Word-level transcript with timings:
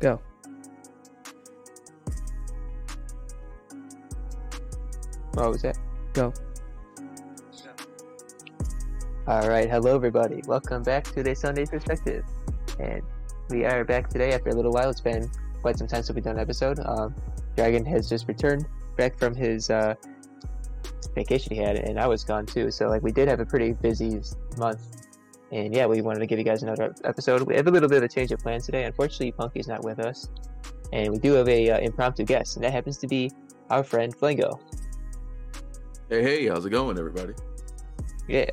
Go. 0.00 0.20
What 5.34 5.50
was 5.50 5.62
that? 5.62 5.76
Go. 6.12 6.32
All 9.26 9.48
right, 9.48 9.68
hello 9.68 9.96
everybody. 9.96 10.40
Welcome 10.46 10.84
back 10.84 11.04
to 11.14 11.22
the 11.24 11.34
Sunday 11.34 11.66
Perspective, 11.66 12.24
and 12.78 13.02
we 13.50 13.64
are 13.64 13.84
back 13.84 14.08
today 14.08 14.32
after 14.32 14.50
a 14.50 14.54
little 14.54 14.72
while. 14.72 14.88
It's 14.88 15.00
been 15.00 15.28
quite 15.62 15.76
some 15.76 15.88
time 15.88 16.04
since 16.04 16.14
we've 16.14 16.24
done 16.24 16.36
an 16.36 16.42
episode. 16.42 16.78
Um, 16.84 17.14
Dragon 17.56 17.84
has 17.86 18.08
just 18.08 18.28
returned 18.28 18.66
back 18.96 19.18
from 19.18 19.34
his 19.34 19.68
uh, 19.68 19.94
vacation 21.16 21.56
he 21.56 21.60
had, 21.60 21.76
and 21.76 21.98
I 21.98 22.06
was 22.06 22.22
gone 22.22 22.46
too. 22.46 22.70
So 22.70 22.88
like 22.88 23.02
we 23.02 23.10
did 23.10 23.26
have 23.26 23.40
a 23.40 23.46
pretty 23.46 23.72
busy 23.72 24.20
month, 24.56 24.97
and 25.52 25.74
yeah, 25.74 25.86
we 25.86 26.00
wanted 26.02 26.20
to 26.20 26.26
give 26.26 26.38
you 26.38 26.44
guys 26.44 26.62
another 26.62 26.94
episode. 27.04 27.42
We 27.42 27.54
have 27.56 27.66
a 27.66 27.70
little 27.70 27.88
bit 27.88 27.98
of 27.98 28.04
a 28.04 28.08
change 28.08 28.32
of 28.32 28.40
plans 28.40 28.66
today. 28.66 28.84
Unfortunately, 28.84 29.32
Punky's 29.32 29.68
not 29.68 29.82
with 29.84 29.98
us, 29.98 30.28
and 30.92 31.10
we 31.12 31.18
do 31.18 31.32
have 31.32 31.48
a 31.48 31.70
uh, 31.70 31.78
impromptu 31.80 32.24
guest, 32.24 32.56
and 32.56 32.64
that 32.64 32.72
happens 32.72 32.98
to 32.98 33.06
be 33.06 33.30
our 33.70 33.82
friend 33.82 34.16
Flango. 34.16 34.58
Hey, 36.08 36.22
hey, 36.22 36.46
how's 36.48 36.64
it 36.64 36.70
going, 36.70 36.98
everybody? 36.98 37.34
Yeah. 38.28 38.46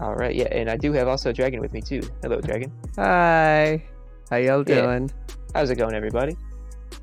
All 0.00 0.14
right, 0.14 0.34
yeah, 0.34 0.48
and 0.50 0.70
I 0.70 0.76
do 0.76 0.92
have 0.92 1.08
also 1.08 1.30
Dragon 1.32 1.60
with 1.60 1.72
me 1.74 1.82
too. 1.82 2.00
Hello, 2.22 2.40
Dragon. 2.40 2.72
Hi. 2.96 3.84
How 4.30 4.36
y'all 4.36 4.64
Yeah. 4.66 4.82
doing? 4.82 5.10
How's 5.54 5.68
it 5.70 5.76
going, 5.76 5.94
everybody? 5.94 6.36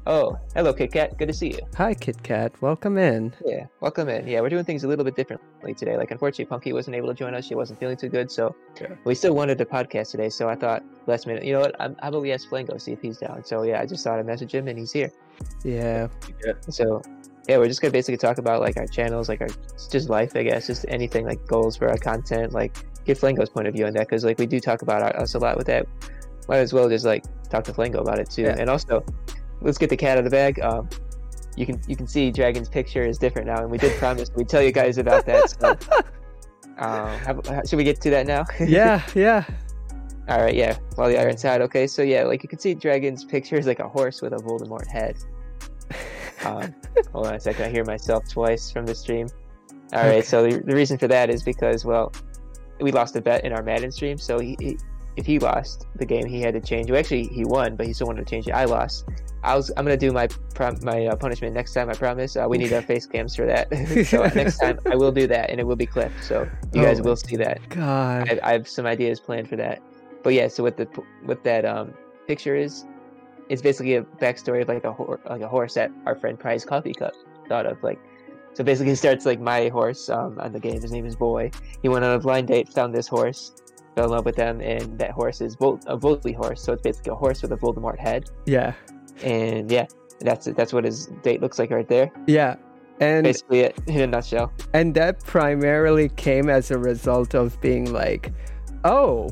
Oh, 0.09 0.39
hello, 0.55 0.71
Kit 0.71 0.93
Kat. 0.93 1.17
Good 1.17 1.27
to 1.27 1.33
see 1.33 1.49
you. 1.49 1.59
Hi, 1.75 1.93
Kit 1.93 2.23
Kat. 2.23 2.53
Welcome 2.61 2.97
in. 2.97 3.33
Yeah, 3.45 3.65
welcome 3.81 4.07
in. 4.07 4.25
Yeah, 4.25 4.39
we're 4.39 4.47
doing 4.47 4.63
things 4.63 4.85
a 4.85 4.87
little 4.87 5.03
bit 5.03 5.17
differently 5.17 5.73
today. 5.73 5.97
Like, 5.97 6.11
unfortunately, 6.11 6.45
Punky 6.45 6.71
wasn't 6.71 6.95
able 6.95 7.09
to 7.09 7.13
join 7.13 7.33
us. 7.35 7.43
She 7.43 7.55
wasn't 7.55 7.77
feeling 7.81 7.97
too 7.97 8.07
good, 8.07 8.31
so 8.31 8.55
Yeah. 8.79 8.95
we 9.03 9.15
still 9.15 9.35
wanted 9.35 9.57
to 9.57 9.65
podcast 9.65 10.11
today. 10.11 10.29
So 10.29 10.47
I 10.47 10.55
thought, 10.55 10.81
last 11.07 11.27
minute, 11.27 11.43
you 11.43 11.51
know 11.51 11.59
what? 11.59 11.75
I'm, 11.81 11.97
how 12.01 12.07
about 12.07 12.21
we 12.21 12.31
ask 12.31 12.47
Flango 12.47 12.79
see 12.79 12.93
if 12.93 13.01
he's 13.01 13.17
down? 13.17 13.43
So 13.43 13.63
yeah, 13.63 13.81
I 13.81 13.85
just 13.85 14.01
thought 14.01 14.17
I'd 14.17 14.25
message 14.25 14.55
him, 14.55 14.69
and 14.69 14.79
he's 14.79 14.93
here. 14.93 15.11
Yeah. 15.65 16.07
Yeah, 16.45 16.53
So 16.69 17.01
yeah, 17.49 17.57
we're 17.57 17.67
just 17.67 17.81
gonna 17.81 17.91
basically 17.91 18.17
talk 18.17 18.37
about 18.37 18.61
like 18.61 18.77
our 18.77 18.87
channels, 18.87 19.27
like 19.27 19.41
our 19.41 19.47
it's 19.73 19.87
just 19.87 20.09
life, 20.09 20.37
I 20.37 20.43
guess, 20.43 20.67
just 20.67 20.85
anything 20.87 21.25
like 21.25 21.45
goals 21.47 21.75
for 21.75 21.89
our 21.89 21.97
content, 21.97 22.53
like 22.53 22.77
get 23.03 23.19
Flango's 23.19 23.49
point 23.49 23.67
of 23.67 23.73
view 23.73 23.85
on 23.85 23.91
that, 23.95 24.07
because 24.07 24.23
like 24.23 24.39
we 24.39 24.45
do 24.45 24.61
talk 24.61 24.83
about 24.83 25.01
our, 25.01 25.13
us 25.21 25.33
a 25.35 25.39
lot 25.39 25.57
with 25.57 25.67
that. 25.67 25.85
Might 26.47 26.59
as 26.59 26.71
well 26.71 26.87
just 26.87 27.03
like 27.03 27.25
talk 27.49 27.65
to 27.65 27.73
Flango 27.73 27.95
about 27.99 28.19
it 28.19 28.29
too, 28.29 28.43
Yeah. 28.43 28.55
and 28.57 28.69
also 28.69 29.03
let's 29.61 29.77
get 29.77 29.89
the 29.89 29.97
cat 29.97 30.13
out 30.13 30.19
of 30.19 30.23
the 30.25 30.29
bag. 30.29 30.59
Um, 30.59 30.89
you 31.55 31.65
can 31.65 31.81
you 31.87 31.95
can 31.95 32.07
see 32.07 32.31
Dragon's 32.31 32.69
picture 32.69 33.03
is 33.03 33.17
different 33.17 33.47
now, 33.47 33.61
and 33.61 33.71
we 33.71 33.77
did 33.77 33.97
promise 33.99 34.29
we'd 34.35 34.49
tell 34.49 34.61
you 34.61 34.71
guys 34.71 34.97
about 34.97 35.25
that. 35.25 35.49
So, 35.49 35.69
um, 36.77 37.17
how, 37.19 37.41
how- 37.47 37.63
should 37.63 37.77
we 37.77 37.83
get 37.83 37.99
to 38.01 38.09
that 38.11 38.27
now? 38.27 38.45
Yeah, 38.59 39.01
yeah. 39.15 39.43
All 40.29 40.41
right, 40.41 40.53
yeah. 40.53 40.77
While 40.95 41.07
the 41.07 41.17
iron's 41.17 41.41
hot, 41.41 41.61
okay. 41.61 41.87
So 41.87 42.01
yeah, 42.01 42.23
like 42.23 42.43
you 42.43 42.49
can 42.49 42.59
see, 42.59 42.73
Dragon's 42.73 43.23
picture 43.23 43.55
is 43.55 43.65
like 43.65 43.79
a 43.79 43.87
horse 43.87 44.21
with 44.21 44.33
a 44.33 44.37
Voldemort 44.37 44.85
head. 44.87 45.17
Um, 46.45 46.75
hold 47.13 47.27
on 47.27 47.35
a 47.35 47.39
second. 47.39 47.63
I 47.65 47.69
hear 47.69 47.85
myself 47.85 48.27
twice 48.29 48.69
from 48.69 48.85
the 48.85 48.93
stream. 48.93 49.27
All 49.93 49.99
right. 50.01 50.07
Okay. 50.17 50.21
So 50.21 50.43
the, 50.43 50.59
the 50.59 50.75
reason 50.75 50.97
for 50.97 51.07
that 51.07 51.29
is 51.29 51.43
because 51.43 51.85
well, 51.85 52.11
we 52.81 52.91
lost 52.91 53.15
a 53.15 53.21
bet 53.21 53.45
in 53.45 53.53
our 53.53 53.63
Madden 53.63 53.91
stream. 53.91 54.17
So 54.17 54.37
he, 54.39 54.57
he 54.59 54.77
if 55.15 55.25
he 55.25 55.39
lost 55.39 55.87
the 55.95 56.05
game, 56.05 56.27
he 56.27 56.41
had 56.41 56.53
to 56.53 56.61
change. 56.61 56.91
Well, 56.91 56.99
actually, 56.99 57.27
he 57.27 57.45
won, 57.45 57.75
but 57.75 57.87
he 57.87 57.93
still 57.93 58.07
wanted 58.07 58.27
to 58.27 58.29
change 58.29 58.47
it. 58.47 58.51
I 58.51 58.65
lost. 58.65 59.07
I 59.43 59.55
was. 59.55 59.71
I'm 59.77 59.85
gonna 59.85 59.97
do 59.97 60.11
my 60.11 60.27
my 60.81 61.05
uh, 61.07 61.15
punishment 61.15 61.53
next 61.53 61.73
time. 61.73 61.89
I 61.89 61.93
promise. 61.93 62.35
Uh, 62.35 62.45
we 62.49 62.57
need 62.57 62.73
our 62.73 62.81
face 62.93 63.05
cams 63.05 63.35
for 63.35 63.45
that. 63.45 63.67
so 64.07 64.23
uh, 64.23 64.31
next 64.35 64.57
time 64.57 64.79
I 64.91 64.95
will 64.95 65.11
do 65.11 65.27
that, 65.27 65.49
and 65.49 65.59
it 65.59 65.63
will 65.63 65.75
be 65.75 65.85
clipped. 65.85 66.23
So 66.23 66.49
you 66.73 66.81
guys 66.83 66.99
Oh. 66.99 67.03
will 67.03 67.15
see 67.15 67.35
that. 67.37 67.59
God. 67.69 68.29
I, 68.29 68.39
I 68.43 68.51
have 68.53 68.67
some 68.67 68.85
ideas 68.85 69.19
planned 69.19 69.47
for 69.49 69.55
that. 69.57 69.81
But 70.23 70.33
yeah, 70.33 70.47
so 70.47 70.63
what 70.63 70.77
the 70.77 70.85
what 71.23 71.43
that 71.43 71.65
um 71.65 71.93
picture 72.27 72.55
is, 72.55 72.85
it's 73.49 73.61
basically 73.61 73.95
a 73.95 74.01
backstory 74.03 74.61
of 74.63 74.67
like 74.67 74.83
a 74.83 74.91
hor- 74.91 75.19
like 75.29 75.41
a 75.41 75.47
horse 75.47 75.75
that 75.75 75.91
our 76.05 76.15
friend 76.15 76.37
Prize 76.39 76.65
Coffee 76.65 76.93
Cup 76.93 77.13
thought 77.47 77.65
of. 77.65 77.81
Like, 77.83 77.99
so 78.53 78.63
basically, 78.63 78.93
it 78.93 78.97
starts 78.97 79.25
like 79.25 79.39
my 79.39 79.69
horse 79.69 80.09
um 80.09 80.37
on 80.39 80.51
the 80.51 80.59
game. 80.59 80.81
His 80.81 80.91
name 80.91 81.05
is 81.05 81.15
Boy. 81.15 81.51
He 81.81 81.89
went 81.89 82.03
on 82.03 82.11
a 82.13 82.19
blind 82.19 82.47
date, 82.47 82.67
found 82.73 82.93
this 82.93 83.07
horse, 83.07 83.53
fell 83.95 84.05
in 84.05 84.11
love 84.11 84.25
with 84.25 84.35
them, 84.35 84.59
and 84.61 84.97
that 84.99 85.11
horse 85.11 85.39
is 85.41 85.55
Vol- 85.55 85.79
a 85.85 85.95
Voldy 85.97 86.35
horse. 86.35 86.61
So 86.63 86.73
it's 86.73 86.81
basically 86.81 87.11
a 87.11 87.15
horse 87.15 87.41
with 87.43 87.51
a 87.53 87.57
Voldemort 87.57 87.99
head. 87.99 88.25
Yeah. 88.47 88.73
And 89.23 89.71
yeah, 89.71 89.85
that's 90.19 90.47
it. 90.47 90.55
That's 90.55 90.73
what 90.73 90.83
his 90.83 91.07
date 91.23 91.41
looks 91.41 91.57
like 91.59 91.71
right 91.71 91.87
there. 91.87 92.11
Yeah. 92.27 92.55
And 92.99 93.23
Basically, 93.25 93.59
it 93.61 93.77
in 93.87 94.01
a 94.01 94.07
nutshell. 94.07 94.51
and 94.73 94.95
that 94.95 95.23
primarily 95.23 96.09
came 96.09 96.49
as 96.49 96.71
a 96.71 96.77
result 96.79 97.35
of 97.35 97.59
being 97.61 97.93
like, 97.93 98.31
oh, 98.85 99.29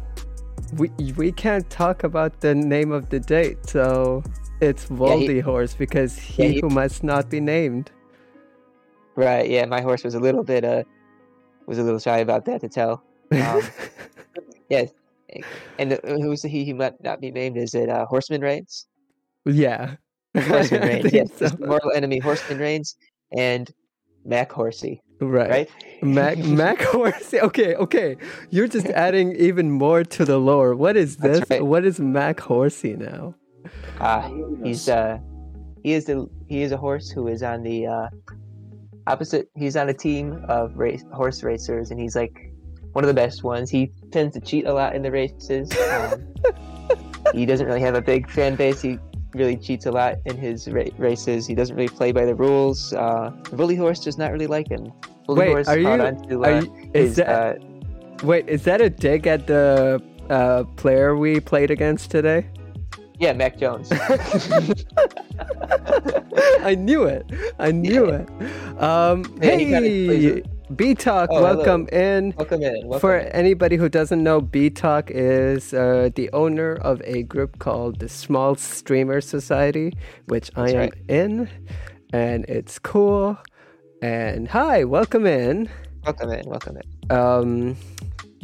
we 0.77 0.91
we 1.17 1.31
can't 1.31 1.67
talk 1.69 2.03
about 2.03 2.41
the 2.41 2.53
name 2.53 2.91
of 2.91 3.09
the 3.09 3.19
date, 3.19 3.67
so 3.67 4.21
it's 4.61 4.85
Voldy 4.85 5.41
Horse 5.41 5.73
because 5.73 6.15
he, 6.17 6.43
Yeah, 6.43 6.49
he- 6.49 6.59
who 6.61 6.69
must 6.69 7.03
not 7.03 7.29
be 7.29 7.39
named. 7.39 7.89
Right. 9.15 9.49
Yeah, 9.49 9.65
my 9.65 9.81
horse 9.81 10.03
was 10.03 10.13
a 10.15 10.19
little 10.19 10.43
bit 10.43 10.63
uh 10.63 10.83
was 11.65 11.79
a 11.79 11.83
little 11.83 11.99
shy 11.99 12.19
about 12.19 12.45
that 12.45 12.61
to 12.61 12.69
tell. 12.69 13.03
Um, 13.31 13.61
Yes. 14.69 14.91
And 15.79 15.99
who's 16.05 16.41
the 16.41 16.47
he 16.49 16.65
who 16.69 16.75
might 16.75 17.01
not 17.03 17.19
be 17.21 17.31
named? 17.31 17.57
Is 17.57 17.73
it 17.75 17.89
uh, 17.89 18.05
Horseman 18.05 18.41
Reigns? 18.41 18.87
Yeah. 19.45 19.95
Horseman 20.37 20.81
Reigns. 20.81 21.13
Yes. 21.13 21.29
so. 21.37 21.49
Mortal 21.59 21.91
enemy 21.93 22.19
Horseman 22.19 22.59
Reigns 22.59 22.95
and 23.37 23.71
Mac 24.25 24.51
Horsey. 24.51 25.01
Right. 25.21 25.49
Right. 25.49 25.69
Mac 26.03 26.37
Mac 26.61 26.81
Horsey. 26.81 27.39
Okay, 27.39 27.75
okay. 27.75 28.17
You're 28.49 28.67
just 28.67 28.87
adding 29.05 29.35
even 29.37 29.71
more 29.71 30.03
to 30.03 30.25
the 30.25 30.37
lore. 30.37 30.75
What 30.75 30.97
is 30.97 31.17
this? 31.17 31.43
right. 31.49 31.65
What 31.65 31.85
is 31.85 31.99
Mac 31.99 32.39
Horsey 32.39 32.95
now? 32.95 33.35
Uh, 33.99 34.29
he's 34.63 34.89
uh 34.89 35.17
he 35.83 35.93
is 35.93 36.05
the 36.05 36.27
he 36.47 36.61
is 36.61 36.71
a 36.71 36.77
horse 36.77 37.09
who 37.09 37.27
is 37.27 37.43
on 37.43 37.63
the 37.63 37.87
uh 37.87 38.07
opposite. 39.07 39.49
He's 39.55 39.75
on 39.77 39.87
a 39.89 39.93
team 39.93 40.43
of 40.49 40.75
race 40.75 41.03
horse 41.13 41.43
racers, 41.43 41.91
and 41.91 41.99
he's 41.99 42.15
like 42.15 42.51
one 42.91 43.03
of 43.03 43.07
the 43.07 43.13
best 43.13 43.43
ones. 43.43 43.69
He 43.69 43.91
tends 44.11 44.33
to 44.33 44.41
cheat 44.41 44.65
a 44.65 44.73
lot 44.73 44.95
in 44.95 45.01
the 45.01 45.11
races. 45.11 45.71
Um, 45.91 46.27
he 47.33 47.45
doesn't 47.45 47.65
really 47.65 47.81
have 47.81 47.95
a 47.95 48.01
big 48.01 48.29
fan 48.29 48.55
base. 48.55 48.81
He 48.81 48.99
really 49.35 49.57
cheats 49.57 49.85
a 49.85 49.91
lot 49.91 50.15
in 50.25 50.37
his 50.37 50.67
ra- 50.69 50.83
races. 50.97 51.45
He 51.47 51.53
doesn't 51.55 51.75
really 51.75 51.89
play 51.89 52.11
by 52.11 52.25
the 52.25 52.35
rules. 52.35 52.93
Uh, 52.93 53.31
Bully 53.53 53.75
Horse 53.75 53.99
does 53.99 54.17
not 54.17 54.31
really 54.31 54.47
like 54.47 54.67
him. 54.69 54.91
Bully 55.27 55.39
Wait, 55.39 55.49
Horse 55.51 55.67
are 55.67 55.77
you- 55.77 55.87
on 55.87 56.27
to, 56.29 56.43
Are 56.43 56.51
uh, 56.51 56.61
you, 56.61 56.89
is 56.93 57.07
his, 57.09 57.15
that 57.17 57.27
uh, 57.27 57.55
wait? 58.23 58.47
Is 58.49 58.63
that 58.63 58.81
a 58.81 58.89
dig 58.89 59.27
at 59.27 59.47
the 59.47 60.01
uh, 60.29 60.63
player 60.75 61.15
we 61.15 61.39
played 61.39 61.71
against 61.71 62.11
today? 62.11 62.47
yeah, 63.17 63.31
Mac 63.33 63.57
Jones. 63.57 63.89
I 66.61 66.75
knew 66.75 67.03
it. 67.03 67.25
I 67.59 67.71
knew 67.71 68.05
it. 68.05 68.27
Um, 68.81 69.23
Yeah, 69.41 69.55
hey, 69.57 70.43
B 70.73 70.95
Talk, 70.95 71.29
Oh, 71.31 71.35
hello. 71.35 71.55
welcome 71.57 71.87
in. 71.91 72.33
welcome 72.37 72.63
in. 72.63 72.87
Welcome 72.87 72.99
For 72.99 73.17
in. 73.17 73.27
anybody 73.33 73.75
who 73.75 73.87
doesn't 73.87 74.23
know, 74.23 74.41
B 74.41 74.71
Talk 74.71 75.11
is 75.11 75.73
uh, 75.75 76.09
the 76.15 76.29
owner 76.31 76.73
of 76.75 77.01
a 77.05 77.21
group 77.23 77.59
called 77.59 77.99
the 77.99 78.09
Small 78.09 78.55
Streamer 78.55 79.21
Society, 79.21 79.93
which 80.25 80.49
I 80.55 80.69
am 80.71 80.77
right. 80.77 80.93
in, 81.07 81.49
and 82.13 82.45
it's 82.45 82.79
cool. 82.79 83.37
And 84.01 84.47
hi, 84.47 84.83
welcome 84.85 85.27
in. 85.27 85.69
Welcome 86.03 86.31
in. 86.31 86.49
Welcome 86.49 86.77
in. 86.77 87.11
Um, 87.15 87.77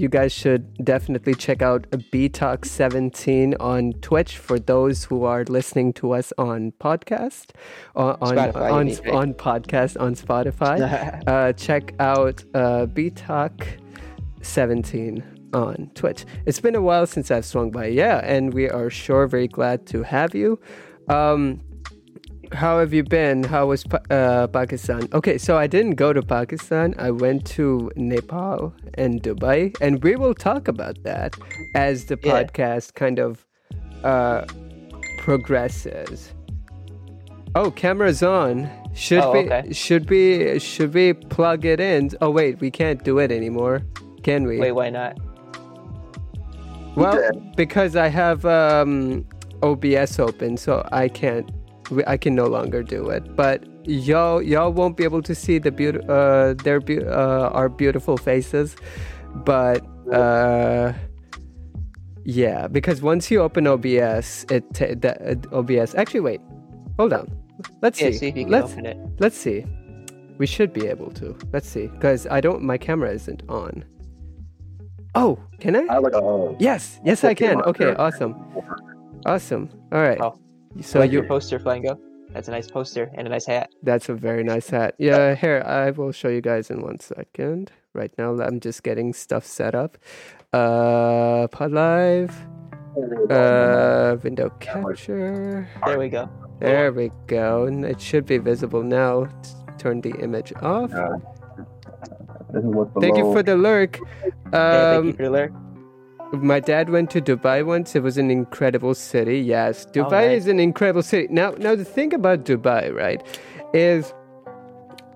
you 0.01 0.09
guys 0.09 0.33
should 0.33 0.83
definitely 0.83 1.35
check 1.35 1.61
out 1.61 1.85
B 2.09 2.27
Talk 2.27 2.65
17 2.65 3.55
on 3.59 3.93
Twitch 4.01 4.37
for 4.37 4.57
those 4.57 5.03
who 5.03 5.23
are 5.25 5.43
listening 5.43 5.93
to 5.93 6.13
us 6.13 6.33
on 6.39 6.73
podcast, 6.79 7.51
uh, 7.95 8.17
on 8.19 8.35
Spotify, 8.35 8.71
on 8.71 8.85
mean, 8.87 8.99
right? 9.05 9.13
on 9.13 9.33
podcast 9.35 10.01
on 10.01 10.15
Spotify. 10.15 11.23
uh, 11.27 11.53
check 11.53 11.93
out 11.99 12.43
uh, 12.55 12.87
B 12.87 13.11
Talk 13.11 13.67
17 14.41 15.23
on 15.53 15.91
Twitch. 15.93 16.25
It's 16.47 16.59
been 16.59 16.75
a 16.75 16.81
while 16.81 17.05
since 17.05 17.29
I've 17.29 17.45
swung 17.45 17.69
by, 17.69 17.85
yeah, 17.85 18.21
and 18.23 18.55
we 18.55 18.69
are 18.69 18.89
sure 18.89 19.27
very 19.27 19.47
glad 19.47 19.85
to 19.87 20.01
have 20.01 20.33
you. 20.33 20.59
Um, 21.09 21.61
how 22.53 22.79
have 22.79 22.93
you 22.93 23.03
been? 23.03 23.43
How 23.43 23.67
was 23.67 23.83
Pa- 23.83 23.99
uh, 24.09 24.47
Pakistan? 24.47 25.07
Okay, 25.13 25.37
so 25.37 25.57
I 25.57 25.67
didn't 25.67 25.95
go 25.95 26.13
to 26.13 26.21
Pakistan. 26.21 26.95
I 26.97 27.11
went 27.11 27.45
to 27.57 27.91
Nepal 27.95 28.73
and 28.95 29.21
Dubai, 29.23 29.75
and 29.81 30.03
we 30.03 30.15
will 30.15 30.33
talk 30.33 30.67
about 30.67 31.01
that 31.03 31.35
as 31.75 32.05
the 32.05 32.17
Yeah. 32.21 32.31
podcast 32.43 32.93
kind 32.95 33.19
of 33.19 33.45
uh, 34.03 34.45
progresses. 35.17 36.33
Oh, 37.55 37.71
camera's 37.71 38.23
on. 38.23 38.69
Should 38.93 39.23
Oh, 39.23 39.31
we 39.31 39.39
okay. 39.39 39.71
should 39.71 40.09
we 40.09 40.59
should 40.59 40.93
we 40.93 41.13
plug 41.13 41.63
it 41.65 41.79
in? 41.79 42.09
Oh 42.21 42.29
wait, 42.29 42.59
we 42.59 42.69
can't 42.71 43.03
do 43.03 43.19
it 43.19 43.31
anymore, 43.31 43.81
can 44.23 44.45
we? 44.45 44.59
Wait, 44.59 44.73
why 44.73 44.89
not? 44.89 45.17
well, 46.95 47.31
because 47.55 47.95
I 47.95 48.07
have 48.09 48.45
um, 48.45 49.25
OBS 49.63 50.19
open, 50.19 50.57
so 50.57 50.85
I 50.91 51.07
can't. 51.07 51.49
We- 51.91 52.05
I 52.07 52.17
can 52.17 52.33
no 52.35 52.45
longer 52.47 52.81
do 52.83 53.09
it. 53.09 53.35
But 53.35 53.63
y'all 53.85 54.41
y'all 54.41 54.71
won't 54.71 54.95
be 54.97 55.03
able 55.03 55.21
to 55.23 55.33
see 55.35 55.57
the 55.59 55.71
beaut 55.71 55.95
uh 56.09 56.53
their 56.63 56.79
beau- 56.79 57.07
uh 57.07 57.49
our 57.53 57.69
beautiful 57.69 58.17
faces, 58.17 58.75
but 59.45 59.81
uh 60.11 60.93
Yeah, 62.23 62.67
because 62.67 63.01
once 63.01 63.31
you 63.31 63.41
open 63.41 63.65
OBS, 63.65 64.45
it 64.53 64.63
ta- 64.77 64.93
the, 64.93 65.11
uh, 65.31 65.57
OBS. 65.57 65.95
Actually, 65.95 66.19
wait, 66.21 66.41
hold 66.99 67.13
on. 67.13 67.25
Let's 67.81 67.99
Yeah, 67.99 68.11
see. 68.11 68.17
see 68.17 68.27
if 68.29 68.37
you 68.37 68.43
can 68.45 68.51
Let's 68.51 68.73
open 68.73 68.85
it. 68.85 68.97
let's 69.19 69.35
see. 69.37 69.65
We 70.37 70.45
should 70.45 70.71
be 70.71 70.85
able 70.87 71.09
to. 71.17 71.35
Let's 71.53 71.67
see, 71.67 71.87
because 71.87 72.27
I 72.29 72.39
don't. 72.41 72.61
My 72.61 72.77
camera 72.77 73.09
isn't 73.09 73.41
on. 73.49 73.83
Oh, 75.15 75.39
can 75.59 75.75
I? 75.75 75.85
I 75.89 75.97
like 75.97 76.13
oh 76.13 76.55
Yes, 76.59 76.99
yes, 77.03 77.23
I 77.23 77.33
can. 77.33 77.61
Okay, 77.63 77.93
awesome, 77.97 78.33
awesome. 79.25 79.69
All 79.91 80.01
right. 80.01 80.21
Oh. 80.21 80.37
So 80.79 80.99
like 80.99 81.11
you 81.11 81.19
your 81.19 81.27
poster, 81.27 81.59
Flango. 81.59 81.99
That's 82.33 82.47
a 82.47 82.51
nice 82.51 82.71
poster 82.71 83.11
and 83.15 83.27
a 83.27 83.29
nice 83.29 83.45
hat. 83.45 83.71
That's 83.83 84.07
a 84.07 84.13
very 84.13 84.43
nice 84.43 84.69
hat. 84.69 84.95
Yeah, 84.97 85.35
here 85.35 85.61
I 85.65 85.91
will 85.91 86.13
show 86.13 86.29
you 86.29 86.39
guys 86.39 86.69
in 86.71 86.81
one 86.81 86.99
second. 87.01 87.71
Right 87.93 88.13
now, 88.17 88.39
I'm 88.39 88.61
just 88.61 88.83
getting 88.83 89.11
stuff 89.11 89.45
set 89.45 89.75
up. 89.75 89.97
Uh, 90.53 91.47
Pod 91.47 91.71
Live, 91.71 92.31
uh, 93.29 94.15
window 94.23 94.49
capture. 94.61 95.67
There 95.85 95.99
we 95.99 96.07
go. 96.07 96.29
There 96.59 96.93
we 96.93 97.11
go. 97.27 97.65
And 97.65 97.83
it 97.83 97.99
should 97.99 98.25
be 98.25 98.37
visible 98.37 98.83
now. 98.83 99.25
T- 99.43 99.49
Turn 99.77 99.99
the 99.99 100.11
image 100.21 100.53
off. 100.61 100.91
Yeah. 100.91 101.09
This 102.53 102.63
is 102.63 102.69
what's 102.69 102.91
Thank 103.01 103.17
you 103.17 103.33
for 103.33 103.41
the 103.43 103.55
lurk. 103.55 103.97
Yeah, 103.99 104.29
thank 104.51 104.99
Um, 104.99 105.07
you 105.07 105.13
for 105.13 105.23
the 105.23 105.29
lurk. 105.31 105.51
My 106.33 106.59
dad 106.59 106.89
went 106.89 107.09
to 107.11 107.21
Dubai 107.21 107.65
once. 107.65 107.95
It 107.95 108.03
was 108.03 108.17
an 108.17 108.31
incredible 108.31 108.93
city. 108.93 109.39
Yes, 109.39 109.85
Dubai 109.85 110.27
nice. 110.27 110.43
is 110.43 110.47
an 110.47 110.59
incredible 110.59 111.03
city. 111.03 111.27
Now, 111.29 111.51
now 111.51 111.75
the 111.75 111.85
thing 111.85 112.13
about 112.13 112.45
Dubai, 112.45 112.93
right, 112.93 113.21
is 113.73 114.13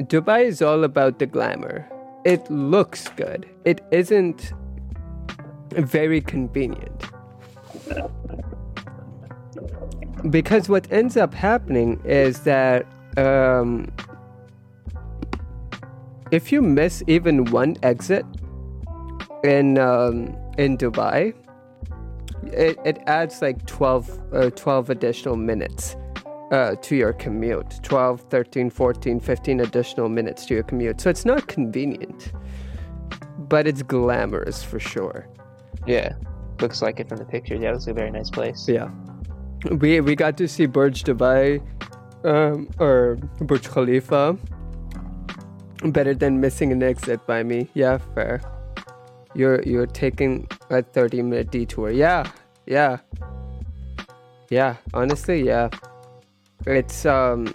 Dubai 0.01 0.45
is 0.45 0.61
all 0.61 0.83
about 0.83 1.19
the 1.19 1.25
glamour. 1.25 1.87
It 2.25 2.49
looks 2.49 3.07
good. 3.09 3.47
It 3.63 3.81
isn't 3.91 4.51
very 5.71 6.21
convenient. 6.21 7.03
Because 10.29 10.67
what 10.67 10.91
ends 10.91 11.17
up 11.17 11.33
happening 11.33 12.01
is 12.03 12.39
that 12.41 12.85
um, 13.17 13.91
if 16.31 16.51
you 16.51 16.61
miss 16.61 17.03
even 17.07 17.45
one 17.45 17.77
exit 17.83 18.25
in 19.43 19.77
um, 19.77 20.35
in 20.57 20.77
Dubai, 20.77 21.33
it, 22.43 22.77
it 22.85 22.99
adds 23.07 23.41
like 23.41 23.65
12, 23.65 24.19
uh, 24.33 24.49
12 24.51 24.89
additional 24.89 25.35
minutes 25.35 25.95
uh, 26.51 26.75
to 26.81 26.95
your 26.95 27.13
commute. 27.13 27.79
12 27.83 28.21
13 28.29 28.69
14 28.69 29.19
15 29.19 29.59
additional 29.59 30.09
minutes 30.09 30.45
to 30.45 30.53
your 30.53 30.63
commute. 30.63 31.01
So 31.01 31.09
it's 31.09 31.25
not 31.25 31.47
convenient 31.47 32.31
but 33.49 33.67
it's 33.67 33.83
glamorous 33.83 34.63
for 34.63 34.79
sure. 34.79 35.27
Yeah. 35.85 36.15
Looks 36.61 36.81
like 36.81 36.99
it 36.99 37.09
from 37.09 37.17
the 37.17 37.25
pictures. 37.25 37.59
Yeah, 37.61 37.69
it 37.69 37.73
looks 37.73 37.87
like 37.87 37.95
a 37.95 37.99
very 37.99 38.11
nice 38.11 38.29
place. 38.29 38.67
yeah. 38.67 38.89
We 39.71 39.99
we 39.99 40.15
got 40.15 40.37
to 40.37 40.47
see 40.47 40.67
burj 40.67 41.03
dubai 41.03 41.61
um, 42.23 42.69
or 42.79 43.17
burj 43.41 43.69
khalifa. 43.69 44.37
Better 45.83 46.13
than 46.13 46.39
missing 46.39 46.71
an 46.71 46.83
exit 46.83 47.25
by 47.27 47.43
me. 47.43 47.69
Yeah 47.73 47.97
fair 48.13 48.41
you're 49.35 49.61
you're 49.63 49.85
taking 49.87 50.47
a 50.69 50.81
30 50.81 51.21
minute 51.21 51.51
detour 51.51 51.91
yeah 51.91 52.29
yeah 52.65 52.97
yeah 54.49 54.75
honestly 54.93 55.43
yeah 55.45 55.69
it's 56.65 57.05
um 57.05 57.53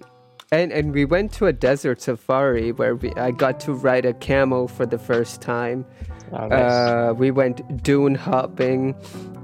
and 0.53 0.73
and 0.73 0.93
we 0.93 1.05
went 1.05 1.33
to 1.33 1.47
a 1.47 1.53
desert 1.53 2.01
safari 2.03 2.73
where 2.73 2.95
we 2.97 3.13
i 3.15 3.31
got 3.31 3.59
to 3.61 3.73
ride 3.73 4.05
a 4.05 4.13
camel 4.15 4.69
for 4.69 4.87
the 4.87 4.99
first 4.99 5.41
time 5.41 5.85
Oh, 6.33 6.47
nice. 6.47 6.61
uh, 6.63 7.13
we 7.17 7.33
went 7.33 7.83
dune 7.83 8.15
hopping. 8.15 8.95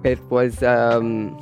It 0.04 0.20
was 0.30 0.62
um, 0.62 1.36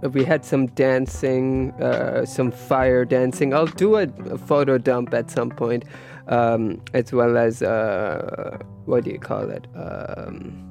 we 0.00 0.24
had 0.24 0.46
some 0.46 0.68
dancing, 0.68 1.72
uh, 1.72 2.24
some 2.24 2.50
fire 2.50 3.04
dancing. 3.04 3.52
I'll 3.52 3.66
do 3.66 3.96
a, 3.96 4.04
a 4.30 4.38
photo 4.38 4.78
dump 4.78 5.12
at 5.12 5.30
some 5.30 5.50
point, 5.50 5.84
um, 6.30 6.80
as 6.94 7.12
well 7.12 7.36
as 7.36 7.62
uh, 7.62 8.56
what 8.86 9.04
do 9.04 9.10
you 9.10 9.18
call 9.18 9.50
it? 9.50 9.66
Um, 9.74 10.66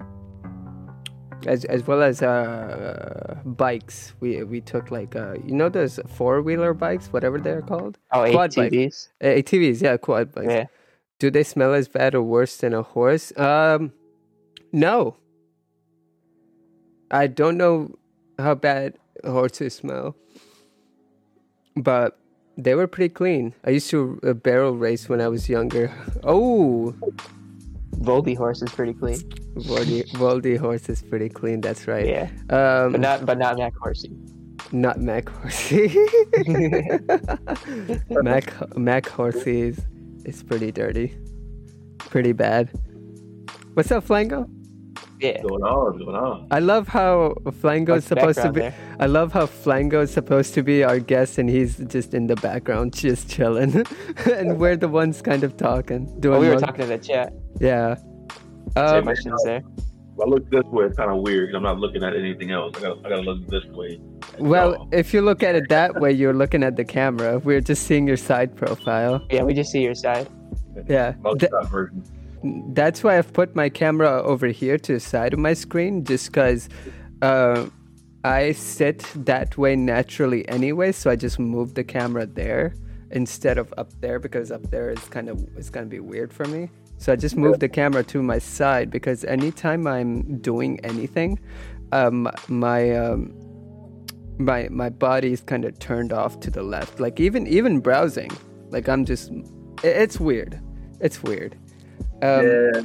as 1.47 1.63
as 1.65 1.85
well 1.87 2.01
as 2.01 2.21
uh, 2.21 3.37
bikes. 3.45 4.13
We 4.19 4.43
we 4.43 4.61
took 4.61 4.89
like 4.91 5.15
uh, 5.15 5.35
you 5.45 5.53
know 5.55 5.69
those 5.69 5.99
four 6.07 6.41
wheeler 6.41 6.73
bikes, 6.73 7.13
whatever 7.13 7.37
they're 7.39 7.61
called, 7.61 7.97
oh, 8.11 8.29
quad. 8.31 8.51
ATVs. 8.51 9.09
uh, 9.21 9.25
ATVs. 9.27 9.81
Yeah, 9.81 9.97
quad 9.97 10.33
bikes 10.33 10.47
Yeah. 10.49 10.65
do 11.19 11.29
they 11.31 11.43
smell 11.43 11.73
as 11.73 11.87
bad 11.87 12.15
or 12.15 12.23
worse 12.23 12.57
than 12.57 12.73
a 12.73 12.81
horse? 12.81 13.31
Um, 13.37 13.93
no. 14.71 15.15
I 17.11 17.25
don't 17.27 17.57
know 17.57 17.95
how 18.37 18.53
bad 18.55 18.93
horses 19.25 19.73
smell, 19.75 20.15
but 21.75 22.19
they 22.63 22.75
were 22.75 22.87
pretty 22.87 23.13
clean. 23.13 23.53
I 23.65 23.71
used 23.71 23.89
to 23.91 24.19
uh, 24.23 24.33
barrel 24.33 24.75
race 24.75 25.07
when 25.09 25.21
I 25.21 25.27
was 25.27 25.47
younger. 25.49 25.91
Oh, 26.23 26.93
Voldy 27.99 28.35
horse 28.35 28.61
is 28.61 28.71
pretty 28.71 28.93
clean. 28.93 29.19
Voldy, 29.67 30.03
Voldy 30.13 30.57
horse 30.57 30.87
is 30.89 31.01
pretty 31.01 31.29
clean. 31.29 31.61
That's 31.61 31.87
right. 31.87 32.05
Yeah. 32.07 32.29
Um, 32.49 32.91
But 32.93 33.01
not 33.01 33.25
but 33.25 33.37
not 33.37 33.57
Mac 33.57 33.73
horsey. 33.75 34.11
not 34.71 34.99
Mac 34.99 35.27
horsey. 35.29 35.87
Mac 38.09 38.53
Mac 38.77 39.07
horsey 39.07 39.61
is, 39.61 39.79
is 40.25 40.43
pretty 40.43 40.71
dirty, 40.71 41.17
pretty 41.99 42.31
bad. 42.33 42.69
What's 43.73 43.91
up, 43.91 44.05
Flango? 44.05 44.47
Yeah. 45.19 45.41
Going 45.41 45.63
on? 45.63 45.85
What's 45.93 45.97
going 46.05 46.15
on? 46.15 46.47
I 46.49 46.59
love 46.59 46.87
how 46.87 47.33
Flango 47.45 47.97
is 47.97 48.05
supposed 48.05 48.39
to 48.41 48.51
background 48.53 48.73
be. 48.97 49.03
I 49.03 49.05
love 49.05 49.33
how 49.33 49.45
Flango 49.47 50.01
is 50.01 50.11
supposed 50.11 50.53
to 50.53 50.63
be 50.63 50.83
our 50.83 50.99
guest, 50.99 51.37
and 51.37 51.49
he's 51.49 51.77
just 51.77 52.13
in 52.13 52.27
the 52.27 52.35
background, 52.37 52.93
just 52.95 53.29
chilling, 53.29 53.83
and 54.33 54.57
we're 54.59 54.77
the 54.77 54.87
ones 54.87 55.21
kind 55.21 55.43
of 55.43 55.57
talking, 55.57 56.05
doing. 56.21 56.37
Oh, 56.37 56.39
we 56.39 56.47
were 56.47 56.53
mon- 56.53 56.61
talking 56.63 56.83
in 56.83 56.89
the 56.89 56.97
chat. 56.97 57.33
Yeah. 57.59 57.95
Say 58.75 58.81
Um, 58.81 59.03
questions 59.03 59.43
there. 59.43 59.57
If 59.67 60.25
I 60.25 60.29
look 60.29 60.49
this 60.49 60.63
way, 60.65 60.85
it's 60.85 60.97
kind 60.97 61.11
of 61.11 61.21
weird. 61.21 61.53
I'm 61.55 61.63
not 61.63 61.79
looking 61.79 62.03
at 62.03 62.15
anything 62.15 62.51
else. 62.51 62.73
I 62.77 62.81
gotta, 62.81 62.99
I 63.05 63.09
gotta 63.09 63.21
look 63.21 63.47
this 63.47 63.63
way. 63.71 63.99
well, 64.37 64.73
So, 64.73 64.87
if 64.91 65.13
you 65.13 65.21
look 65.21 65.43
at 65.43 65.55
it 65.55 65.67
that 65.69 65.99
way, 65.99 66.11
you're 66.11 66.33
looking 66.33 66.61
at 66.63 66.75
the 66.75 66.83
camera. 66.85 67.39
We're 67.39 67.61
just 67.61 67.83
seeing 67.87 68.05
your 68.07 68.17
side 68.17 68.55
profile. 68.55 69.25
Yeah, 69.29 69.43
we 69.43 69.53
just 69.53 69.71
see 69.71 69.81
your 69.81 69.95
side. 69.95 70.29
Yeah. 70.87 71.13
most 71.21 71.39
Th- 71.39 71.51
of 71.51 71.63
that 71.63 71.71
version. 71.71 72.03
That's 72.43 73.03
why 73.03 73.17
I've 73.17 73.33
put 73.33 73.55
my 73.55 73.69
camera 73.69 74.21
over 74.23 74.47
here 74.47 74.77
to 74.77 74.93
the 74.93 74.99
side 74.99 75.33
of 75.33 75.39
my 75.39 75.53
screen, 75.53 76.03
just 76.03 76.27
because 76.27 76.69
uh, 77.21 77.67
I 78.23 78.53
sit 78.53 79.05
that 79.15 79.57
way 79.57 79.75
naturally 79.75 80.47
anyway. 80.49 80.91
So 80.91 81.09
I 81.09 81.15
just 81.15 81.39
moved 81.39 81.75
the 81.75 81.83
camera 81.83 82.25
there 82.25 82.73
instead 83.11 83.57
of 83.57 83.73
up 83.77 83.91
there 84.01 84.19
because 84.19 84.51
up 84.51 84.69
there 84.69 84.91
is 84.91 84.99
kind 85.05 85.29
of 85.29 85.41
it's 85.57 85.69
gonna 85.69 85.87
be 85.87 85.99
weird 85.99 86.31
for 86.31 86.45
me. 86.45 86.69
So 86.97 87.13
I 87.13 87.15
just 87.15 87.37
moved 87.37 87.61
the 87.61 87.69
camera 87.69 88.03
to 88.03 88.21
my 88.21 88.39
side 88.39 88.91
because 88.91 89.23
anytime 89.23 89.87
I'm 89.87 90.37
doing 90.39 90.79
anything, 90.81 91.39
um, 91.93 92.29
my 92.49 92.91
um, 92.91 93.33
my 94.37 94.67
my 94.69 94.89
body 94.89 95.31
is 95.31 95.41
kind 95.41 95.63
of 95.63 95.79
turned 95.79 96.11
off 96.11 96.39
to 96.41 96.51
the 96.51 96.61
left. 96.61 96.99
Like 96.99 97.19
even 97.19 97.47
even 97.47 97.79
browsing, 97.79 98.31
like 98.69 98.89
I'm 98.89 99.05
just 99.05 99.31
it's 99.83 100.19
weird. 100.19 100.59
It's 100.99 101.23
weird. 101.23 101.55
Um, 102.21 102.45
yeah, 102.45 102.81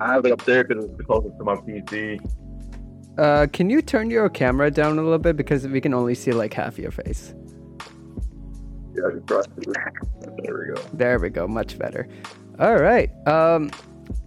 I 0.00 0.12
have 0.12 0.26
it 0.26 0.32
up 0.32 0.44
there 0.44 0.62
because 0.64 0.84
it's 0.84 0.96
the 0.96 1.04
closest 1.04 1.38
to 1.38 1.44
my 1.44 1.54
PC. 1.54 2.20
Uh, 3.18 3.46
can 3.50 3.70
you 3.70 3.80
turn 3.80 4.10
your 4.10 4.28
camera 4.28 4.70
down 4.70 4.98
a 4.98 5.02
little 5.02 5.18
bit 5.18 5.36
because 5.36 5.66
we 5.66 5.80
can 5.80 5.94
only 5.94 6.14
see 6.14 6.32
like 6.32 6.52
half 6.52 6.78
your 6.78 6.90
face? 6.90 7.34
Yeah, 8.94 9.06
I 9.06 9.10
can 9.12 9.26
try. 9.26 9.42
There 10.42 10.54
we 10.54 10.74
go. 10.74 10.82
There 10.92 11.18
we 11.18 11.30
go, 11.30 11.48
much 11.48 11.78
better. 11.78 12.08
All 12.58 12.76
right. 12.76 13.10
Um, 13.26 13.70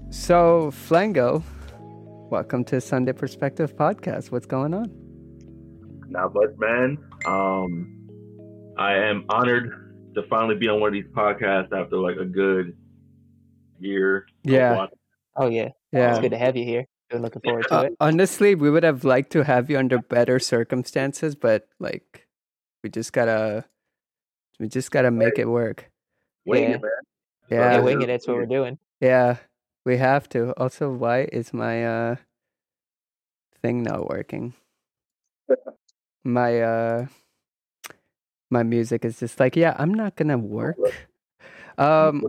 so 0.10 0.72
Flango, 0.72 1.44
welcome 2.32 2.64
to 2.66 2.82
Sunday 2.82 3.14
Perspective 3.14 3.76
Podcast. 3.76 4.32
What's 4.32 4.48
going 4.48 4.74
on? 4.74 4.92
Not 6.08 6.34
much, 6.34 6.50
man. 6.58 6.98
Um, 7.28 7.96
I 8.80 8.96
am 8.96 9.26
honored 9.30 10.14
to 10.16 10.24
finally 10.24 10.56
be 10.56 10.68
on 10.68 10.80
one 10.80 10.88
of 10.88 10.94
these 10.94 11.12
podcasts 11.14 11.72
after 11.72 11.98
like 11.98 12.18
a 12.18 12.26
good 12.26 12.76
year. 13.80 14.28
Yeah. 14.44 14.76
watching. 14.76 14.98
Oh 15.36 15.48
yeah. 15.48 15.70
Yeah. 15.92 16.10
It's 16.10 16.18
Yeah. 16.18 16.22
good 16.22 16.32
to 16.32 16.38
have 16.38 16.56
you 16.58 16.66
here. 16.66 16.86
Been 17.10 17.22
looking 17.22 17.42
forward 17.42 17.66
to 17.70 17.74
Uh, 17.76 17.82
it. 17.84 17.96
honestly, 18.00 18.54
we 18.56 18.70
would 18.70 18.84
have 18.84 19.04
liked 19.04 19.32
to 19.32 19.44
have 19.44 19.70
you 19.70 19.78
under 19.80 19.98
better 20.00 20.38
circumstances, 20.40 21.36
but 21.36 21.68
like, 21.80 22.28
we 22.84 22.90
just 22.90 23.14
gotta, 23.14 23.66
we 24.60 24.68
just 24.68 24.92
gotta 24.92 25.10
make 25.12 25.40
it 25.40 25.48
work. 25.48 25.90
Wing 26.46 26.64
Yeah. 26.64 26.76
it, 26.76 26.82
man. 26.82 26.92
Yeah. 27.50 27.76
Yeah, 27.78 27.82
wing 27.82 28.02
it. 28.02 28.08
That's 28.08 28.28
what 28.28 28.36
we're 28.38 28.46
doing. 28.46 28.78
Yeah, 29.02 29.38
we 29.86 29.98
have 29.98 30.30
to. 30.30 30.54
Also, 30.58 30.92
why 30.92 31.28
is 31.32 31.52
my 31.54 31.84
uh 31.86 32.16
thing 33.62 33.84
not 33.84 34.08
working? 34.10 34.54
My 36.24 36.62
uh 36.62 37.08
my 38.52 38.62
music 38.64 39.06
is 39.06 39.20
just 39.20 39.40
like, 39.40 39.56
yeah, 39.56 39.76
I'm 39.80 39.94
not 39.94 40.16
gonna 40.16 40.38
work. 40.38 40.78
Um 41.78 42.24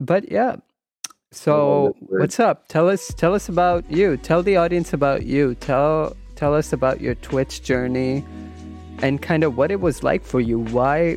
but 0.00 0.30
yeah. 0.30 0.56
So 1.32 1.94
what's 2.00 2.40
up? 2.40 2.68
Tell 2.68 2.88
us 2.88 3.08
tell 3.08 3.34
us 3.34 3.48
about 3.48 3.90
you. 3.90 4.16
Tell 4.16 4.42
the 4.42 4.56
audience 4.56 4.92
about 4.92 5.24
you. 5.24 5.54
Tell 5.56 6.16
tell 6.34 6.54
us 6.54 6.72
about 6.72 7.00
your 7.00 7.14
Twitch 7.16 7.62
journey 7.62 8.24
and 9.02 9.20
kind 9.20 9.44
of 9.44 9.56
what 9.56 9.70
it 9.70 9.80
was 9.80 10.02
like 10.02 10.24
for 10.24 10.40
you. 10.40 10.60
Why 10.60 11.14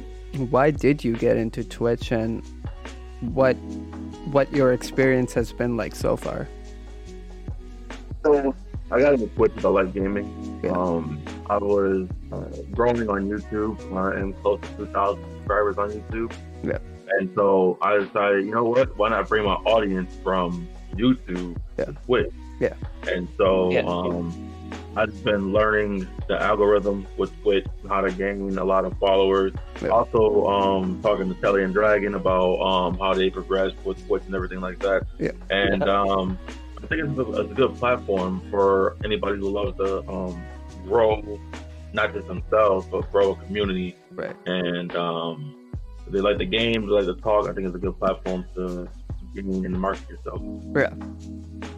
why 0.49 0.71
did 0.71 1.03
you 1.03 1.15
get 1.15 1.37
into 1.37 1.63
Twitch 1.63 2.11
and 2.11 2.43
what 3.21 3.53
what 4.31 4.51
your 4.53 4.73
experience 4.73 5.33
has 5.33 5.53
been 5.53 5.77
like 5.77 5.95
so 5.95 6.17
far? 6.17 6.47
So 8.23 8.53
I 8.91 8.99
got 8.99 9.13
into 9.13 9.27
Twitch 9.27 9.53
because 9.55 9.65
I 9.65 9.69
like 9.69 9.93
gaming. 9.93 10.59
Yeah. 10.63 10.71
Um, 10.71 11.21
I 11.49 11.57
was 11.57 12.07
uh, 12.31 12.37
growing 12.71 13.09
on 13.09 13.29
YouTube 13.29 13.79
uh, 13.95 14.17
and 14.17 14.35
close 14.41 14.59
to 14.61 14.85
2,000 14.85 15.23
subscribers 15.31 15.77
on 15.77 15.91
YouTube. 15.91 16.33
Yeah. 16.63 16.79
And 17.17 17.29
so 17.35 17.77
I 17.81 17.97
decided, 17.97 18.45
you 18.45 18.51
know 18.53 18.65
what? 18.65 18.97
Why 18.97 19.09
not 19.09 19.27
bring 19.27 19.43
my 19.45 19.55
audience 19.55 20.15
from 20.23 20.67
YouTube 20.95 21.57
Yeah. 21.77 21.85
to 21.85 21.93
Twitch? 22.05 22.31
Yeah. 22.59 22.73
And 23.07 23.27
so 23.37 23.71
Yeah. 23.71 23.81
um, 23.85 24.51
I've 24.95 25.23
been 25.23 25.53
learning 25.53 26.07
the 26.27 26.41
algorithm 26.41 27.05
with 27.17 27.31
Twitch, 27.41 27.65
how 27.87 28.01
to 28.01 28.11
gain 28.11 28.57
a 28.57 28.63
lot 28.63 28.85
of 28.85 28.97
followers. 28.97 29.53
Yeah. 29.81 29.89
Also, 29.89 30.45
um, 30.47 30.99
talking 31.01 31.33
to 31.33 31.39
Telly 31.41 31.63
and 31.63 31.73
Dragon 31.73 32.15
about 32.15 32.59
um, 32.59 32.97
how 32.97 33.13
they 33.13 33.29
progress 33.29 33.71
with 33.85 34.05
Twitch 34.07 34.23
and 34.25 34.35
everything 34.35 34.61
like 34.61 34.79
that. 34.79 35.03
Yeah. 35.19 35.31
And 35.49 35.83
um, 35.87 36.37
I 36.83 36.87
think 36.87 37.03
it's 37.03 37.17
a, 37.19 37.31
it's 37.41 37.51
a 37.51 37.53
good 37.53 37.75
platform 37.75 38.41
for 38.49 38.97
anybody 39.05 39.37
who 39.37 39.49
loves 39.49 39.77
to 39.77 40.07
um, 40.09 40.43
grow, 40.85 41.39
not 41.93 42.13
just 42.13 42.27
themselves, 42.27 42.87
but 42.91 43.09
grow 43.11 43.31
a 43.33 43.35
community. 43.45 43.95
Right. 44.11 44.35
And 44.45 44.93
um, 44.95 45.55
if 45.55 45.58
they 46.11 46.21
like 46.21 46.37
the 46.37 46.45
game, 46.45 46.85
they 46.87 46.91
like 46.93 47.05
the 47.05 47.15
talk. 47.15 47.47
I 47.49 47.53
think 47.53 47.67
it's 47.67 47.75
a 47.75 47.79
good 47.79 47.97
platform 47.99 48.45
to 48.55 48.87
get 49.35 49.45
in 49.45 49.65
and 49.65 49.79
market 49.79 50.09
yourself. 50.09 50.41
Yeah. 50.75 50.93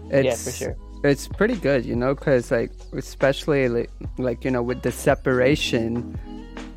yeah, 0.10 0.32
It's, 0.32 0.44
for 0.46 0.52
sure. 0.52 0.78
It's 1.04 1.28
pretty 1.28 1.56
good, 1.56 1.86
you 1.86 1.96
know, 1.96 2.14
because 2.14 2.52
like 2.52 2.72
especially 2.94 3.68
like, 3.70 3.90
like 4.18 4.46
you 4.46 4.52
know 4.52 4.62
with 4.62 4.82
the 4.84 4.92
separation 4.92 6.18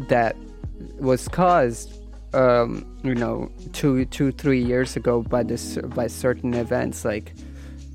that 0.08 0.34
was 0.98 1.28
caused, 1.28 1.92
um, 2.34 2.86
you 3.02 3.14
know, 3.14 3.50
two 3.72 4.04
two 4.06 4.32
three 4.32 4.62
years 4.62 4.96
ago 4.96 5.22
by 5.22 5.42
this 5.42 5.76
by 5.94 6.06
certain 6.06 6.54
events, 6.54 7.04
like 7.04 7.34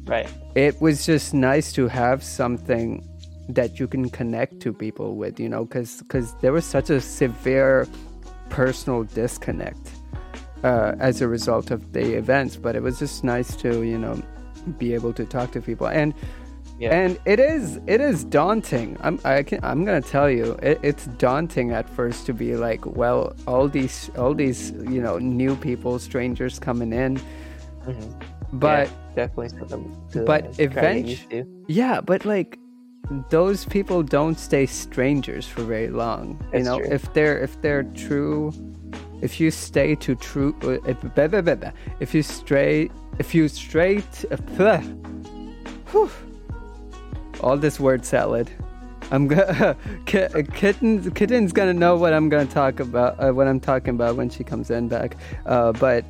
Right. 0.06 0.28
it 0.56 0.80
was 0.82 1.06
just 1.06 1.34
nice 1.34 1.72
to 1.74 1.88
have 1.88 2.24
something 2.24 3.06
that 3.50 3.80
you 3.80 3.88
can 3.88 4.10
connect 4.10 4.60
to 4.62 4.72
people 4.72 5.16
with, 5.16 5.40
you 5.40 5.50
know, 5.50 5.66
because 5.66 6.02
because 6.04 6.36
there 6.42 6.54
was 6.54 6.66
such 6.66 6.90
a 6.92 7.02
severe 7.02 7.88
personal 8.50 9.04
disconnect 9.04 9.92
uh, 10.64 10.96
as 11.00 11.22
a 11.22 11.28
result 11.28 11.72
of 11.72 11.94
the 11.94 12.16
events. 12.18 12.56
But 12.58 12.76
it 12.76 12.82
was 12.84 13.00
just 13.00 13.24
nice 13.24 13.56
to, 13.58 13.84
you 13.84 13.98
know, 13.98 14.22
be 14.78 14.94
able 14.94 15.14
to 15.14 15.26
talk 15.26 15.52
to 15.52 15.62
people 15.62 15.88
and. 15.88 16.14
Yeah. 16.82 16.96
And 16.96 17.20
it 17.26 17.42
is 17.42 17.78
it 17.88 18.00
is 18.00 18.24
daunting. 18.24 18.96
I'm 19.02 19.20
I 19.26 19.44
can 19.44 19.60
I'm 19.64 19.84
gonna 19.84 20.00
tell 20.02 20.30
you 20.30 20.54
it, 20.64 20.80
it's 20.82 21.08
daunting 21.18 21.72
at 21.74 21.90
first 21.90 22.26
to 22.28 22.34
be 22.34 22.56
like 22.56 22.86
well 22.86 23.36
all 23.48 23.68
these 23.68 24.10
all 24.18 24.34
these 24.34 24.72
you 24.88 25.02
know 25.02 25.18
new 25.20 25.58
people 25.58 26.00
strangers 26.00 26.58
coming 26.58 26.94
in, 26.94 27.20
Mhm. 27.86 28.14
but 28.54 28.88
Yeah, 28.88 28.94
definitely 29.28 29.60
but 30.26 30.42
try 30.54 30.54
to 30.54 30.56
get 30.56 30.72
eventu- 30.72 31.08
used 31.10 31.30
to. 31.32 31.46
Yeah, 31.68 32.00
but 32.00 32.24
like 32.24 32.58
those 33.30 33.66
people 33.66 34.04
don't 34.04 34.38
stay 34.38 34.66
strangers 34.66 35.48
for 35.48 35.64
very 35.64 35.90
long. 35.90 36.40
you 36.54 36.64
know, 36.64 36.80
true. 36.80 36.88
if 36.92 37.14
they're 37.14 37.40
if 37.40 37.62
they're 37.62 37.84
true, 37.84 38.54
if 39.22 39.40
you 39.40 39.52
stay 39.52 39.96
to 39.96 40.16
true, 40.16 40.56
uh, 40.64 40.78
if, 42.00 42.14
you 42.14 42.24
stray, 42.24 42.90
if 43.18 43.34
you 43.36 43.48
straight, 43.48 44.26
uh. 44.32 44.82
Whew. 45.92 46.10
all 47.42 47.58
this 47.58 47.80
word 47.80 48.06
salad. 48.06 48.50
I'm 49.12 49.28
gonna 49.28 49.76
kitten 50.06 51.12
kitten's 51.12 51.52
gonna 51.52 51.74
know 51.74 51.96
what 51.98 52.14
I'm 52.14 52.30
gonna 52.30 52.46
talk 52.46 52.80
about, 52.80 53.20
uh, 53.20 53.32
what 53.32 53.48
I'm 53.48 53.60
talking 53.60 53.96
about 53.96 54.16
when 54.16 54.30
she 54.30 54.44
comes 54.44 54.70
in 54.70 54.88
back. 54.88 55.18
Uh, 55.46 55.72
but 55.72 56.06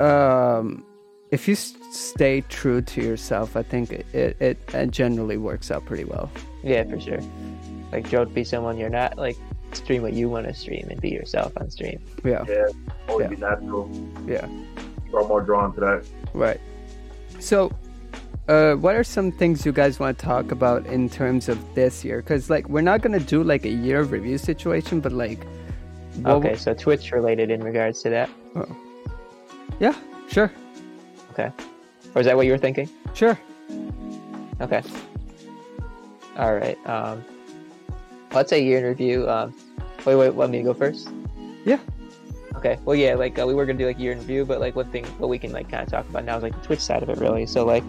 um, 0.00 0.84
if 1.30 1.46
you 1.46 1.54
stay 1.90 2.40
true 2.42 2.80
to 2.82 3.02
yourself, 3.02 3.56
I 3.56 3.62
think 3.62 3.92
it, 3.92 4.06
it, 4.14 4.36
it, 4.40 4.58
it 4.74 4.90
generally 4.90 5.36
works 5.36 5.70
out 5.70 5.84
pretty 5.86 6.04
well. 6.04 6.30
Yeah, 6.62 6.84
for 6.84 7.00
sure. 7.00 7.20
Like, 7.92 8.08
don't 8.10 8.32
be 8.32 8.44
someone 8.44 8.78
you're 8.78 8.88
not. 8.88 9.18
Like, 9.18 9.36
stream 9.72 10.02
what 10.02 10.12
you 10.12 10.28
want 10.28 10.46
to 10.46 10.54
stream 10.54 10.86
and 10.90 11.00
be 11.00 11.10
yourself 11.10 11.52
on 11.56 11.70
stream. 11.70 12.00
Yeah, 12.24 12.44
Yeah, 12.48 12.66
always 13.08 13.24
Yeah. 13.24 13.28
be 13.28 13.36
natural. 13.36 13.90
yeah, 14.26 14.46
Are 15.14 15.26
more 15.26 15.40
drawn 15.42 15.74
to 15.74 15.80
that. 15.80 16.04
right. 16.34 16.60
So, 17.38 17.72
uh, 18.48 18.74
what 18.74 18.94
are 18.94 19.04
some 19.04 19.30
things 19.32 19.64
you 19.64 19.72
guys 19.72 19.98
want 20.00 20.18
to 20.18 20.24
talk 20.24 20.50
about 20.52 20.86
in 20.86 21.08
terms 21.08 21.48
of 21.48 21.58
this 21.74 22.04
year? 22.04 22.18
Because 22.18 22.50
like 22.50 22.68
we're 22.68 22.82
not 22.82 23.00
gonna 23.00 23.20
do 23.20 23.42
like 23.42 23.64
a 23.64 23.70
year 23.70 24.02
review 24.02 24.38
situation, 24.38 25.00
but 25.00 25.12
like, 25.12 25.44
what- 26.22 26.34
Okay, 26.34 26.56
so 26.56 26.74
Twitch 26.74 27.12
related 27.12 27.50
in 27.50 27.62
regards 27.62 28.02
to 28.02 28.10
that. 28.10 28.28
yeah, 29.78 29.94
sure, 30.28 30.50
Okay. 31.32 31.50
Or 32.14 32.20
is 32.20 32.26
that 32.26 32.36
what 32.36 32.46
you 32.46 32.52
were 32.52 32.58
thinking? 32.58 32.88
sure. 33.14 33.38
Okay. 34.60 34.82
All 36.36 36.54
right. 36.54 36.78
Um, 36.86 37.24
let's 38.32 38.50
say 38.50 38.62
year 38.62 38.78
in 38.78 38.84
review. 38.84 39.28
Um, 39.28 39.54
wait, 40.04 40.16
wait, 40.16 40.34
Let 40.34 40.50
me 40.50 40.62
go 40.62 40.74
first? 40.74 41.08
Yeah. 41.64 41.78
Okay. 42.56 42.78
Well, 42.84 42.96
yeah, 42.96 43.14
like 43.14 43.38
uh, 43.38 43.46
we 43.46 43.54
were 43.54 43.64
gonna 43.64 43.78
do 43.78 43.86
like 43.86 43.98
year 43.98 44.12
in 44.12 44.18
review, 44.18 44.44
but 44.44 44.60
like 44.60 44.76
one 44.76 44.90
thing, 44.90 45.04
what 45.18 45.28
we 45.28 45.38
can 45.38 45.52
like 45.52 45.70
kind 45.70 45.82
of 45.82 45.88
talk 45.88 46.08
about 46.08 46.24
now 46.24 46.36
is 46.36 46.42
like 46.42 46.54
the 46.54 46.66
Twitch 46.66 46.80
side 46.80 47.02
of 47.02 47.08
it, 47.08 47.18
really. 47.18 47.46
So 47.46 47.64
like, 47.64 47.84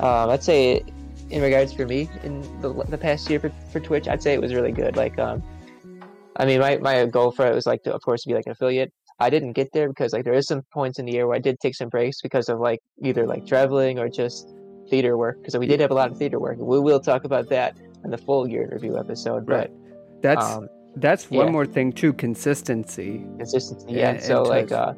um, 0.00 0.30
I'd 0.30 0.42
say 0.42 0.82
in 1.30 1.42
regards 1.42 1.72
for 1.72 1.86
me 1.86 2.08
in 2.24 2.40
the, 2.60 2.72
the 2.88 2.98
past 2.98 3.30
year 3.30 3.38
for, 3.38 3.50
for 3.70 3.78
Twitch, 3.78 4.08
I'd 4.08 4.22
say 4.22 4.34
it 4.34 4.40
was 4.40 4.52
really 4.52 4.72
good. 4.72 4.96
Like, 4.96 5.18
um, 5.18 5.42
I 6.36 6.44
mean, 6.44 6.60
my 6.60 6.78
my 6.78 7.06
goal 7.06 7.30
for 7.30 7.46
it 7.46 7.54
was 7.54 7.66
like 7.66 7.82
to, 7.84 7.94
of 7.94 8.02
course, 8.02 8.24
be 8.24 8.34
like 8.34 8.46
an 8.46 8.52
affiliate. 8.52 8.92
I 9.20 9.28
didn't 9.30 9.52
get 9.52 9.72
there 9.72 9.88
because 9.88 10.12
like 10.12 10.24
there 10.24 10.32
is 10.34 10.46
some 10.46 10.62
points 10.72 10.98
in 10.98 11.04
the 11.06 11.12
year 11.12 11.26
where 11.26 11.36
I 11.36 11.40
did 11.40 11.60
take 11.60 11.74
some 11.74 11.88
breaks 11.88 12.20
because 12.22 12.48
of 12.48 12.58
like 12.58 12.80
either 13.02 13.26
like 13.26 13.46
traveling 13.46 13.98
or 13.98 14.08
just 14.08 14.48
theater 14.88 15.16
work 15.16 15.38
because 15.40 15.56
we 15.58 15.66
did 15.66 15.78
have 15.80 15.90
a 15.90 15.94
lot 15.94 16.10
of 16.10 16.16
theater 16.16 16.40
work. 16.40 16.56
We 16.58 16.80
will 16.80 17.00
talk 17.00 17.24
about 17.24 17.48
that 17.50 17.76
in 18.04 18.10
the 18.10 18.18
full 18.18 18.48
year 18.48 18.68
review 18.72 18.98
episode, 18.98 19.46
Right. 19.48 19.70
but 19.70 20.22
That's 20.22 20.44
um, 20.46 20.68
that's 20.96 21.30
one 21.30 21.46
yeah. 21.46 21.52
more 21.52 21.66
thing 21.66 21.92
too. 21.92 22.12
Consistency. 22.14 23.24
consistency. 23.38 23.92
Yeah, 23.92 24.14
Yeah. 24.14 24.20
so 24.20 24.38
and 24.40 24.48
like, 24.48 24.72
uh, 24.72 24.94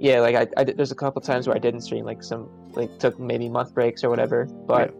yeah, 0.00 0.20
like 0.20 0.34
I, 0.34 0.46
I 0.56 0.64
did, 0.64 0.76
there's 0.78 0.90
a 0.90 0.96
couple 0.96 1.20
times 1.20 1.46
where 1.46 1.54
I 1.54 1.60
didn't 1.60 1.82
stream, 1.82 2.04
like 2.06 2.22
some 2.22 2.48
like 2.72 2.98
took 2.98 3.20
maybe 3.20 3.48
month 3.48 3.74
breaks 3.74 4.02
or 4.02 4.08
whatever. 4.08 4.46
But 4.66 4.94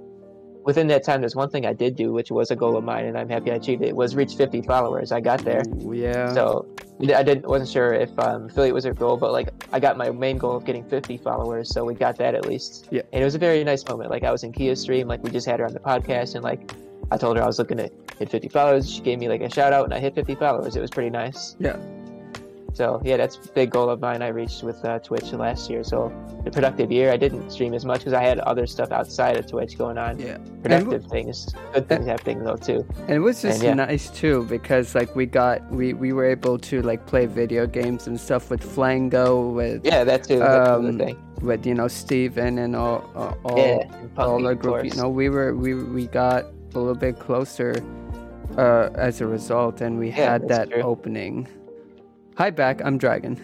within 0.65 0.87
that 0.89 1.05
time, 1.05 1.21
there's 1.23 1.35
one 1.35 1.49
thing 1.51 1.65
I 1.65 1.73
did 1.73 1.97
do, 1.97 2.13
which 2.13 2.31
was 2.31 2.51
a 2.51 2.57
goal 2.57 2.77
of 2.77 2.85
mine, 2.85 3.07
and 3.07 3.17
I'm 3.19 3.29
happy 3.31 3.51
I 3.51 3.55
achieved 3.55 3.83
it. 3.83 3.97
Was 3.97 4.15
reach 4.15 4.35
50 4.35 4.61
followers. 4.63 5.11
I 5.11 5.21
got 5.21 5.43
there. 5.43 5.63
Ooh, 5.83 5.95
yeah. 5.95 6.33
So 6.35 6.69
I 7.03 7.23
didn't 7.23 7.47
wasn't 7.47 7.71
sure 7.71 7.95
if 7.95 8.17
um, 8.19 8.47
affiliate 8.47 8.75
was 8.75 8.85
a 8.85 8.93
goal, 8.93 9.17
but 9.17 9.33
like 9.33 9.49
I 9.73 9.81
got 9.81 9.97
my 9.97 10.11
main 10.11 10.37
goal 10.37 10.57
of 10.57 10.65
getting 10.65 10.85
50 10.85 11.17
followers, 11.19 11.73
so 11.73 11.85
we 11.85 11.95
got 11.95 12.17
that 12.17 12.35
at 12.35 12.47
least. 12.47 12.89
Yeah. 12.91 13.03
And 13.13 13.23
it 13.23 13.25
was 13.25 13.35
a 13.35 13.39
very 13.39 13.65
nice 13.65 13.87
moment. 13.89 14.11
Like 14.11 14.23
I 14.23 14.31
was 14.31 14.45
in 14.45 14.53
Kia's 14.53 14.81
stream, 14.81 15.09
like 15.09 15.23
we 15.23 15.31
just 15.31 15.47
had 15.47 15.61
her 15.61 15.67
on 15.67 15.73
the 15.73 15.81
podcast, 15.81 16.35
and 16.35 16.45
like 16.45 16.71
I 17.11 17.17
told 17.17 17.37
her 17.37 17.43
I 17.43 17.47
was 17.47 17.59
looking 17.59 17.79
to 17.79 17.91
hit 18.19 18.31
50 18.31 18.49
followers. 18.49 18.91
She 18.91 19.01
gave 19.01 19.19
me 19.19 19.29
like 19.29 19.41
a 19.41 19.51
shout 19.51 19.73
out, 19.73 19.85
and 19.85 19.95
I 19.95 19.99
hit 19.99 20.15
50 20.15 20.35
followers. 20.35 20.77
It 20.77 20.81
was 20.81 20.91
pretty 20.91 21.11
nice. 21.11 21.57
Yeah. 21.59 21.77
So 22.75 23.01
yeah, 23.05 23.17
that's 23.17 23.37
a 23.37 23.53
big 23.53 23.71
goal 23.71 23.91
of 23.91 24.01
mine. 24.01 24.23
I 24.23 24.29
reached 24.29 24.63
with 24.63 24.85
uh, 24.85 24.99
Twitch 25.01 25.33
last 25.33 25.69
year. 25.71 25.83
So 25.85 26.13
the 26.45 26.51
productive 26.51 26.91
year, 26.91 27.11
I 27.13 27.17
didn't 27.17 27.51
stream 27.51 27.75
as 27.75 27.85
much 27.85 28.01
because 28.01 28.13
I 28.13 28.23
had 28.23 28.39
other 28.41 28.67
stuff 28.67 28.91
outside 28.93 29.37
of 29.37 29.47
Twitch 29.47 29.77
going 29.77 29.99
on. 29.99 30.19
Yeah. 30.19 30.39
Productive 30.63 31.05
things, 31.07 31.53
good 31.73 31.89
things 31.89 32.07
happening 32.07 32.45
though 32.45 32.57
too. 32.57 32.87
And 33.01 33.11
it 33.11 33.19
was 33.21 33.43
just 33.43 33.63
And, 33.63 33.79
yeah. 33.79 33.87
nice 33.87 34.09
too 34.11 34.45
because 34.45 34.95
like 34.95 35.15
we 35.17 35.27
got 35.27 35.69
we 35.71 35.95
we 35.95 36.13
were 36.13 36.25
able 36.25 36.59
to 36.59 36.83
like 36.83 37.07
play 37.07 37.27
video 37.27 37.67
games 37.67 38.07
and 38.07 38.19
stuff 38.19 38.51
with 38.51 38.63
Flango 38.63 39.53
with 39.53 39.85
Yeah, 39.85 40.05
that 40.05 40.25
too. 40.25 40.39
That's 40.39 40.69
Um, 40.69 41.01
with 41.43 41.65
you 41.67 41.75
know 41.75 41.89
Steven 41.89 42.59
and 42.59 42.77
all 42.77 43.11
uh, 43.15 43.35
all, 43.45 43.59
Yeah, 43.59 43.85
all 44.19 44.41
the 44.43 44.55
group. 44.55 44.85
You 44.85 44.95
know 44.95 45.09
we 45.09 45.29
were 45.29 45.55
we 45.55 45.75
we 45.75 46.07
got 46.07 46.45
a 46.75 46.79
little 46.79 46.95
bit 46.95 47.19
closer 47.19 47.75
uh, 48.57 48.91
as 48.95 49.21
a 49.21 49.27
result, 49.27 49.81
and 49.81 49.99
we 49.99 50.09
Yeah, 50.09 50.33
had 50.33 50.49
that 50.49 50.71
true. 50.71 50.83
opening. 50.83 51.49
Hi, 52.41 52.49
back. 52.49 52.81
I'm 52.83 52.97
Dragon. 52.97 53.37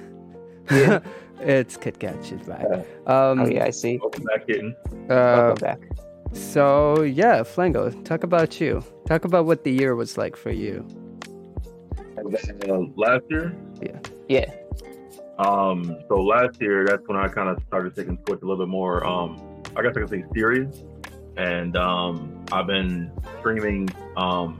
Yeah. 0.70 1.00
it's 1.40 1.76
Kit 1.76 1.98
Kat. 1.98 2.16
She's 2.24 2.40
back. 2.40 2.64
Uh, 2.64 2.76
Um, 3.06 3.40
oh 3.40 3.46
yeah, 3.46 3.64
I 3.64 3.68
see. 3.70 3.98
Welcome 3.98 4.24
back, 4.24 4.46
kitten. 4.46 4.74
uh, 5.10 5.52
Welcome 5.54 5.60
back. 5.60 5.80
so 6.32 7.02
yeah, 7.02 7.40
Flango. 7.42 7.90
Talk 8.06 8.24
about 8.24 8.58
you. 8.58 8.82
Talk 9.06 9.26
about 9.26 9.44
what 9.44 9.64
the 9.64 9.70
year 9.70 9.94
was 9.94 10.16
like 10.16 10.34
for 10.34 10.50
you. 10.50 10.82
Uh, 12.16 12.78
last 12.96 13.24
year, 13.28 13.54
Yeah. 13.82 13.98
Yeah. 14.30 14.50
Um, 15.38 15.98
so 16.08 16.14
last 16.22 16.58
year, 16.62 16.86
that's 16.86 17.06
when 17.06 17.18
I 17.18 17.28
kind 17.28 17.50
of 17.50 17.62
started 17.66 17.94
taking 17.94 18.16
sports 18.24 18.42
a 18.42 18.46
little 18.46 18.64
bit 18.64 18.70
more. 18.70 19.06
Um, 19.06 19.62
I 19.76 19.82
guess 19.82 19.92
I 19.94 20.00
could 20.00 20.08
say 20.08 20.24
serious, 20.34 20.84
and 21.36 21.76
um, 21.76 22.46
I've 22.50 22.66
been 22.66 23.12
streaming 23.40 23.90
um, 24.16 24.58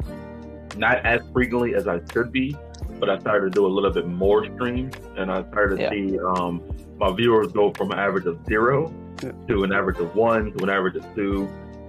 not 0.77 1.07
as 1.07 1.22
frequently 1.33 1.75
as 1.75 1.88
I 1.88 2.01
should 2.12 2.31
be, 2.31 2.55
but 2.99 3.11
I 3.11 3.19
started 3.19 3.53
to 3.53 3.55
do 3.61 3.67
a 3.67 3.69
little 3.69 3.91
bit 3.93 4.07
more 4.07 4.45
streams, 4.45 4.95
and 5.17 5.31
I 5.31 5.43
started 5.51 5.77
to 5.77 5.83
Yeah. 5.83 5.91
see 5.91 6.19
um, 6.19 6.63
my 6.99 7.13
viewers 7.15 7.53
go 7.53 7.73
from 7.73 7.91
an 7.93 7.99
average 7.99 8.27
of 8.27 8.39
zero 8.47 8.93
Yeah. 9.23 9.33
to 9.49 9.65
an 9.65 9.73
average 9.73 9.99
of 9.99 10.15
one 10.15 10.53
to 10.53 10.65
an 10.65 10.71
average 10.71 10.97
of 10.97 11.05
two. 11.15 11.49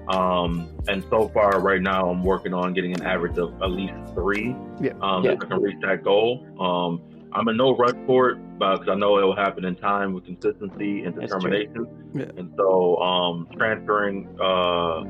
Um, 0.09 0.69
and 0.87 1.03
so 1.09 1.27
far, 1.29 1.59
right 1.59 1.81
now, 1.81 2.09
I'm 2.09 2.23
working 2.23 2.53
on 2.53 2.73
getting 2.73 2.93
an 2.93 3.03
average 3.03 3.37
of 3.37 3.61
at 3.61 3.71
least 3.71 3.93
three. 4.13 4.55
Yeah. 4.81 4.93
Um, 5.01 5.23
Yeah. 5.25 5.31
If 5.31 5.43
I 5.43 5.47
can 5.47 5.61
reach 5.61 5.77
that 5.81 6.03
goal. 6.03 6.45
Um, 6.59 7.01
I'm 7.33 7.47
in 7.49 7.57
no 7.57 7.75
rush 7.75 7.91
for 8.05 8.29
it 8.29 8.37
because 8.57 8.87
I 8.89 8.95
know 8.95 9.17
it 9.17 9.23
will 9.23 9.35
happen 9.35 9.65
in 9.65 9.75
time 9.75 10.13
with 10.13 10.23
consistency 10.25 11.03
and 11.03 11.13
That's 11.15 11.29
true. 11.31 11.39
determination. 11.41 11.87
Yeah. 12.13 12.25
And 12.37 12.53
so, 12.57 12.97
um, 12.97 13.47
transferring, 13.57 14.29
uh, 14.41 15.03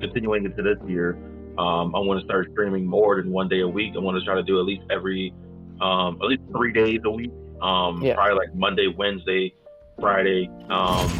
continuing 0.00 0.46
into 0.46 0.62
this 0.62 0.78
year, 0.88 1.18
um, 1.58 1.94
I 1.94 1.98
want 1.98 2.20
to 2.20 2.24
start 2.24 2.48
streaming 2.52 2.86
more 2.86 3.20
than 3.20 3.32
one 3.32 3.48
day 3.48 3.60
a 3.60 3.68
week. 3.68 3.94
I 3.96 3.98
want 3.98 4.18
to 4.18 4.24
try 4.24 4.34
to 4.36 4.42
do 4.42 4.58
at 4.60 4.64
least 4.64 4.82
every, 4.90 5.34
um, 5.80 6.18
at 6.22 6.28
least 6.28 6.42
three 6.52 6.72
days 6.72 7.00
a 7.04 7.10
week. 7.10 7.32
Um, 7.60 8.00
Yeah. 8.02 8.14
probably 8.14 8.34
like 8.36 8.54
Monday, 8.54 8.86
Wednesday, 8.86 9.52
Friday, 10.00 10.48
um, 10.70 11.10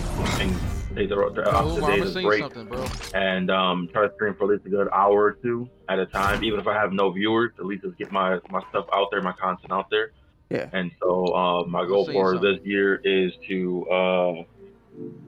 and 0.40 0.54
days 0.94 1.10
are, 1.10 1.24
Oh, 1.24 1.28
after 1.30 1.84
I'ma 1.84 1.86
days 1.88 2.16
of 2.16 2.22
break 2.22 2.54
bro. 2.68 2.86
and 3.14 3.50
um, 3.50 3.88
try 3.92 4.06
to 4.06 4.14
stream 4.14 4.34
for 4.34 4.44
at 4.44 4.50
least 4.50 4.66
a 4.66 4.70
good 4.70 4.88
hour 4.92 5.24
or 5.24 5.32
two 5.32 5.68
at 5.88 5.98
a 5.98 6.06
time. 6.06 6.44
Even 6.44 6.60
if 6.60 6.68
I 6.68 6.74
have 6.74 6.92
no 6.92 7.10
viewers, 7.10 7.52
at 7.58 7.66
least 7.66 7.82
just 7.82 7.98
get 7.98 8.12
my 8.12 8.38
my 8.50 8.62
stuff 8.70 8.86
out 8.92 9.08
there, 9.10 9.20
my 9.22 9.32
content 9.32 9.72
out 9.72 9.90
there. 9.90 10.12
Yeah. 10.50 10.70
And 10.72 10.92
so 11.02 11.26
uh, 11.34 11.64
my 11.64 11.84
goal 11.86 12.06
for 12.06 12.34
something. 12.34 12.52
this 12.54 12.64
year 12.64 13.00
is 13.04 13.32
to 13.48 13.86
uh, 13.90 14.32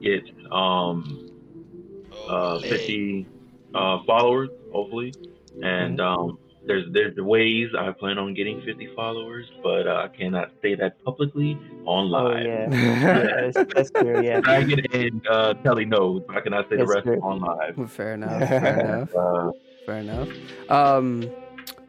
get 0.01 0.23
um, 0.51 1.29
uh, 2.27 2.59
50 2.59 3.27
uh, 3.73 3.99
followers, 4.05 4.49
hopefully. 4.73 5.13
And 5.63 5.99
Mm-hmm. 5.99 6.21
um, 6.29 6.37
there's 6.65 6.85
there's 6.93 7.17
ways 7.17 7.69
I 7.77 7.91
plan 7.91 8.17
on 8.19 8.33
getting 8.35 8.61
50 8.61 8.89
followers, 8.95 9.47
but 9.63 9.87
uh, 9.87 10.05
I 10.05 10.07
cannot 10.15 10.51
say 10.61 10.75
that 10.75 11.03
publicly 11.03 11.57
on 11.85 12.13
Oh 12.13 12.35
yeah, 12.37 12.69
yeah 12.71 13.51
that's, 13.51 13.73
that's 13.73 13.91
true. 13.91 14.21
Yeah, 14.21 14.41
Dragon 14.41 14.79
and 14.93 15.27
uh, 15.27 15.55
Telly 15.55 15.85
knows. 15.85 16.21
but 16.27 16.37
I 16.37 16.41
cannot 16.41 16.69
say 16.69 16.77
the 16.77 16.85
rest 16.85 17.05
true. 17.05 17.19
on 17.23 17.39
live. 17.39 17.91
fair 17.91 18.13
enough. 18.13 18.39
Fair 18.47 18.79
enough. 18.79 19.15
Uh, 19.15 19.51
Fair 19.87 19.97
enough. 19.97 20.29
Um, 20.69 21.29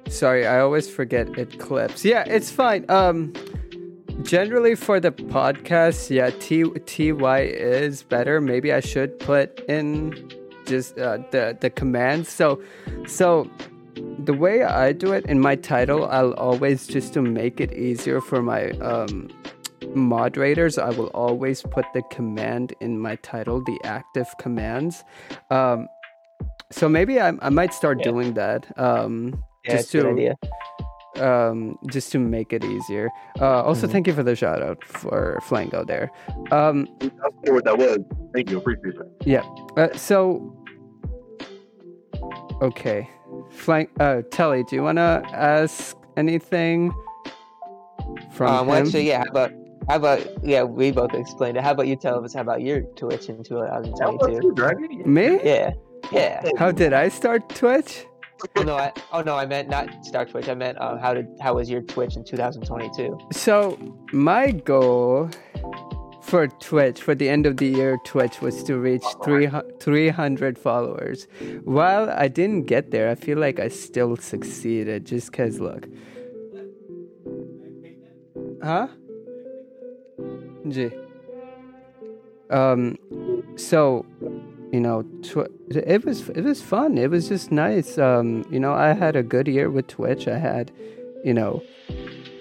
sorry, 0.08 0.46
I 0.46 0.60
always 0.60 0.88
forget 0.88 1.28
it 1.38 1.58
clips. 1.58 2.02
Yeah, 2.04 2.24
it's 2.26 2.50
fine. 2.50 2.86
Um, 2.88 3.34
generally 4.22 4.74
for 4.74 4.98
the 5.00 5.12
podcast, 5.12 6.08
yeah, 6.08 6.30
T 6.40 6.64
T 6.86 7.12
Y 7.12 7.40
is 7.40 8.02
better. 8.02 8.40
Maybe 8.40 8.72
I 8.72 8.80
should 8.80 9.18
put 9.18 9.60
in 9.68 10.30
just 10.66 10.98
uh, 10.98 11.18
the 11.30 11.56
the 11.60 11.70
commands. 11.70 12.28
So, 12.28 12.60
so 13.06 13.48
the 14.18 14.34
way 14.34 14.62
I 14.62 14.92
do 14.92 15.12
it 15.12 15.26
in 15.26 15.40
my 15.40 15.56
title, 15.56 16.06
I'll 16.06 16.34
always 16.34 16.86
just 16.86 17.12
to 17.14 17.22
make 17.22 17.60
it 17.60 17.72
easier 17.72 18.20
for 18.20 18.42
my 18.42 18.70
um 18.80 19.28
moderators 19.94 20.78
i 20.78 20.88
will 20.90 21.08
always 21.08 21.60
put 21.62 21.84
the 21.92 22.00
command 22.10 22.72
in 22.80 22.98
my 22.98 23.16
title 23.16 23.62
the 23.64 23.78
active 23.84 24.26
commands 24.38 25.04
um 25.50 25.86
so 26.70 26.88
maybe 26.88 27.20
I, 27.20 27.32
I 27.42 27.50
might 27.50 27.74
start 27.74 27.98
Yeah. 27.98 28.04
doing 28.04 28.32
that 28.34 28.66
um 28.78 29.42
yeah, 29.66 29.72
just 29.72 29.84
it's 29.84 29.94
a 29.94 29.98
good 29.98 30.06
to 30.06 30.10
idea. 30.12 30.36
Um 31.20 31.78
just 31.90 32.10
to 32.12 32.18
make 32.18 32.52
it 32.52 32.64
easier 32.64 33.10
uh 33.40 33.62
also 33.62 33.86
Mhm. 33.86 33.90
thank 33.92 34.06
you 34.06 34.14
for 34.14 34.22
the 34.22 34.34
shout 34.34 34.62
out 34.62 34.82
for 34.84 35.38
flango 35.42 35.86
there 35.86 36.10
um 36.50 36.88
I'll 37.02 37.30
see 37.44 37.52
what 37.52 37.64
that 37.64 37.76
was. 37.76 37.98
Thank 38.34 38.50
you. 38.50 38.58
Appreciate 38.58 38.94
that. 38.96 39.10
Yeah. 39.26 39.42
Uh, 39.76 39.94
so 39.96 40.56
okay 42.62 43.08
flank 43.50 43.90
uh 44.00 44.22
telly 44.30 44.62
do 44.64 44.76
you 44.76 44.82
want 44.82 44.96
to 44.98 45.22
ask 45.32 45.96
anything 46.16 46.92
from 48.32 48.46
Um, 48.54 48.66
well, 48.66 48.78
him? 48.80 48.86
actually, 48.86 49.08
yeah. 49.08 49.18
How 49.18 49.30
about 49.30 49.50
how 49.88 49.96
about 49.96 50.20
yeah? 50.44 50.62
We 50.62 50.90
both 50.90 51.12
explained 51.14 51.56
it. 51.56 51.62
How 51.64 51.72
about 51.72 51.86
you 51.86 51.96
tell 51.96 52.24
us 52.24 52.32
how 52.34 52.40
about 52.40 52.62
your 52.62 52.82
Twitch 52.96 53.28
in 53.28 53.42
2022? 53.42 54.52
Dragon? 54.54 55.02
me 55.04 55.38
Yeah, 55.44 55.72
yeah. 56.12 56.40
how 56.58 56.70
did 56.72 56.92
i 56.92 57.08
start 57.08 57.48
twitch 57.50 58.06
Oh 58.56 58.62
no, 58.62 58.76
I 58.76 58.92
oh 59.12 59.22
no, 59.22 59.36
I 59.36 59.46
meant 59.46 59.68
not 59.68 60.04
Star 60.04 60.24
Twitch. 60.24 60.48
I 60.48 60.54
meant 60.54 60.78
uh, 60.78 60.96
how 60.98 61.14
did 61.14 61.28
how 61.40 61.54
was 61.54 61.70
your 61.70 61.82
Twitch 61.82 62.16
in 62.16 62.24
2022? 62.24 63.18
So 63.32 63.78
my 64.12 64.50
goal 64.50 65.30
for 66.22 66.48
Twitch 66.48 67.00
for 67.00 67.14
the 67.14 67.28
end 67.28 67.46
of 67.46 67.56
the 67.58 67.66
year 67.66 67.98
Twitch 68.04 68.40
was 68.40 68.62
to 68.64 68.78
reach 68.78 69.04
300 69.24 69.80
300 69.80 70.58
followers. 70.58 71.28
While 71.64 72.10
I 72.10 72.28
didn't 72.28 72.64
get 72.64 72.90
there, 72.90 73.08
I 73.10 73.14
feel 73.14 73.38
like 73.38 73.60
I 73.60 73.68
still 73.68 74.16
succeeded 74.16 75.06
just 75.06 75.32
cuz 75.32 75.60
look. 75.60 75.86
Huh? 78.62 78.88
G. 80.68 80.90
Um 82.50 82.98
so 83.56 84.04
you 84.72 84.80
know 84.80 85.02
tw- 85.22 85.52
it 85.70 86.04
was 86.04 86.28
it 86.30 86.42
was 86.42 86.60
fun. 86.60 86.98
It 86.98 87.10
was 87.10 87.28
just 87.28 87.52
nice. 87.52 87.98
Um 87.98 88.44
you 88.50 88.58
know, 88.58 88.72
I 88.72 88.92
had 88.92 89.16
a 89.16 89.22
good 89.22 89.46
year 89.46 89.70
with 89.70 89.86
Twitch. 89.86 90.26
I 90.26 90.38
had 90.38 90.72
you 91.24 91.34
know 91.34 91.62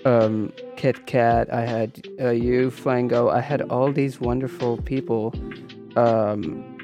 um, 0.05 0.51
Kit 0.75 1.05
Kat, 1.05 1.53
I 1.53 1.61
had 1.61 2.07
uh, 2.19 2.29
you, 2.29 2.71
Flango, 2.71 3.31
I 3.31 3.41
had 3.41 3.61
all 3.63 3.91
these 3.91 4.19
wonderful 4.19 4.77
people, 4.77 5.33
um, 5.95 6.77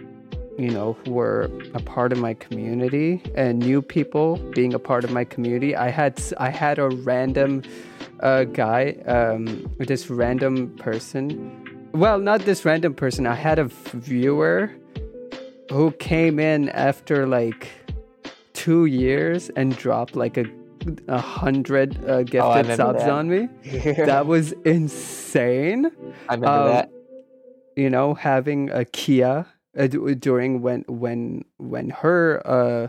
you 0.57 0.69
know, 0.69 0.97
who 1.05 1.13
were 1.13 1.49
a 1.73 1.79
part 1.79 2.11
of 2.11 2.19
my 2.19 2.33
community, 2.33 3.21
and 3.35 3.59
new 3.59 3.81
people 3.81 4.37
being 4.53 4.73
a 4.73 4.79
part 4.79 5.03
of 5.03 5.11
my 5.11 5.23
community. 5.23 5.75
I 5.75 5.89
had 5.89 6.21
I 6.37 6.49
had 6.49 6.79
a 6.79 6.89
random 6.89 7.63
uh, 8.21 8.45
guy, 8.45 8.97
um, 9.05 9.71
this 9.77 10.09
random 10.09 10.75
person. 10.77 11.63
Well, 11.93 12.19
not 12.19 12.41
this 12.41 12.65
random 12.65 12.93
person. 12.93 13.25
I 13.25 13.35
had 13.35 13.59
a 13.59 13.65
viewer 13.65 14.71
who 15.71 15.91
came 15.91 16.39
in 16.39 16.69
after 16.69 17.27
like 17.27 17.69
two 18.53 18.85
years 18.85 19.49
and 19.55 19.75
dropped 19.77 20.15
like 20.15 20.37
a 20.37 20.45
a 21.09 21.19
hundred 21.19 21.97
uh, 22.09 22.23
gifted 22.23 22.69
Oh, 22.69 22.75
subs 22.75 22.99
that. 23.03 23.09
on 23.09 23.29
me. 23.29 23.49
That 24.05 24.25
was 24.25 24.53
insane. 24.63 25.91
I 26.29 26.35
remember 26.35 26.47
um, 26.59 26.65
that. 26.65 26.89
You 27.75 27.89
know, 27.89 28.13
having 28.13 28.69
a 28.71 28.85
Kia 28.85 29.45
uh, 29.77 29.87
during 29.87 30.61
when 30.61 30.85
when 30.87 31.43
when 31.57 31.89
her 31.89 32.41
uh 32.45 32.87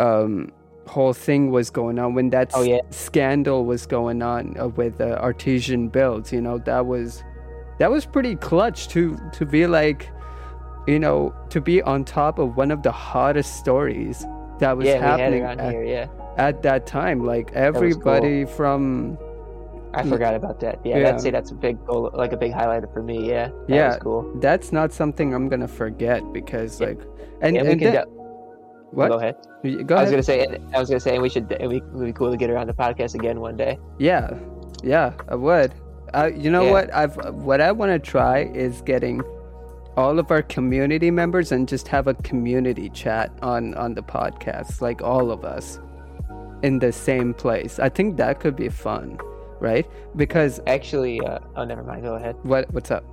um 0.00 0.50
whole 0.86 1.12
thing 1.12 1.50
was 1.50 1.70
going 1.70 1.98
on 1.98 2.14
when 2.14 2.30
that 2.30 2.50
Oh, 2.54 2.62
yeah. 2.62 2.80
scandal 2.90 3.64
was 3.64 3.86
going 3.86 4.22
on 4.22 4.56
uh, 4.58 4.68
with 4.68 5.00
uh, 5.00 5.16
artesian 5.20 5.88
builds 5.88 6.32
you 6.32 6.40
know 6.40 6.58
that 6.58 6.86
was 6.86 7.22
that 7.78 7.88
was 7.90 8.04
pretty 8.04 8.34
clutch 8.34 8.88
to 8.88 9.16
to 9.32 9.46
be 9.46 9.66
like 9.68 10.10
you 10.86 10.98
know 10.98 11.34
to 11.50 11.60
be 11.60 11.80
on 11.82 12.04
top 12.04 12.38
of 12.38 12.56
one 12.56 12.70
of 12.70 12.82
the 12.82 12.92
hottest 12.92 13.56
stories 13.56 14.26
that 14.58 14.76
was 14.76 14.86
Yeah, 14.86 14.94
we 14.94 15.00
had 15.00 15.32
it 15.32 15.42
happening 15.42 15.42
at, 15.66 15.72
here. 15.72 15.84
Yeah, 15.84 16.06
at 16.36 16.62
that 16.62 16.86
time 16.86 17.24
like 17.24 17.46
was 17.46 17.54
cool. 17.54 17.62
everybody 17.62 18.44
from 18.44 19.18
I 19.94 20.02
forgot 20.08 20.34
about 20.34 20.58
that. 20.60 20.80
Yeah, 20.84 20.98
Yeah. 20.98 21.08
I'd 21.10 21.20
say 21.20 21.30
that's 21.30 21.50
a 21.50 21.54
big 21.54 21.84
goal, 21.84 22.10
like 22.14 22.32
a 22.32 22.36
big 22.38 22.52
highlight 22.52 22.84
for 22.94 23.02
me. 23.02 23.28
Yeah, 23.28 23.50
Yeah. 23.68 23.98
cool. 23.98 24.22
that's 24.40 24.72
not 24.72 24.92
something 24.92 25.34
i'm 25.34 25.48
gonna 25.48 25.68
forget 25.68 26.20
because 26.32 26.80
Yeah. 26.80 26.88
like 26.88 27.00
and, 27.42 27.56
And, 27.56 27.56
and, 27.58 27.68
we 27.68 27.74
can 27.84 27.92
then- 27.92 28.04
de- 28.06 28.10
what 28.92 29.08
go 29.10 29.16
ahead. 29.18 29.36
Go 29.86 29.96
I 29.96 30.02
was 30.02 30.10
gonna 30.10 30.22
say, 30.22 30.46
I 30.74 30.78
was 30.78 30.88
gonna 30.90 31.00
say, 31.00 31.14
and 31.14 31.22
we 31.22 31.28
should, 31.30 31.50
and 31.52 31.68
we 31.70 31.76
it 31.78 31.84
would 31.94 32.04
be 32.06 32.12
cool 32.12 32.30
to 32.30 32.36
get 32.36 32.50
her 32.50 32.58
on 32.58 32.66
the 32.66 32.74
podcast 32.74 33.14
again 33.14 33.40
one 33.40 33.56
day. 33.56 33.78
Yeah, 33.98 34.34
yeah, 34.82 35.12
I 35.28 35.34
would. 35.34 35.72
Uh, 36.12 36.28
you 36.36 36.50
know 36.50 36.64
Yeah. 36.64 36.72
what? 36.72 36.94
I've 36.94 37.16
what 37.34 37.60
I 37.62 37.72
want 37.72 37.90
to 37.92 37.98
try 37.98 38.50
is 38.52 38.82
getting 38.82 39.22
all 39.96 40.18
of 40.18 40.30
our 40.30 40.42
community 40.42 41.10
members 41.10 41.52
and 41.52 41.68
just 41.68 41.88
have 41.88 42.06
a 42.06 42.14
community 42.14 42.88
chat 42.88 43.30
on 43.42 43.74
on 43.74 43.94
the 43.94 44.02
podcast, 44.02 44.80
like 44.80 45.02
all 45.02 45.30
of 45.30 45.44
us 45.44 45.80
in 46.62 46.78
the 46.78 46.92
same 46.92 47.34
place. 47.34 47.78
I 47.78 47.88
think 47.88 48.16
that 48.16 48.40
could 48.40 48.56
be 48.56 48.68
fun, 48.68 49.18
right? 49.60 49.86
Because 50.16 50.60
Actually, 50.66 51.20
uh, 51.20 51.38
oh, 51.56 51.64
never 51.64 51.82
mind. 51.82 52.02
Go 52.02 52.14
ahead. 52.14 52.36
what 52.42 52.72
what's 52.72 52.90
up? 52.90 53.04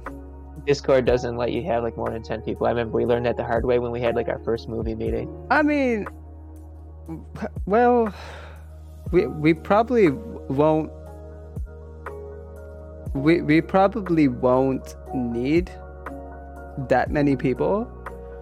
Discord 0.65 1.05
doesn't 1.05 1.37
let 1.37 1.51
you 1.51 1.63
have 1.63 1.83
like 1.83 1.97
more 1.97 2.09
than 2.09 2.23
ten 2.23 2.41
people. 2.41 2.67
I 2.67 2.69
remember 2.69 2.97
we 2.97 3.05
learned 3.05 3.25
that 3.25 3.37
the 3.37 3.43
hard 3.43 3.65
way 3.65 3.79
when 3.79 3.91
we 3.91 4.01
had 4.01 4.15
like 4.15 4.27
our 4.27 4.39
first 4.39 4.69
movie 4.69 4.95
meeting. 4.95 5.27
I 5.49 5.63
mean, 5.63 6.07
well, 7.65 8.13
we 9.11 9.27
we 9.27 9.53
probably 9.53 10.09
won't. 10.09 10.91
We 13.13 13.41
we 13.41 13.61
probably 13.61 14.27
won't 14.27 14.95
need 15.13 15.71
that 16.87 17.11
many 17.11 17.35
people. 17.35 17.87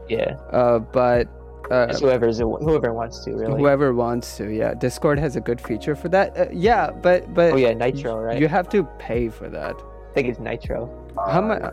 Yeah, 0.09 0.35
Uh, 0.51 0.79
but 0.79 1.27
uh, 1.69 1.87
just 1.87 2.01
whoever's 2.01 2.37
whoever 2.39 2.93
wants 2.93 3.25
to 3.25 3.31
really. 3.33 3.59
whoever 3.59 3.93
wants 3.93 4.37
to, 4.37 4.49
yeah, 4.53 4.73
Discord 4.73 5.19
has 5.19 5.35
a 5.35 5.41
good 5.41 5.59
feature 5.59 5.95
for 5.95 6.07
that. 6.09 6.37
Uh, 6.37 6.45
yeah, 6.53 6.91
but 6.91 7.33
but 7.33 7.53
Oh 7.53 7.57
yeah, 7.57 7.73
Nitro, 7.73 8.15
right? 8.17 8.39
you 8.39 8.47
have 8.47 8.69
to 8.69 8.83
pay 8.99 9.27
for 9.27 9.49
that. 9.49 9.75
I 9.75 10.13
think 10.13 10.29
it's 10.29 10.39
Nitro. 10.39 10.87
How 11.27 11.41
much? 11.41 11.63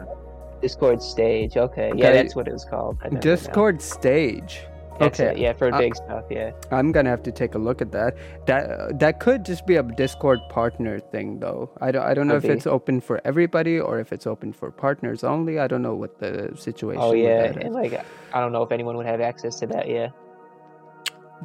Discord 0.60 1.00
stage. 1.02 1.56
Okay, 1.56 1.88
yeah, 1.94 2.08
Okay. 2.08 2.12
that's 2.22 2.34
what 2.34 2.48
it 2.48 2.52
was 2.52 2.64
called. 2.64 2.96
I 3.02 3.04
remember 3.06 3.26
now. 3.26 3.34
Discord 3.36 3.80
stage. 3.82 4.62
Okay. 5.02 5.32
it. 5.32 5.38
Yeah, 5.38 5.52
for 5.52 5.72
Uh, 5.74 5.78
big 5.78 5.94
stuff. 5.96 6.24
Yeah. 6.30 6.52
I'm 6.70 6.92
gonna 6.92 7.10
have 7.10 7.22
to 7.24 7.32
take 7.32 7.54
a 7.54 7.58
look 7.58 7.80
at 7.82 7.90
that. 7.92 8.14
That 8.46 8.98
that 9.00 9.20
could 9.20 9.44
just 9.44 9.66
be 9.66 9.76
a 9.76 9.82
Discord 9.82 10.40
partner 10.48 10.98
thing, 11.00 11.40
though. 11.40 11.70
I 11.80 11.90
don't 11.90 12.04
I 12.04 12.14
don't 12.14 12.26
know 12.28 12.34
Could 12.34 12.44
if 12.44 12.50
be. 12.50 12.56
it's 12.58 12.66
open 12.66 13.00
for 13.00 13.20
everybody 13.24 13.78
or 13.80 13.98
if 13.98 14.12
it's 14.12 14.26
open 14.26 14.52
for 14.52 14.70
partners 14.70 15.24
only. 15.24 15.58
I 15.58 15.66
don't 15.66 15.82
know 15.82 15.94
what 15.96 16.18
the 16.18 16.52
situation. 16.56 17.02
Oh 17.02 17.10
with 17.10 17.18
yeah, 17.20 17.42
that 17.42 17.56
is. 17.58 17.64
and 17.64 17.74
like 17.74 17.92
I 18.32 18.40
don't 18.40 18.52
know 18.52 18.62
if 18.62 18.70
anyone 18.72 18.96
would 18.96 19.06
have 19.06 19.20
access 19.20 19.58
to 19.60 19.66
that. 19.68 19.88
Yeah. 19.88 20.08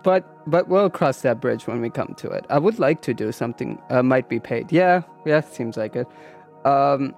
but 0.04 0.24
but 0.50 0.68
we'll 0.70 0.90
cross 0.90 1.22
that 1.24 1.42
bridge 1.42 1.68
when 1.68 1.82
we 1.82 1.90
come 1.90 2.14
to 2.18 2.30
it. 2.30 2.46
I 2.50 2.60
would 2.60 2.80
like 2.80 3.02
to 3.02 3.14
do 3.14 3.32
something. 3.32 3.82
Uh, 3.90 4.04
might 4.04 4.30
be 4.30 4.40
paid. 4.40 4.72
Yeah, 4.72 5.02
yeah, 5.26 5.42
seems 5.42 5.76
like 5.78 5.96
it. 5.96 6.08
Um, 6.66 7.16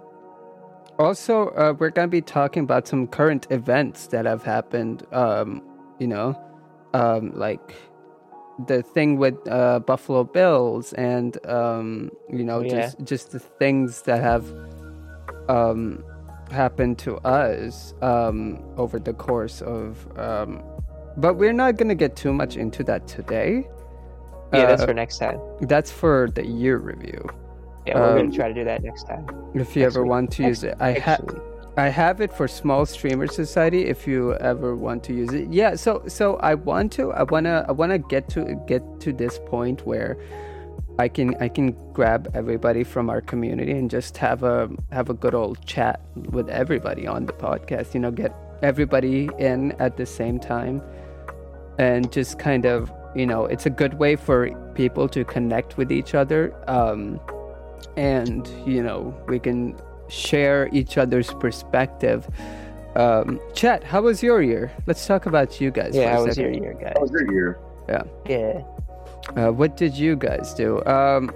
also, 0.98 1.50
uh, 1.50 1.74
we're 1.78 1.89
gonna 1.89 2.08
be 2.08 2.22
talking 2.22 2.63
about 2.63 2.88
some 2.88 3.08
current 3.08 3.48
events 3.52 4.08
that 4.08 4.26
have 4.26 4.44
happened. 4.44 5.04
Um, 5.12 5.62
you 6.02 6.08
know, 6.08 6.28
um, 6.94 7.32
like 7.36 7.76
the 8.68 8.82
thing 8.84 9.18
with 9.18 9.36
uh, 9.48 9.80
Buffalo 9.80 10.24
Bills, 10.24 10.94
and 10.94 11.38
um, 11.48 12.12
you 12.38 12.44
know, 12.44 12.60
Oh, 12.60 12.64
yeah. 12.64 12.70
just 12.82 12.94
just 13.12 13.32
the 13.32 13.40
things 13.40 14.02
that 14.04 14.20
have 14.22 14.46
um, 15.48 16.04
happened 16.52 16.98
to 17.00 17.18
us 17.20 17.94
um, 18.02 18.60
over 18.78 19.00
the 19.00 19.14
course 19.14 19.62
of. 19.62 20.08
Um, 20.18 20.64
but 21.18 21.36
we're 21.36 21.54
not 21.54 21.78
gonna 21.78 21.96
get 21.96 22.16
too 22.16 22.34
much 22.34 22.58
into 22.58 22.84
that 22.86 23.08
today. 23.08 23.68
Yeah, 24.54 24.66
that's 24.68 24.84
Uh, 24.84 24.88
for 24.88 24.94
next 24.94 25.18
time. 25.20 25.40
that's 25.62 25.92
for 25.92 26.30
the 26.34 26.46
year 26.46 26.78
review. 26.78 27.22
Yeah, 27.86 27.98
we're 28.00 28.10
um, 28.12 28.16
gonna 28.18 28.32
try 28.32 28.48
to 28.48 28.54
do 28.54 28.66
that 28.66 28.82
next 28.84 29.04
time. 29.08 29.26
If 29.54 29.76
you 29.76 29.84
Next 29.84 29.96
ever 29.96 30.04
week. 30.04 30.10
want 30.10 30.32
to 30.34 30.44
use 30.44 30.64
it, 30.64 30.76
I 30.80 30.92
have. 31.08 31.24
I 31.78 31.88
have 31.88 32.20
it 32.20 32.34
for 32.34 32.48
Small 32.48 32.86
Streamer 32.86 33.28
Society. 33.28 33.86
If 33.86 34.06
you 34.06 34.34
ever 34.36 34.76
want 34.76 35.04
to 35.06 35.14
use 35.14 35.34
it, 35.34 35.52
yeah. 35.52 35.76
So 35.76 36.04
so 36.08 36.36
I 36.38 36.56
want 36.56 36.92
to. 36.94 37.14
I 37.14 37.24
wanna. 37.24 37.66
I 37.68 37.72
wanna 37.72 37.98
get 37.98 38.28
to 38.30 38.62
get 38.68 38.84
to 39.02 39.14
this 39.14 39.40
point 39.46 39.86
where 39.86 40.18
I 41.00 41.08
can 41.08 41.36
I 41.40 41.48
can 41.48 41.76
grab 41.94 42.30
everybody 42.34 42.84
from 42.84 43.10
our 43.10 43.22
community 43.22 43.72
and 43.72 43.90
just 43.90 44.18
have 44.18 44.44
a 44.44 44.70
have 44.92 45.10
a 45.10 45.14
good 45.14 45.34
old 45.34 45.66
chat 45.66 46.02
with 46.16 46.50
everybody 46.50 47.08
on 47.08 47.26
the 47.26 47.34
podcast. 47.34 47.94
You 47.94 48.02
know, 48.02 48.12
get 48.12 48.36
everybody 48.62 49.30
in 49.40 49.72
at 49.80 49.96
the 49.96 50.06
same 50.06 50.40
time, 50.40 50.82
and 51.80 52.12
just 52.12 52.38
kind 52.38 52.66
of 52.66 52.92
you 53.16 53.26
know, 53.26 53.46
it's 53.46 53.66
a 53.66 53.70
good 53.70 53.96
way 53.96 54.16
for 54.16 54.50
people 54.74 55.08
to 55.10 55.24
connect 55.24 55.78
with 55.78 55.92
each 55.92 56.16
other. 56.16 56.54
Um, 56.70 57.20
and 57.96 58.48
you 58.66 58.84
know, 58.84 59.16
we 59.28 59.40
can 59.40 59.76
share 60.12 60.69
each 60.71 60.97
other's 60.97 61.34
perspective. 61.34 62.28
Um, 62.95 63.39
Chat, 63.54 63.84
how 63.84 64.02
was 64.02 64.21
your 64.21 64.41
year? 64.41 64.71
Let's 64.86 65.06
talk 65.08 65.26
about 65.26 65.62
you 65.62 65.71
guys. 65.71 65.95
yeah, 65.95 66.12
for 66.12 66.17
how 66.17 66.26
was 66.26 66.38
your 66.38 66.52
year, 66.52 66.74
guys? 66.74 66.93
How 66.95 67.02
was 67.02 67.12
your 67.12 67.32
year? 67.34 67.60
Yeah. 68.28 68.62
Uh, 69.36 69.52
what 69.52 69.78
did 69.78 69.93
you 69.95 70.15
guys 70.15 70.54
do? 70.54 70.84
Um, 70.86 71.32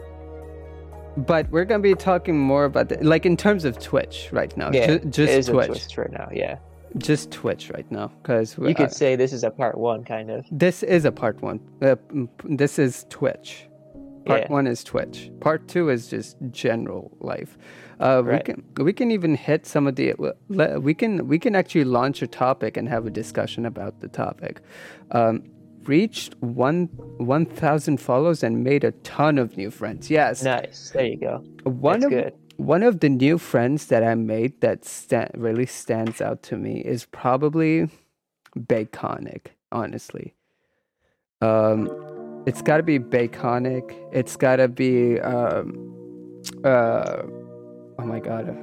but 1.18 1.50
we're 1.50 1.64
gonna 1.66 1.82
be 1.82 1.94
talking 1.96 2.38
more 2.38 2.66
about 2.66 2.90
the, 2.90 2.98
like 3.02 3.26
in 3.26 3.38
terms 3.38 3.64
of 3.64 3.80
Twitch 3.80 4.30
right 4.32 4.56
now. 4.58 4.70
Yeah, 4.74 4.88
Ju- 4.88 4.94
it 4.96 5.10
just 5.12 5.34
is 5.34 5.50
a 5.50 5.54
Twitch, 5.54 5.98
right 5.98 6.12
now. 6.12 6.28
Yeah, 6.34 6.58
just 6.98 7.32
Twitch 7.32 7.70
right 7.74 7.90
now, 7.90 8.08
because 8.22 8.58
you 8.58 8.76
could 8.76 8.92
say 8.92 9.16
this 9.16 9.32
is 9.32 9.44
a 9.46 9.52
part 9.52 9.78
one, 9.78 10.04
kind 10.04 10.30
of. 10.30 10.46
this 10.52 10.84
is 10.84 11.06
a 11.06 11.12
part 11.12 11.42
one. 11.42 11.60
Uh, 11.82 11.96
this 12.44 12.78
is 12.80 13.06
Twitch. 13.10 13.68
Part 14.26 14.42
Yeah. 14.42 14.52
one 14.52 14.68
is 14.68 14.84
Twitch. 14.84 15.32
Part 15.40 15.68
two 15.68 15.90
is 15.90 16.08
just 16.08 16.38
general 16.52 17.12
life. 17.20 17.58
Uh, 18.00 18.22
Right. 18.26 18.34
We 18.48 18.54
can 18.54 18.64
we 18.86 18.94
can 18.94 19.12
even 19.12 19.36
hit 19.36 19.66
some 19.66 19.88
of 19.88 19.96
the 19.96 20.14
we 20.82 20.94
can 20.94 21.28
we 21.28 21.40
can 21.40 21.56
actually 21.56 21.84
launch 21.86 22.22
a 22.22 22.28
topic 22.28 22.78
and 22.78 22.90
have 22.90 23.06
a 23.06 23.10
discussion 23.10 23.66
about 23.66 24.00
the 24.02 24.08
topic. 24.08 24.62
Um, 25.12 25.44
reached 25.86 26.36
one 26.42 26.90
one 27.18 27.46
thousand 27.46 27.98
follows 28.02 28.44
and 28.44 28.64
made 28.64 28.84
a 28.84 28.92
ton 29.04 29.38
of 29.38 29.56
new 29.58 29.70
friends. 29.72 30.10
Yes, 30.10 30.44
Nice. 30.44 30.90
There 30.94 31.06
you 31.06 31.18
go. 31.18 31.44
one 31.64 32.00
That's 32.00 32.06
of 32.06 32.12
good. 32.12 32.34
one 32.58 32.84
of 32.84 33.00
the 33.00 33.10
new 33.10 33.38
friends 33.38 33.86
that 33.88 34.04
I 34.04 34.16
made 34.16 34.60
that 34.62 34.84
sta- 34.86 35.30
really 35.36 35.66
stands 35.68 36.20
out 36.22 36.42
to 36.50 36.58
me 36.58 36.80
is 36.82 37.06
probably 37.06 37.90
Baconic, 38.58 39.48
honestly. 39.72 40.34
Um, 41.42 41.90
it's 42.46 42.62
got 42.62 42.78
to 42.78 42.84
be 42.84 43.00
Baconic. 43.00 43.96
It's 44.12 44.36
got 44.36 44.58
to 44.58 44.68
be 44.68 45.20
um, 45.20 46.44
uh, 46.64 47.24
oh 48.00 48.06
my 48.06 48.20
god. 48.20 48.56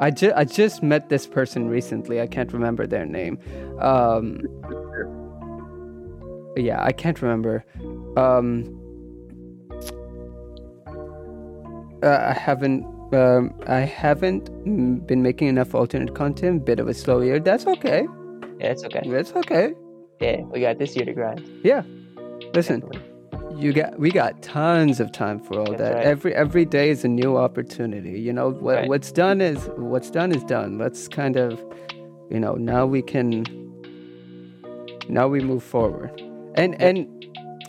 I 0.00 0.10
just 0.10 0.36
I 0.36 0.44
just 0.44 0.82
met 0.82 1.08
this 1.08 1.26
person 1.26 1.68
recently. 1.68 2.20
I 2.20 2.26
can't 2.26 2.52
remember 2.52 2.86
their 2.86 3.06
name. 3.06 3.38
Um, 3.80 4.40
yeah, 6.56 6.82
I 6.82 6.92
can't 6.92 7.20
remember. 7.22 7.64
Um, 8.16 8.80
uh, 12.02 12.08
I 12.08 12.32
haven't. 12.32 12.84
Um, 13.12 13.54
I 13.68 13.80
haven't 13.80 14.50
been 15.06 15.22
making 15.22 15.46
enough 15.48 15.74
alternate 15.74 16.14
content. 16.14 16.64
Bit 16.64 16.80
of 16.80 16.88
a 16.88 16.94
slow 16.94 17.20
year. 17.20 17.38
That's 17.38 17.66
okay. 17.66 18.08
Yeah, 18.58 18.72
it's 18.72 18.84
okay. 18.84 19.02
It's 19.04 19.32
okay. 19.32 19.74
Yeah, 20.20 20.42
we 20.42 20.60
got 20.60 20.78
this 20.78 20.96
year 20.96 21.04
to 21.04 21.12
grind. 21.12 21.44
Yeah. 21.62 21.82
Listen, 22.54 22.80
Definitely. 22.80 23.60
you 23.62 23.72
got 23.72 23.98
we 23.98 24.10
got 24.10 24.42
tons 24.42 25.00
of 25.00 25.10
time 25.12 25.40
for 25.40 25.58
all 25.58 25.64
That's 25.66 25.78
that. 25.80 25.94
right. 25.94 26.04
Every 26.06 26.34
every 26.34 26.64
day 26.64 26.90
is 26.90 27.04
a 27.04 27.08
new 27.08 27.36
opportunity. 27.36 28.20
You 28.20 28.32
know 28.32 28.50
what 28.50 28.76
Right. 28.76 28.88
what's 28.88 29.10
done 29.12 29.40
is 29.40 29.68
what's 29.76 30.10
done 30.10 30.32
is 30.32 30.44
done. 30.44 30.78
Let's 30.78 31.08
kind 31.08 31.36
of, 31.36 31.62
you 32.30 32.38
know, 32.40 32.54
now 32.54 32.86
we 32.86 33.02
can. 33.02 33.44
Now 35.08 35.28
we 35.28 35.40
move 35.40 35.62
forward, 35.62 36.10
and 36.54 36.80
and 36.80 37.06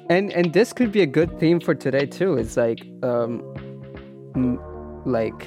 and 0.10 0.32
and 0.32 0.54
this 0.54 0.71
could 0.71 0.91
be 0.91 1.02
a 1.02 1.06
good 1.08 1.38
theme 1.39 1.60
for 1.60 1.76
today 1.76 2.06
too. 2.06 2.36
It's 2.38 2.56
like 2.56 2.80
um, 3.04 3.41
m- 4.36 4.60
like 5.06 5.45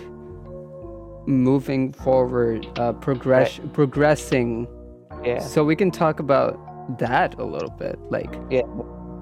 moving 1.26 1.92
forward, 1.92 2.66
uh, 2.78 2.92
progress 2.94 3.58
progressing 3.72 4.66
Yeah. 5.24 5.38
so 5.40 5.64
we 5.64 5.76
can 5.76 5.90
talk 5.90 6.20
about 6.20 6.58
that 6.98 7.38
a 7.38 7.44
little 7.44 7.70
bit 7.70 7.98
like 8.10 8.34
Yeah. 8.50 8.62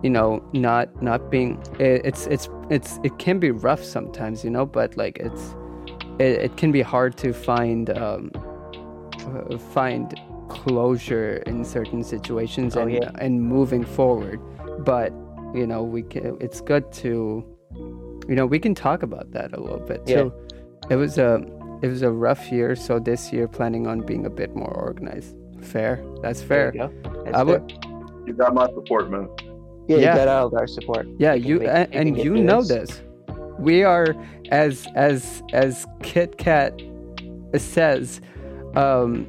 You 0.07 0.11
know 0.17 0.29
not 0.69 0.87
not 1.11 1.21
being 1.35 1.51
it, 1.87 2.01
it's 2.11 2.23
it's 2.35 2.47
it's 2.77 2.91
it 3.09 3.15
can 3.25 3.37
be 3.47 3.51
rough 3.69 3.83
sometimes 3.97 4.37
you 4.45 4.51
know 4.57 4.65
but 4.79 4.89
like 5.03 5.17
it's 5.29 5.45
it, 6.27 6.33
it 6.47 6.53
can 6.61 6.71
be 6.79 6.83
hard 6.95 7.13
to 7.25 7.29
find 7.51 7.85
um 8.05 8.23
uh, 9.29 9.59
find 9.75 10.07
closure 10.49 11.33
in 11.51 11.65
certain 11.65 12.03
situations 12.15 12.77
Oh, 12.77 12.83
and 12.83 12.93
yeah. 12.93 13.25
and 13.25 13.33
moving 13.57 13.85
forward 13.99 14.39
but 14.93 15.11
you 15.61 15.67
know 15.71 15.83
we 15.97 16.03
can 16.13 16.37
it's 16.47 16.61
good 16.73 16.85
to 17.03 17.11
you 18.31 18.35
know 18.39 18.47
we 18.55 18.59
can 18.67 18.75
talk 18.87 19.03
about 19.03 19.27
that 19.37 19.49
a 19.59 19.61
little 19.67 19.85
bit 19.93 20.01
Yeah. 20.07 20.17
too 20.17 20.29
it 20.95 20.97
was 21.05 21.15
a 21.19 21.31
it 21.85 21.89
was 21.95 22.03
a 22.11 22.13
rough 22.27 22.43
year 22.57 22.71
so 22.87 22.93
this 23.11 23.33
year 23.35 23.47
planning 23.49 23.85
on 23.93 23.97
being 24.11 24.25
a 24.27 24.31
bit 24.43 24.51
more 24.63 24.73
organized 24.89 25.35
fair 25.75 25.93
that's 26.23 26.43
fair 26.51 26.67
There 26.73 26.87
you 26.87 27.03
go. 27.03 27.25
That's 27.25 27.37
I 27.39 27.45
fair. 27.45 27.59
would, 27.61 27.67
You 28.27 28.33
got 28.43 28.53
my 28.61 28.67
support, 28.77 29.05
man. 29.15 29.27
Yeah, 29.89 29.97
Yeah. 29.99 30.13
you 30.13 30.19
got 30.19 30.29
all 30.29 30.47
of 30.49 30.55
our 30.55 30.67
support. 30.67 31.07
yeah, 31.19 31.35
can 31.35 31.45
you 31.45 31.59
make- 31.61 31.69
and, 31.69 31.91
we 31.93 31.99
and 31.99 32.17
you 32.19 32.37
know 32.37 32.63
this. 32.63 32.91
this. 32.91 33.03
We 33.59 33.85
are 33.85 34.15
as 34.51 34.87
as 34.95 35.43
as 35.53 35.87
Kit 36.03 36.37
Kat 36.39 36.81
says, 37.57 38.21
um, 38.75 39.27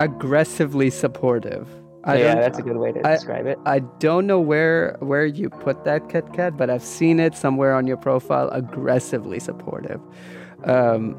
aggressively 0.00 0.90
supportive. 0.90 1.68
I 2.04 2.16
yeah, 2.18 2.34
that's 2.34 2.58
a 2.58 2.62
good 2.62 2.76
way 2.76 2.90
to 2.92 3.06
I- 3.06 3.14
describe 3.14 3.46
it. 3.46 3.58
I 3.64 3.78
don't 4.00 4.26
know 4.26 4.40
where 4.40 4.96
where 5.00 5.24
you 5.24 5.48
put 5.48 5.84
that 5.84 6.08
Kit 6.08 6.32
Kat, 6.32 6.56
but 6.56 6.68
I've 6.68 6.82
seen 6.82 7.20
it 7.20 7.34
somewhere 7.34 7.74
on 7.74 7.86
your 7.86 7.96
profile. 7.96 8.48
Aggressively 8.50 9.38
supportive. 9.38 10.00
Um, 10.64 11.16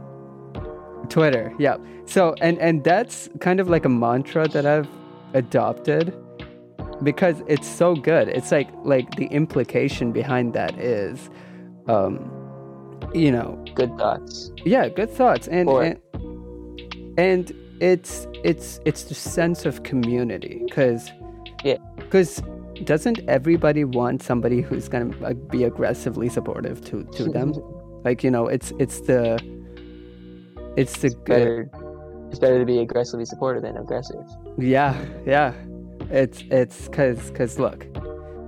Twitter, 1.10 1.54
yeah. 1.58 1.78
So 2.06 2.36
and 2.42 2.60
and 2.60 2.84
that's 2.84 3.30
kind 3.40 3.60
of 3.60 3.70
like 3.70 3.86
a 3.86 3.90
mantra 3.90 4.48
that 4.50 4.66
I've 4.66 4.90
adopted 5.34 6.14
because 7.04 7.44
it's 7.48 7.68
so 7.68 7.96
good. 7.96 8.28
It's 8.28 8.52
like 8.52 8.70
like 8.84 9.16
the 9.16 9.26
implication 9.28 10.12
behind 10.12 10.54
that 10.54 10.78
is, 10.80 11.30
um, 11.88 12.20
you 13.14 13.32
know, 13.32 13.64
Good 13.76 13.98
thoughts. 13.98 14.52
yeah, 14.66 14.88
good 14.90 15.10
thoughts 15.10 15.48
and 15.48 15.70
Or- 15.70 15.84
and, 15.84 16.00
and 17.18 17.52
it's 17.80 18.28
it's 18.44 18.80
it's 18.86 19.04
the 19.04 19.16
sense 19.16 19.66
of 19.66 19.84
community 19.84 20.62
because 20.66 21.12
Yeah. 21.64 21.78
because 21.98 22.42
doesn't 22.86 23.20
everybody 23.28 23.84
want 23.84 24.24
somebody 24.24 24.62
who's 24.62 24.88
gonna 24.90 25.14
like, 25.20 25.48
be 25.50 25.64
aggressively 25.64 26.30
supportive 26.30 26.82
to 26.86 27.04
to 27.18 27.24
them 27.38 27.54
like 28.04 28.24
you 28.24 28.32
know 28.32 28.48
it's 28.48 28.72
it's 28.80 29.02
the 29.02 29.38
it's 30.78 30.98
the 31.00 31.10
good 31.10 31.26
better. 31.26 31.70
It's 32.30 32.40
better 32.40 32.58
to 32.58 32.66
be 32.66 32.80
aggressively 32.80 33.26
supportive 33.26 33.62
than 33.62 33.78
aggressive. 33.78 34.26
yeah 34.58 34.96
yeah 35.26 35.54
it's 36.10 36.44
it's 36.50 36.88
because 36.88 37.30
because 37.30 37.60
look 37.60 37.86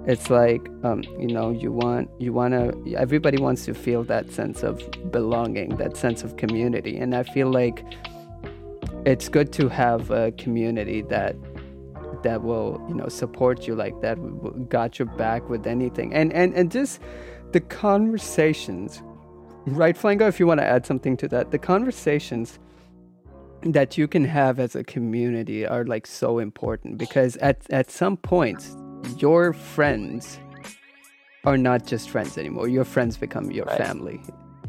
it's 0.08 0.30
like 0.30 0.70
um 0.84 1.04
you 1.20 1.28
know 1.28 1.50
you 1.50 1.72
want 1.72 2.10
you 2.20 2.32
want 2.32 2.54
to 2.54 2.96
everybody 2.96 3.38
wants 3.38 3.66
to 3.66 3.74
feel 3.74 4.04
that 4.04 4.32
sense 4.32 4.62
of 4.64 4.82
belonging 5.12 5.78
that 5.78 5.98
sense 5.98 6.24
of 6.24 6.38
community. 6.38 6.98
And 6.98 7.16
i 7.16 7.24
feel 7.24 7.50
like 7.52 7.84
it's 9.06 9.30
good 9.30 9.52
to 9.54 9.70
have 9.70 10.12
a 10.12 10.32
community 10.34 11.02
that 11.04 11.36
that 12.24 12.44
will 12.44 12.84
you 12.88 12.96
know 12.96 13.08
support 13.08 13.68
you 13.68 13.76
like 13.76 14.00
that 14.02 14.18
got 14.70 15.00
your 15.00 15.08
back 15.18 15.50
with 15.50 15.66
anything. 15.66 16.14
And 16.14 16.32
and 16.34 16.54
and 16.54 16.72
just 16.72 17.02
the 17.52 17.62
conversations 17.62 19.02
right 19.68 19.96
flango 19.96 20.28
if 20.28 20.40
you 20.40 20.46
want 20.46 20.60
to 20.60 20.66
add 20.66 20.86
something 20.86 21.18
to 21.18 21.28
that 21.28 21.50
the 21.50 21.58
conversations 21.58 22.60
that 23.66 23.98
you 23.98 24.08
can 24.08 24.26
have 24.26 24.60
as 24.60 24.76
a 24.76 24.84
community 24.84 25.66
are 25.66 25.86
like 25.86 26.06
so 26.08 26.40
important 26.40 26.98
because 26.98 27.36
at 27.38 27.58
at 27.72 27.90
some 27.90 28.16
points 28.18 28.76
your 29.18 29.54
friends 29.54 30.40
are 31.46 31.58
not 31.58 31.86
just 31.86 32.10
friends 32.10 32.38
anymore 32.38 32.68
your 32.68 32.86
friends 32.86 33.18
become 33.18 33.52
your 33.52 33.66
Right. 33.66 33.78
family 33.78 34.20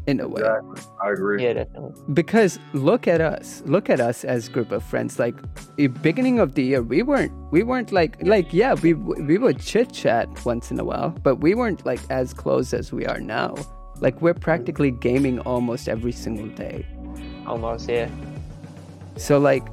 in 0.07 0.19
a 0.21 0.27
way 0.27 0.41
Exactly. 0.41 0.81
I 1.03 1.11
agree. 1.11 1.43
Yeah, 1.43 1.53
definitely. 1.53 1.91
because 2.13 2.59
look 2.73 3.07
at 3.07 3.21
us 3.21 3.61
look 3.65 3.89
at 3.89 3.99
us 3.99 4.23
as 4.23 4.47
group 4.49 4.71
of 4.71 4.81
friends 4.83 5.19
like 5.19 5.35
i- 5.79 5.87
beginning 5.87 6.39
of 6.39 6.55
the 6.55 6.63
year 6.63 6.81
we 6.81 7.03
weren't 7.03 7.31
we 7.51 7.61
weren't 7.63 7.91
like 7.91 8.17
like 8.23 8.51
yeah 8.53 8.73
we 8.75 8.93
we 8.93 9.37
would 9.37 9.59
chit 9.59 9.91
chat 9.93 10.27
once 10.45 10.71
in 10.71 10.79
a 10.79 10.83
while 10.83 11.09
but 11.23 11.35
we 11.35 11.53
weren't 11.53 11.85
like 11.85 11.99
as 12.09 12.33
close 12.33 12.73
as 12.73 12.91
we 12.93 13.05
are 13.05 13.19
now 13.19 13.53
like 13.99 14.21
we're 14.21 14.33
practically 14.49 14.91
gaming 14.91 15.39
almost 15.41 15.87
every 15.89 16.11
single 16.11 16.47
day 16.55 16.85
Almost, 17.47 17.87
yeah. 17.89 18.09
So 19.17 19.37
like 19.39 19.65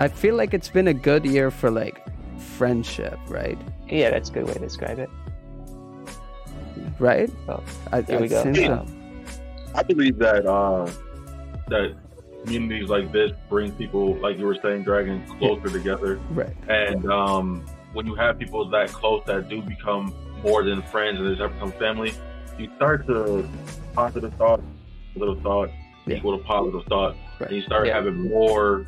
i 0.00 0.08
feel 0.08 0.34
like 0.34 0.52
it's 0.54 0.68
been 0.68 0.88
a 0.88 0.94
good 0.94 1.24
year 1.24 1.50
for 1.50 1.70
like 1.70 2.04
friendship 2.38 3.18
right 3.28 3.58
Yeah, 3.88 4.10
that's 4.10 4.28
a 4.30 4.32
good 4.32 4.46
way 4.46 4.54
to 4.54 4.58
describe 4.60 4.98
it. 4.98 5.08
right 6.98 7.30
Well, 7.46 7.62
I, 7.92 8.02
here 8.02 8.18
we 8.18 8.24
I'd 8.24 8.30
go. 8.30 8.42
say 8.52 8.66
so. 8.66 8.72
Um, 8.72 9.24
I 9.74 9.82
believe 9.82 10.18
that 10.18 10.46
uh, 10.46 10.90
that 11.68 11.96
communities 12.44 12.88
like 12.88 13.12
this 13.12 13.32
bring 13.48 13.72
people, 13.72 14.14
like 14.16 14.38
you 14.38 14.46
were 14.46 14.58
saying, 14.62 14.82
Dragon, 14.84 15.24
closer 15.38 15.68
together. 15.68 16.18
right 16.30 16.54
And 16.68 17.08
um, 17.10 17.64
when 17.92 18.06
you 18.06 18.14
have 18.16 18.38
people 18.38 18.68
that 18.70 18.88
close 18.88 19.22
that 19.26 19.48
do 19.48 19.62
become 19.62 20.14
more 20.42 20.64
than 20.64 20.82
friends 20.82 21.18
and 21.18 21.28
they 21.28 21.34
start 21.36 21.52
become 21.54 21.72
family, 21.72 22.12
you 22.58 22.68
start 22.76 23.06
to 23.06 23.48
positive 23.94 24.32
thoughts, 24.34 24.62
little 25.14 25.38
thoughts 25.40 25.72
Yeah. 26.10 26.16
equal 26.16 26.38
to 26.38 26.44
positive 26.44 26.82
thought, 26.88 27.14
Right. 27.40 27.48
and 27.48 27.56
you 27.56 27.62
start 27.62 27.86
Yeah. 27.86 27.94
having 27.94 28.28
more 28.30 28.84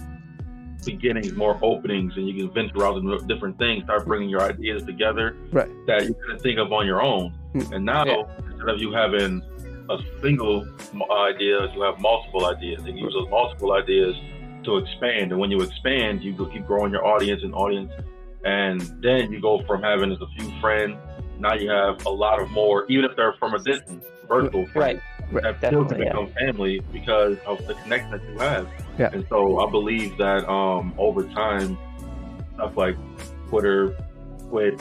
beginnings, 0.84 1.34
more 1.34 1.58
openings, 1.62 2.16
and 2.16 2.26
you 2.26 2.34
can 2.34 2.50
venture 2.54 2.84
out 2.86 2.96
into 2.96 3.18
different 3.26 3.58
things. 3.58 3.84
Start 3.84 4.06
bringing 4.06 4.28
your 4.30 4.40
ideas 4.42 4.82
together 4.84 5.36
right 5.52 5.68
that 5.86 6.06
you 6.06 6.14
couldn't 6.14 6.40
think 6.40 6.58
of 6.58 6.72
on 6.72 6.86
your 6.86 7.02
own. 7.02 7.32
Hmm. 7.52 7.74
And 7.74 7.84
now, 7.84 8.04
Yeah. 8.06 8.22
instead 8.50 8.68
of 8.68 8.80
you 8.80 8.92
having 8.92 9.42
a 9.90 9.98
single 10.22 10.64
idea, 11.10 11.70
you 11.74 11.82
have 11.82 12.00
multiple 12.00 12.46
ideas, 12.46 12.84
and 12.86 12.98
you 12.98 13.04
use 13.04 13.14
those 13.14 13.28
multiple 13.28 13.72
ideas 13.72 14.16
to 14.62 14.76
expand. 14.78 15.32
And 15.32 15.40
when 15.40 15.50
you 15.50 15.60
expand, 15.60 16.22
you 16.22 16.32
keep 16.52 16.66
growing 16.66 16.92
your 16.92 17.06
audience 17.06 17.42
and 17.42 17.54
audience, 17.54 17.92
and 18.44 18.80
then 19.02 19.32
you 19.32 19.40
go 19.40 19.58
from 19.66 19.82
having 19.82 20.10
just 20.10 20.22
a 20.22 20.26
few 20.38 20.50
friends. 20.60 20.96
Now 21.38 21.54
you 21.54 21.70
have 21.70 22.04
a 22.06 22.10
lot 22.10 22.40
of 22.40 22.50
more, 22.52 22.86
even 22.88 23.04
if 23.04 23.16
they're 23.16 23.34
from 23.34 23.54
a 23.54 23.58
distance, 23.58 24.04
virtual 24.28 24.64
friends 24.66 24.76
right. 24.76 25.00
That 25.32 25.58
still 25.58 25.84
can 25.84 25.98
Definitely, 25.98 26.04
yeah. 26.04 26.12
become 26.12 26.32
family 26.34 26.80
because 26.92 27.38
of 27.46 27.64
the 27.66 27.74
connection 27.74 28.10
that 28.10 28.22
you 28.24 28.38
have. 28.38 28.68
Yeah. 28.98 29.10
And 29.12 29.26
so 29.28 29.60
I 29.66 29.70
believe 29.70 30.16
that 30.18 30.48
um, 30.48 30.94
over 30.98 31.22
time, 31.24 31.78
stuff 32.54 32.76
like 32.76 32.96
Twitter, 33.48 33.96
Twitch, 34.48 34.80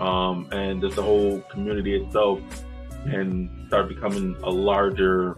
um, 0.00 0.48
and 0.52 0.80
just 0.80 0.96
the 0.96 1.02
whole 1.02 1.40
community 1.50 1.94
itself 2.02 2.40
can 3.04 3.64
start 3.68 3.88
becoming 3.88 4.36
a 4.44 4.50
larger 4.50 5.36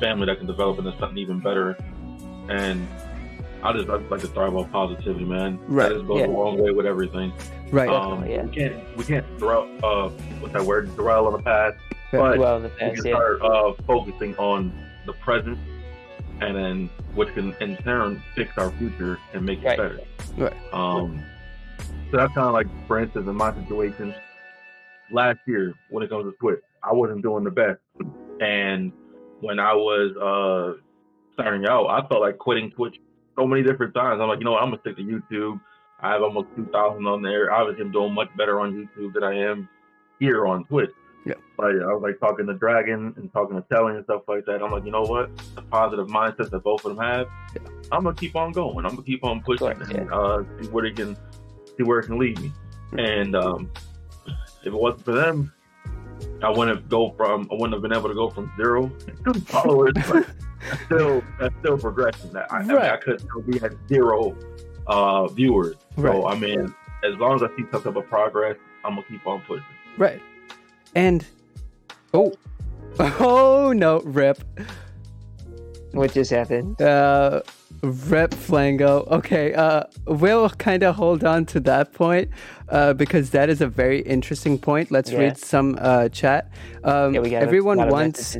family 0.00 0.26
that 0.26 0.38
can 0.38 0.46
develop 0.46 0.78
into 0.78 0.96
something 0.98 1.18
even 1.18 1.40
better. 1.40 1.76
And 2.48 2.86
I 3.62 3.72
just 3.72 3.88
I 3.90 3.98
just 3.98 4.10
like 4.10 4.20
to 4.22 4.26
thrive 4.28 4.54
on 4.56 4.68
positivity, 4.70 5.24
man. 5.24 5.58
Right. 5.66 5.88
That 5.88 5.94
just 5.96 6.06
goes 6.06 6.20
Yeah. 6.20 6.26
a 6.26 6.28
long 6.28 6.58
way 6.58 6.70
with 6.70 6.86
everything. 6.86 7.32
right 7.70 7.88
Um, 7.88 8.24
yeah. 8.26 8.44
We 8.44 8.50
can't 8.50 8.96
we 8.96 9.04
can't 9.04 9.38
dwell 9.38 9.68
uh 9.82 10.08
what's 10.40 10.54
that 10.54 10.62
word 10.64 10.94
dwell 10.96 11.26
on 11.26 11.32
the 11.34 11.42
past, 11.42 11.76
Yeah. 11.90 11.98
But 12.18 12.38
Well, 12.38 12.56
in 12.56 12.62
the 12.64 12.68
we 12.68 12.74
past, 12.76 12.96
can 12.96 13.04
yeah. 13.06 13.12
start 13.12 13.42
uh, 13.42 13.72
focusing 13.86 14.36
on 14.36 14.72
the 15.06 15.12
present, 15.14 15.58
and 16.40 16.56
then 16.56 16.90
which 17.14 17.32
can 17.34 17.54
in 17.60 17.76
turn 17.78 18.22
fix 18.34 18.50
our 18.58 18.70
future 18.72 19.18
and 19.34 19.44
make 19.44 19.60
it 19.62 19.66
Right. 19.66 19.76
better. 19.78 20.00
Right. 20.36 20.56
Um, 20.72 21.22
so 22.10 22.16
that's 22.16 22.32
kind 22.34 22.46
of 22.46 22.52
like, 22.52 22.66
for 22.86 22.98
instance, 22.98 23.28
in 23.28 23.34
my 23.36 23.54
situation, 23.54 24.14
last 25.10 25.38
year 25.46 25.74
when 25.90 26.02
it 26.02 26.10
comes 26.10 26.24
to 26.32 26.36
Twitch, 26.38 26.60
I 26.82 26.92
wasn't 26.92 27.22
doing 27.22 27.44
the 27.44 27.50
best, 27.50 27.80
and 28.40 28.92
when 29.40 29.58
I 29.58 29.74
was 29.74 30.16
uh, 30.16 30.80
starting 31.34 31.66
out, 31.66 31.86
I 31.86 32.06
felt 32.08 32.20
like 32.20 32.38
quitting 32.38 32.70
Twitch 32.72 32.96
so 33.36 33.46
many 33.46 33.62
different 33.62 33.94
times. 33.94 34.20
I'm 34.20 34.28
like, 34.28 34.38
you 34.38 34.44
know 34.44 34.52
what, 34.52 34.62
I'm 34.62 34.70
gonna 34.70 34.80
stick 34.82 34.96
to 34.96 35.02
YouTube. 35.02 35.60
I 36.02 36.12
have 36.12 36.22
almost 36.22 36.48
2,000 36.56 37.06
on 37.06 37.22
there. 37.22 37.52
Obviously, 37.52 37.84
I'm 37.84 37.92
doing 37.92 38.14
much 38.14 38.28
better 38.36 38.58
on 38.60 38.72
YouTube 38.72 39.12
than 39.14 39.22
I 39.22 39.34
am 39.50 39.68
here 40.18 40.46
on 40.46 40.64
Twitch. 40.64 40.90
Yeah. 41.24 41.34
Like 41.58 41.74
I 41.74 41.92
was 41.92 42.02
like 42.02 42.18
talking 42.18 42.46
to 42.46 42.54
Dragon 42.54 43.12
and 43.16 43.32
talking 43.32 43.56
to 43.56 43.64
Telling 43.70 43.96
and 43.96 44.04
stuff 44.04 44.22
like 44.26 44.46
that. 44.46 44.62
I'm 44.62 44.70
like, 44.70 44.84
you 44.84 44.90
know 44.90 45.02
what? 45.02 45.30
The 45.54 45.62
positive 45.62 46.06
mindset 46.06 46.50
that 46.50 46.62
both 46.62 46.84
of 46.84 46.96
them 46.96 47.04
have, 47.04 47.28
I'm 47.92 48.04
gonna 48.04 48.14
keep 48.14 48.36
on 48.36 48.52
going. 48.52 48.86
I'm 48.86 48.92
gonna 48.92 49.02
keep 49.02 49.22
on 49.24 49.42
pushing 49.42 49.66
Right, 49.66 49.80
and 49.90 50.12
uh, 50.12 50.44
see 50.60 50.68
where 50.68 50.86
it 50.86 50.96
can 50.96 51.16
see 51.76 51.82
where 51.82 51.98
it 51.98 52.06
can 52.06 52.18
lead 52.18 52.40
me. 52.40 52.52
And 52.98 53.36
um, 53.36 53.70
if 54.26 54.66
it 54.66 54.72
wasn't 54.72 55.04
for 55.04 55.12
them, 55.12 55.52
I 56.42 56.50
wouldn't 56.50 56.88
go 56.88 57.10
from 57.10 57.48
I 57.50 57.54
wouldn't 57.54 57.74
have 57.74 57.82
been 57.82 57.92
able 57.92 58.08
to 58.08 58.14
go 58.14 58.30
from 58.30 58.52
zero 58.56 58.88
to 59.24 59.40
followers. 59.46 59.92
but 60.08 60.26
that's 60.68 60.82
still 60.84 61.22
that's 61.38 61.54
still 61.60 61.78
progression. 61.78 62.34
I, 62.36 62.46
I, 62.50 62.62
mean, 62.62 62.76
I 62.78 62.96
could 62.96 63.20
still 63.20 63.42
be 63.42 63.60
at 63.60 63.72
zero 63.88 64.36
uh, 64.86 65.26
viewers. 65.28 65.76
So 65.96 66.26
I 66.26 66.34
mean, 66.34 66.74
as 67.04 67.14
long 67.16 67.36
as 67.36 67.42
I 67.42 67.48
see 67.56 67.64
some 67.70 67.82
type 67.82 67.96
of 67.96 68.06
progress, 68.06 68.56
I'm 68.84 68.94
gonna 68.94 69.06
keep 69.06 69.26
on 69.26 69.40
pushing. 69.42 69.64
Right. 69.98 70.22
And 70.94 71.24
oh, 72.14 72.32
oh 72.98 73.72
no, 73.74 74.00
rip. 74.00 74.42
What 75.92 76.12
just 76.12 76.30
happened? 76.30 76.80
Uh, 76.80 77.42
rip 77.82 78.30
Flango. 78.30 79.08
Okay. 79.10 79.54
Uh, 79.54 79.84
we'll 80.06 80.48
kind 80.50 80.82
of 80.84 80.94
hold 80.94 81.24
on 81.24 81.46
to 81.46 81.60
that 81.60 81.92
point, 81.92 82.30
uh, 82.68 82.92
because 82.92 83.30
that 83.30 83.48
is 83.50 83.60
a 83.60 83.66
very 83.66 84.00
interesting 84.02 84.56
point. 84.58 84.90
Let's 84.90 85.10
Yeah. 85.10 85.18
read 85.20 85.38
some 85.38 85.76
uh 85.80 86.08
chat. 86.08 86.50
Um, 86.84 87.14
Yeah, 87.14 87.40
everyone 87.40 87.88
wants 87.88 88.36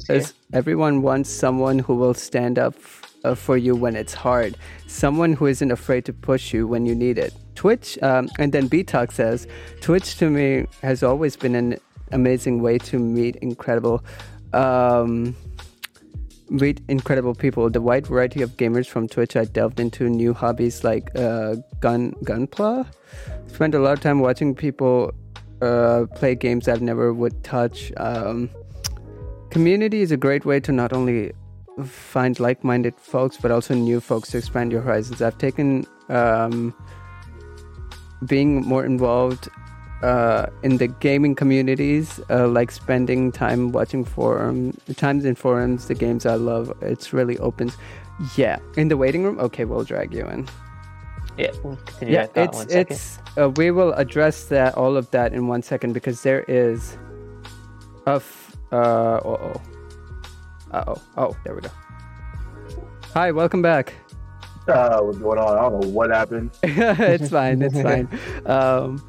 everyone 0.53 1.03
wants 1.03 1.31
someone 1.31 1.79
who 1.81 1.95
will 1.97 2.15
stand 2.15 2.59
up 2.59 2.75
f- 2.77 3.03
uh, 3.25 3.35
for 3.35 3.57
you 3.57 3.75
when 3.75 3.97
it's 3.97 4.15
hard. 4.15 4.57
Someone 4.87 5.33
who 5.33 5.47
isn't 5.47 5.71
afraid 5.73 6.05
to 6.07 6.13
push 6.13 6.55
you 6.55 6.67
when 6.69 6.87
you 6.87 6.95
need 6.95 7.19
it. 7.19 7.33
Twitch, 7.55 7.99
um, 8.03 8.29
and 8.39 8.53
then 8.53 8.69
B 8.69 8.83
Talk 8.83 9.13
says, 9.13 9.47
Twitch 9.81 10.17
to 10.19 10.31
me 10.31 10.67
has 10.83 11.03
always 11.03 11.37
been 11.37 11.55
an 11.55 11.77
amazing 12.13 12.63
way 12.63 12.79
to 12.79 12.99
meet 12.99 13.37
incredible, 13.37 14.05
um, 14.53 15.37
meet 16.49 16.81
incredible 16.89 17.35
people. 17.35 17.71
The 17.71 17.81
wide 17.81 18.07
variety 18.07 18.43
of 18.43 18.57
gamers 18.57 18.87
from 18.87 19.09
Twitch. 19.09 19.37
I 19.37 19.45
delved 19.45 19.81
into 19.81 20.09
new 20.09 20.35
hobbies 20.35 20.85
like 20.85 21.11
uh, 21.17 21.57
gun 21.81 22.13
gunpla. 22.25 22.87
Spent 23.47 23.75
a 23.75 23.79
lot 23.79 23.93
of 23.93 24.01
time 24.01 24.21
watching 24.21 24.55
people 24.55 25.13
uh, 25.63 26.07
play 26.15 26.35
games 26.35 26.69
I've 26.69 26.83
never 26.83 27.13
would 27.13 27.43
touch. 27.45 27.93
Um, 27.97 28.51
community 29.51 30.01
is 30.01 30.13
a 30.13 30.17
great 30.17 30.45
way 30.45 30.61
to 30.61 30.73
not 30.73 30.93
only 30.93 31.33
find 31.85 32.39
like-minded 32.39 32.95
folks 32.99 33.37
but 33.37 33.51
also 33.51 33.75
new 33.75 34.01
folks 34.01 34.31
to 34.31 34.39
expand 34.39 34.73
your 34.73 34.83
horizons. 34.83 35.23
I've 35.23 35.39
taken 35.39 35.87
um, 36.09 36.75
being 38.27 38.63
more 38.67 38.85
involved 38.85 39.49
uh, 40.03 40.47
in 40.63 40.79
the 40.79 40.89
gaming 40.89 41.35
communities, 41.35 42.21
uh, 42.31 42.49
like 42.49 42.71
spending 42.71 43.33
time 43.33 43.73
watching 43.73 44.05
forum 44.05 44.73
times 44.97 45.25
in 45.25 45.35
forums, 45.35 45.89
the 45.89 45.95
games 45.95 46.25
I 46.27 46.35
love. 46.37 46.73
It's 46.83 47.13
really 47.13 47.39
opens. 47.39 47.77
Yeah, 48.37 48.59
in 48.77 48.89
the 48.89 48.97
waiting 48.97 49.25
room. 49.25 49.39
Okay, 49.41 49.65
we'll 49.65 49.85
drag 49.85 50.13
you 50.13 50.27
in. 50.27 50.49
Yeah, 51.39 51.53
we'll 51.65 51.79
Yeah, 52.03 52.27
that 52.35 52.49
it's 52.49 52.57
one 52.59 52.69
second. 52.69 52.97
it's. 52.97 53.19
Uh, 53.39 53.51
we 53.51 53.71
will 53.71 53.93
address 53.95 54.45
that 54.47 54.75
all 54.77 54.97
of 54.97 55.11
that 55.13 55.33
in 55.33 55.47
one 55.49 55.63
second 55.63 55.93
because 55.93 56.23
there 56.23 56.45
is 56.49 56.97
a. 58.07 58.17
F- 58.17 58.57
uh 58.73 59.21
oh. 59.25 59.61
Uh 60.71 60.85
oh. 60.87 61.03
Oh, 61.17 61.37
there 61.45 61.55
we 61.55 61.63
go. 61.63 61.71
Hi, 63.15 63.33
welcome 63.33 63.63
back. 63.63 63.95
Uh, 64.69 65.01
what's 65.01 65.19
going 65.19 65.39
on? 65.39 65.59
I 65.59 65.63
don't 65.63 65.81
know 65.81 65.89
what 65.89 66.11
happened. 66.11 66.51
it's 66.63 67.31
fine. 67.31 67.63
It's 67.63 67.81
fine. 67.83 68.07
Um, 68.47 69.03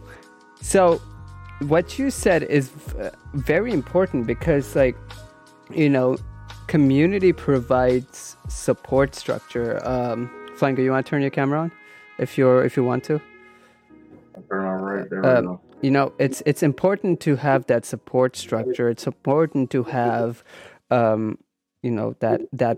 so, 0.61 1.01
what 1.67 1.99
you 1.99 2.09
said 2.09 2.43
is 2.43 2.71
uh, 2.99 3.11
very 3.33 3.71
important 3.71 4.25
because, 4.25 4.75
like, 4.75 4.95
you 5.69 5.89
know, 5.89 6.17
community 6.67 7.33
provides 7.33 8.35
support 8.47 9.15
structure. 9.15 9.79
Um, 9.87 10.29
Flango, 10.57 10.83
you 10.83 10.91
want 10.91 11.05
to 11.05 11.09
turn 11.09 11.21
your 11.21 11.31
camera 11.31 11.59
on, 11.61 11.71
if 12.17 12.37
you're 12.37 12.63
if 12.63 12.77
you 12.77 12.83
want 12.83 13.03
to. 13.05 13.21
Turn 14.49 14.65
on 14.65 14.81
right 14.81 15.09
there. 15.09 15.21
We 15.21 15.57
you 15.81 15.91
know 15.91 16.13
it's 16.19 16.41
it's 16.45 16.63
important 16.63 17.19
to 17.21 17.35
have 17.35 17.65
that 17.65 17.85
support 17.85 18.35
structure 18.35 18.89
it's 18.89 19.07
important 19.07 19.69
to 19.71 19.83
have 19.83 20.43
um 20.91 21.37
you 21.81 21.91
know 21.91 22.15
that 22.19 22.41
that 22.53 22.77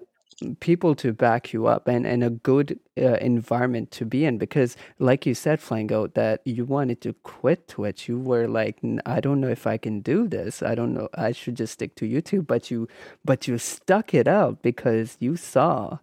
people 0.60 0.96
to 0.96 1.14
back 1.14 1.54
you 1.54 1.68
up 1.68 1.88
and, 1.88 2.06
and 2.06 2.24
a 2.24 2.30
good 2.30 2.80
uh, 2.98 3.16
environment 3.16 3.92
to 3.92 4.06
be 4.06 4.26
in 4.26 4.38
because 4.38 4.76
like 5.00 5.26
you 5.26 5.34
said 5.34 5.60
flango 5.60 6.14
that 6.14 6.42
you 6.46 6.66
wanted 6.66 7.02
to 7.02 7.14
quit 7.24 7.68
twitch. 7.68 8.08
You 8.08 8.20
were 8.20 8.48
like 8.48 8.80
i 9.06 9.20
don't 9.20 9.42
know 9.42 9.50
if 9.50 9.66
i 9.68 9.78
can 9.78 10.02
do 10.02 10.28
this. 10.28 10.62
I 10.62 10.76
don't 10.76 10.94
know 10.94 11.10
i 11.14 11.32
should 11.32 11.56
just 11.56 11.74
stick 11.74 11.96
to 11.96 12.06
youtube. 12.06 12.48
But 12.48 12.72
you 12.72 12.88
but 13.24 13.48
you 13.48 13.58
stuck 13.58 14.14
it 14.14 14.28
out 14.28 14.62
because 14.62 15.18
you 15.20 15.36
saw 15.36 16.00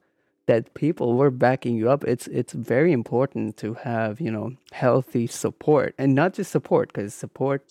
that 0.46 0.74
people 0.74 1.14
were 1.14 1.30
backing 1.30 1.76
you 1.76 1.88
up. 1.90 2.02
It's 2.04 2.26
it's 2.26 2.52
very 2.52 2.92
important 2.92 3.56
to 3.58 3.74
have 3.74 4.20
you 4.20 4.30
know 4.30 4.56
healthy 4.72 5.26
support 5.26 5.94
and 5.98 6.14
not 6.14 6.34
just 6.34 6.50
support 6.50 6.92
because 6.92 7.14
support 7.14 7.62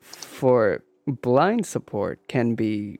for 0.00 0.82
blind 1.06 1.66
support 1.66 2.26
can 2.28 2.54
be 2.54 2.98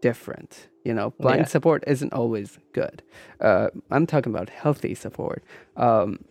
different 0.00 0.68
you 0.86 0.94
know 0.94 1.10
blind 1.18 1.40
yeah. 1.40 1.46
support 1.46 1.82
isn't 1.86 2.12
always 2.12 2.58
good. 2.72 3.02
Uh, 3.40 3.68
i'm 3.90 4.06
talking 4.06 4.32
about 4.32 4.48
healthy 4.48 4.94
support. 4.94 5.42
Um, 5.76 6.24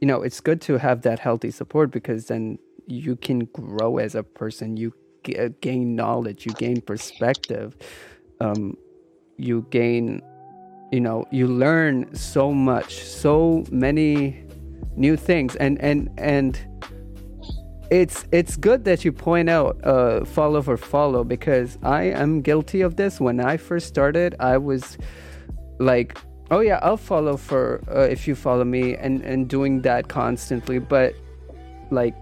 you 0.00 0.06
know 0.06 0.22
it's 0.22 0.40
good 0.40 0.60
to 0.62 0.78
have 0.78 1.02
that 1.02 1.18
healthy 1.18 1.50
support 1.50 1.90
because 1.90 2.26
then 2.26 2.58
you 2.86 3.16
can 3.16 3.40
grow 3.46 3.98
as 3.98 4.14
a 4.14 4.22
person. 4.22 4.76
You 4.76 4.92
g- 5.24 5.36
uh, 5.36 5.50
gain 5.60 5.96
knowledge 5.96 6.46
you 6.46 6.52
gain 6.52 6.80
perspective. 6.80 7.76
Um, 8.40 8.76
you 9.36 9.66
gain 9.70 10.22
you 10.92 11.00
know 11.00 11.24
you 11.32 11.46
learn 11.48 12.14
so 12.14 12.52
much 12.52 13.02
so 13.02 13.64
many 13.70 14.44
new 14.96 15.16
things. 15.16 15.56
And 15.56 15.80
and 15.80 16.10
and 16.18 16.58
it's 17.90 18.24
it's 18.32 18.56
good 18.56 18.84
that 18.84 19.04
you 19.04 19.12
point 19.12 19.48
out 19.48 19.78
uh, 19.84 20.24
follow 20.24 20.62
for 20.62 20.76
follow 20.76 21.22
because 21.24 21.78
I 21.82 22.04
am 22.04 22.42
guilty 22.42 22.80
of 22.80 22.96
this. 22.96 23.20
When 23.20 23.40
I 23.40 23.56
first 23.56 23.86
started, 23.86 24.34
I 24.40 24.58
was 24.58 24.98
like, 25.78 26.18
"Oh 26.50 26.60
yeah, 26.60 26.80
I'll 26.82 26.96
follow 26.96 27.36
for 27.36 27.82
uh, 27.88 28.00
if 28.00 28.26
you 28.26 28.34
follow 28.34 28.64
me," 28.64 28.96
and 28.96 29.22
and 29.22 29.48
doing 29.48 29.82
that 29.82 30.08
constantly. 30.08 30.78
But 30.78 31.14
like, 31.90 32.14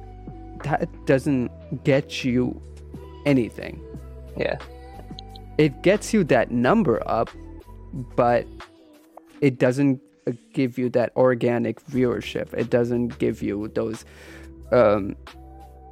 that 0.65 0.89
doesn't 1.07 1.51
get 1.85 2.25
you 2.25 2.61
anything. 3.25 3.81
Yeah, 4.37 4.59
it 5.57 5.83
gets 5.83 6.13
you 6.13 6.25
that 6.25 6.51
number 6.51 7.03
up, 7.07 7.31
but 8.17 8.47
it 9.41 9.59
doesn't 9.59 10.01
uh, 10.27 10.33
give 10.53 10.77
you 10.77 10.91
that 10.91 11.13
organic 11.17 11.83
viewership. 11.87 12.53
It 12.53 12.69
doesn't 12.69 13.19
give 13.19 13.43
you 13.43 13.69
those. 13.69 14.05
Um, 14.73 15.17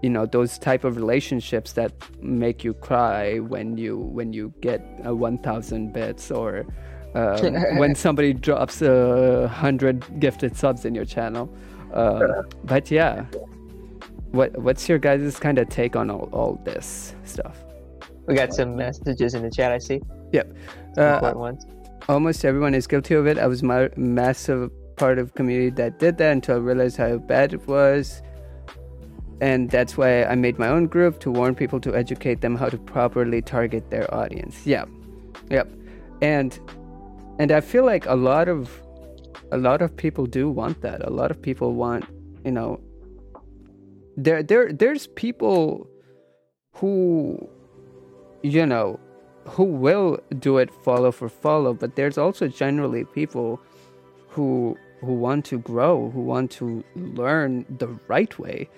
you 0.03 0.11
know 0.11 0.26
those 0.26 0.59
type 0.59 0.84
of 0.84 0.96
relationships 0.96 1.72
that 1.72 1.92
make 2.20 2.64
you 2.64 2.74
cry 2.74 3.38
when 3.38 3.78
you 3.78 3.96
when 3.96 4.32
you 4.32 4.53
get 4.61 4.82
a 5.05 5.14
1000 5.14 5.92
bits 5.92 6.30
or 6.30 6.66
um, 7.14 7.55
when 7.78 7.94
somebody 7.94 8.32
drops 8.32 8.82
a 8.82 9.48
hundred 9.48 10.05
gifted 10.20 10.57
subs 10.57 10.84
in 10.84 10.94
your 10.94 11.05
channel. 11.05 11.55
Uh, 11.92 12.42
but 12.64 12.90
yeah. 12.90 13.26
What 14.32 14.57
what's 14.59 14.88
your 14.88 14.98
guys' 14.98 15.38
kind 15.38 15.59
of 15.59 15.68
take 15.68 15.94
on 15.94 16.11
all, 16.11 16.30
all 16.32 16.61
this 16.64 17.14
stuff? 17.24 17.64
We 18.26 18.34
got 18.34 18.55
some 18.55 18.76
messages 18.76 19.34
in 19.34 19.42
the 19.42 19.50
chat 19.50 19.72
i 19.72 19.78
see. 19.78 20.00
Yep. 20.32 20.57
Uh, 20.96 21.53
almost 22.09 22.44
everyone 22.44 22.74
is 22.74 22.86
guilty 22.86 23.14
of 23.14 23.26
it. 23.26 23.36
I 23.36 23.46
was 23.46 23.62
my 23.62 23.90
massive 23.96 24.70
part 24.96 25.18
of 25.18 25.34
community 25.34 25.70
that 25.70 25.98
did 25.98 26.16
that 26.18 26.32
until 26.32 26.57
i 26.57 26.59
realized 26.59 26.96
how 26.96 27.16
bad 27.16 27.53
it 27.53 27.66
was 27.66 28.22
and 29.43 29.70
that's 29.70 29.97
why 29.97 30.22
I 30.22 30.36
made 30.36 30.57
my 30.57 30.68
own 30.68 30.86
group 30.86 31.18
to 31.20 31.30
warn 31.30 31.57
people 31.57 31.80
to 31.80 31.95
educate 31.97 32.43
them 32.43 32.55
how 32.55 32.68
to 32.68 32.78
properly 32.78 33.43
target 33.43 33.90
their 33.90 34.07
audience. 34.14 34.64
Yeah, 34.64 34.84
yep, 35.51 35.68
and 36.22 36.59
and 37.40 37.51
I 37.51 37.61
feel 37.61 37.84
like 37.84 38.07
a 38.07 38.14
lot 38.14 38.49
of 38.49 38.80
a 39.51 39.59
lot 39.59 39.82
of 39.82 39.97
people 39.97 40.26
do 40.26 40.49
want 40.49 40.80
that. 40.82 41.05
A 41.05 41.11
lot 41.11 41.32
of 41.32 41.43
people 41.43 41.74
want, 41.74 42.05
you 42.45 42.53
know, 42.53 42.80
there 44.16 44.45
there 44.45 44.72
there's 44.72 45.09
people 45.09 45.88
who, 46.74 47.36
you 48.43 48.64
know, 48.64 49.01
who 49.49 49.64
will 49.64 50.20
do 50.38 50.59
it 50.59 50.70
follow 50.84 51.11
for 51.11 51.28
follow, 51.28 51.74
but 51.74 51.97
there's 51.97 52.16
also 52.16 52.47
generally 52.47 53.05
people 53.07 53.61
who 54.28 54.78
who 55.01 55.14
want 55.14 55.45
to 55.47 55.59
grow, 55.59 56.11
who 56.11 56.20
want 56.20 56.53
to 56.53 56.84
learn 56.95 57.66
the 57.68 57.88
right 58.07 58.38
way. 58.38 58.68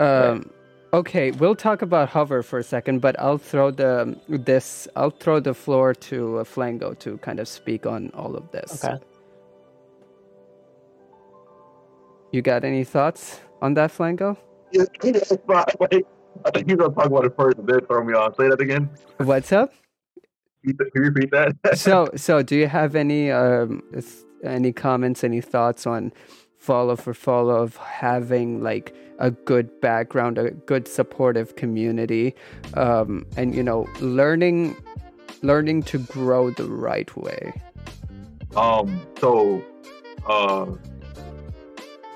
Um, 0.00 0.50
okay, 0.92 1.30
we'll 1.32 1.54
talk 1.54 1.82
about 1.82 2.08
hover 2.08 2.42
for 2.42 2.58
a 2.58 2.62
second, 2.62 3.00
but 3.00 3.18
I'll 3.18 3.38
throw 3.38 3.70
the 3.70 4.18
this 4.28 4.88
I'll 4.96 5.10
throw 5.10 5.40
the 5.40 5.54
floor 5.54 5.94
to 5.94 6.38
uh, 6.38 6.44
Flango 6.44 6.98
to 7.00 7.18
kind 7.18 7.40
of 7.40 7.48
speak 7.48 7.86
on 7.86 8.10
all 8.14 8.36
of 8.36 8.50
this. 8.50 8.84
Okay. 8.84 8.98
You 12.32 12.40
got 12.40 12.64
any 12.64 12.84
thoughts 12.84 13.40
on 13.60 13.74
that, 13.74 13.90
Flango? 13.90 14.36
Yeah, 14.72 14.84
I 16.44 16.50
think 16.50 16.68
you're 16.68 16.78
gonna 16.78 16.94
talk 16.94 17.06
about 17.06 17.26
it 17.26 17.34
first 17.36 17.58
and 17.58 17.68
then 17.68 17.80
throw 17.86 18.02
me 18.02 18.14
off. 18.14 18.36
Say 18.36 18.48
that 18.48 18.60
again. 18.60 18.88
What's 19.18 19.52
up? 19.52 19.72
Can 20.64 20.76
you 20.94 21.02
repeat 21.02 21.30
that? 21.32 21.78
so, 21.78 22.08
so 22.16 22.42
do 22.42 22.56
you 22.56 22.68
have 22.68 22.94
any 22.94 23.30
um 23.30 23.82
any 24.44 24.72
comments, 24.72 25.24
any 25.24 25.40
thoughts 25.40 25.86
on 25.86 26.12
follow 26.62 26.94
for 26.94 27.12
follow 27.12 27.56
of 27.56 27.76
having 27.76 28.62
like 28.62 28.94
a 29.18 29.32
good 29.32 29.80
background, 29.80 30.38
a 30.38 30.52
good 30.52 30.86
supportive 30.86 31.56
community, 31.56 32.34
um, 32.74 33.26
and 33.36 33.54
you 33.54 33.62
know, 33.62 33.88
learning 34.00 34.76
learning 35.42 35.82
to 35.82 35.98
grow 35.98 36.50
the 36.50 36.64
right 36.64 37.14
way. 37.16 37.52
Um. 38.56 39.00
So, 39.18 39.64
uh, 40.26 40.66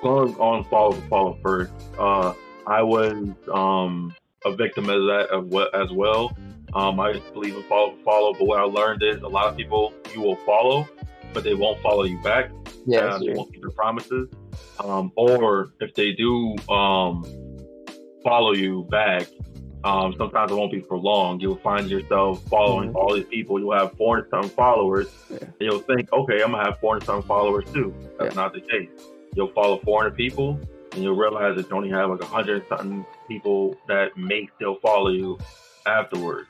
going 0.03 0.37
on 0.37 0.65
follow 0.65 0.93
for 0.93 1.09
follow 1.09 1.39
first. 1.43 1.73
Uh, 1.99 2.33
I 2.67 2.83
was 2.83 3.29
um 3.53 4.15
a 4.45 4.53
victim 4.53 4.89
of 4.89 5.03
that 5.07 5.71
as 5.75 5.91
well. 5.91 6.37
Um, 6.75 7.01
I 7.01 7.19
believe 7.33 7.57
in 7.57 7.63
follow 7.65 7.97
for 7.97 8.03
follow, 8.05 8.33
but 8.33 8.45
what 8.45 8.61
I 8.61 8.65
learned 8.65 9.03
is 9.03 9.23
a 9.23 9.29
lot 9.29 9.49
of 9.49 9.57
people 9.57 9.93
you 10.15 10.21
will 10.21 10.37
follow, 10.37 10.89
but 11.33 11.43
they 11.43 11.55
won't 11.55 11.81
follow 11.81 12.05
you 12.05 12.21
back. 12.23 12.51
Yeah, 12.87 13.01
uh, 13.01 13.19
they 13.19 13.33
won't 13.33 13.53
keep 13.53 13.63
their 13.63 13.71
promises. 13.71 14.29
Um, 14.79 15.13
or 15.17 15.73
if 15.81 15.95
they 15.95 16.13
do 16.13 16.57
um, 16.69 17.25
follow 18.23 18.53
you 18.53 18.87
back, 18.91 19.27
um, 19.85 20.15
sometimes 20.19 20.51
it 20.51 20.55
won't 20.55 20.73
be 20.73 20.81
for 20.81 20.99
long. 20.99 21.39
You'll 21.41 21.57
find 21.59 21.89
yourself 21.89 22.43
following 22.49 22.89
mm-hmm. 22.89 22.97
all 22.97 23.15
these 23.15 23.27
people. 23.27 23.61
You'll 23.61 23.79
have 23.79 23.97
400 23.97 24.31
something 24.31 24.51
followers, 24.51 25.09
yeah. 25.31 25.39
and 25.43 25.55
you'll 25.61 25.81
think, 25.81 26.13
okay, 26.13 26.43
I'm 26.43 26.51
gonna 26.51 26.65
have 26.65 26.81
400 26.81 27.05
something 27.05 27.29
followers 27.29 27.65
too. 27.73 27.95
That's 28.19 28.35
yeah. 28.35 28.43
not 28.43 28.53
the 28.53 28.61
case. 28.61 28.89
You'll 29.35 29.53
follow 29.53 29.79
400 29.85 30.17
people, 30.17 30.59
and 30.93 31.03
you'll 31.03 31.17
realize 31.17 31.57
that 31.57 31.71
you 31.71 31.77
only 31.77 31.91
have 31.91 32.11
like 32.11 32.21
100 32.21 32.69
something 32.69 33.07
people 33.29 33.77
that 33.87 34.17
may 34.17 34.49
still 34.57 34.77
follow 34.77 35.11
you 35.11 35.39
afterwards. 35.87 36.49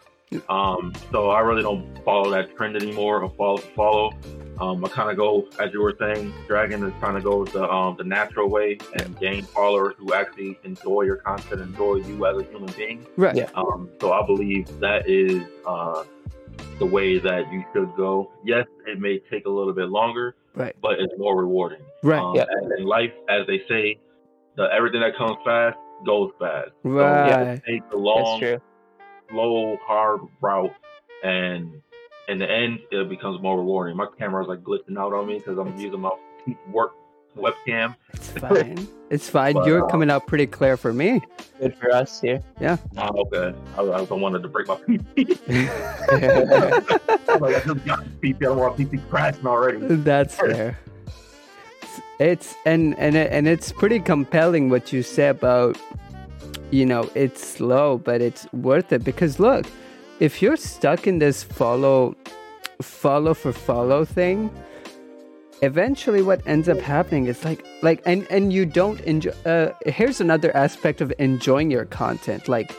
Um, 0.49 0.93
so 1.11 1.31
I 1.31 1.41
really 1.41 1.63
don't 1.63 2.05
follow 2.05 2.31
that 2.31 2.55
trend 2.57 2.77
anymore 2.77 3.23
or 3.23 3.31
follow 3.31 3.59
follow. 3.59 4.13
Um, 4.59 4.83
I 4.85 4.89
kind 4.89 5.11
of 5.11 5.19
go, 5.19 5.47
as 5.59 5.73
you 5.75 5.83
were 5.83 5.95
saying, 5.99 6.33
Dragon 6.47 6.83
is 6.83 6.93
trying 6.99 7.15
to 7.15 7.21
go 7.21 7.45
the 7.45 7.71
um, 7.71 7.97
the 7.97 8.05
natural 8.05 8.49
way 8.49 8.79
and 8.95 9.19
gain 9.19 9.43
followers 9.43 9.95
who 9.99 10.15
actually 10.15 10.59
enjoy 10.65 11.03
your 11.03 11.17
content, 11.17 11.61
enjoy 11.61 11.97
you 11.97 12.25
as 12.27 12.39
a 12.39 12.45
human 12.45 12.73
being. 12.75 13.07
Right. 13.17 13.37
Yeah. 13.37 13.51
Um, 13.55 13.91
so 14.01 14.13
I 14.13 14.25
believe 14.25 14.67
that 14.81 15.09
is 15.09 15.43
uh, 15.67 16.05
the 16.79 16.87
way 16.87 17.19
that 17.19 17.53
you 17.53 17.65
should 17.75 17.95
go. 17.97 18.33
Yes, 18.45 18.67
it 18.87 18.99
may 18.99 19.19
take 19.31 19.47
a 19.47 19.51
little 19.51 19.75
bit 19.75 19.91
longer, 19.91 20.37
right? 20.55 20.75
But 20.81 21.01
it's 21.01 21.13
more 21.19 21.37
rewarding. 21.37 21.83
Right. 22.03 22.19
Um, 22.19 22.35
yeah. 22.35 22.47
And 22.49 22.73
in 22.79 22.85
life, 22.87 23.13
as 23.29 23.47
they 23.47 23.63
say, 23.69 24.01
the 24.57 24.65
everything 24.73 25.01
that 25.01 25.17
comes 25.17 25.37
fast 25.45 25.77
goes 26.07 26.31
fast. 26.39 26.71
Right. 26.83 27.31
So 27.31 27.41
it 27.51 27.63
takes 27.67 27.87
a 27.93 27.97
long 27.97 28.41
slow, 29.29 29.79
hard 29.83 30.21
route, 30.41 30.75
and 31.23 31.83
in 32.29 32.39
the 32.39 32.51
end, 32.51 32.81
it 32.91 33.09
becomes 33.09 33.41
more 33.41 33.59
rewarding. 33.59 33.97
My 33.97 34.07
camera 34.19 34.43
is 34.43 34.49
like 34.49 34.63
glitching 34.63 34.99
out 34.99 35.13
on 35.13 35.27
me 35.27 35.39
because 35.39 35.59
I'm 35.59 35.77
using 35.79 36.01
my 36.01 36.11
work 36.71 36.93
webcam. 37.37 37.95
It's 38.13 38.31
fine. 38.31 38.89
it's 39.11 39.31
fine. 39.31 39.55
But, 39.55 39.67
You're 39.67 39.85
uh, 39.85 39.89
coming 39.89 40.11
out 40.11 40.27
pretty 40.27 40.47
clear 40.47 40.77
for 40.77 40.93
me. 40.93 41.23
Good 41.61 41.77
for 41.77 41.91
us 41.93 42.21
here. 42.21 42.43
Yeah. 42.61 42.79
Oh, 42.97 43.27
okay. 43.27 43.57
I, 43.77 43.83
I 43.83 44.03
wanted 44.03 44.43
to 44.43 44.49
break 44.49 44.69
my 44.69 44.77
PC. 44.77 45.39
I'm 47.29 47.41
like, 47.41 47.57
I 47.57 47.61
just 47.61 47.85
got 47.85 48.05
PC. 48.21 48.37
I 48.37 48.39
don't 48.41 48.59
want 48.59 48.77
PC 48.77 49.09
crashing 49.09 49.47
already. 49.47 49.79
That's 49.81 50.35
fair. 50.35 50.79
It's 52.19 52.55
and 52.65 52.99
and 52.99 53.15
and 53.15 53.47
it's 53.47 53.73
pretty 53.73 54.01
compelling 54.01 54.71
what 54.71 54.91
you 54.93 55.03
say 55.03 55.29
about 55.29 55.79
you 56.71 56.87
know, 56.87 57.09
it's 57.15 57.47
slow, 57.47 57.99
but 57.99 58.21
it's 58.21 58.51
worth 58.53 58.93
it 58.93 59.05
because 59.05 59.39
look, 59.39 59.67
if 60.21 60.43
you're 60.43 60.57
stuck 60.57 61.07
in 61.07 61.19
this 61.19 61.43
follow 61.43 62.17
follow 62.83 63.35
for 63.35 63.53
follow 63.53 64.05
thing, 64.05 64.51
eventually 65.63 66.23
what 66.23 66.47
ends 66.47 66.69
up 66.69 66.79
happening 66.79 67.27
is 67.27 67.45
like 67.45 67.65
like 67.83 68.03
and 68.05 68.27
and 68.31 68.53
you 68.53 68.67
don't 68.67 69.01
enjoy 69.03 69.31
uh 69.47 69.73
here's 69.87 70.21
another 70.21 70.55
aspect 70.55 71.01
of 71.01 71.13
enjoying 71.19 71.71
your 71.71 71.87
content 71.87 72.47
like 72.47 72.77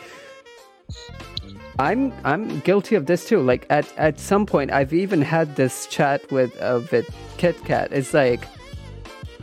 I'm 1.80 2.12
I'm 2.24 2.60
guilty 2.62 2.96
of 2.96 3.06
this 3.06 3.28
too. 3.28 3.42
Like 3.42 3.68
at 3.70 3.92
at 3.98 4.20
some 4.20 4.46
point, 4.46 4.72
I've 4.72 4.94
even 4.94 5.22
had 5.22 5.56
this 5.56 5.86
chat 5.88 6.30
with 6.32 6.60
uh, 6.60 6.82
with 6.92 7.08
KitKat. 7.38 7.92
It's 7.92 8.14
like 8.14 8.48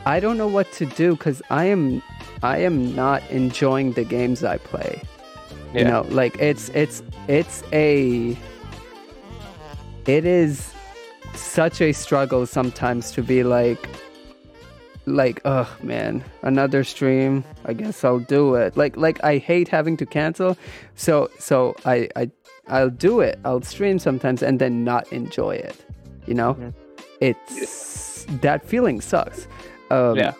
I 0.04 0.18
don't 0.18 0.36
know 0.36 0.48
what 0.48 0.70
to 0.72 0.86
do 0.86 1.12
because 1.12 1.42
I 1.50 1.66
am 1.66 2.02
I 2.44 2.58
am 2.58 2.94
not 2.94 3.22
enjoying 3.30 3.92
the 3.92 4.04
games 4.04 4.44
I 4.44 4.58
play. 4.58 5.00
You 5.74 5.84
know, 5.84 6.02
like 6.10 6.38
it's 6.38 6.68
it's 6.68 7.02
it's 7.26 7.64
a 7.72 8.36
it 10.06 10.24
is 10.24 10.72
such 11.34 11.80
a 11.80 11.92
struggle 11.92 12.46
sometimes 12.46 13.10
to 13.12 13.22
be 13.22 13.42
like 13.42 13.88
like 15.06 15.40
oh 15.44 15.68
man 15.82 16.22
another 16.42 16.82
stream 16.84 17.44
i 17.66 17.72
guess 17.74 18.04
i'll 18.04 18.20
do 18.20 18.54
it 18.54 18.74
like 18.76 18.96
like 18.96 19.22
i 19.22 19.36
hate 19.36 19.68
having 19.68 19.96
to 19.98 20.06
cancel 20.06 20.56
so 20.94 21.28
so 21.38 21.74
i 21.84 22.08
i 22.16 22.30
i'll 22.68 22.88
do 22.88 23.20
it 23.20 23.38
i'll 23.44 23.60
stream 23.60 23.98
sometimes 23.98 24.42
and 24.42 24.58
then 24.60 24.82
not 24.82 25.04
enjoy 25.12 25.50
it 25.54 25.76
you 26.26 26.32
know 26.32 26.54
Mhm. 26.54 26.72
it's 27.20 28.24
that 28.40 28.64
feeling 28.64 29.00
sucks 29.02 29.46
um 29.90 30.16
Yeah. 30.16 30.32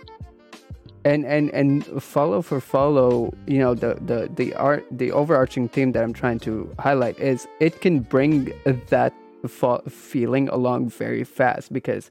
And 1.04 1.24
and 1.26 1.50
and 1.50 1.84
follow 2.02 2.40
for 2.40 2.60
follow 2.60 3.32
you 3.46 3.58
know 3.58 3.74
the 3.74 3.96
the 4.00 4.30
the 4.34 4.54
art 4.54 4.86
the 4.90 5.12
overarching 5.12 5.68
theme 5.68 5.92
that 5.92 6.02
i'm 6.02 6.12
trying 6.12 6.38
to 6.38 6.72
highlight 6.78 7.18
is 7.18 7.46
it 7.60 7.80
can 7.80 8.00
bring 8.00 8.52
that 8.88 9.12
fo- 9.48 9.82
feeling 9.88 10.48
along 10.48 10.88
very 10.88 11.24
fast 11.24 11.72
because 11.72 12.10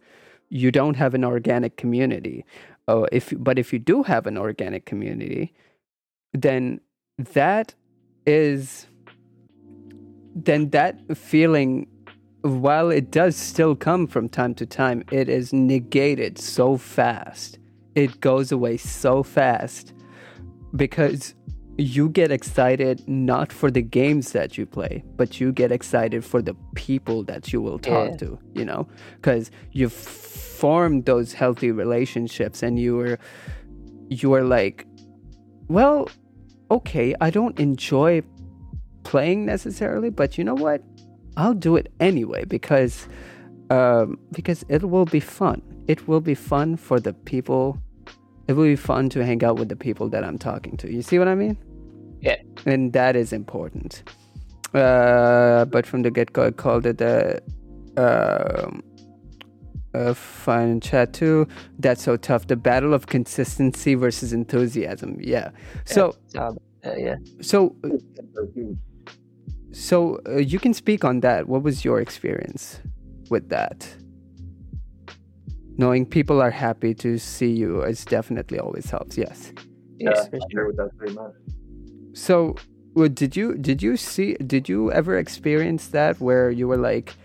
you 0.49 0.71
don't 0.71 0.95
have 0.95 1.13
an 1.13 1.23
organic 1.23 1.77
community. 1.77 2.45
Oh 2.87 3.07
if 3.11 3.33
but 3.37 3.57
if 3.57 3.71
you 3.73 3.79
do 3.79 4.03
have 4.03 4.27
an 4.27 4.37
organic 4.37 4.85
community 4.85 5.53
then 6.33 6.81
that 7.17 7.73
is 8.25 8.87
then 10.35 10.69
that 10.71 10.99
feeling 11.15 11.87
while 12.41 12.89
it 12.89 13.09
does 13.09 13.37
still 13.37 13.73
come 13.75 14.05
from 14.05 14.27
time 14.27 14.53
to 14.55 14.65
time 14.65 15.03
it 15.11 15.29
is 15.29 15.53
negated 15.53 16.37
so 16.37 16.75
fast 16.75 17.57
it 17.95 18.19
goes 18.21 18.51
away 18.51 18.77
so 18.77 19.23
fast 19.23 19.93
because 20.75 21.35
you 21.77 22.07
get 22.09 22.31
excited 22.31 23.07
not 23.07 23.51
for 23.51 23.71
the 23.71 23.81
games 23.81 24.31
that 24.31 24.57
you 24.57 24.65
play, 24.65 25.03
but 25.15 25.39
you 25.39 25.51
get 25.51 25.71
excited 25.71 26.23
for 26.23 26.41
the 26.41 26.55
people 26.75 27.23
that 27.23 27.51
you 27.51 27.61
will 27.61 27.79
talk 27.79 28.11
Yeah. 28.11 28.17
to, 28.17 28.39
you 28.53 28.63
know, 28.65 28.87
because 29.15 29.49
you've 29.71 29.91
formed 29.91 31.05
those 31.05 31.33
healthy 31.33 31.71
relationships 31.71 32.61
and 32.61 32.77
you 32.79 32.95
were, 32.95 33.17
you 34.09 34.33
are 34.33 34.43
like, 34.43 34.85
well, 35.67 36.09
okay, 36.69 37.15
I 37.19 37.31
don't 37.31 37.59
enjoy 37.59 38.21
playing 39.03 39.45
necessarily, 39.45 40.09
but 40.11 40.37
you 40.37 40.43
know 40.43 40.53
what? 40.55 40.83
I'll 41.37 41.55
do 41.55 41.75
it 41.75 41.91
anyway 41.99 42.45
because, 42.45 43.07
um, 43.71 44.19
because 44.31 44.63
it 44.69 44.83
will 44.87 45.05
be 45.05 45.19
fun. 45.19 45.61
It 45.87 46.07
will 46.07 46.21
be 46.21 46.35
fun 46.35 46.77
for 46.77 46.99
the 46.99 47.13
people 47.13 47.77
it 48.47 48.53
will 48.53 48.65
be 48.65 48.75
fun 48.75 49.09
to 49.09 49.23
hang 49.25 49.43
out 49.43 49.57
with 49.57 49.69
the 49.69 49.75
people 49.75 50.09
that 50.09 50.23
I'm 50.23 50.37
talking 50.37 50.75
to. 50.77 50.91
You 50.91 51.01
see 51.01 51.17
what 51.17 51.27
I 51.27 51.35
mean? 51.35 51.57
Yeah. 52.21 52.35
And 52.65 52.91
that 52.93 53.15
is 53.15 53.31
important. 53.31 54.03
Uh, 54.73 55.65
but 55.65 55.85
from 55.85 56.01
the 56.01 56.11
get 56.11 56.33
go, 56.33 56.47
I 56.47 56.51
called 56.51 56.85
it 56.85 56.99
a, 57.01 57.41
um 57.95 58.83
a 59.93 60.15
fun 60.15 60.81
chat 60.81 61.13
too. 61.13 61.47
That's 61.77 62.01
so 62.01 62.17
tough. 62.17 62.47
The 62.47 62.55
battle 62.55 62.93
of 62.93 63.07
consistency 63.07 63.93
versus 63.93 64.33
enthusiasm. 64.33 65.17
Yeah. 65.21 65.51
So, 65.85 66.15
Um, 66.35 66.57
uh, 66.83 66.95
yeah. 66.97 67.17
so, 67.41 67.75
so 69.71 70.19
uh, 70.27 70.37
you 70.37 70.57
can 70.57 70.73
speak 70.73 71.05
on 71.05 71.19
that. 71.19 71.47
What 71.47 71.61
was 71.61 71.85
your 71.85 72.01
experience 72.01 72.81
with 73.29 73.49
that? 73.49 73.95
Knowing 75.77 76.05
people 76.05 76.41
are 76.41 76.51
happy 76.51 76.93
to 76.93 77.17
see 77.17 77.51
you 77.51 77.81
is 77.81 78.05
definitely 78.05 78.59
always 78.59 78.89
helps. 78.89 79.17
Yes. 79.17 79.51
Yeah, 79.99 80.11
Yeah, 80.11 80.25
I 80.33 80.45
agree 80.51 80.67
with 80.67 80.77
that 80.77 80.91
pretty 80.97 81.13
much. 81.13 81.33
So, 82.13 82.55
well, 82.93 83.09
did 83.09 83.35
you 83.35 83.55
did 83.57 83.81
you 83.81 83.97
see 83.97 84.35
did 84.35 84.69
you 84.69 84.91
ever 84.91 85.17
experience 85.17 85.87
that 85.89 86.19
where 86.21 86.51
you 86.51 86.67
were 86.67 86.77
like, 86.77 87.15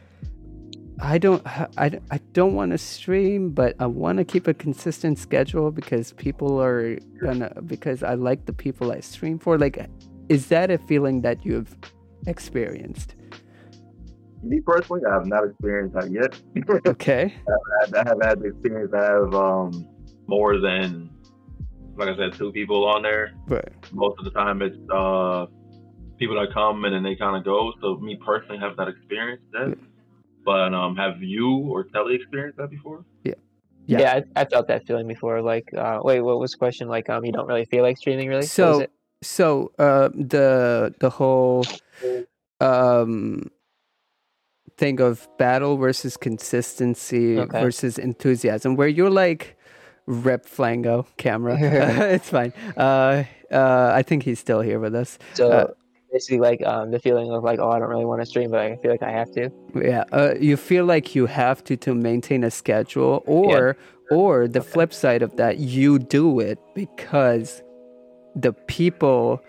I 1.00 1.18
don't 1.18 1.42
I, 1.46 2.00
I 2.10 2.18
don't 2.32 2.54
want 2.54 2.72
to 2.72 2.78
stream, 2.78 3.50
but 3.50 3.76
I 3.78 3.86
want 3.86 4.18
to 4.18 4.24
keep 4.24 4.46
a 4.46 4.54
consistent 4.54 5.18
schedule 5.18 5.70
because 5.70 6.12
people 6.14 6.60
are 6.60 6.98
gonna 7.20 7.52
because 7.66 8.02
I 8.02 8.14
like 8.14 8.46
the 8.46 8.54
people 8.54 8.90
I 8.92 9.00
stream 9.00 9.38
for. 9.38 9.58
Like, 9.58 9.78
is 10.30 10.46
that 10.46 10.70
a 10.70 10.78
feeling 10.78 11.20
that 11.20 11.44
you've 11.44 11.76
experienced? 12.26 13.14
Me 14.42 14.60
personally, 14.60 15.02
I 15.08 15.14
have 15.14 15.26
not 15.26 15.44
experienced 15.44 15.94
that 15.94 16.10
yet. 16.10 16.40
Okay. 16.86 17.34
I, 17.48 17.98
I 17.98 18.08
have 18.08 18.18
had 18.22 18.40
the 18.40 18.48
experience. 18.48 18.92
I 18.94 19.04
have 19.04 19.34
um, 19.34 19.88
more 20.26 20.60
than, 20.60 21.10
like 21.96 22.08
I 22.08 22.16
said, 22.16 22.34
two 22.34 22.52
people 22.52 22.86
on 22.86 23.02
there. 23.02 23.34
Right. 23.46 23.68
Most 23.92 24.18
of 24.18 24.24
the 24.24 24.30
time, 24.30 24.62
it's 24.62 24.76
uh, 24.92 25.46
people 26.18 26.38
that 26.38 26.52
come 26.54 26.84
and 26.84 26.94
then 26.94 27.02
they 27.02 27.16
kind 27.16 27.36
of 27.36 27.44
go. 27.44 27.72
So 27.80 27.96
me 27.96 28.16
personally, 28.24 28.58
have 28.58 28.76
not 28.76 28.88
experienced 28.88 29.44
that. 29.52 29.76
But 30.44 30.72
um, 30.72 30.96
have 30.96 31.22
you 31.22 31.68
or 31.70 31.84
Telly 31.84 32.14
experienced 32.14 32.58
that 32.58 32.70
before? 32.70 33.04
Yeah. 33.24 33.34
Yeah, 33.86 34.20
I, 34.36 34.42
I 34.42 34.44
felt 34.44 34.68
that 34.68 34.86
feeling 34.86 35.08
before. 35.08 35.40
Like, 35.40 35.72
uh, 35.74 36.00
wait, 36.02 36.20
what 36.20 36.38
was 36.38 36.52
the 36.52 36.58
question? 36.58 36.88
Like, 36.88 37.08
um, 37.08 37.24
you 37.24 37.32
don't 37.32 37.46
really 37.46 37.64
feel 37.64 37.82
like 37.82 37.96
streaming, 37.96 38.28
really? 38.28 38.42
So 38.46 38.86
so 39.22 39.72
uh, 39.78 40.10
the 40.14 40.94
the 41.00 41.10
whole 41.10 41.64
um 42.60 43.50
thing 44.78 45.00
of 45.00 45.28
battle 45.38 45.76
versus 45.76 46.16
consistency 46.16 47.38
Okay. 47.38 47.60
versus 47.60 47.98
enthusiasm 47.98 48.76
where 48.76 48.88
you're 48.88 49.10
like 49.10 49.56
rep 50.06 50.46
flango 50.46 51.04
camera. 51.16 51.56
It's 52.16 52.30
fine. 52.30 52.52
Uh 52.76 53.24
uh 53.50 53.90
i 53.94 54.02
think 54.02 54.22
he's 54.22 54.38
still 54.38 54.60
here 54.60 54.78
with 54.78 54.94
us. 54.94 55.18
So 55.34 55.50
uh, 55.50 55.66
basically, 56.12 56.38
like, 56.40 56.60
um, 56.66 56.90
the 56.90 56.98
feeling 56.98 57.30
of 57.30 57.42
like, 57.44 57.58
oh, 57.60 57.70
I 57.70 57.78
don't 57.78 57.88
really 57.88 58.04
want 58.04 58.20
to 58.22 58.26
stream, 58.26 58.50
but 58.50 58.60
I 58.60 58.76
feel 58.80 58.90
like 58.90 59.02
I 59.02 59.10
have 59.10 59.30
to. 59.32 59.50
yeah 59.74 60.04
uh, 60.12 60.34
you 60.40 60.56
feel 60.56 60.84
like 60.84 61.14
you 61.14 61.26
have 61.26 61.62
to 61.64 61.76
to 61.76 61.94
maintain 61.94 62.44
a 62.44 62.50
schedule 62.50 63.22
or 63.26 63.76
or 64.10 64.48
the 64.48 64.62
flip 64.62 64.92
side 65.02 65.22
of 65.26 65.30
that 65.36 65.58
you 65.58 65.98
do 65.98 66.40
it 66.40 66.58
because 66.74 67.62
the 68.34 68.52
people 68.78 69.40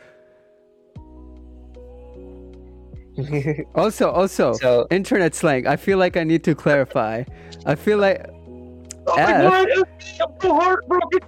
also 3.76 4.10
also 4.12 4.54
so 4.54 4.88
internet 4.92 5.36
slang. 5.36 5.68
I 5.68 5.76
feel 5.76 5.98
like 5.98 6.18
i 6.18 6.24
need 6.24 6.44
to 6.44 6.56
clarify. 6.56 7.24
I 7.66 7.76
feel 7.76 7.98
like 7.98 8.26
Oh 9.08 9.16
F. 9.18 9.44
my 9.44 9.66
God, 9.66 9.86
I'm 10.22 10.40
so 10.42 10.54
heartbroken. 10.54 11.20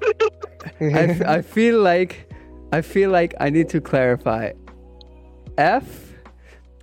I, 0.81 1.03
f- 1.07 1.21
I 1.21 1.41
feel 1.41 1.81
like 1.81 2.29
i 2.73 2.81
feel 2.81 3.09
like 3.09 3.33
i 3.39 3.49
need 3.49 3.69
to 3.69 3.81
clarify. 3.81 4.51
F? 5.57 6.13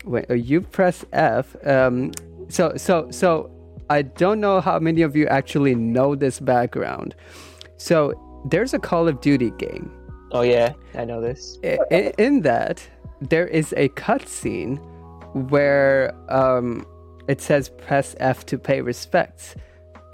When 0.05 0.25
uh, 0.31 0.35
you 0.35 0.61
press 0.61 1.05
f. 1.13 1.57
Um 1.67 2.13
so 2.49 2.73
so 2.77 3.11
so 3.11 3.51
i 3.91 4.03
don't 4.03 4.41
know 4.41 4.61
how 4.61 4.79
many 4.79 5.03
of 5.03 5.15
you 5.17 5.27
actually 5.29 5.75
know 5.75 6.15
this 6.15 6.41
background. 6.41 7.15
So 7.77 8.13
there's 8.51 8.75
a 8.75 8.79
call 8.79 9.07
of 9.09 9.21
duty 9.21 9.51
game. 9.59 9.91
Oh 10.33 10.43
yeah, 10.43 10.73
I 10.95 11.05
know 11.05 11.21
this. 11.21 11.59
I- 11.65 11.79
i- 11.91 12.13
in 12.19 12.43
that 12.43 12.83
there 13.21 13.47
is 13.47 13.73
a 13.77 13.89
cutscene 13.91 14.79
where 15.35 16.15
um, 16.29 16.87
it 17.29 17.41
says 17.41 17.69
press 17.69 18.15
F 18.21 18.47
to 18.47 18.59
pay 18.59 18.81
respects. 18.81 19.55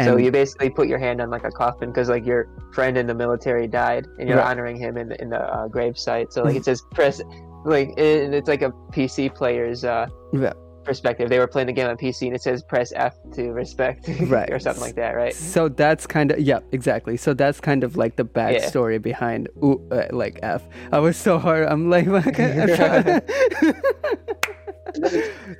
so 0.02 0.16
you 0.16 0.30
basically 0.32 0.70
put 0.70 0.88
your 0.88 0.98
hand 0.98 1.20
on 1.20 1.30
like 1.30 1.44
a 1.44 1.50
coffin 1.50 1.90
because 1.90 2.08
like 2.08 2.26
your 2.26 2.48
friend 2.72 2.96
in 2.98 3.06
the 3.06 3.14
military 3.14 3.68
died, 3.68 4.06
and 4.18 4.28
you're 4.28 4.38
Right. 4.38 4.48
honoring 4.50 4.76
him 4.76 4.96
in 4.96 5.08
the 5.10 5.20
in 5.22 5.30
the 5.30 5.40
uh, 5.40 5.68
grave 5.68 5.96
site. 5.96 6.32
So 6.32 6.42
like 6.42 6.56
it 6.56 6.64
says 6.64 6.82
press, 6.92 7.20
like 7.64 7.90
it, 7.96 8.34
it's 8.34 8.48
like 8.48 8.62
a 8.62 8.72
PC 8.92 9.32
player's 9.34 9.84
uh, 9.84 10.06
Yeah. 10.32 10.52
perspective. 10.82 11.30
They 11.30 11.38
were 11.38 11.46
playing 11.46 11.68
the 11.68 11.72
game 11.72 11.86
on 11.88 11.96
PC, 11.96 12.26
and 12.26 12.34
it 12.34 12.42
says 12.42 12.64
press 12.64 12.92
F 12.96 13.14
to 13.34 13.52
respect, 13.52 14.08
Right. 14.26 14.50
or 14.50 14.58
something 14.58 14.82
like 14.82 14.96
that, 14.96 15.14
right? 15.14 15.32
So 15.32 15.68
that's 15.68 16.08
kind 16.08 16.32
of 16.32 16.40
yeah, 16.40 16.58
exactly. 16.72 17.16
So 17.16 17.32
that's 17.32 17.60
kind 17.60 17.84
of 17.84 17.96
like 17.96 18.16
the 18.16 18.24
backstory 18.24 19.00
behind 19.00 19.48
ooh, 19.62 19.80
uh, 19.92 20.08
like 20.10 20.40
F. 20.42 20.62
I 20.90 20.98
was 20.98 21.16
so 21.16 21.38
hard. 21.38 21.68
I'm 21.68 21.88
like, 21.88 22.08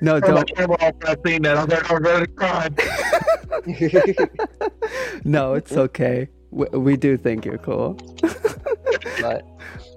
no, 0.01 0.19
don't. 0.19 0.55
camera 0.55 0.77
off 0.81 0.93
when 0.95 1.07
I 1.07 1.15
seen 1.25 1.41
that. 1.43 1.57
I 1.57 1.63
was 1.63 1.73
like, 1.73 1.91
I'm 1.91 2.03
ready 2.03 2.25
to 2.25 2.31
cry. 2.31 2.69
No, 5.25 5.55
it's 5.55 5.73
okay. 5.73 6.29
We, 6.51 6.67
we 6.67 6.97
do 6.97 7.17
think 7.17 7.45
you're 7.45 7.57
cool. 7.57 7.97
but 9.21 9.43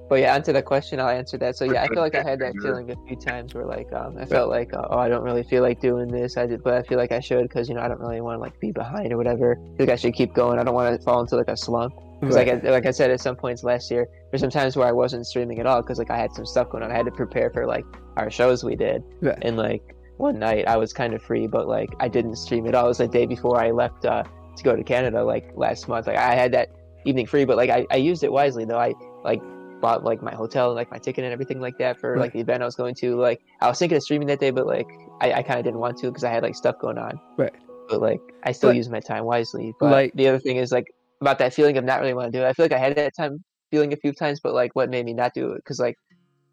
but 0.08 0.20
yeah, 0.20 0.34
answer 0.34 0.54
the 0.54 0.62
question. 0.62 0.98
I'll 1.00 1.08
answer 1.10 1.36
that. 1.36 1.56
So 1.56 1.66
yeah, 1.66 1.82
I 1.82 1.88
feel 1.88 2.00
like 2.00 2.14
I 2.14 2.22
had 2.22 2.38
that 2.40 2.54
feeling 2.62 2.90
a 2.90 2.96
few 3.06 3.16
times 3.16 3.54
where 3.54 3.66
like 3.66 3.92
um, 3.92 4.16
I 4.16 4.24
felt 4.24 4.48
like 4.48 4.72
uh, 4.72 4.86
oh 4.88 4.98
I 4.98 5.08
don't 5.08 5.22
really 5.22 5.42
feel 5.42 5.62
like 5.62 5.80
doing 5.80 6.08
this. 6.08 6.38
I 6.38 6.46
did, 6.46 6.62
but 6.62 6.74
I 6.74 6.82
feel 6.82 6.96
like 6.96 7.12
I 7.12 7.20
should 7.20 7.42
because 7.42 7.68
you 7.68 7.74
know 7.74 7.82
I 7.82 7.88
don't 7.88 8.00
really 8.00 8.22
want 8.22 8.36
to 8.36 8.40
like 8.40 8.58
be 8.58 8.72
behind 8.72 9.12
or 9.12 9.18
whatever. 9.18 9.58
I 9.74 9.76
think 9.76 9.90
I 9.90 9.96
should 9.96 10.14
keep 10.14 10.32
going. 10.32 10.58
I 10.58 10.64
don't 10.64 10.74
want 10.74 10.98
to 10.98 11.04
fall 11.04 11.20
into 11.20 11.36
like 11.36 11.48
a 11.48 11.56
slump. 11.56 11.94
Because 12.20 12.34
like 12.34 12.48
I, 12.48 12.54
like 12.70 12.86
I 12.86 12.90
said, 12.90 13.10
at 13.12 13.20
some 13.20 13.36
points 13.36 13.62
last 13.62 13.90
year, 13.92 14.08
there's 14.30 14.40
some 14.40 14.50
times 14.50 14.76
where 14.76 14.88
I 14.88 14.92
wasn't 14.92 15.24
streaming 15.26 15.60
at 15.60 15.66
all 15.66 15.82
because 15.82 15.98
like 15.98 16.10
I 16.10 16.16
had 16.16 16.32
some 16.32 16.46
stuff 16.46 16.70
going 16.70 16.82
on. 16.82 16.90
I 16.90 16.96
had 16.96 17.06
to 17.06 17.12
prepare 17.12 17.50
for 17.50 17.66
like 17.66 17.84
our 18.18 18.30
shows 18.30 18.62
we 18.64 18.76
did, 18.76 19.02
Right. 19.20 19.38
and 19.42 19.56
like 19.56 19.94
one 20.18 20.38
night 20.38 20.66
I 20.66 20.76
was 20.76 20.92
kind 20.92 21.14
of 21.14 21.22
free, 21.22 21.46
but 21.46 21.68
like 21.68 21.90
I 22.00 22.08
didn't 22.08 22.36
stream 22.36 22.66
at 22.66 22.74
all. 22.74 22.86
It 22.86 22.88
was 22.88 22.98
the 22.98 23.08
day 23.08 23.26
before 23.26 23.60
I 23.60 23.70
left 23.70 24.04
uh, 24.04 24.24
to 24.56 24.62
go 24.64 24.74
to 24.76 24.82
Canada, 24.82 25.24
like 25.24 25.52
last 25.56 25.88
month. 25.88 26.06
Like 26.06 26.16
I 26.18 26.34
had 26.34 26.52
that 26.52 26.68
evening 27.04 27.26
free, 27.26 27.44
but 27.44 27.56
like 27.56 27.70
I, 27.70 27.86
I 27.90 27.96
used 27.96 28.22
it 28.24 28.32
wisely 28.32 28.64
though. 28.64 28.78
I 28.78 28.94
like 29.24 29.40
bought 29.80 30.02
like 30.02 30.20
my 30.22 30.34
hotel, 30.34 30.66
and 30.70 30.74
like 30.76 30.90
my 30.90 30.98
ticket 30.98 31.22
and 31.24 31.32
everything 31.32 31.60
like 31.60 31.78
that 31.78 32.00
for 32.00 32.18
like 32.18 32.32
the 32.32 32.40
event 32.40 32.62
I 32.62 32.66
was 32.66 32.74
going 32.74 32.94
to. 32.96 33.14
Like 33.16 33.40
I 33.60 33.68
was 33.68 33.78
thinking 33.78 33.96
of 33.96 34.02
streaming 34.02 34.26
that 34.28 34.40
day, 34.40 34.50
but 34.50 34.66
like 34.66 34.88
I, 35.20 35.32
I 35.34 35.42
kind 35.42 35.58
of 35.60 35.64
didn't 35.64 35.78
want 35.80 35.96
to 35.98 36.08
because 36.08 36.24
I 36.24 36.30
had 36.30 36.42
like 36.42 36.56
stuff 36.56 36.78
going 36.80 36.98
on. 36.98 37.20
Right. 37.36 37.54
But 37.88 38.00
like 38.00 38.20
I 38.42 38.50
still 38.52 38.70
But- 38.70 38.76
use 38.76 38.88
my 38.88 39.00
time 39.00 39.24
wisely. 39.24 39.72
But 39.78 39.90
Like- 39.92 40.12
the 40.14 40.26
other 40.28 40.40
thing 40.40 40.56
is 40.56 40.72
like 40.72 40.92
about 41.20 41.38
that 41.38 41.54
feeling 41.54 41.76
of 41.78 41.84
not 41.84 42.00
really 42.00 42.14
want 42.14 42.32
to 42.32 42.38
do 42.38 42.44
it. 42.44 42.48
I 42.48 42.52
feel 42.52 42.64
like 42.64 42.72
I 42.72 42.78
had 42.78 42.96
that 42.96 43.14
time 43.16 43.42
feeling 43.70 43.92
a 43.92 43.96
few 43.96 44.12
times, 44.12 44.40
but 44.40 44.52
like 44.54 44.72
what 44.74 44.90
made 44.90 45.04
me 45.06 45.12
not 45.12 45.32
do 45.34 45.52
it 45.52 45.56
because 45.58 45.78
like 45.78 45.96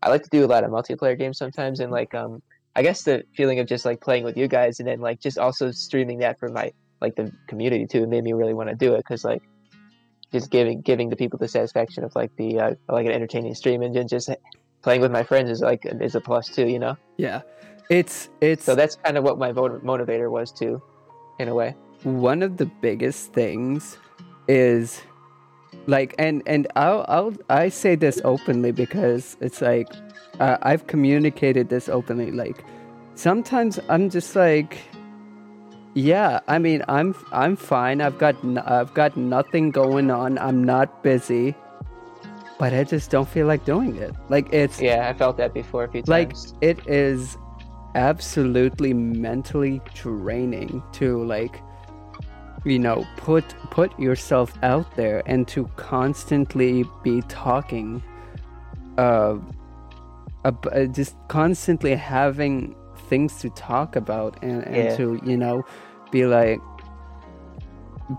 I 0.06 0.10
like 0.10 0.24
to 0.24 0.30
do 0.30 0.46
a 0.46 0.48
lot 0.48 0.64
of 0.64 0.72
multiplayer 0.72 1.18
games 1.18 1.38
sometimes, 1.38 1.80
and 1.82 1.92
like 1.92 2.14
um 2.16 2.42
I 2.76 2.84
guess 2.84 3.04
the 3.04 3.24
feeling 3.36 3.60
of 3.60 3.68
just 3.68 3.86
like 3.86 4.02
playing 4.02 4.24
with 4.24 4.38
you 4.38 4.48
guys 4.48 4.80
and 4.80 4.88
then 4.88 5.00
like 5.00 5.20
just 5.20 5.38
also 5.38 5.72
streaming 5.72 6.20
that 6.20 6.40
for 6.40 6.50
my 6.50 6.72
like 7.02 7.16
the 7.16 7.32
community 7.48 7.86
too 7.88 8.06
made 8.08 8.24
me 8.24 8.34
really 8.34 8.54
want 8.54 8.70
to 8.70 8.76
do 8.76 8.94
it 8.94 8.98
because 8.98 9.24
like 9.24 9.42
just 10.32 10.52
giving 10.52 10.82
giving 10.82 11.10
the 11.10 11.16
people 11.16 11.40
the 11.40 11.48
satisfaction 11.48 12.04
of 12.04 12.16
like 12.16 12.32
the 12.38 12.60
uh, 12.60 12.74
like 12.90 13.06
an 13.06 13.12
entertaining 13.12 13.56
stream 13.56 13.82
and 13.82 13.96
then 13.96 14.08
just 14.08 14.30
playing 14.82 15.02
with 15.02 15.12
my 15.12 15.24
friends 15.24 15.50
is 15.50 15.62
like 15.62 15.82
is 15.86 16.16
a 16.16 16.22
plus 16.22 16.48
too, 16.50 16.68
you 16.68 16.80
know. 16.80 16.96
Yeah, 17.18 17.42
it's 17.90 18.30
it's 18.42 18.64
So 18.64 18.76
that's 18.76 18.96
kind 18.96 19.18
of 19.18 19.24
what 19.24 19.40
my 19.40 19.52
motivator 19.52 20.30
was 20.30 20.52
too, 20.52 20.82
in 21.40 21.48
a 21.48 21.56
way. 21.56 21.76
one 22.04 22.44
of 22.44 22.58
the 22.58 22.68
biggest 22.82 23.34
things 23.34 23.98
is 24.48 25.02
like 25.88 26.16
and 26.18 26.42
and 26.46 26.68
I'll 26.76 27.06
I'll 27.08 27.34
I 27.50 27.70
say 27.70 27.96
this 27.96 28.22
openly 28.24 28.72
because 28.72 29.38
it's 29.42 29.62
like 29.62 29.88
uh, 30.40 30.58
I've 30.62 30.88
communicated 30.88 31.70
this 31.70 31.88
openly 31.90 32.32
like 32.32 32.64
sometimes 33.16 33.80
I'm 33.90 34.10
just 34.10 34.36
like 34.36 34.80
yeah 35.94 36.40
I 36.48 36.60
mean 36.60 36.84
I'm 36.88 37.16
I'm 37.32 37.56
fine. 37.56 38.02
I've 38.02 38.18
got 38.18 38.36
n- 38.44 38.58
I've 38.58 38.94
got 38.94 39.16
nothing 39.16 39.72
going 39.72 40.12
on. 40.12 40.38
I'm 40.38 40.64
not 40.64 41.04
busy 41.04 41.56
but 42.58 42.74
I 42.74 42.84
just 42.86 43.12
don't 43.12 43.28
feel 43.28 43.48
like 43.48 43.66
doing 43.66 43.98
it. 43.98 44.14
Like 44.30 44.52
it's 44.54 44.82
Yeah, 44.82 45.10
I 45.10 45.14
felt 45.14 45.38
that 45.38 45.54
before 45.54 45.84
a 45.84 45.92
few 45.92 46.02
like 46.08 46.30
times. 46.30 46.54
it 46.62 46.88
is 46.88 47.38
absolutely 47.96 48.94
mentally 48.94 49.82
draining 49.94 50.84
to 50.94 51.24
like 51.24 51.62
you 52.66 52.80
know 52.80 53.06
put 53.18 53.46
put 53.70 53.98
yourself 54.00 54.54
out 54.64 54.96
there 54.96 55.22
and 55.26 55.48
to 55.48 55.66
constantly 55.76 56.84
be 57.04 57.22
talking 57.24 58.02
uh, 58.98 59.38
uh 60.44 60.86
just 60.86 61.16
constantly 61.28 61.96
having 61.96 62.76
things 63.10 63.40
to 63.40 63.50
talk 63.52 63.96
about 63.96 64.38
and, 64.42 64.64
and 64.66 64.76
Yeah. 64.76 64.96
to 64.98 65.20
you 65.24 65.38
know 65.38 65.64
be 66.12 66.26
like 66.26 66.60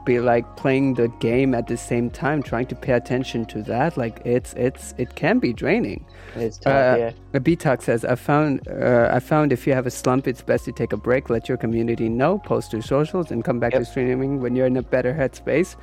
be 0.05 0.19
like 0.19 0.57
playing 0.57 0.95
the 0.95 1.07
game 1.21 1.55
at 1.55 1.69
the 1.69 1.77
same 1.77 2.11
time 2.11 2.43
trying 2.43 2.67
to 2.67 2.75
pay 2.75 2.93
attention 2.93 3.45
to 3.47 3.63
that 3.63 3.97
like 3.97 4.21
it's 4.25 4.53
it's 4.55 4.95
it 4.99 5.15
can 5.15 5.39
be 5.39 5.53
draining 5.53 6.05
It's 6.35 6.59
tough, 6.59 6.73
uh, 6.73 6.99
yeah. 6.99 7.13
a 7.35 7.41
BTalk 7.41 7.83
says, 7.83 8.05
I 8.05 8.17
found 8.17 8.67
uh, 8.69 9.09
I 9.13 9.21
found 9.21 9.53
if 9.53 9.67
you 9.67 9.73
have 9.75 9.87
a 9.87 9.91
slump, 9.91 10.27
it's 10.27 10.43
best 10.43 10.65
to 10.65 10.73
take 10.73 10.93
a 10.93 10.97
break, 10.97 11.31
let 11.31 11.49
your 11.49 11.57
community 11.57 12.09
know, 12.09 12.39
post 12.39 12.73
to 12.73 12.83
socials, 12.83 13.31
and 13.31 13.45
come 13.45 13.59
back 13.61 13.73
to 13.75 13.85
streaming 13.85 14.41
when 14.41 14.57
you're 14.57 14.67
in 14.67 14.77
a 14.77 14.83
better 14.83 15.15
headspace. 15.15 15.77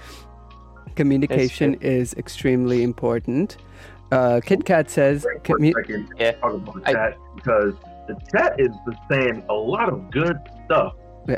Communication 0.96 1.76
is 1.82 2.14
extremely 2.16 2.84
important. 2.84 3.58
Uh, 4.12 4.40
KitKat 4.44 4.90
says, 4.90 5.26
Wait 5.26 5.46
for 5.48 5.56
a 5.56 5.60
commu- 5.60 5.74
second. 5.74 6.14
Yeah. 6.20 6.32
Talk 6.34 6.54
about 6.54 6.76
the 6.76 6.90
I- 6.90 6.94
chat 6.94 7.18
because 7.36 7.74
the 8.08 8.16
chat 8.32 8.60
is 8.60 8.70
the 8.86 8.96
saying 9.10 9.44
a 9.50 9.54
lot 9.54 9.90
of 9.90 10.12
good 10.12 10.38
stuff. 10.66 10.94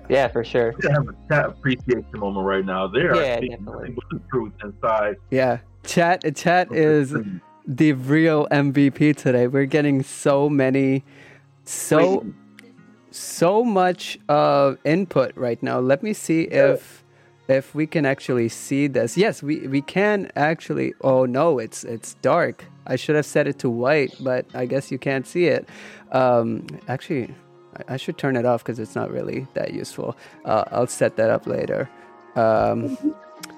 Yeah, 0.10 0.28
for 0.28 0.44
sure. 0.44 0.74
We 0.82 0.90
have 0.90 1.08
a 1.08 1.16
chat 1.30 1.46
appreciation 1.50 2.06
moment 2.20 2.46
right 2.46 2.66
now. 2.66 2.88
They 2.88 3.02
are 3.02 3.16
Yeah, 3.16 3.38
speaking 3.38 3.58
definitely. 3.66 3.90
nothing 3.90 3.96
but 3.96 4.04
the 4.10 4.22
truth 4.30 4.54
inside. 4.64 5.16
yeah, 5.30 5.60
chat 5.84 6.36
chat 6.36 6.72
is 6.74 7.16
the 7.68 7.94
real 7.94 8.48
MVP 8.52 9.16
today. 9.16 9.48
We're 9.48 9.66
getting 9.66 10.04
so 10.04 10.50
many, 10.50 11.04
so 11.64 12.26
so 13.12 13.64
much 13.64 14.20
uh, 14.28 14.76
input 14.84 15.32
right 15.36 15.62
now. 15.64 15.80
Let 15.80 16.04
me 16.04 16.14
see 16.14 16.44
if 16.44 17.04
if 17.48 17.76
we 17.76 17.86
can 17.88 18.06
actually 18.06 18.50
see 18.50 18.88
this. 18.88 19.18
Yes, 19.18 19.42
we 19.44 19.68
we 19.68 19.82
can 19.82 20.32
actually. 20.36 20.94
Oh 21.02 21.26
no, 21.26 21.60
it's 21.60 21.84
it's 21.84 22.16
dark. 22.16 22.66
I 22.88 22.96
should 22.98 23.16
have 23.16 23.26
set 23.26 23.48
it 23.48 23.58
to 23.60 23.70
white, 23.70 24.16
but 24.20 24.46
I 24.54 24.66
guess 24.66 24.92
you 24.92 25.00
can't 25.00 25.26
see 25.26 25.46
it. 25.46 25.68
Um, 26.12 26.68
actually, 26.88 27.34
I, 27.78 27.94
I 27.94 27.98
should 27.98 28.18
turn 28.18 28.36
it 28.36 28.46
off 28.46 28.64
because 28.64 28.80
it's 28.80 28.96
not 28.96 29.12
really 29.12 29.48
that 29.54 29.74
useful. 29.74 30.16
Uh, 30.46 30.64
I'll 30.72 30.88
set 30.88 31.16
that 31.18 31.30
up 31.30 31.46
later. 31.48 31.90
Um, 32.36 32.98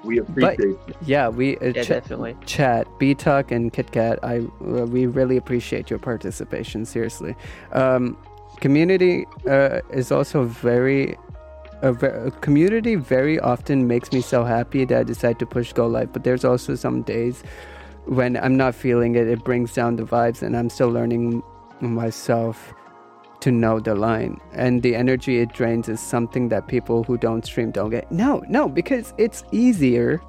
We 0.03 0.19
appreciate 0.19 0.59
you. 0.59 0.79
yeah, 1.05 1.29
we 1.29 1.57
uh, 1.57 1.67
Yeah, 1.75 1.83
ch- 1.83 1.87
definitely. 1.87 2.35
chat, 2.45 2.87
BTalk, 2.99 3.51
and 3.51 3.71
KitKat. 3.73 4.19
I 4.23 4.37
uh, 4.39 4.85
we 4.85 5.05
really 5.05 5.37
appreciate 5.37 5.89
your 5.89 5.99
participation. 5.99 6.85
Seriously, 6.85 7.35
um, 7.73 8.17
community 8.59 9.25
uh, 9.49 9.81
is 9.91 10.11
also 10.11 10.43
very. 10.43 11.17
A, 11.83 11.93
ve- 11.93 12.07
a 12.07 12.31
community 12.41 12.95
very 12.95 13.39
often 13.39 13.87
makes 13.87 14.11
me 14.11 14.19
so 14.21 14.43
happy 14.43 14.83
that 14.85 14.99
I 14.99 15.03
decide 15.03 15.37
to 15.39 15.45
push 15.45 15.73
go 15.73 15.85
live. 15.85 16.11
But 16.11 16.23
there's 16.23 16.43
also 16.43 16.73
some 16.73 17.03
days 17.03 17.43
when 18.05 18.35
I'm 18.35 18.57
not 18.57 18.73
feeling 18.73 19.13
it. 19.15 19.27
It 19.27 19.43
brings 19.43 19.73
down 19.73 19.95
the 19.97 20.03
vibes, 20.03 20.41
and 20.41 20.57
I'm 20.57 20.69
still 20.71 20.89
learning 20.89 21.43
myself 21.81 22.73
to 23.41 23.51
know 23.51 23.79
the 23.79 23.95
line. 23.95 24.39
And 24.53 24.81
the 24.81 24.95
energy 24.95 25.39
it 25.39 25.53
drains 25.53 25.89
is 25.89 25.99
something 25.99 26.49
that 26.49 26.67
people 26.67 27.03
who 27.03 27.17
don't 27.17 27.45
stream 27.45 27.71
don't 27.71 27.91
get. 27.91 28.11
No, 28.11 28.43
no, 28.49 28.67
because 28.67 29.13
it's 29.17 29.43
easier 29.51 30.21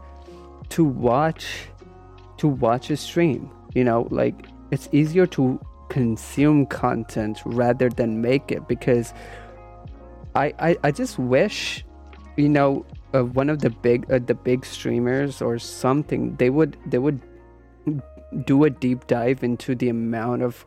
to 0.70 0.84
watch 0.84 1.68
to 2.36 2.48
watch 2.48 2.90
a 2.90 2.96
stream 2.96 3.50
you 3.74 3.84
know 3.84 4.06
like 4.10 4.46
it's 4.70 4.88
easier 4.92 5.26
to 5.26 5.60
consume 5.88 6.66
content 6.66 7.42
rather 7.44 7.88
than 7.88 8.20
make 8.20 8.52
it 8.52 8.66
because 8.68 9.12
i 10.34 10.52
i, 10.58 10.76
I 10.84 10.90
just 10.90 11.18
wish 11.18 11.84
you 12.36 12.48
know 12.48 12.84
uh, 13.14 13.24
one 13.24 13.48
of 13.48 13.60
the 13.60 13.70
big 13.70 14.10
uh, 14.10 14.18
the 14.18 14.34
big 14.34 14.64
streamers 14.64 15.40
or 15.40 15.58
something 15.58 16.36
they 16.36 16.50
would 16.50 16.76
they 16.86 16.98
would 16.98 17.20
do 18.44 18.64
a 18.64 18.70
deep 18.70 19.06
dive 19.06 19.42
into 19.42 19.74
the 19.74 19.88
amount 19.88 20.42
of 20.42 20.66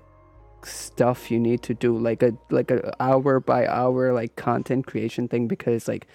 stuff 0.66 1.30
you 1.32 1.40
need 1.40 1.62
to 1.64 1.74
do 1.74 1.98
like 1.98 2.22
a 2.24 2.34
like 2.50 2.72
a 2.72 2.94
hour 3.02 3.40
by 3.40 3.66
hour 3.68 4.14
like 4.14 4.36
content 4.36 4.86
creation 4.88 5.28
thing 5.28 5.48
because 5.48 5.88
like 5.88 6.08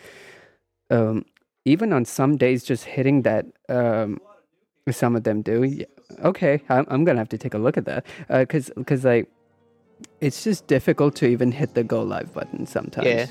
um 0.90 1.24
even 1.64 1.92
on 1.92 2.04
some 2.04 2.36
days 2.36 2.62
just 2.64 2.84
hitting 2.84 3.22
that 3.22 3.46
um 3.68 4.18
some 4.90 5.16
of 5.16 5.24
them 5.24 5.42
do 5.42 5.64
yeah, 5.64 5.84
okay 6.24 6.62
I'm, 6.68 6.86
I'm 6.88 7.04
gonna 7.04 7.18
have 7.18 7.28
to 7.30 7.38
take 7.38 7.54
a 7.54 7.58
look 7.58 7.76
at 7.76 7.84
that 7.86 8.06
because 8.28 8.70
because 8.76 9.04
like 9.04 9.28
it's 10.20 10.44
just 10.44 10.66
difficult 10.66 11.16
to 11.16 11.26
even 11.26 11.50
hit 11.52 11.74
the 11.74 11.82
go 11.82 12.02
live 12.02 12.32
button 12.32 12.66
sometimes 12.66 13.06
Yeah. 13.06 13.26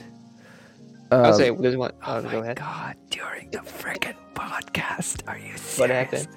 um, 1.12 1.26
I'll 1.26 1.34
say 1.34 1.50
there's 1.52 1.78
one. 1.78 1.94
oh 2.06 2.18
Oh, 2.18 2.22
my 2.24 2.32
go 2.32 2.40
ahead. 2.42 2.58
god 2.58 2.96
during 3.10 3.50
the 3.52 3.60
freaking 3.60 4.16
podcast 4.34 5.22
are 5.28 5.38
you 5.38 5.56
serious 5.58 5.80
What 5.80 5.90
happened? 5.92 6.28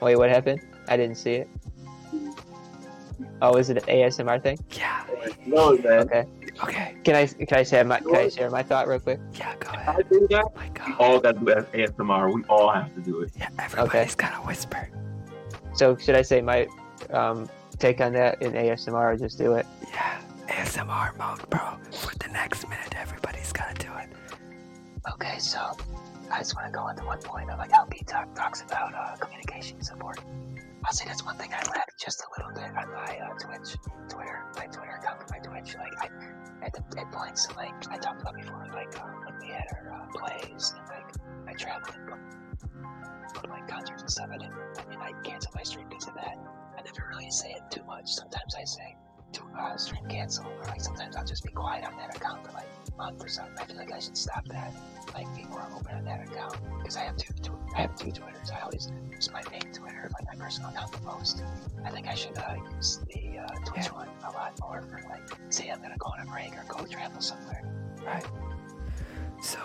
Wait, 0.00 0.16
what 0.16 0.28
happened? 0.30 0.60
I 0.88 0.96
didn't 0.96 1.16
see 1.16 1.32
it. 1.36 1.48
Oh, 3.42 3.56
is 3.56 3.68
it 3.70 3.76
an 3.76 3.84
ASMR 3.84 4.42
thing? 4.42 4.58
yeah 4.72 5.04
No, 5.46 5.76
man. 5.78 6.00
Okay. 6.08 6.24
okay 6.62 6.96
Can 7.04 7.14
I 7.14 7.26
can 7.26 7.58
I 7.58 7.62
share 7.62 7.84
my 7.84 8.00
can 8.00 8.16
I 8.16 8.28
share 8.28 8.50
my 8.50 8.62
thought 8.62 8.88
real 8.88 9.00
quick? 9.00 9.20
yeah 9.34 9.54
go 9.60 9.68
I 9.70 9.74
ahead 9.76 10.08
do 10.10 10.26
that. 10.30 10.44
oh 10.46 10.52
my 10.56 10.68
god 10.68 10.94
All 10.98 11.20
gotta 11.20 11.38
do 11.38 11.46
ASMR. 11.46 12.32
We 12.34 12.42
all 12.44 12.70
have 12.72 12.94
to 12.94 13.00
do 13.00 13.20
it. 13.20 13.30
yeah 13.36 13.48
everybody's 13.58 14.14
gotta 14.14 14.36
whisper 14.46 14.88
So 15.74 15.96
should 15.96 16.14
I 16.16 16.22
say 16.22 16.40
my 16.40 16.66
um, 17.10 17.48
take 17.78 18.00
on 18.00 18.12
that 18.14 18.40
in 18.42 18.52
ASMR 18.52 19.12
or 19.12 19.16
just 19.16 19.36
do 19.38 19.52
it? 19.54 19.66
yeah 19.92 20.20
asmr 20.48 21.14
mode 21.18 21.42
bro 21.50 21.76
for 21.90 22.14
the 22.18 22.28
next 22.32 22.66
minute 22.68 22.94
everybody's 22.96 23.52
gotta 23.52 23.74
do 23.74 23.92
it 24.00 24.08
Okay, 25.12 25.38
so 25.38 25.60
I 26.32 26.38
just 26.38 26.56
want 26.56 26.66
to 26.66 26.72
go 26.76 26.88
into 26.88 27.04
one 27.04 27.20
point 27.20 27.48
of 27.50 27.58
like 27.58 27.70
how 27.70 27.84
B 27.86 28.02
Talk 28.06 28.34
talks 28.34 28.62
about 28.62 28.92
uh, 28.92 29.14
communication 29.20 29.80
support. 29.80 30.18
I'll 30.86 30.92
say 30.92 31.04
that's 31.06 31.24
one 31.24 31.36
thing 31.36 31.52
I 31.52 31.68
lack 31.70 31.98
just 31.98 32.22
a 32.22 32.26
little 32.38 32.54
bit 32.54 32.70
on 32.76 32.92
my 32.94 33.18
uh, 33.18 33.34
Twitch, 33.40 33.76
Twitter, 34.08 34.44
my 34.54 34.66
Twitter 34.66 35.00
account 35.02 35.18
my 35.28 35.38
Twitch. 35.38 35.74
Like 35.74 35.92
I, 36.00 36.64
at 36.64 36.72
the 36.72 37.00
at 37.00 37.10
points, 37.10 37.48
like 37.56 37.74
I 37.90 37.98
talked 37.98 38.22
about 38.22 38.36
before, 38.36 38.68
like 38.72 38.96
uh, 38.96 39.02
when 39.24 39.34
we 39.40 39.48
had 39.48 39.64
our 39.74 39.92
uh, 39.92 40.06
plays 40.14 40.72
and 40.78 40.86
like 40.86 41.12
I 41.48 41.54
traveled 41.54 41.92
to 41.92 43.50
like 43.50 43.66
concerts 43.66 44.02
and 44.02 44.10
stuff. 44.10 44.28
I 44.32 44.38
didn't, 44.38 44.54
I 44.54 44.88
mean, 44.88 45.00
I 45.00 45.10
canceled 45.24 45.56
my 45.56 45.64
stream 45.64 45.88
because 45.88 46.06
of 46.06 46.14
that. 46.14 46.38
I 46.78 46.82
never 46.82 47.08
really 47.10 47.30
say 47.32 47.50
it 47.50 47.62
too 47.68 47.82
much. 47.84 48.06
Sometimes 48.06 48.54
I 48.54 48.64
say, 48.64 48.96
to 49.32 49.42
uh, 49.58 49.76
stream 49.76 50.04
cancel, 50.08 50.46
or 50.46 50.64
like 50.66 50.80
sometimes 50.80 51.16
I'll 51.16 51.24
just 51.24 51.44
be 51.44 51.52
quiet 51.52 51.84
on 51.84 51.96
that 51.96 52.16
account 52.16 52.46
for 52.46 52.52
like 52.52 52.68
a 52.92 52.96
month 52.96 53.22
or 53.24 53.28
something. 53.28 53.54
I 53.58 53.64
feel 53.64 53.76
like 53.76 53.92
I 53.92 53.98
should 53.98 54.16
stop 54.16 54.46
that. 54.48 54.72
Like 55.14 55.26
before 55.36 55.60
I'm 55.60 55.72
open 55.74 55.94
on 55.96 56.04
that 56.04 56.28
account, 56.28 56.56
because 56.78 56.96
I 56.96 57.00
have 57.00 57.16
two, 57.16 57.32
two, 57.42 57.56
I 57.74 57.82
have 57.82 57.94
two 57.96 58.10
Twitters. 58.10 58.50
I 58.50 58.60
always 58.60 58.90
use 59.10 59.30
my 59.32 59.42
main 59.50 59.72
Twitter, 59.72 60.10
like 60.12 60.26
my 60.26 60.44
personal 60.44 60.70
account, 60.70 60.92
the 60.92 61.00
most. 61.02 61.42
I 61.84 61.90
think 61.90 62.06
I 62.06 62.14
should 62.14 62.36
uh, 62.36 62.56
use 62.74 63.00
the 63.14 63.38
uh, 63.38 63.48
Twitch 63.64 63.86
one 63.92 64.08
a 64.26 64.30
lot 64.32 64.52
more 64.60 64.82
for 64.82 65.00
like, 65.08 65.22
say 65.48 65.70
I'm 65.70 65.80
gonna 65.80 65.96
go 65.98 66.06
on 66.08 66.26
a 66.26 66.30
break 66.30 66.52
or 66.52 66.64
go 66.68 66.84
travel 66.84 67.20
somewhere. 67.20 67.62
Right. 68.04 68.24
So, 69.42 69.58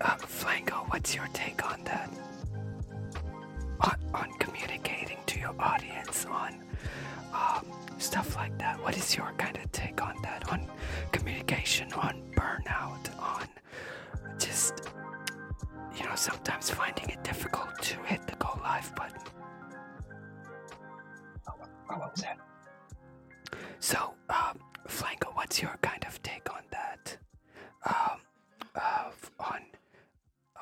uh, 0.00 0.16
Flango, 0.18 0.88
what's 0.90 1.14
your 1.14 1.28
take 1.32 1.68
on 1.70 1.82
that? 1.84 2.10
On, 3.80 3.96
on 4.14 4.32
communicating 4.38 5.18
to 5.26 5.40
your 5.40 5.54
audience, 5.58 6.26
on 6.26 6.62
um, 7.34 7.66
stuff 8.02 8.36
like 8.36 8.56
that. 8.58 8.82
What 8.82 8.96
is 8.96 9.16
your 9.16 9.32
kind 9.38 9.56
of 9.56 9.70
take 9.72 10.02
on 10.02 10.16
that? 10.22 10.48
On 10.50 10.68
communication, 11.12 11.92
on 11.92 12.22
burnout, 12.36 13.04
on 13.18 13.46
just, 14.38 14.82
you 15.96 16.04
know, 16.04 16.14
sometimes 16.16 16.70
finding 16.70 17.08
it 17.10 17.22
difficult 17.22 17.80
to 17.82 17.96
hit 18.02 18.26
the 18.26 18.36
go 18.36 18.58
live 18.62 18.92
button. 18.96 19.22
Oh, 21.48 21.54
what 21.86 21.98
was 22.00 22.20
that? 22.22 22.38
So, 23.78 24.14
um, 24.30 24.58
Flango, 24.88 25.34
what's 25.34 25.62
your 25.62 25.78
kind 25.82 26.04
of 26.06 26.20
take 26.22 26.52
on 26.52 26.62
that? 26.70 27.16
Um, 27.86 28.20
of 28.74 29.30
on, 29.38 29.60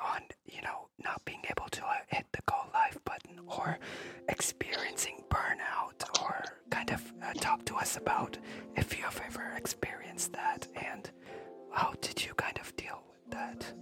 on 0.03 0.21
you 0.45 0.61
know, 0.61 0.87
not 1.03 1.23
being 1.25 1.41
able 1.49 1.69
to 1.69 1.83
uh, 1.85 1.93
hit 2.07 2.25
the 2.33 2.41
go 2.45 2.55
live 2.73 2.99
button, 3.05 3.40
or 3.57 3.79
experiencing 4.29 5.23
burnout, 5.29 6.21
or 6.21 6.43
kind 6.69 6.91
of 6.91 7.01
uh, 7.23 7.33
talk 7.33 7.65
to 7.65 7.75
us 7.75 7.97
about 7.97 8.37
if 8.75 8.97
you 8.97 9.03
have 9.03 9.21
ever 9.27 9.53
experienced 9.57 10.33
that, 10.33 10.67
and 10.75 11.11
how 11.71 11.93
did 12.01 12.23
you 12.25 12.33
kind 12.35 12.57
of 12.59 12.75
deal 12.75 13.01
with 13.09 13.31
that? 13.31 13.73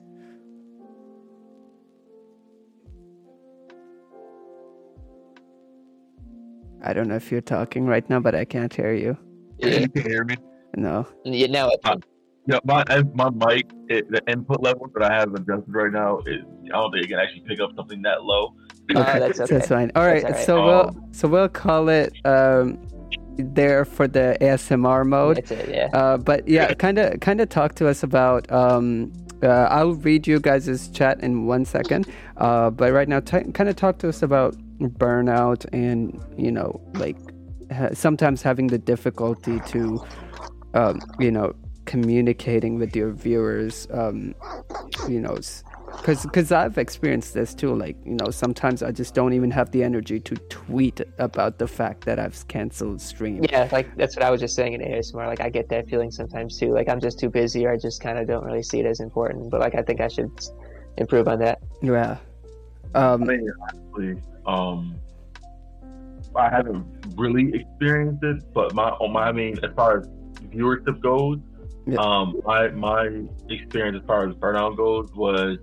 I 6.81 6.93
don't 6.93 7.07
know 7.07 7.15
if 7.15 7.31
you're 7.31 7.41
talking 7.41 7.85
right 7.85 8.09
now, 8.09 8.19
but 8.19 8.35
I 8.35 8.45
can't 8.45 8.73
hear 8.73 8.93
you. 8.93 9.17
Yeah, 9.59 9.79
you 9.79 9.89
can 9.89 10.09
hear 10.09 10.23
me. 10.23 10.37
No. 10.75 11.05
Yeah, 11.25 11.47
now 11.47 11.69
it's 11.69 12.05
Yeah, 12.47 12.59
my 12.63 12.83
my 13.13 13.29
mic, 13.29 13.69
it, 13.89 14.09
the 14.09 14.21
input 14.31 14.61
level 14.61 14.89
that 14.93 15.03
I 15.03 15.13
have 15.13 15.33
adjusted 15.33 15.65
right 15.67 15.91
now 15.91 16.19
is 16.25 16.43
I 16.65 16.77
don't 16.77 16.91
think 16.91 17.05
it 17.05 17.09
can 17.09 17.19
actually 17.19 17.41
pick 17.41 17.59
up 17.59 17.71
something 17.75 18.01
that 18.03 18.23
low. 18.23 18.53
Oh, 18.95 19.03
that's 19.03 19.39
okay. 19.39 19.55
That's 19.55 19.67
fine. 19.67 19.91
All 19.95 20.05
right, 20.05 20.23
That's 20.23 20.49
all 20.49 20.55
right. 20.57 20.63
so 20.63 20.65
we'll 20.65 20.87
Um, 20.89 21.13
so 21.13 21.27
we'll 21.27 21.49
call 21.49 21.89
it 21.89 22.13
um, 22.25 22.79
there 23.37 23.85
for 23.85 24.07
the 24.07 24.37
ASMR 24.41 25.05
mode. 25.05 25.37
That's 25.37 25.51
it, 25.51 25.69
yeah. 25.69 25.89
Uh, 25.93 26.17
but 26.17 26.47
yeah, 26.47 26.73
kind 26.73 26.97
of 26.97 27.19
kind 27.19 27.39
of 27.41 27.49
talk 27.49 27.75
to 27.75 27.87
us 27.87 28.03
about. 28.03 28.51
Um, 28.51 29.11
uh, 29.41 29.67
I'll 29.71 29.93
read 29.93 30.27
you 30.27 30.39
guys' 30.39 30.89
chat 30.89 31.21
in 31.21 31.45
one 31.45 31.63
second. 31.65 32.07
Uh, 32.37 32.69
but 32.69 32.91
right 32.91 33.07
now, 33.07 33.21
t- 33.21 33.51
kind 33.53 33.69
of 33.69 33.75
talk 33.77 33.97
to 33.99 34.09
us 34.09 34.21
about 34.21 34.55
burnout 34.79 35.65
and 35.71 36.21
you 36.37 36.51
know, 36.51 36.81
like 36.95 37.17
ha- 37.71 37.89
sometimes 37.93 38.41
having 38.41 38.67
the 38.67 38.77
difficulty 38.77 39.59
to, 39.67 40.03
um, 40.73 40.99
you 41.19 41.31
know, 41.31 41.53
communicating 41.85 42.77
with 42.79 42.95
your 42.95 43.11
viewers. 43.11 43.87
Um, 43.93 44.35
you 45.07 45.21
know, 45.21 45.37
because 45.97 46.23
because 46.23 46.51
I've 46.51 46.77
experienced 46.77 47.33
this 47.33 47.53
too. 47.53 47.75
Like 47.75 47.97
you 48.05 48.13
know, 48.13 48.31
sometimes 48.31 48.81
I 48.83 48.91
just 48.91 49.13
don't 49.13 49.33
even 49.33 49.51
have 49.51 49.71
the 49.71 49.83
energy 49.83 50.19
to 50.21 50.35
tweet 50.49 51.01
about 51.17 51.57
the 51.57 51.67
fact 51.67 52.05
that 52.05 52.19
I've 52.19 52.47
canceled 52.47 53.01
stream. 53.01 53.43
Yeah, 53.49 53.67
like 53.71 53.95
that's 53.95 54.15
what 54.15 54.23
I 54.23 54.31
was 54.31 54.41
just 54.41 54.55
saying 54.55 54.73
in 54.73 54.81
ASMR. 54.81 55.27
Like 55.27 55.41
I 55.41 55.49
get 55.49 55.69
that 55.69 55.87
feeling 55.89 56.11
sometimes 56.11 56.57
too. 56.57 56.73
Like 56.73 56.89
I'm 56.89 56.99
just 56.99 57.19
too 57.19 57.29
busy, 57.29 57.65
or 57.65 57.71
I 57.73 57.77
just 57.77 58.01
kind 58.01 58.17
of 58.17 58.27
don't 58.27 58.45
really 58.45 58.63
see 58.63 58.79
it 58.79 58.85
as 58.85 58.99
important. 58.99 59.49
But 59.49 59.59
like 59.59 59.75
I 59.75 59.81
think 59.81 60.01
I 60.01 60.07
should 60.07 60.31
improve 60.97 61.27
on 61.27 61.39
that. 61.39 61.59
Yeah. 61.81 62.17
I 62.95 63.13
Um, 63.13 63.27
mean, 63.27 63.51
honestly, 63.61 64.21
um, 64.45 64.95
I 66.35 66.49
haven't 66.49 66.85
really 67.15 67.53
experienced 67.53 68.23
it, 68.23 68.43
but 68.53 68.73
my 68.73 68.89
on 68.89 69.11
my 69.11 69.23
I 69.23 69.31
mean, 69.31 69.59
as 69.63 69.71
far 69.75 69.99
as 69.99 70.07
viewership 70.51 71.01
goes, 71.01 71.37
Yeah. 71.91 71.99
um, 71.99 72.39
my 72.45 72.69
my 72.69 73.23
experience 73.49 73.97
as 74.01 74.07
far 74.07 74.27
as 74.27 74.35
burnout 74.35 74.77
goes 74.77 75.09
was 75.15 75.57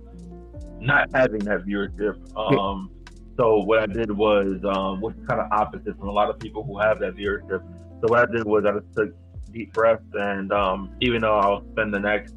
not 0.79 1.09
having 1.13 1.39
that 1.39 1.65
viewership. 1.65 2.17
Um, 2.37 2.91
so 3.37 3.57
what 3.59 3.79
I 3.79 3.85
did 3.85 4.11
was, 4.11 4.59
um, 4.65 5.01
which 5.01 5.15
is 5.15 5.27
kind 5.27 5.41
of 5.41 5.51
opposite 5.51 5.97
from 5.97 6.09
a 6.09 6.11
lot 6.11 6.29
of 6.29 6.39
people 6.39 6.63
who 6.63 6.79
have 6.79 6.99
that 6.99 7.15
viewership. 7.15 7.61
So 8.01 8.07
what 8.07 8.27
I 8.27 8.31
did 8.31 8.45
was 8.45 8.65
I 8.65 8.71
just 8.79 8.95
took 8.95 9.15
deep 9.51 9.73
breaths, 9.73 10.03
and 10.13 10.51
um, 10.51 10.95
even 11.01 11.21
though 11.21 11.37
I'll 11.37 11.63
spend 11.71 11.93
the 11.93 11.99
next 11.99 12.35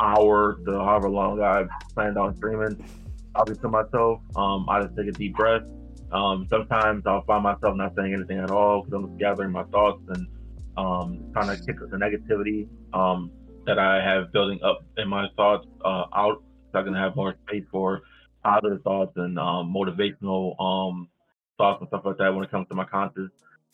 hour 0.00 0.58
to 0.66 0.72
however 0.72 1.08
long 1.08 1.40
I 1.40 1.64
planned 1.94 2.18
on 2.18 2.36
streaming, 2.36 2.84
talking 3.34 3.56
to 3.56 3.68
myself, 3.68 4.20
um, 4.36 4.66
I 4.68 4.82
just 4.82 4.96
take 4.96 5.08
a 5.08 5.12
deep 5.12 5.34
breath. 5.34 5.62
Um, 6.12 6.46
sometimes 6.48 7.04
I'll 7.06 7.24
find 7.24 7.42
myself 7.42 7.76
not 7.76 7.94
saying 7.96 8.14
anything 8.14 8.38
at 8.38 8.50
all 8.50 8.82
because 8.82 8.94
I'm 8.94 9.08
just 9.08 9.18
gathering 9.18 9.50
my 9.50 9.64
thoughts 9.64 10.02
and 10.08 10.26
um, 10.76 11.24
trying 11.32 11.56
to 11.56 11.64
kick 11.64 11.78
the 11.78 11.96
negativity 11.96 12.68
um, 12.92 13.30
that 13.66 13.78
I 13.78 14.02
have 14.02 14.32
building 14.32 14.60
up 14.62 14.84
in 14.96 15.08
my 15.08 15.28
thoughts 15.36 15.66
uh, 15.84 16.04
out 16.14 16.42
so 16.72 16.80
I 16.80 16.82
can 16.82 16.94
have 16.94 17.16
more 17.16 17.34
space 17.46 17.64
for 17.70 18.02
positive 18.42 18.82
thoughts 18.82 19.12
and 19.16 19.38
um, 19.38 19.72
motivational 19.74 20.60
um, 20.60 21.08
thoughts 21.56 21.80
and 21.80 21.88
stuff 21.88 22.02
like 22.04 22.18
that 22.18 22.34
when 22.34 22.44
it 22.44 22.50
comes 22.50 22.68
to 22.68 22.74
my 22.74 22.84
conscious 22.84 23.30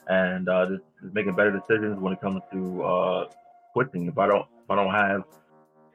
and 0.08 0.48
uh, 0.48 0.66
just, 0.66 0.82
just 1.02 1.14
making 1.14 1.34
better 1.34 1.50
decisions 1.50 1.98
when 1.98 2.12
it 2.12 2.20
comes 2.20 2.42
to 2.52 2.82
uh, 2.82 3.28
quitting. 3.72 4.06
If 4.06 4.18
I 4.18 4.26
don't, 4.26 4.46
if 4.64 4.70
I 4.70 4.76
don't 4.76 4.94
have 4.94 5.24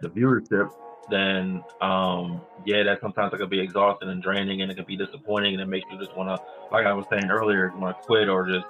the 0.01 0.09
viewership, 0.09 0.71
then 1.09 1.63
um, 1.81 2.41
yeah, 2.65 2.83
that 2.83 2.99
sometimes 3.01 3.33
it 3.33 3.37
can 3.37 3.49
be 3.49 3.59
exhausting 3.59 4.09
and 4.09 4.21
draining, 4.21 4.61
and 4.61 4.71
it 4.71 4.75
can 4.75 4.85
be 4.85 4.97
disappointing, 4.97 5.53
and 5.53 5.61
it 5.61 5.67
makes 5.67 5.85
you 5.91 5.99
just 5.99 6.15
want 6.15 6.29
to, 6.29 6.43
like 6.71 6.85
I 6.85 6.93
was 6.93 7.05
saying 7.11 7.29
earlier, 7.29 7.71
want 7.77 7.97
to 7.97 8.03
quit 8.03 8.29
or 8.29 8.47
just 8.47 8.65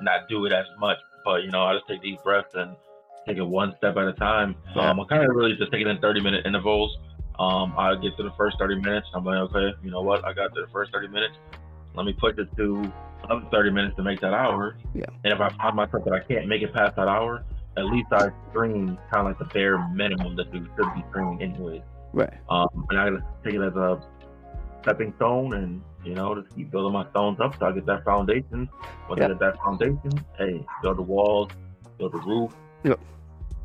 not 0.00 0.28
do 0.28 0.44
it 0.46 0.52
as 0.52 0.66
much. 0.78 0.98
But 1.26 1.42
you 1.42 1.50
know, 1.50 1.64
I 1.64 1.74
just 1.74 1.88
take 1.88 2.00
deep 2.02 2.22
breaths 2.22 2.54
and 2.54 2.76
take 3.26 3.36
it 3.36 3.42
one 3.42 3.74
step 3.78 3.96
at 3.96 4.06
a 4.06 4.12
time. 4.12 4.54
So 4.72 4.80
Yeah. 4.80 4.90
um, 4.90 5.00
I'm 5.00 5.06
kind 5.08 5.28
of 5.28 5.34
really 5.34 5.56
just 5.56 5.72
taking 5.72 5.88
in 5.88 5.98
30 5.98 6.20
minute 6.22 6.46
intervals. 6.46 6.96
Um, 7.40 7.74
I 7.76 7.94
get 7.96 8.16
to 8.16 8.22
the 8.22 8.30
first 8.38 8.56
30 8.58 8.76
minutes. 8.76 9.08
I'm 9.12 9.24
like, 9.24 9.36
okay, 9.50 9.74
you 9.82 9.90
know 9.90 10.00
what? 10.00 10.24
I 10.24 10.32
got 10.32 10.54
to 10.54 10.60
the 10.62 10.68
first 10.72 10.92
30 10.92 11.08
minutes. 11.08 11.34
Let 11.94 12.06
me 12.06 12.12
push 12.14 12.38
it 12.38 12.48
to 12.56 12.92
another 13.24 13.44
30 13.50 13.70
minutes 13.72 13.96
to 13.96 14.02
make 14.04 14.20
that 14.20 14.32
hour. 14.32 14.76
Yeah. 14.94 15.04
And 15.24 15.32
if 15.32 15.40
I 15.40 15.50
find 15.58 15.74
myself 15.74 16.04
that 16.04 16.14
I 16.14 16.20
can't 16.20 16.46
make 16.46 16.62
it 16.62 16.72
past 16.72 16.94
that 16.96 17.08
hour, 17.08 17.44
at 17.76 17.86
least 17.86 18.06
I 18.12 18.28
stream 18.50 18.96
kind 19.12 19.26
of 19.26 19.26
like 19.26 19.38
the 19.38 19.44
bare 19.46 19.86
minimum 19.88 20.36
that 20.36 20.54
you 20.54 20.66
should 20.76 20.94
be 20.94 21.04
streaming 21.10 21.42
anyways. 21.42 21.82
right. 22.12 22.32
Um, 22.48 22.68
and 22.90 22.98
I 23.00 23.10
take 23.44 23.54
it 23.54 23.60
as 23.60 23.74
a 23.74 24.00
stepping 24.86 25.12
stone 25.16 25.54
and, 25.54 25.82
you 26.04 26.14
know, 26.14 26.40
just 26.40 26.54
keep 26.54 26.70
building 26.70 26.92
my 26.92 27.08
stones 27.10 27.40
up 27.40 27.58
so 27.58 27.66
I 27.66 27.72
get 27.72 27.86
that 27.86 28.04
foundation. 28.04 28.68
Once 29.08 29.18
Yeah. 29.18 29.24
I 29.24 29.28
get 29.28 29.40
that 29.40 29.56
foundation, 29.58 30.12
hey, 30.38 30.64
build 30.80 30.98
the 30.98 31.02
walls, 31.02 31.50
build 31.98 32.12
the 32.12 32.18
roof, 32.18 32.52
Yep. 32.84 33.00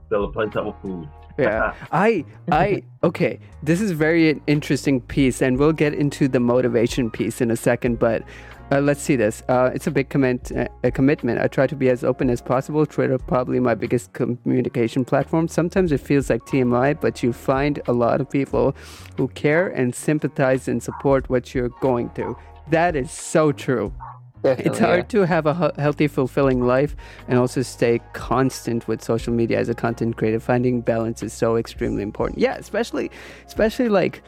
build 0.10 0.30
a 0.30 0.32
place 0.34 0.56
up 0.56 0.66
with 0.66 0.76
food. 0.82 1.08
Yeah. 1.38 1.74
I 1.92 2.26
I 2.52 2.82
okay. 3.04 3.40
This 3.64 3.80
is 3.82 3.92
very 3.92 4.42
interesting 4.48 5.00
piece, 5.02 5.42
and 5.42 5.58
we'll 5.60 5.72
get 5.74 5.94
into 5.94 6.28
the 6.28 6.40
motivation 6.40 7.10
piece 7.12 7.40
in 7.40 7.52
a 7.52 7.56
second. 7.56 8.00
But 8.00 8.24
uh, 8.72 8.80
let's 8.80 9.02
see 9.02 9.16
this. 9.16 9.44
Uh, 9.50 9.70
it's 9.74 9.88
a 9.88 9.92
big 9.92 10.10
commit, 10.10 10.52
uh, 10.56 10.68
a 10.84 10.92
commitment. 10.92 11.40
I 11.40 11.48
try 11.48 11.68
to 11.68 11.76
be 11.76 11.90
as 11.90 12.04
open 12.04 12.30
as 12.30 12.42
possible. 12.42 12.86
Twitter 12.86 13.18
probably 13.18 13.60
my 13.60 13.76
biggest 13.76 14.14
communication 14.14 15.04
platform. 15.04 15.48
Sometimes 15.48 15.92
it 15.92 16.00
feels 16.00 16.30
like 16.30 16.46
TMI, 16.46 17.00
but 17.00 17.22
you 17.22 17.34
find 17.34 17.82
a 17.88 17.94
lot 17.94 18.22
of 18.22 18.30
people 18.30 18.76
who 19.18 19.28
care 19.30 19.68
and 19.68 19.94
sympathize 19.94 20.68
and 20.68 20.82
support 20.82 21.30
what 21.30 21.54
you're 21.54 21.70
going 21.82 22.10
through. 22.12 22.38
That 22.70 22.96
is 22.96 23.12
so 23.12 23.52
true. 23.52 23.94
Definitely, 24.42 24.72
It's 24.72 24.80
hard 24.80 25.10
to 25.10 25.26
have 25.28 25.46
a 25.46 25.72
healthy, 25.78 26.08
fulfilling 26.08 26.66
life 26.66 26.96
and 27.28 27.38
also 27.38 27.62
stay 27.62 28.00
constant 28.14 28.88
with 28.88 29.04
social 29.04 29.34
media 29.34 29.60
as 29.60 29.70
a 29.70 29.76
content 29.76 30.18
creator. 30.18 30.40
Finding 30.40 30.82
balance 30.82 31.22
is 31.22 31.32
so 31.32 31.58
extremely 31.58 32.02
important. 32.02 32.40
Yeah, 32.40 32.56
especially, 32.56 33.12
especially 33.46 33.90
like 33.90 34.24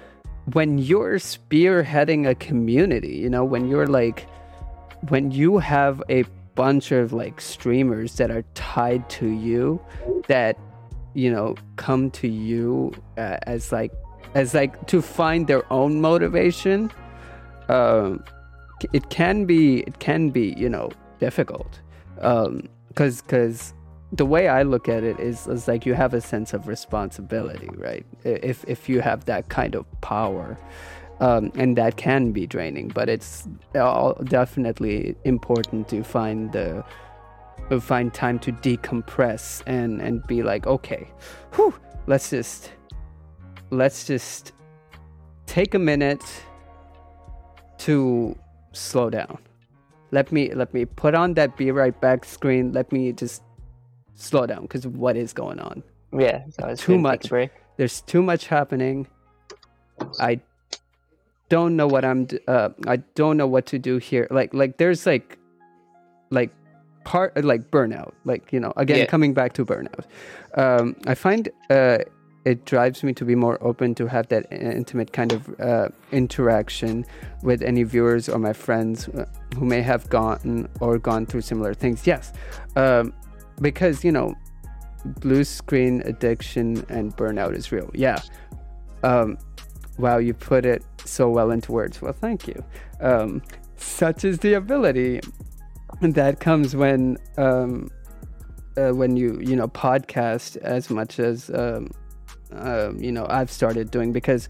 when 0.52 0.78
you're 0.78 1.20
spearheading 1.20 2.28
a 2.28 2.36
community. 2.36 3.16
You 3.16 3.30
know, 3.30 3.44
when 3.44 3.68
you're 3.68 3.88
like, 3.88 4.28
when 5.10 5.32
you 5.32 5.58
have 5.60 6.02
a 6.10 6.24
bunch 6.56 6.92
of 6.92 7.14
like 7.14 7.42
streamers 7.42 8.16
that 8.18 8.30
are 8.30 8.44
tied 8.54 9.10
to 9.10 9.28
you, 9.28 9.82
that 10.28 10.58
you 11.14 11.32
know 11.32 11.56
come 11.76 12.12
to 12.12 12.28
you 12.28 12.94
uh, 13.18 13.38
as 13.44 13.72
like, 13.72 13.92
as 14.36 14.54
like 14.54 14.88
to 14.88 15.02
find 15.02 15.48
their 15.48 15.72
own 15.72 16.02
motivation. 16.02 16.92
Um, 17.70 18.24
it 18.92 19.10
can 19.10 19.46
be 19.46 19.80
it 19.82 20.00
can 20.00 20.30
be 20.30 20.54
you 20.58 20.68
know 20.68 20.92
difficult 21.20 21.80
um 22.20 22.68
because 22.90 23.22
because 23.22 23.74
the 24.14 24.26
way 24.26 24.48
i 24.48 24.64
look 24.64 24.88
at 24.88 25.04
it 25.04 25.20
is, 25.20 25.48
is 25.48 25.68
like 25.68 25.86
you 25.86 25.94
have 25.94 26.14
a 26.14 26.22
sense 26.22 26.54
of 26.54 26.68
responsibility 26.68 27.70
right 27.76 28.06
if 28.24 28.64
if 28.68 28.88
you 28.88 29.02
have 29.02 29.26
that 29.26 29.50
kind 29.50 29.76
of 29.76 29.86
power 30.02 30.58
um 31.20 31.52
and 31.56 31.78
that 31.78 31.98
can 31.98 32.32
be 32.32 32.48
draining 32.48 32.88
but 32.88 33.10
it's 33.10 33.48
definitely 33.74 35.16
important 35.26 35.88
to 35.88 36.04
find 36.04 36.52
the 36.54 36.84
find 37.80 38.14
time 38.14 38.40
to 38.40 38.52
decompress 38.52 39.64
and 39.66 40.02
and 40.02 40.26
be 40.28 40.44
like, 40.44 40.68
okay, 40.68 41.08
whew, 41.54 41.74
let's 42.08 42.30
just 42.30 42.72
let's 43.70 44.06
just 44.06 44.54
take 45.46 45.74
a 45.74 45.80
minute 45.80 46.24
to 47.78 48.38
slow 48.72 49.10
down. 49.10 49.38
Let 50.12 50.32
me 50.32 50.54
let 50.54 50.74
me 50.74 50.86
put 50.86 51.16
on 51.16 51.34
that 51.36 51.58
be 51.58 51.72
right 51.72 52.00
back 52.00 52.26
screen. 52.26 52.72
Let 52.74 52.92
me 52.92 53.12
just 53.14 53.42
slow 54.24 54.46
down 54.46 54.62
because 54.64 54.88
what 54.88 55.16
is 55.16 55.34
going 55.34 55.60
on? 55.60 55.84
Yeah, 56.18 56.44
so 56.50 56.68
it's 56.68 56.82
Too 56.82 56.98
good 57.02 57.04
to 57.04 57.18
take 57.18 57.32
a 57.32 57.34
much. 57.36 57.52
There's 57.78 58.02
too 58.02 58.22
much 58.22 58.48
happening. 58.48 59.08
I 60.20 60.40
don't 61.50 61.76
know 61.76 61.88
what 61.88 62.04
I'm. 62.06 62.28
Uh, 62.48 62.70
I 62.88 62.98
don't 63.16 63.38
know 63.38 63.48
what 63.48 63.66
to 63.68 63.80
do 63.80 63.98
here. 63.98 64.28
Like 64.32 64.54
like 64.54 64.78
there's 64.78 65.06
like 65.06 65.38
like 66.30 66.52
part 67.04 67.44
like 67.44 67.70
burnout. 67.72 68.14
Like 68.26 68.54
you 68.54 68.60
know 68.60 68.74
again 68.78 69.00
Yeah. 69.00 69.06
coming 69.06 69.34
back 69.34 69.54
to 69.54 69.66
burnout. 69.66 70.06
Um, 70.56 70.96
I 71.08 71.16
find 71.16 71.50
uh, 71.70 72.00
it 72.46 72.66
drives 72.66 73.04
me 73.04 73.14
to 73.14 73.26
be 73.26 73.36
more 73.36 73.58
open 73.62 73.96
to 73.96 74.08
have 74.08 74.28
that 74.28 74.52
intimate 74.52 75.14
kind 75.14 75.32
of 75.32 75.60
uh, 75.60 75.90
interaction 76.12 77.06
with 77.42 77.62
any 77.62 77.84
viewers 77.84 78.30
or 78.30 78.38
my 78.40 78.54
friends 78.54 79.08
uh, 79.10 79.26
who 79.58 79.66
may 79.66 79.82
have 79.82 80.10
gone 80.10 80.68
or 80.80 80.98
gone 81.00 81.26
through 81.26 81.42
similar 81.42 81.74
things. 81.74 82.06
Yes, 82.06 82.34
um, 82.76 83.14
because 83.64 84.04
you 84.04 84.12
know 84.12 84.36
blue 85.06 85.44
screen 85.44 86.02
addiction 86.06 86.86
and 86.90 87.16
burnout 87.18 87.56
is 87.56 87.72
real. 87.72 87.90
Yeah. 87.94 88.20
Um, 89.04 89.38
wow, 89.98 90.18
you 90.18 90.34
put 90.34 90.66
it 90.66 90.84
so 91.04 91.30
well 91.30 91.52
into 91.52 91.72
words. 91.72 92.02
Well, 92.02 92.14
thank 92.14 92.48
you. 92.48 92.64
Um, 93.02 93.42
such 93.76 94.24
is 94.24 94.40
the 94.40 94.54
ability 94.54 95.22
that 96.02 96.40
comes 96.40 96.76
when 96.76 97.18
um, 97.38 97.90
uh, 98.78 98.92
when 98.92 99.18
you 99.18 99.40
you 99.42 99.56
know 99.56 99.68
podcast 99.68 100.58
as 100.58 100.90
much 100.90 101.20
as 101.20 101.50
um, 101.52 101.90
um, 102.52 102.98
you 103.02 103.12
know 103.12 103.26
I've 103.30 103.52
started 103.52 103.92
doing 103.92 104.12
because 104.12 104.48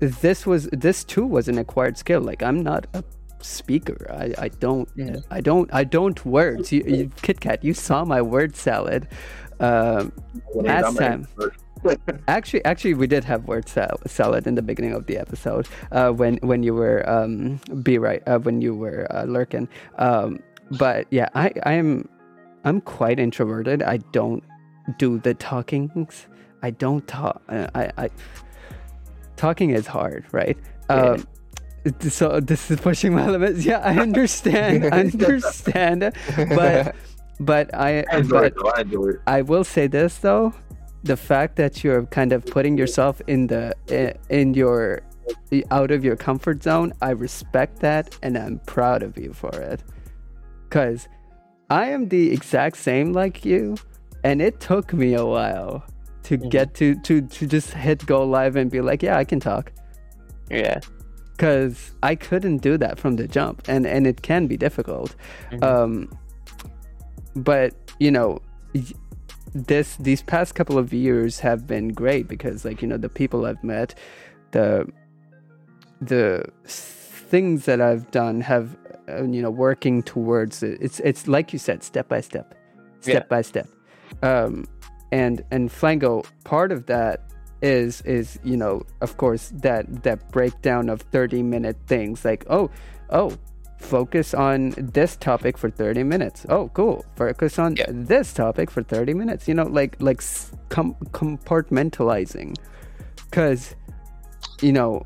this 0.00 0.46
was 0.46 0.68
this 0.72 1.04
too 1.04 1.24
was 1.24 1.48
an 1.48 1.58
acquired 1.58 1.96
skill. 1.96 2.20
Like 2.20 2.42
I'm 2.42 2.62
not 2.62 2.86
a 2.94 3.02
speaker. 3.44 4.06
I, 4.10 4.34
I 4.38 4.48
don't 4.48 4.88
Yeah. 4.96 5.16
I 5.30 5.40
don't 5.40 5.72
I 5.72 5.84
don't 5.84 6.24
words. 6.24 6.72
You, 6.72 6.82
you, 6.86 7.10
Kit 7.22 7.40
Kat, 7.40 7.62
you 7.64 7.74
saw 7.74 8.04
my 8.04 8.22
word 8.22 8.56
salad. 8.56 9.08
Um, 9.60 10.12
Last 10.54 10.96
time. 10.96 11.28
Actually, 12.28 12.64
actually, 12.64 12.94
we 12.94 13.06
did 13.06 13.24
have 13.24 13.46
word 13.46 13.68
sal- 13.68 14.00
salad 14.06 14.46
in 14.46 14.54
the 14.54 14.62
beginning 14.62 14.94
of 14.94 15.04
the 15.04 15.18
episode 15.18 15.68
uh, 15.92 16.10
when 16.10 16.38
when 16.38 16.62
you 16.62 16.72
were 16.72 17.06
um, 17.06 17.60
be 17.82 17.98
right 17.98 18.22
uh, 18.26 18.38
when 18.38 18.62
you 18.62 18.74
were 18.74 19.06
uh, 19.10 19.24
lurking. 19.24 19.68
Um, 19.98 20.40
but 20.78 21.06
yeah, 21.10 21.28
I 21.34 21.52
I 21.64 21.74
am 21.74 22.08
I'm 22.64 22.80
quite 22.80 23.18
introverted. 23.20 23.82
I 23.82 23.98
don't 24.12 24.42
do 24.96 25.18
the 25.18 25.34
talkings. 25.34 26.26
I 26.62 26.70
don't 26.70 27.06
talk. 27.06 27.42
Uh, 27.50 27.66
I, 27.74 27.90
I 27.98 28.10
talking 29.36 29.68
is 29.68 29.86
hard, 29.86 30.24
right? 30.32 30.56
Um, 30.88 31.26
so 32.00 32.40
this 32.40 32.70
is 32.70 32.80
pushing 32.80 33.14
my 33.14 33.28
limits. 33.28 33.64
Yeah, 33.64 33.78
I 33.78 33.98
understand. 33.98 34.84
I 34.86 35.00
understand. 35.02 36.12
But 36.36 36.94
but 37.40 37.74
I 37.74 38.04
I 38.12 38.16
enjoy 38.18 38.28
but 38.40 38.44
it. 38.46 38.54
I 38.76 38.80
enjoy 38.80 39.08
it. 39.08 39.20
I 39.26 39.42
will 39.42 39.64
say 39.64 39.86
this 39.86 40.18
though, 40.18 40.54
the 41.02 41.16
fact 41.16 41.56
that 41.56 41.84
you're 41.84 42.06
kind 42.06 42.32
of 42.32 42.44
putting 42.46 42.78
yourself 42.78 43.20
in 43.26 43.46
the 43.48 43.74
i- 43.90 44.14
in 44.30 44.54
your 44.54 45.02
out 45.70 45.90
of 45.90 46.04
your 46.04 46.16
comfort 46.16 46.62
zone, 46.62 46.92
I 47.00 47.10
respect 47.10 47.80
that 47.80 48.16
and 48.22 48.36
I'm 48.36 48.58
proud 48.66 49.02
of 49.02 49.16
you 49.18 49.32
for 49.32 49.52
it. 49.60 49.82
Cuz 50.70 51.08
I 51.70 51.86
am 51.90 52.08
the 52.08 52.32
exact 52.32 52.76
same 52.76 53.12
like 53.12 53.44
you 53.44 53.76
and 54.22 54.40
it 54.42 54.60
took 54.60 54.92
me 54.92 55.14
a 55.14 55.24
while 55.24 55.84
to 56.24 56.38
Mhm. 56.38 56.50
get 56.50 56.74
to 56.74 56.94
to 57.06 57.20
to 57.22 57.46
just 57.46 57.72
hit 57.72 58.04
go 58.06 58.24
live 58.24 58.56
and 58.56 58.70
be 58.70 58.80
like, 58.80 59.02
yeah, 59.02 59.16
I 59.18 59.24
can 59.24 59.40
talk 59.40 59.72
Yeah. 60.50 60.80
Cuz 61.38 61.92
I 62.02 62.14
couldn't 62.14 62.58
do 62.58 62.76
that 62.78 62.98
from 62.98 63.16
the 63.16 63.26
jump 63.26 63.62
and 63.68 63.86
and 63.86 64.06
it 64.06 64.22
can 64.22 64.46
be 64.46 64.56
difficult 64.56 65.14
Mhm. 65.50 65.62
um 65.64 66.08
but 67.34 67.72
you 67.98 68.10
know 68.10 68.38
this 69.54 69.96
these 69.96 70.22
past 70.22 70.54
couple 70.54 70.78
of 70.78 70.92
years 70.92 71.40
have 71.40 71.66
been 71.66 71.88
great 71.88 72.28
because 72.28 72.64
like 72.64 72.82
you 72.82 72.88
know 72.88 72.96
the 72.96 73.08
people 73.08 73.46
i've 73.46 73.62
met 73.62 73.94
the 74.50 74.86
the 76.00 76.44
things 76.64 77.64
that 77.64 77.80
i've 77.80 78.10
done 78.10 78.40
have 78.40 78.76
uh, 79.08 79.22
you 79.24 79.40
know 79.42 79.50
working 79.50 80.02
towards 80.02 80.62
it 80.62 80.78
it's 80.80 80.98
it's 81.00 81.26
like 81.28 81.52
you 81.52 81.58
said 81.58 81.82
step 81.82 82.08
by 82.08 82.20
step 82.20 82.54
step 83.00 83.22
Yeah. 83.24 83.28
by 83.28 83.42
step 83.42 83.68
um 84.22 84.66
and 85.12 85.44
and 85.50 85.70
flango 85.70 86.24
part 86.44 86.72
of 86.72 86.86
that 86.86 87.20
is 87.62 88.00
is 88.02 88.38
you 88.44 88.56
know 88.56 88.82
of 89.00 89.16
course 89.16 89.50
that 89.54 90.02
that 90.02 90.30
breakdown 90.30 90.88
of 90.88 91.00
30 91.02 91.42
minute 91.42 91.76
things 91.86 92.24
like 92.24 92.44
oh 92.50 92.70
oh 93.10 93.32
focus 93.78 94.34
on 94.34 94.74
this 94.76 95.14
topic 95.16 95.58
for 95.58 95.68
30 95.68 96.04
minutes. 96.04 96.46
Oh 96.48 96.70
cool. 96.72 97.04
Focus 97.16 97.58
on 97.58 97.76
Yeah. 97.76 97.84
this 97.88 98.32
topic 98.32 98.70
for 98.70 98.82
30 98.82 99.12
minutes. 99.14 99.46
You 99.46 99.54
know 99.54 99.64
like 99.64 99.96
like 100.00 100.22
com- 100.70 100.96
compartmentalizing. 101.12 102.56
Because 103.30 103.74
you 104.62 104.72
know 104.72 105.02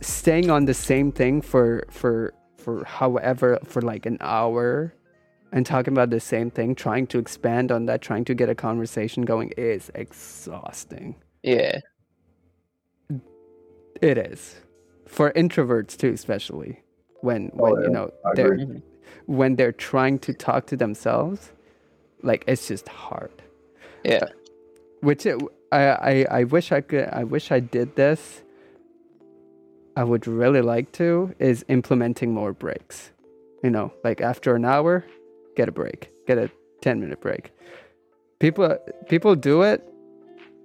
staying 0.00 0.50
on 0.50 0.66
the 0.66 0.74
same 0.74 1.10
thing 1.10 1.40
for 1.40 1.84
for 1.90 2.34
for 2.58 2.84
however 2.84 3.58
for 3.64 3.80
like 3.82 4.04
an 4.06 4.18
hour 4.20 4.92
and 5.52 5.64
talking 5.64 5.94
about 5.94 6.10
the 6.10 6.20
same 6.20 6.50
thing 6.50 6.74
trying 6.74 7.06
to 7.06 7.18
expand 7.18 7.72
on 7.72 7.86
that 7.86 8.02
trying 8.02 8.24
to 8.24 8.34
get 8.34 8.48
a 8.50 8.54
conversation 8.54 9.22
going 9.24 9.50
is 9.56 9.90
exhausting 9.94 11.14
Yeah. 11.56 11.80
it 14.00 14.16
is 14.18 14.56
for 15.06 15.32
introverts 15.32 15.96
too 15.96 16.12
especially 16.12 16.80
when 17.26 17.50
Oh, 17.54 17.62
when 17.62 17.74
yeah. 17.76 17.86
you 17.86 17.90
know 17.96 18.10
I 18.24 18.34
they're 18.36 18.52
agree. 18.52 18.64
Mhm. 18.66 18.82
when 19.26 19.56
they're 19.56 19.72
trying 19.90 20.18
to 20.26 20.32
talk 20.46 20.66
to 20.66 20.76
themselves 20.76 21.50
like 22.22 22.44
it's 22.46 22.68
just 22.68 22.86
hard 22.88 23.32
Yeah. 24.04 24.26
which 25.00 25.26
it, 25.26 25.36
I, 25.72 25.82
I 26.12 26.14
I 26.40 26.44
wish 26.44 26.70
I 26.78 26.80
could 26.80 27.08
I 27.20 27.24
wish 27.24 27.50
I 27.58 27.60
did 27.60 27.96
this 27.96 28.42
I 29.96 30.04
would 30.04 30.26
really 30.28 30.62
like 30.74 30.92
to 31.00 31.34
is 31.40 31.64
implementing 31.68 32.30
more 32.40 32.52
breaks 32.52 33.10
you 33.64 33.70
know 33.70 33.92
like 34.04 34.20
after 34.20 34.54
an 34.54 34.64
hour 34.64 35.04
get 35.56 35.68
a 35.68 35.72
break 35.72 36.00
get 36.28 36.38
a 36.38 36.48
10 36.82 37.00
minute 37.00 37.20
break 37.20 37.50
people 38.38 38.68
people 39.08 39.34
do 39.34 39.62
it 39.62 39.80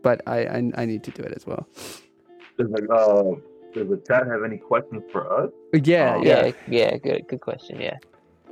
but 0.03 0.21
I, 0.27 0.39
I 0.57 0.71
I 0.81 0.85
need 0.85 1.03
to 1.07 1.11
do 1.11 1.23
it 1.23 1.33
as 1.35 1.45
well 1.47 1.67
Does 2.57 2.69
like 2.69 2.87
uh 2.91 3.23
does 3.73 3.87
the 3.89 3.99
chat 4.07 4.27
have 4.27 4.43
any 4.49 4.57
questions 4.57 5.01
for 5.11 5.23
us? 5.39 5.49
yeah 5.91 6.15
Oh, 6.17 6.23
yeah 6.23 6.45
Yeah. 6.45 6.51
Yeah. 6.67 6.97
Good. 6.97 7.27
Good 7.27 7.41
question. 7.41 7.79
Yeah. 7.81 7.97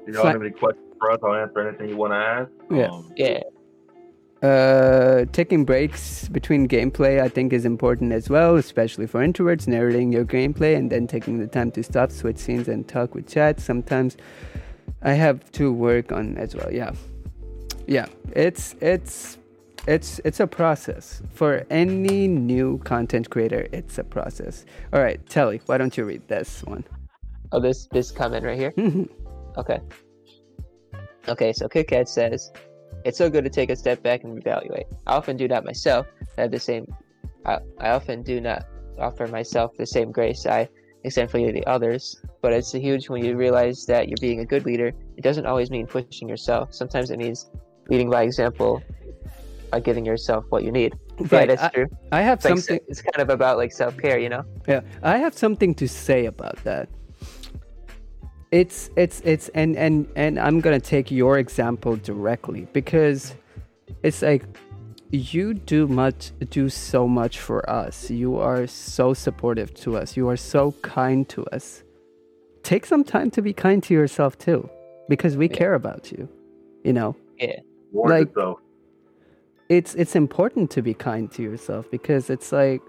Do 0.05 0.11
y'all 0.13 0.23
Fine. 0.23 0.31
have 0.33 0.41
any 0.41 0.49
questions 0.51 0.87
for 0.99 1.11
us? 1.11 1.19
I'll 1.23 1.35
answer 1.35 1.59
anything 1.67 1.89
you 1.89 1.97
want 2.03 2.13
to 2.13 2.17
ask. 2.17 2.49
Yeah. 2.71 2.87
Um, 2.89 3.13
Yeah. 3.15 3.41
Uh, 4.41 5.25
taking 5.31 5.63
breaks 5.65 6.27
between 6.29 6.67
gameplay, 6.67 7.21
I 7.21 7.29
think, 7.29 7.53
is 7.53 7.63
important 7.63 8.11
as 8.11 8.27
well, 8.27 8.55
especially 8.55 9.05
for 9.05 9.19
introverts. 9.21 9.67
Narrating 9.67 10.11
your 10.11 10.25
gameplay 10.25 10.75
and 10.75 10.91
then 10.91 11.05
taking 11.05 11.37
the 11.37 11.45
time 11.45 11.69
to 11.73 11.83
stop, 11.83 12.11
switch 12.11 12.37
scenes, 12.37 12.67
and 12.67 12.87
talk 12.87 13.13
with 13.13 13.27
chat. 13.27 13.59
Sometimes 13.59 14.17
I 15.03 15.13
have 15.13 15.51
to 15.51 15.71
work 15.71 16.11
on 16.11 16.37
as 16.39 16.55
well. 16.55 16.71
Yeah, 16.73 16.93
yeah. 17.85 18.07
It's 18.33 18.73
it's 18.81 19.37
it's 19.87 20.19
it's 20.23 20.39
a 20.39 20.47
process 20.47 21.21
for 21.33 21.65
any 21.69 22.27
new 22.27 22.77
content 22.79 23.29
creator. 23.29 23.67
It's 23.71 23.97
a 23.97 24.03
process. 24.03 24.65
All 24.93 25.01
right, 25.01 25.23
Telly, 25.27 25.61
why 25.65 25.77
don't 25.77 25.95
you 25.97 26.05
read 26.05 26.27
this 26.27 26.63
one? 26.63 26.83
Oh, 27.51 27.59
this 27.59 27.87
this 27.87 28.11
comment 28.11 28.45
right 28.45 28.57
here. 28.57 28.71
Mm-hmm. 28.71 29.05
Okay. 29.57 29.79
Okay, 31.27 31.53
so 31.53 31.67
KitKat 31.67 32.07
says, 32.07 32.51
"It's 33.05 33.17
so 33.17 33.29
good 33.29 33.43
to 33.43 33.49
take 33.49 33.69
a 33.69 33.75
step 33.75 34.01
back 34.03 34.23
and 34.23 34.37
evaluate. 34.37 34.87
I 35.07 35.15
often 35.15 35.37
do 35.37 35.47
that 35.47 35.65
myself. 35.65 36.07
I 36.37 36.41
have 36.41 36.51
the 36.51 36.59
same. 36.59 36.85
I, 37.45 37.59
I 37.79 37.89
often 37.89 38.21
do 38.23 38.39
not 38.39 38.65
offer 38.99 39.27
myself 39.27 39.75
the 39.77 39.85
same 39.85 40.11
grace 40.11 40.45
I 40.45 40.69
extend 41.03 41.31
for 41.31 41.39
you 41.39 41.51
the 41.51 41.65
others. 41.65 42.21
But 42.41 42.53
it's 42.53 42.71
huge 42.71 43.09
when 43.09 43.25
you 43.25 43.35
realize 43.35 43.85
that 43.87 44.07
you're 44.07 44.21
being 44.21 44.39
a 44.39 44.45
good 44.45 44.65
leader. 44.65 44.93
It 45.17 45.23
doesn't 45.23 45.45
always 45.45 45.71
mean 45.71 45.87
pushing 45.87 46.29
yourself. 46.29 46.73
Sometimes 46.73 47.11
it 47.11 47.17
means 47.17 47.49
leading 47.89 48.09
by 48.09 48.23
example, 48.23 48.81
by 49.71 49.79
giving 49.79 50.05
yourself 50.05 50.45
what 50.49 50.63
you 50.63 50.71
need. 50.71 50.93
Yeah, 51.19 51.27
Right, 51.31 51.47
that's 51.47 51.63
I- 51.63 51.69
true. 51.69 51.87
I 52.11 52.21
have 52.21 52.39
It's, 52.39 52.45
like, 52.45 52.57
something. 52.57 52.79
it's 52.87 53.01
kind 53.01 53.21
of 53.21 53.29
about 53.29 53.57
like 53.57 53.71
self 53.71 53.97
care, 53.97 54.19
you 54.19 54.29
know. 54.29 54.43
Yeah, 54.67 54.81
I 55.01 55.17
have 55.17 55.33
something 55.37 55.73
to 55.75 55.87
say 55.87 56.25
about 56.25 56.57
that. 56.63 56.89
It's 58.51 58.89
it's 58.97 59.21
it's 59.21 59.47
and 59.49 59.77
and 59.77 60.07
and 60.15 60.37
I'm 60.37 60.59
gonna 60.59 60.79
take 60.79 61.09
your 61.09 61.37
example 61.37 61.95
directly 61.95 62.67
because 62.73 63.33
it's 64.03 64.21
like 64.21 64.43
you 65.11 65.53
do 65.53 65.87
much 65.87 66.31
do 66.49 66.67
so 66.69 67.07
much 67.07 67.39
for 67.39 67.67
us. 67.69 68.09
You 68.11 68.37
are 68.37 68.67
so 68.67 69.13
supportive 69.13 69.73
to 69.75 69.95
us. 69.97 70.17
You 70.17 70.27
are 70.27 70.37
so 70.37 70.73
kind 70.81 71.27
to 71.29 71.45
us. 71.47 71.83
Take 72.63 72.85
some 72.85 73.03
time 73.05 73.31
to 73.31 73.41
be 73.41 73.53
kind 73.53 73.81
to 73.83 73.93
yourself 73.93 74.37
too, 74.37 74.69
because 75.07 75.37
we 75.37 75.47
Yeah. 75.47 75.55
care 75.55 75.73
about 75.73 76.11
you. 76.11 76.27
You 76.83 76.93
know. 76.93 77.15
Yeah. 77.39 77.59
reward 77.93 78.09
Like- 78.09 78.27
yourself. 78.35 78.59
It's 79.77 79.95
it's 79.95 80.15
important 80.17 80.69
to 80.75 80.81
be 80.81 80.93
kind 80.93 81.31
to 81.31 81.41
yourself 81.41 81.89
because 81.89 82.29
it's 82.29 82.51
like 82.51 82.81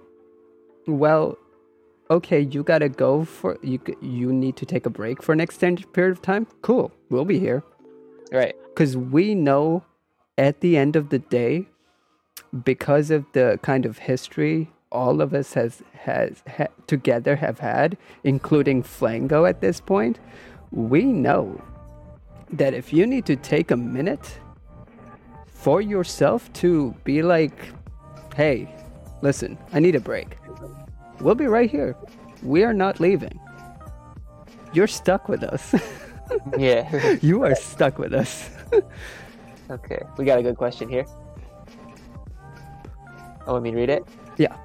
well 1.03 1.39
okay 2.11 2.41
you 2.41 2.63
gotta 2.65 2.89
go 2.89 3.25
for 3.25 3.57
you 3.63 3.79
you 4.01 4.33
need 4.33 4.57
to 4.57 4.67
take 4.67 4.85
a 4.85 4.91
break 4.91 5.23
for 5.23 5.33
an 5.33 5.41
extended 5.41 5.87
period 5.93 6.11
of 6.17 6.21
time 6.31 6.45
cool 6.63 6.91
we'll 7.09 7.25
be 7.37 7.39
here 7.39 7.63
Right. 8.33 8.57
because 8.71 8.97
we 8.97 9.35
know 9.35 9.85
at 10.39 10.61
the 10.61 10.77
end 10.77 10.97
of 10.97 11.11
the 11.11 11.19
day 11.21 11.67
because 12.65 13.11
of 13.11 13.27
the 13.33 13.59
kind 13.63 13.87
of 13.87 13.99
history 13.99 14.71
all 14.91 15.21
of 15.21 15.33
us 15.41 15.55
has 15.55 15.83
has 16.11 16.43
ha- 16.57 16.75
together 16.87 17.37
have 17.37 17.61
had 17.61 17.97
including 18.25 18.83
flango 18.83 19.49
at 19.49 19.61
this 19.61 19.81
point 19.81 20.19
we 20.73 21.05
know 21.05 21.63
that 22.51 22.75
if 22.75 22.93
you 22.93 23.07
need 23.07 23.25
to 23.27 23.37
take 23.37 23.71
a 23.71 23.77
minute 23.77 24.39
for 25.63 25.81
yourself 25.81 26.53
to 26.53 26.95
be 27.05 27.23
like 27.23 27.69
hey 28.37 28.69
listen 29.23 29.57
i 29.73 29.79
need 29.79 29.95
a 29.95 30.01
break 30.01 30.37
we'll 31.21 31.35
be 31.35 31.47
right 31.47 31.71
here 31.71 31.97
we 32.43 32.65
are 32.65 32.75
not 32.75 32.99
leaving 33.01 33.39
you're 34.73 34.87
stuck 34.89 35.29
with 35.29 35.43
us 35.43 35.75
Yeah. 36.59 37.17
you 37.23 37.43
are 37.45 37.55
stuck 37.55 37.99
with 37.99 38.15
us 38.15 38.51
okay. 39.71 40.01
We 40.17 40.25
got 40.25 40.39
a 40.39 40.43
good 40.43 40.57
question 40.57 40.89
here. 40.89 41.05
Oh, 43.47 43.55
let 43.55 43.63
me 43.63 43.75
read 43.75 43.91
it? 43.91 44.05
Yeah. 44.39 44.57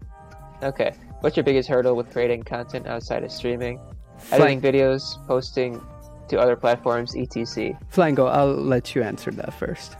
Okay. 0.63 0.93
What's 1.21 1.35
your 1.35 1.43
biggest 1.43 1.67
hurdle 1.67 1.95
with 1.95 2.11
creating 2.11 2.43
content 2.43 2.87
outside 2.87 3.23
of 3.23 3.31
streaming? 3.31 3.79
Flang- 4.17 4.41
Editing 4.41 4.61
videos, 4.61 5.25
posting 5.27 5.81
to 6.29 6.39
other 6.39 6.55
platforms, 6.55 7.15
etc. 7.15 7.77
Flango, 7.91 8.29
I'll 8.29 8.53
let 8.53 8.95
you 8.95 9.03
answer 9.03 9.31
that 9.31 9.53
first. 9.53 9.95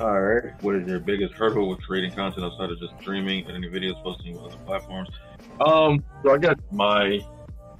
All 0.00 0.20
right. 0.20 0.60
What 0.62 0.74
is 0.74 0.88
your 0.88 0.98
biggest 0.98 1.34
hurdle 1.34 1.68
with 1.68 1.80
creating 1.82 2.12
content 2.12 2.44
outside 2.44 2.70
of 2.70 2.80
just 2.80 2.94
streaming, 3.00 3.46
editing 3.48 3.70
videos, 3.70 4.02
posting 4.02 4.36
on 4.36 4.46
other 4.46 4.56
platforms? 4.66 5.08
Um, 5.60 6.04
so 6.22 6.32
I 6.32 6.38
guess 6.38 6.56
my 6.72 7.20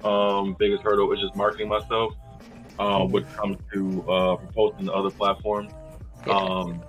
um 0.03 0.55
biggest 0.57 0.83
hurdle 0.83 1.11
is 1.11 1.19
just 1.19 1.35
marketing 1.35 1.67
myself. 1.67 2.13
Uh, 2.77 3.05
when 3.05 3.23
it 3.23 3.33
comes 3.35 3.57
to 3.73 4.09
uh 4.09 4.35
posting 4.53 4.85
to 4.85 4.93
other 4.93 5.09
platforms. 5.09 5.71
Um, 6.27 6.81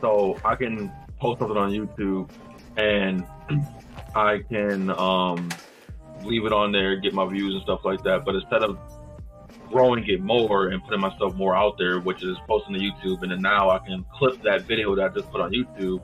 so 0.00 0.38
I 0.44 0.54
can 0.54 0.92
post 1.18 1.40
something 1.40 1.56
on 1.56 1.70
YouTube, 1.70 2.28
and 2.76 3.26
I 4.14 4.40
can 4.50 4.90
um 4.90 5.48
leave 6.24 6.44
it 6.44 6.52
on 6.52 6.72
there, 6.72 6.96
get 6.96 7.14
my 7.14 7.26
views 7.26 7.54
and 7.54 7.62
stuff 7.62 7.80
like 7.84 8.02
that. 8.04 8.24
But 8.24 8.34
instead 8.34 8.62
of 8.62 8.78
growing 9.74 10.08
it 10.08 10.22
more 10.22 10.68
and 10.68 10.80
putting 10.84 11.00
myself 11.00 11.34
more 11.34 11.56
out 11.56 11.76
there, 11.78 11.98
which 11.98 12.22
is 12.22 12.36
posting 12.46 12.74
to 12.74 12.80
YouTube, 12.80 13.22
and 13.22 13.32
then 13.32 13.42
now 13.42 13.70
I 13.70 13.80
can 13.80 14.04
clip 14.16 14.40
that 14.42 14.62
video 14.62 14.94
that 14.94 15.10
I 15.10 15.12
just 15.12 15.28
put 15.32 15.40
on 15.40 15.50
YouTube, 15.50 16.00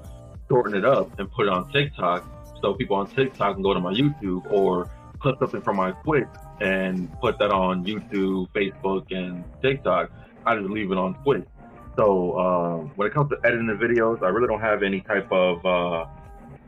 shorten 0.49 0.75
it 0.77 0.85
up, 0.85 1.17
and 1.21 1.31
put 1.31 1.47
it 1.47 1.53
on 1.53 1.71
TikTok, 1.71 2.27
so 2.61 2.75
people 2.75 2.97
on 2.97 3.07
TikTok 3.07 3.55
can 3.55 3.63
go 3.63 3.73
to 3.73 3.79
my 3.79 3.93
YouTube 3.93 4.51
or 4.51 4.91
clip 5.21 5.39
something 5.39 5.61
from 5.63 5.77
my 5.77 5.93
Twitch 6.03 6.27
and 6.61 7.09
put 7.21 7.39
that 7.39 7.53
on 7.53 7.85
YouTube, 7.85 8.49
Facebook, 8.51 9.07
and 9.13 9.45
TikTok. 9.63 10.11
I 10.45 10.57
just 10.57 10.69
leave 10.69 10.91
it 10.91 10.99
on 10.99 11.15
Twitch. 11.23 11.47
So 11.97 12.37
um, 12.41 12.93
when 12.97 13.07
it 13.07 13.15
comes 13.15 13.31
to 13.31 13.39
editing 13.45 13.69
the 13.69 13.75
videos, 13.75 14.21
I 14.21 14.31
really 14.31 14.49
don't 14.49 14.61
have 14.61 14.83
any 14.83 15.01
type 15.01 15.31
of 15.31 15.65
uh, 15.65 16.07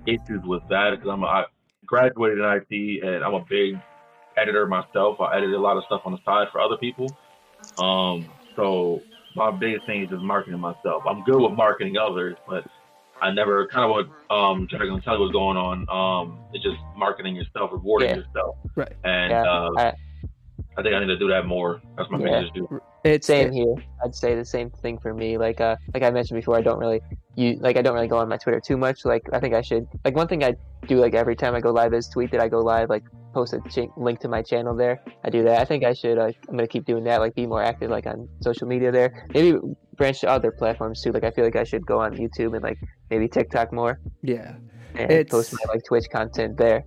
issues 0.07 0.43
with 0.45 0.63
that 0.69 0.91
because 0.93 1.09
I'm 1.11 1.25
a, 1.25 1.27
I 1.27 1.45
graduated 1.85 2.39
in 2.39 2.45
IT 2.45 3.05
and 3.05 3.25
I'm 3.25 3.35
a 3.35 3.45
big 3.45 3.77
editor 4.37 4.67
myself. 4.67 5.21
I 5.21 5.37
edited 5.37 5.55
a 5.55 5.61
lot 5.61 5.77
of 5.77 5.85
stuff 5.85 6.03
on 6.05 6.13
the 6.13 6.19
side 6.25 6.49
for 6.53 6.61
other 6.61 6.77
people. 6.77 7.15
Um, 7.79 8.31
so 8.57 9.03
my 9.35 9.51
biggest 9.51 9.87
thing 9.87 10.03
is 10.03 10.11
just 10.11 10.23
marketing 10.23 10.61
myself. 10.61 11.03
I'm 11.09 11.23
good 11.25 11.41
with 11.41 11.53
marketing 11.53 11.97
others, 11.97 12.37
but 12.47 12.65
I 13.21 13.31
never 13.33 13.67
kind 13.69 13.85
of 13.85 13.91
what 13.91 14.35
um 14.37 14.67
Dragon 14.71 15.01
tell 15.03 15.15
you 15.15 15.21
what's 15.21 15.33
going 15.33 15.57
on. 15.57 15.87
Um, 15.89 16.39
it's 16.53 16.65
just 16.65 16.77
marketing 16.97 17.37
yourself, 17.37 17.71
rewarding 17.73 18.09
Yeah. 18.11 18.17
yourself. 18.17 18.57
Right. 18.75 18.93
And 19.05 19.31
Yeah, 19.31 19.43
uh, 19.45 19.71
I- 19.77 19.95
I 20.77 20.83
think 20.83 20.95
I 20.95 21.01
need 21.01 21.07
to 21.07 21.19
do 21.19 21.29
that 21.29 21.45
more. 21.47 21.81
That's 21.97 22.11
my 22.11 22.19
Yeah. 22.19 22.41
biggest 22.41 22.57
issue. 22.57 22.81
It's 23.05 23.27
Same 23.27 23.53
here. 23.53 23.75
I'd 24.05 24.15
say 24.15 24.35
the 24.35 24.45
same 24.45 24.71
thing 24.71 24.99
for 24.99 25.13
me. 25.13 25.37
Like 25.39 25.61
uh, 25.61 25.77
like 25.93 26.03
I 26.03 26.11
mentioned 26.11 26.39
before, 26.39 26.57
I 26.57 26.61
don't 26.63 26.79
really 26.79 27.01
you 27.35 27.57
like 27.61 27.77
I 27.77 27.83
don't 27.83 27.95
really 27.95 28.09
go 28.09 28.19
on 28.19 28.29
my 28.29 28.37
Twitter 28.37 28.61
too 28.61 28.77
much. 28.77 29.05
Like 29.05 29.23
I 29.33 29.41
think 29.41 29.55
I 29.55 29.63
should. 29.63 29.87
Like 30.05 30.15
one 30.15 30.29
thing 30.29 30.45
I 30.45 30.55
do 30.87 30.97
like 30.99 31.15
every 31.15 31.35
time 31.37 31.55
I 31.55 31.61
go 31.61 31.71
live 31.73 31.93
is 31.95 32.09
tweet 32.09 32.31
that 32.33 32.41
I 32.41 32.49
go 32.49 32.61
live. 32.61 32.89
Like 32.91 33.03
post 33.35 33.55
a 33.55 33.61
ch- 33.69 33.89
link 33.97 34.21
to 34.21 34.29
my 34.29 34.43
channel 34.43 34.77
there. 34.77 35.03
I 35.25 35.31
do 35.31 35.43
that. 35.45 35.61
I 35.61 35.65
think 35.65 35.85
I 35.85 35.95
should. 35.95 36.19
Uh, 36.19 36.31
I'm 36.49 36.57
gonna 36.57 36.67
keep 36.69 36.85
doing 36.85 37.05
that. 37.05 37.21
Like 37.21 37.35
be 37.35 37.47
more 37.47 37.63
active 37.63 37.91
like 37.91 38.07
on 38.07 38.29
social 38.41 38.69
media 38.69 38.93
there. 38.93 39.27
Maybe 39.35 39.59
branch 39.97 40.21
to 40.21 40.29
other 40.29 40.53
platforms 40.53 41.03
too. 41.03 41.11
Like 41.13 41.25
I 41.25 41.31
feel 41.33 41.45
like 41.45 41.57
I 41.57 41.65
should 41.65 41.85
go 41.87 42.01
on 42.01 42.17
YouTube 42.17 42.55
and 42.55 42.63
like 42.63 42.79
maybe 43.11 43.27
TikTok 43.29 43.73
more 43.73 43.99
yeah. 44.23 44.55
and 44.95 45.11
It's- 45.11 45.31
post 45.31 45.53
my 45.53 45.73
like 45.73 45.83
Twitch 45.85 46.07
content 46.11 46.57
there. 46.57 46.85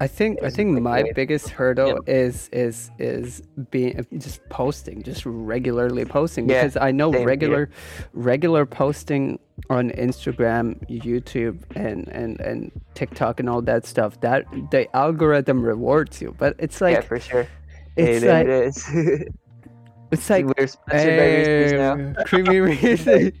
I 0.00 0.06
think 0.06 0.42
I 0.42 0.50
think 0.50 0.78
my 0.80 1.10
biggest 1.14 1.48
hurdle 1.48 2.00
is 2.06 2.50
is 2.52 2.90
is 2.98 3.42
being 3.70 3.98
uh, 3.98 4.02
just 4.18 4.46
posting, 4.50 5.02
just 5.02 5.24
regularly 5.24 6.04
posting 6.04 6.48
Yeah, 6.48 6.62
because 6.62 6.76
I 6.76 6.90
know 6.92 7.10
here. 7.12 7.26
regular 7.26 7.70
regular 8.12 8.66
posting 8.66 9.38
on 9.70 9.90
Instagram, 9.92 10.86
YouTube, 10.90 11.62
and 11.74 12.08
and 12.08 12.38
and 12.40 12.70
TikTok 12.94 13.40
and 13.40 13.48
all 13.48 13.62
that 13.62 13.86
stuff. 13.86 14.20
That 14.20 14.44
the 14.70 14.94
algorithm 14.94 15.62
rewards 15.62 16.20
you, 16.20 16.34
but 16.36 16.56
it's 16.58 16.80
like 16.82 16.96
yeah, 16.96 17.00
for 17.00 17.18
sure. 17.18 17.48
it's 17.96 18.22
it, 18.22 18.28
like 18.28 18.46
it 18.46 18.66
is. 18.66 18.84
it's 20.12 20.28
like 20.28 20.44
We're 20.44 20.66
sponsored 20.66 21.18
by 21.18 21.36
Reese's 21.36 21.72
now. 21.72 22.14
creamy 22.26 22.60
Reese's. 22.60 23.32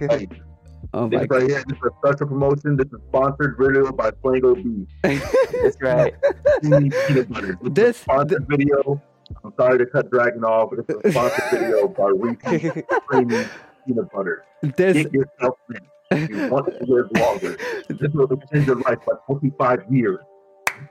Hey, 0.92 0.98
Oh 0.98 1.08
this 1.08 1.26
my 1.28 1.36
right 1.38 1.48
here, 1.48 1.64
this 1.66 1.78
is 1.78 1.84
a 1.84 1.90
special 1.98 2.26
promotion. 2.28 2.76
This 2.76 2.86
is 2.86 3.00
sponsored 3.08 3.56
video 3.58 3.92
by 3.92 4.10
Flango 4.12 4.54
B. 4.54 4.86
That's 5.02 5.80
right. 5.80 6.14
Peanut 6.62 7.28
butter. 7.28 7.58
This, 7.62 7.72
This- 7.72 7.96
is 7.96 8.00
a 8.00 8.04
sponsored 8.04 8.46
video. 8.48 9.02
I'm 9.44 9.52
sorry 9.56 9.78
to 9.78 9.86
cut 9.86 10.08
Dragon 10.10 10.44
off, 10.44 10.70
but 10.70 10.80
it's 10.88 11.04
a 11.04 11.10
sponsored 11.10 11.44
video 11.50 11.88
by 11.88 12.10
Reese's 12.14 12.82
Creamy 13.08 13.44
Peanut 13.86 14.12
Butter. 14.12 14.44
this 14.62 14.96
Get 15.02 15.12
yourself 15.12 15.58
in. 15.70 15.80
If 16.12 16.30
you 16.30 16.46
want 16.48 16.66
to 16.66 16.84
live 16.84 17.08
longer. 17.16 17.56
This 17.88 18.12
will 18.12 18.32
extend 18.32 18.66
your 18.68 18.76
life 18.76 18.98
by 19.04 19.14
25 19.26 19.80
years. 19.90 20.20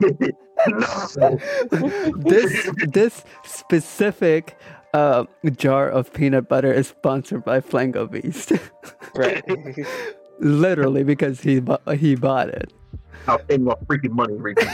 this 2.18 2.68
this 2.88 3.24
specific 3.44 4.58
uh, 4.94 5.24
jar 5.56 5.88
of 5.88 6.12
peanut 6.12 6.48
butter 6.48 6.72
is 6.72 6.88
sponsored 6.88 7.44
by 7.44 7.60
Flango 7.60 8.10
Beast. 8.10 8.52
right. 9.14 9.44
Literally 10.40 11.02
because 11.02 11.40
he 11.40 11.60
bu- 11.60 11.92
he 11.96 12.14
bought 12.14 12.48
it. 12.48 12.72
I'll 13.26 13.38
pay 13.38 13.56
more 13.58 13.76
freaking 13.86 14.10
money, 14.10 14.34
Reese's. 14.34 14.68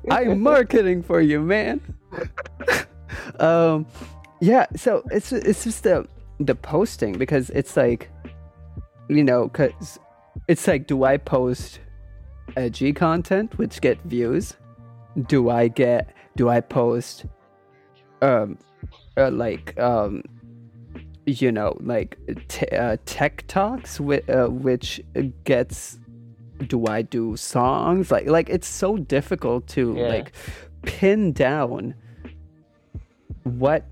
I'm 0.10 0.40
marketing 0.42 1.02
for 1.02 1.20
you, 1.20 1.40
man. 1.40 1.80
um, 3.40 3.86
yeah. 4.40 4.66
So 4.76 5.02
it's 5.10 5.32
it's 5.32 5.64
just 5.64 5.84
the 5.84 6.06
the 6.40 6.54
posting 6.54 7.16
because 7.16 7.50
it's 7.50 7.76
like, 7.76 8.10
you 9.08 9.24
know, 9.24 9.48
cause 9.48 9.98
it's 10.48 10.66
like, 10.66 10.86
do 10.86 11.04
I 11.04 11.16
post 11.16 11.78
edgy 12.56 12.92
content 12.92 13.56
which 13.58 13.80
get 13.80 14.02
views? 14.02 14.54
Do 15.28 15.50
I 15.50 15.68
get? 15.68 16.14
Do 16.36 16.48
I 16.48 16.60
post, 16.60 17.26
um, 18.22 18.56
uh, 19.16 19.30
like 19.30 19.78
um, 19.78 20.22
you 21.26 21.52
know, 21.52 21.76
like 21.80 22.16
t- 22.48 22.66
uh, 22.68 22.96
tech 23.04 23.44
talks 23.48 24.00
with 24.00 24.28
uh, 24.30 24.46
which 24.48 25.00
gets 25.44 25.98
do 26.66 26.86
I 26.86 27.02
do 27.02 27.36
songs? 27.36 28.10
Like 28.10 28.26
like 28.26 28.48
it's 28.48 28.68
so 28.68 28.96
difficult 28.96 29.66
to 29.68 29.94
Yeah. 29.98 30.08
like 30.08 30.32
pin 30.82 31.32
down 31.32 31.94
what 33.44 33.84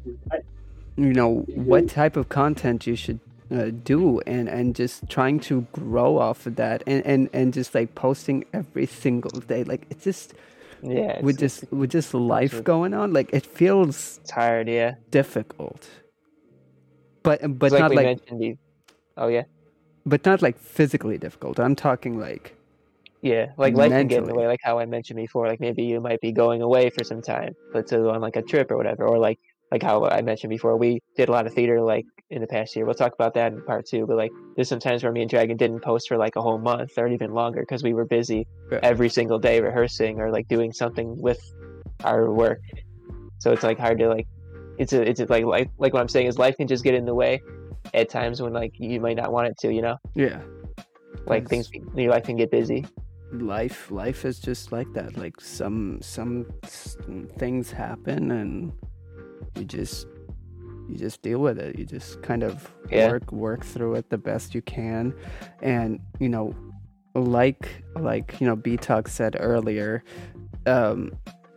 you 0.96 1.12
know 1.12 1.44
what 1.54 1.88
type 1.88 2.16
of 2.16 2.28
content 2.28 2.86
you 2.86 2.94
should 2.96 3.20
uh, 3.52 3.70
do 3.84 4.20
and 4.20 4.48
and 4.48 4.74
just 4.76 5.08
trying 5.08 5.40
to 5.40 5.66
grow 5.72 6.18
off 6.18 6.46
of 6.46 6.56
that 6.56 6.82
and 6.86 7.04
and 7.06 7.28
and 7.32 7.52
just 7.52 7.74
like 7.74 7.94
posting 7.94 8.44
every 8.52 8.86
single 8.86 9.40
day 9.40 9.64
like 9.64 9.86
it's 9.90 10.04
just 10.04 10.34
yeah. 10.82 11.12
It's, 11.18 11.22
with 11.22 11.38
just 11.38 11.70
with 11.72 11.90
just 11.90 12.14
life 12.14 12.52
true. 12.52 12.62
going 12.62 12.94
on 12.94 13.12
like 13.12 13.30
it 13.32 13.46
feels 13.46 14.20
tired. 14.26 14.68
Yeah. 14.68 14.94
difficult 15.10 15.88
but 17.22 17.40
but 17.58 17.66
It's 17.66 17.72
like 17.74 17.80
not 17.80 17.94
like 17.94 18.06
mentioned. 18.06 18.58
Oh 19.16 19.28
yeah. 19.28 19.44
but 20.06 20.24
not 20.24 20.40
like 20.42 20.58
physically 20.58 21.18
difficult 21.18 21.58
i'm 21.60 21.76
talking 21.76 22.18
like 22.18 22.56
Yeah, 23.22 23.52
like 23.58 23.74
life 23.74 23.90
can 23.90 24.08
get 24.08 24.22
in 24.22 24.28
the 24.28 24.34
way, 24.34 24.46
like 24.46 24.60
how 24.64 24.78
I 24.78 24.86
mentioned 24.86 25.18
before. 25.18 25.46
Like 25.46 25.60
maybe 25.60 25.82
you 25.84 26.00
might 26.00 26.20
be 26.20 26.32
going 26.32 26.62
away 26.62 26.88
for 26.90 27.04
some 27.04 27.20
time, 27.20 27.52
but 27.72 27.86
to 27.88 27.96
go 27.98 28.10
on 28.10 28.20
like 28.22 28.36
a 28.36 28.42
trip 28.42 28.70
or 28.70 28.76
whatever, 28.78 29.06
or 29.06 29.18
like 29.18 29.38
like 29.70 29.82
how 29.82 30.06
I 30.08 30.22
mentioned 30.22 30.50
before, 30.50 30.76
we 30.76 31.00
did 31.16 31.28
a 31.28 31.32
lot 31.32 31.46
of 31.46 31.52
theater 31.52 31.80
like 31.82 32.06
in 32.30 32.40
the 32.40 32.46
past 32.46 32.74
year. 32.76 32.84
We'll 32.84 32.94
talk 32.94 33.12
about 33.12 33.34
that 33.34 33.52
in 33.52 33.62
part 33.62 33.86
two. 33.86 34.06
But 34.06 34.16
like 34.16 34.30
there's 34.54 34.68
some 34.68 34.78
times 34.80 35.02
where 35.02 35.12
me 35.12 35.22
and 35.22 35.30
Dragon 35.30 35.56
didn't 35.56 35.80
post 35.80 36.08
for 36.08 36.16
like 36.16 36.36
a 36.36 36.40
whole 36.42 36.58
month 36.58 36.92
or 36.96 37.08
even 37.08 37.32
longer 37.32 37.60
because 37.60 37.82
we 37.82 37.92
were 37.94 38.04
busy 38.04 38.46
Yeah. 38.70 38.80
every 38.82 39.08
single 39.08 39.38
day 39.38 39.60
rehearsing 39.60 40.20
or 40.20 40.30
like 40.30 40.46
doing 40.48 40.72
something 40.72 41.20
with 41.20 41.40
our 42.04 42.30
work. 42.32 42.60
So 43.38 43.52
it's 43.52 43.62
like 43.62 43.78
hard 43.78 43.98
to 43.98 44.08
like 44.08 44.26
it's 44.78 44.92
a 44.92 45.02
it's 45.02 45.20
a, 45.20 45.26
like 45.26 45.44
like 45.44 45.70
like 45.78 45.92
what 45.92 46.00
I'm 46.00 46.08
saying 46.08 46.26
is 46.26 46.38
life 46.38 46.56
can 46.56 46.68
just 46.68 46.84
get 46.84 46.94
in 46.94 47.04
the 47.04 47.14
way, 47.14 47.42
at 47.94 48.08
times 48.08 48.40
when 48.40 48.52
like 48.52 48.72
you 48.78 49.00
might 49.00 49.16
not 49.16 49.32
want 49.32 49.48
it 49.48 49.58
to, 49.60 49.72
you 49.72 49.82
know, 49.82 49.96
Yeah. 50.14 50.40
like 51.26 51.48
That's- 51.48 51.68
things 51.68 51.70
your 51.96 52.10
life 52.12 52.24
can 52.24 52.36
get 52.36 52.50
busy. 52.50 52.86
life 53.32 53.90
life 53.92 54.24
is 54.24 54.40
just 54.40 54.72
like 54.72 54.92
that 54.92 55.16
like 55.16 55.40
some 55.40 55.98
some 56.02 56.46
things 57.38 57.70
happen 57.70 58.30
and 58.32 58.72
you 59.56 59.64
just 59.64 60.06
you 60.90 60.98
just 60.98 61.22
deal 61.22 61.38
with 61.38 61.58
it 61.58 61.78
you 61.78 61.84
just 61.84 62.20
kind 62.22 62.42
of 62.42 62.70
Yeah. 62.90 63.08
work 63.08 63.30
work 63.32 63.64
through 63.64 63.94
it 63.94 64.10
the 64.10 64.18
best 64.18 64.54
you 64.54 64.62
can 64.62 65.14
and 65.62 66.00
you 66.18 66.28
know 66.28 66.54
like 67.14 67.82
like 67.96 68.40
you 68.40 68.46
know 68.46 68.56
b 68.56 68.76
talk 68.76 69.08
said 69.08 69.36
earlier 69.40 70.02
um 70.66 71.12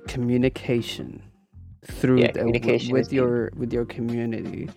communication 0.08 1.22
through 1.86 2.22
Yeah, 2.22 2.32
the, 2.32 2.40
communication 2.40 2.92
with 2.94 3.10
key. 3.10 3.16
your 3.18 3.52
with 3.56 3.74
your 3.74 3.86
community 3.86 4.70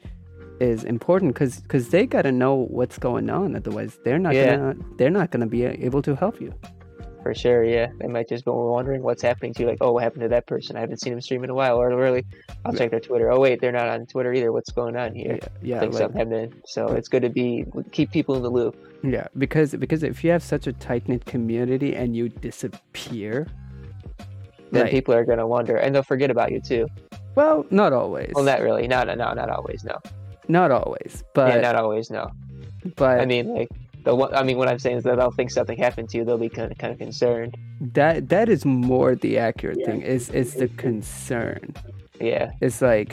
is 0.60 0.84
important 0.84 1.34
because 1.34 1.60
because 1.60 1.90
they 1.90 2.06
got 2.06 2.22
to 2.22 2.32
know 2.32 2.54
what's 2.54 2.98
going 2.98 3.28
on 3.30 3.54
otherwise 3.54 3.98
they're 4.04 4.18
not 4.18 4.34
Yeah. 4.34 4.56
gonna 4.56 4.74
they're 4.96 5.10
not 5.10 5.30
gonna 5.30 5.46
be 5.46 5.64
able 5.64 6.02
to 6.02 6.14
help 6.16 6.40
you 6.40 6.52
For 7.26 7.34
sure, 7.34 7.64
yeah. 7.64 7.88
They 7.98 8.06
might 8.06 8.28
just 8.28 8.44
be 8.44 8.52
wondering 8.52 9.02
what's 9.02 9.20
happening 9.20 9.52
to 9.54 9.62
you, 9.62 9.68
like, 9.68 9.78
oh, 9.80 9.90
what 9.90 10.04
happened 10.04 10.22
to 10.22 10.28
that 10.28 10.46
person? 10.46 10.76
I 10.76 10.80
haven't 10.80 10.98
seen 11.00 11.12
him 11.12 11.20
stream 11.20 11.42
in 11.42 11.50
a 11.50 11.54
while. 11.54 11.76
Or 11.76 11.88
really, 11.88 12.24
I'll 12.64 12.72
check 12.72 12.92
their 12.92 13.00
Twitter. 13.00 13.32
Oh, 13.32 13.40
wait, 13.40 13.60
they're 13.60 13.72
not 13.72 13.88
on 13.88 14.06
Twitter 14.06 14.32
either. 14.32 14.52
What's 14.52 14.70
going 14.70 14.96
on 14.96 15.12
here? 15.12 15.40
yeah, 15.42 15.48
yeah, 15.60 15.80
like- 15.80 15.92
something 15.94 16.18
happened. 16.18 16.54
So 16.66 16.86
it's 16.92 17.08
good 17.08 17.22
to 17.22 17.28
be 17.28 17.64
keep 17.90 18.12
people 18.12 18.36
in 18.36 18.42
the 18.44 18.48
loop. 18.50 18.76
yeah, 19.02 19.26
because 19.36 19.74
because 19.74 20.04
if 20.04 20.22
you 20.22 20.30
have 20.30 20.42
such 20.44 20.68
a 20.68 20.72
tight 20.72 21.08
knit 21.08 21.24
community 21.24 21.96
and 21.96 22.14
you 22.14 22.28
disappear, 22.28 23.48
Then 24.70 24.82
Right. 24.82 24.90
people 24.92 25.14
are 25.14 25.24
gonna 25.24 25.46
wonder, 25.46 25.76
and 25.76 25.92
they'll 25.94 26.02
forget 26.04 26.30
about 26.30 26.52
you 26.52 26.60
too. 26.60 26.86
well, 27.34 27.66
not 27.70 27.92
always, 27.92 28.30
Well, 28.36 28.44
not 28.44 28.60
really. 28.60 28.86
No, 28.86 29.02
no, 29.02 29.14
no, 29.14 29.32
not 29.32 29.48
always. 29.50 29.82
No. 29.84 29.98
not 30.48 30.70
always, 30.70 31.24
but 31.34 31.54
yeah, 31.54 31.60
not 31.60 31.74
always. 31.74 32.08
No. 32.10 32.30
but 32.96 33.18
I 33.20 33.26
mean, 33.26 33.48
like 33.52 33.68
the. 34.06 34.12
I 34.40 34.42
mean, 34.48 34.56
what 34.60 34.68
I'm 34.72 34.78
saying 34.84 34.96
is 35.00 35.04
that 35.04 35.16
they'll 35.18 35.36
think 35.38 35.50
something 35.50 35.78
happened 35.86 36.08
to 36.10 36.14
you. 36.18 36.24
They'll 36.24 36.44
be 36.48 36.48
kind 36.58 36.70
of 36.72 36.78
kind 36.78 36.92
of 36.94 36.98
concerned. 37.06 37.52
that 38.00 38.16
that 38.34 38.46
is 38.54 38.64
more 38.64 39.10
the 39.24 39.32
accurate 39.48 39.80
thing. 39.86 40.00
Is 40.16 40.24
is 40.42 40.54
the 40.62 40.68
concern? 40.86 41.74
Yeah. 42.32 42.46
It's 42.66 42.80
like, 42.92 43.10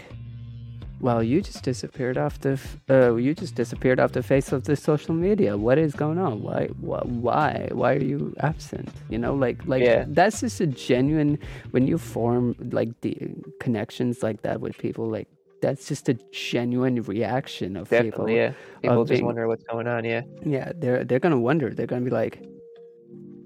well, 1.08 1.22
you 1.22 1.38
just 1.50 1.62
disappeared 1.72 2.18
off 2.18 2.40
the 2.46 2.54
uh, 2.90 3.16
you 3.26 3.32
just 3.44 3.56
disappeared 3.56 4.00
off 4.00 4.12
the 4.20 4.24
face 4.24 4.50
of 4.56 4.64
the 4.70 4.76
social 4.90 5.14
media. 5.28 5.52
What 5.58 5.78
is 5.78 5.94
going 6.04 6.20
on? 6.28 6.34
Why 6.48 6.68
wh- 6.90 7.06
why 7.28 7.68
why 7.80 7.90
are 7.96 8.06
you 8.14 8.34
absent? 8.40 8.90
You 9.10 9.18
know, 9.24 9.34
like 9.46 9.58
like 9.74 9.84
Yeah. 9.84 10.06
that's 10.20 10.40
just 10.46 10.62
a 10.62 10.68
genuine 10.68 11.38
when 11.74 11.84
you 11.92 11.98
form 11.98 12.56
like 12.72 12.92
the 13.02 13.16
connections 13.60 14.24
like 14.24 14.40
that 14.44 14.62
with 14.62 14.78
people 14.78 15.06
like. 15.18 15.28
That's 15.64 15.88
just 15.88 16.10
a 16.10 16.16
genuine 16.32 17.02
reaction 17.04 17.78
of 17.78 17.90
people. 17.90 18.30
Yeah. 18.30 18.52
People 18.82 19.02
of 19.02 19.08
just 19.08 19.18
being- 19.20 19.26
wonder 19.26 19.48
what's 19.48 19.64
going 19.64 19.88
on. 19.88 20.04
Yeah. 20.04 20.22
Yeah, 20.56 20.74
they're 20.82 21.04
they're 21.08 21.24
gonna 21.26 21.40
wonder. 21.50 21.68
They're 21.76 21.88
gonna 21.94 22.04
be 22.12 22.16
like, 22.24 22.36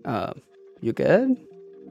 uh, 0.06 0.34
"You 0.82 0.94
good? 0.94 1.38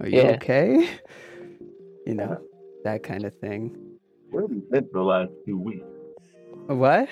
Are 0.01 0.09
you 0.09 0.19
Yeah. 0.23 0.37
okay?" 0.37 0.89
You 2.09 2.15
know, 2.15 2.39
that 2.85 3.03
kind 3.03 3.25
of 3.25 3.35
thing. 3.35 3.75
Where 4.31 4.43
have 4.43 4.53
you 4.53 4.63
been 4.71 4.85
for 4.93 4.99
the 5.03 5.09
last 5.15 5.33
two 5.45 5.59
weeks? 5.59 5.87
What? 6.67 7.09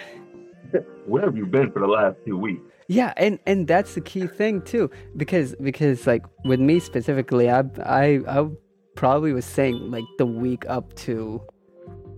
Where 1.07 1.23
have 1.23 1.37
you 1.37 1.47
been 1.47 1.73
for 1.73 1.81
the 1.81 1.89
last 1.99 2.17
two 2.25 2.37
weeks? 2.39 2.63
Yeah, 2.89 3.13
and 3.17 3.39
and 3.47 3.67
that's 3.67 3.95
the 3.95 4.01
key 4.01 4.27
thing 4.29 4.63
too, 4.63 4.91
because 5.17 5.55
because 5.71 6.07
like 6.07 6.25
with 6.45 6.61
me 6.61 6.79
specifically, 6.79 7.51
I 7.51 7.61
I 8.05 8.07
I 8.29 8.49
probably 8.95 9.33
was 9.33 9.45
saying 9.45 9.77
like 9.91 10.05
the 10.19 10.27
week 10.27 10.63
up 10.69 10.95
to 11.07 11.43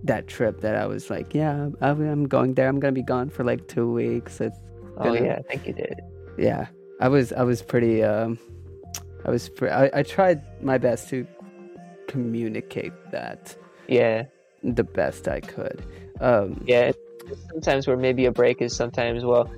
that 0.03 0.27
trip 0.27 0.61
that 0.61 0.75
I 0.75 0.85
was 0.85 1.09
like, 1.09 1.33
yeah, 1.33 1.69
I'm 1.81 2.25
going 2.27 2.53
there. 2.53 2.67
I'm 2.69 2.79
gonna 2.79 2.91
be 2.93 3.01
gone 3.03 3.29
for 3.29 3.43
like 3.43 3.67
two 3.67 3.91
weeks. 3.91 4.39
It's 4.41 4.57
Oh 4.99 5.03
Gonna- 5.03 5.23
yeah. 5.25 5.39
I 5.39 5.41
think 5.43 5.67
you 5.67 5.73
did. 5.73 6.01
yeah 6.39 6.67
i 6.99 7.07
was 7.07 7.31
i 7.33 7.43
was 7.43 7.61
pretty 7.61 8.03
um 8.03 8.39
i 9.25 9.29
was 9.29 9.49
pre- 9.49 9.69
I, 9.69 9.89
I 9.93 10.01
tried 10.01 10.41
my 10.63 10.79
best 10.79 11.09
to 11.09 11.27
communicate 12.07 12.93
that 13.11 13.55
Yeah. 13.87 14.25
the 14.63 14.83
best 14.83 15.27
i 15.27 15.39
could 15.39 15.83
um 16.21 16.61
Yeah. 16.65 16.91
Sometimes 17.51 17.87
where 17.87 17.97
maybe 17.97 18.25
a 18.25 18.31
break 18.31 18.61
is 18.61 18.73
sometimes 18.75 19.25
well. 19.25 19.51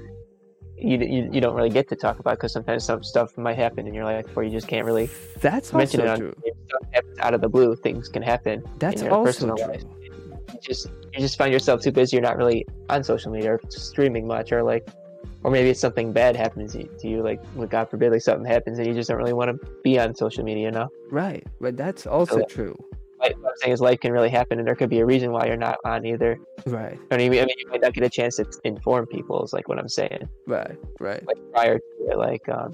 You, 0.81 0.97
you, 0.97 1.29
you 1.33 1.41
don't 1.41 1.55
really 1.55 1.69
get 1.69 1.87
to 1.89 1.95
talk 1.95 2.19
about 2.19 2.35
because 2.37 2.53
sometimes 2.53 2.83
some 2.85 3.03
stuff 3.03 3.37
might 3.37 3.57
happen 3.57 3.85
in 3.85 3.93
your 3.93 4.05
life 4.05 4.25
where 4.33 4.43
you 4.45 4.49
just 4.51 4.67
can't 4.69 4.85
really 4.85 5.09
that's 5.41 5.71
mention 5.73 5.99
also 6.01 6.09
it 6.09 6.13
on 6.13 6.19
true 6.19 6.33
stuff 6.67 6.81
happens 6.93 7.19
out 7.19 7.33
of 7.33 7.41
the 7.41 7.49
blue 7.49 7.75
things 7.75 8.07
can 8.07 8.23
happen 8.23 8.63
that's 8.79 9.03
also 9.03 9.23
personal 9.25 9.57
true 9.57 9.67
life 9.67 9.83
just 10.61 10.87
you 11.13 11.19
just 11.19 11.37
find 11.37 11.51
yourself 11.51 11.81
too 11.81 11.91
busy 11.91 12.15
you're 12.17 12.23
not 12.23 12.37
really 12.37 12.65
on 12.89 13.03
social 13.03 13.31
media 13.31 13.53
or 13.53 13.59
streaming 13.69 14.27
much 14.27 14.51
or 14.51 14.63
like 14.63 14.87
or 15.43 15.51
maybe 15.51 15.69
it's 15.69 15.79
something 15.79 16.11
bad 16.11 16.35
happens 16.35 16.73
to 16.73 17.07
you 17.07 17.23
like 17.23 17.39
god 17.69 17.89
forbid 17.89 18.11
like 18.11 18.21
something 18.21 18.45
happens 18.45 18.77
and 18.77 18.87
you 18.87 18.93
just 18.93 19.09
don't 19.09 19.17
really 19.17 19.33
want 19.33 19.49
to 19.49 19.67
be 19.83 19.99
on 19.99 20.13
social 20.15 20.43
media 20.43 20.65
you 20.65 20.71
know? 20.71 20.89
Right 21.11 21.45
but 21.61 21.77
that's 21.77 22.05
also 22.05 22.39
So- 22.39 22.45
true. 22.45 22.75
Like 23.21 23.35
what 23.41 23.49
i'm 23.49 23.57
saying 23.57 23.73
is 23.73 23.81
life 23.81 23.99
can 23.99 24.13
really 24.13 24.29
happen 24.29 24.59
and 24.59 24.67
there 24.67 24.75
could 24.75 24.89
be 24.89 24.99
a 24.99 25.05
reason 25.05 25.31
why 25.33 25.45
you're 25.47 25.57
not 25.57 25.77
on 25.83 26.05
either. 26.05 26.39
Right. 26.65 26.97
I 27.11 27.17
mean, 27.17 27.33
I 27.33 27.45
mean 27.45 27.55
you 27.57 27.67
might 27.69 27.81
not 27.81 27.93
get 27.93 28.05
a 28.05 28.09
chance 28.09 28.37
to 28.37 28.45
inform 28.63 29.07
people 29.07 29.43
is 29.43 29.51
like 29.51 29.67
what 29.67 29.77
i'm 29.77 29.89
saying. 29.89 30.21
Right 30.47 30.77
right. 31.01 31.21
Like 31.27 31.37
prior 31.51 31.79
to 31.79 32.11
it, 32.11 32.17
like 32.17 32.47
um, 32.47 32.73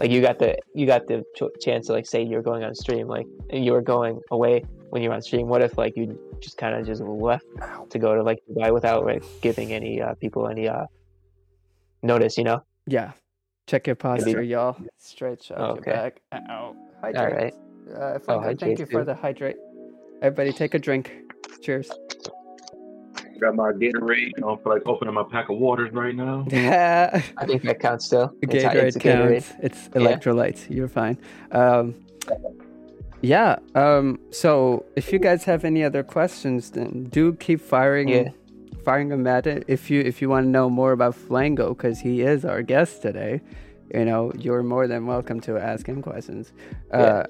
like 0.00 0.10
you 0.12 0.20
got 0.20 0.38
the 0.38 0.56
you 0.74 0.86
got 0.86 1.08
the 1.08 1.24
ch- 1.36 1.60
chance 1.60 1.88
to 1.88 1.92
like 1.92 2.06
say 2.06 2.22
you're 2.22 2.40
going 2.40 2.62
on 2.62 2.72
stream, 2.74 3.08
like 3.08 3.26
and 3.50 3.64
you 3.64 3.72
were 3.72 3.82
going 3.82 4.20
away 4.30 4.64
when 4.90 5.02
you're 5.02 5.12
on 5.12 5.22
stream. 5.22 5.48
What 5.48 5.62
if 5.62 5.78
like 5.78 5.96
you 5.96 6.18
just 6.40 6.56
kind 6.58 6.74
of 6.74 6.86
just 6.86 7.00
left 7.02 7.46
to 7.90 7.98
go 7.98 8.14
to 8.14 8.22
like 8.22 8.40
Dubai 8.50 8.72
without 8.72 9.04
like 9.04 9.24
giving 9.40 9.72
any 9.72 10.00
uh, 10.02 10.14
people 10.14 10.46
any 10.48 10.68
uh 10.68 10.86
notice? 12.02 12.36
You 12.38 12.44
know? 12.44 12.62
yeah 12.86 13.12
check 13.66 13.86
your 13.86 13.94
posture 13.94 14.42
y'all 14.42 14.74
stretch 14.98 15.52
out 15.52 15.78
Okay. 15.78 15.90
your 15.90 15.96
back 15.96 16.20
Ow. 16.32 16.40
All 16.50 16.74
hydrate 17.02 17.34
right. 17.36 17.54
uh, 17.94 18.18
Franco, 18.18 18.42
thank 18.46 18.60
hydrate 18.60 18.78
you 18.80 18.86
for 18.86 19.04
the 19.04 19.14
hydrate 19.14 19.56
everybody 20.22 20.50
take 20.52 20.72
a 20.74 20.78
drink 20.78 21.12
cheers 21.62 21.88
Got 23.40 23.54
my 23.54 23.70
Gatorade. 23.72 24.32
I 24.36 24.40
don't 24.40 24.62
feel 24.62 24.72
like 24.72 24.82
opening 24.86 25.14
my 25.14 25.22
pack 25.30 25.48
of 25.50 25.58
waters 25.58 25.92
right 25.92 26.14
now. 26.16 26.44
yeah 26.50 27.22
I 27.38 27.46
think 27.46 27.62
that 27.62 27.78
counts 27.80 28.06
still. 28.06 28.34
It's 28.42 28.52
Gatorade 28.52 28.82
it's 28.82 28.96
a 28.96 29.00
Gatorade. 29.00 29.30
counts. 29.44 29.52
It's 29.62 29.88
electrolytes. 29.90 30.68
You're 30.68 30.88
fine. 30.88 31.16
Um, 31.52 31.94
yeah. 33.22 33.58
Um, 33.74 34.18
so 34.30 34.84
if 34.96 35.12
you 35.12 35.18
guys 35.18 35.44
have 35.44 35.64
any 35.64 35.84
other 35.84 36.02
questions, 36.02 36.70
then 36.70 37.04
do 37.04 37.34
keep 37.34 37.60
firing. 37.60 38.08
Yeah. 38.08 38.30
Firing 38.84 39.10
them 39.10 39.26
at 39.26 39.46
it. 39.46 39.64
If 39.68 39.90
you 39.90 40.00
if 40.00 40.22
you 40.22 40.30
want 40.30 40.46
to 40.46 40.48
know 40.48 40.70
more 40.70 40.92
about 40.92 41.14
Flango, 41.14 41.76
because 41.76 42.00
he 42.00 42.22
is 42.22 42.46
our 42.46 42.62
guest 42.62 43.02
today, 43.02 43.42
you 43.92 44.06
know 44.06 44.32
you're 44.38 44.62
more 44.62 44.86
than 44.86 45.06
welcome 45.06 45.40
to 45.42 45.58
ask 45.58 45.86
him 45.86 46.00
questions. 46.00 46.52
Uh, 46.90 47.24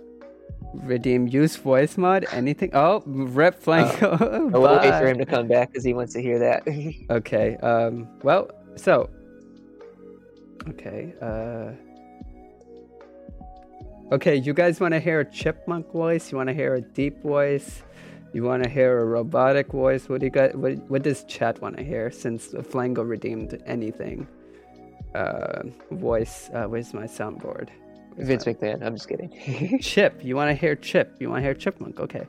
redeem 0.74 1.26
use 1.26 1.56
voice 1.56 1.96
mod 1.98 2.24
anything. 2.32 2.70
Oh, 2.72 3.02
rep 3.06 3.60
Flango. 3.60 4.20
I 4.20 4.38
will 4.58 4.78
wait 4.78 4.98
for 5.00 5.08
him 5.08 5.18
to 5.18 5.26
come 5.26 5.48
back 5.48 5.70
because 5.72 5.84
he 5.84 5.92
wants 5.92 6.12
to 6.14 6.22
hear 6.22 6.38
that. 6.38 6.62
Okay. 7.10 7.56
Um. 7.56 8.06
Well. 8.22 8.50
So. 8.76 9.10
Okay. 10.68 11.12
Uh. 11.20 11.72
Okay. 14.12 14.36
You 14.36 14.52
guys 14.54 14.80
want 14.80 14.92
to 14.94 15.00
hear 15.00 15.20
a 15.20 15.24
chipmunk 15.24 15.92
voice? 15.92 16.30
You 16.32 16.38
want 16.38 16.48
to 16.48 16.54
hear 16.54 16.74
a 16.74 16.80
deep 16.80 17.22
voice? 17.22 17.82
You 18.32 18.42
want 18.44 18.62
to 18.64 18.68
hear 18.70 19.00
a 19.00 19.04
robotic 19.04 19.68
voice? 19.72 20.08
What 20.08 20.20
do 20.20 20.26
you 20.26 20.30
guys? 20.32 20.52
What, 20.54 20.74
what 20.90 21.02
does 21.02 21.24
chat 21.24 21.60
want 21.60 21.76
to 21.76 21.84
hear? 21.84 22.10
Since 22.10 22.48
Flango 22.48 23.08
redeemed 23.08 23.60
anything. 23.66 24.26
Uh. 25.14 25.62
Voice. 25.92 26.50
Uh. 26.52 26.64
Where's 26.64 26.92
my 26.94 27.04
soundboard? 27.04 27.68
Where's 28.14 28.28
Vince 28.28 28.46
my- 28.46 28.54
McMahon. 28.54 28.84
I'm 28.84 28.94
just 28.96 29.08
kidding. 29.08 29.78
Chip. 29.82 30.20
You 30.24 30.36
want 30.36 30.50
to 30.50 30.54
hear 30.54 30.74
Chip? 30.76 31.16
You 31.20 31.30
want 31.30 31.38
to 31.40 31.44
hear 31.44 31.54
Chipmunk? 31.54 32.00
Okay. 32.00 32.26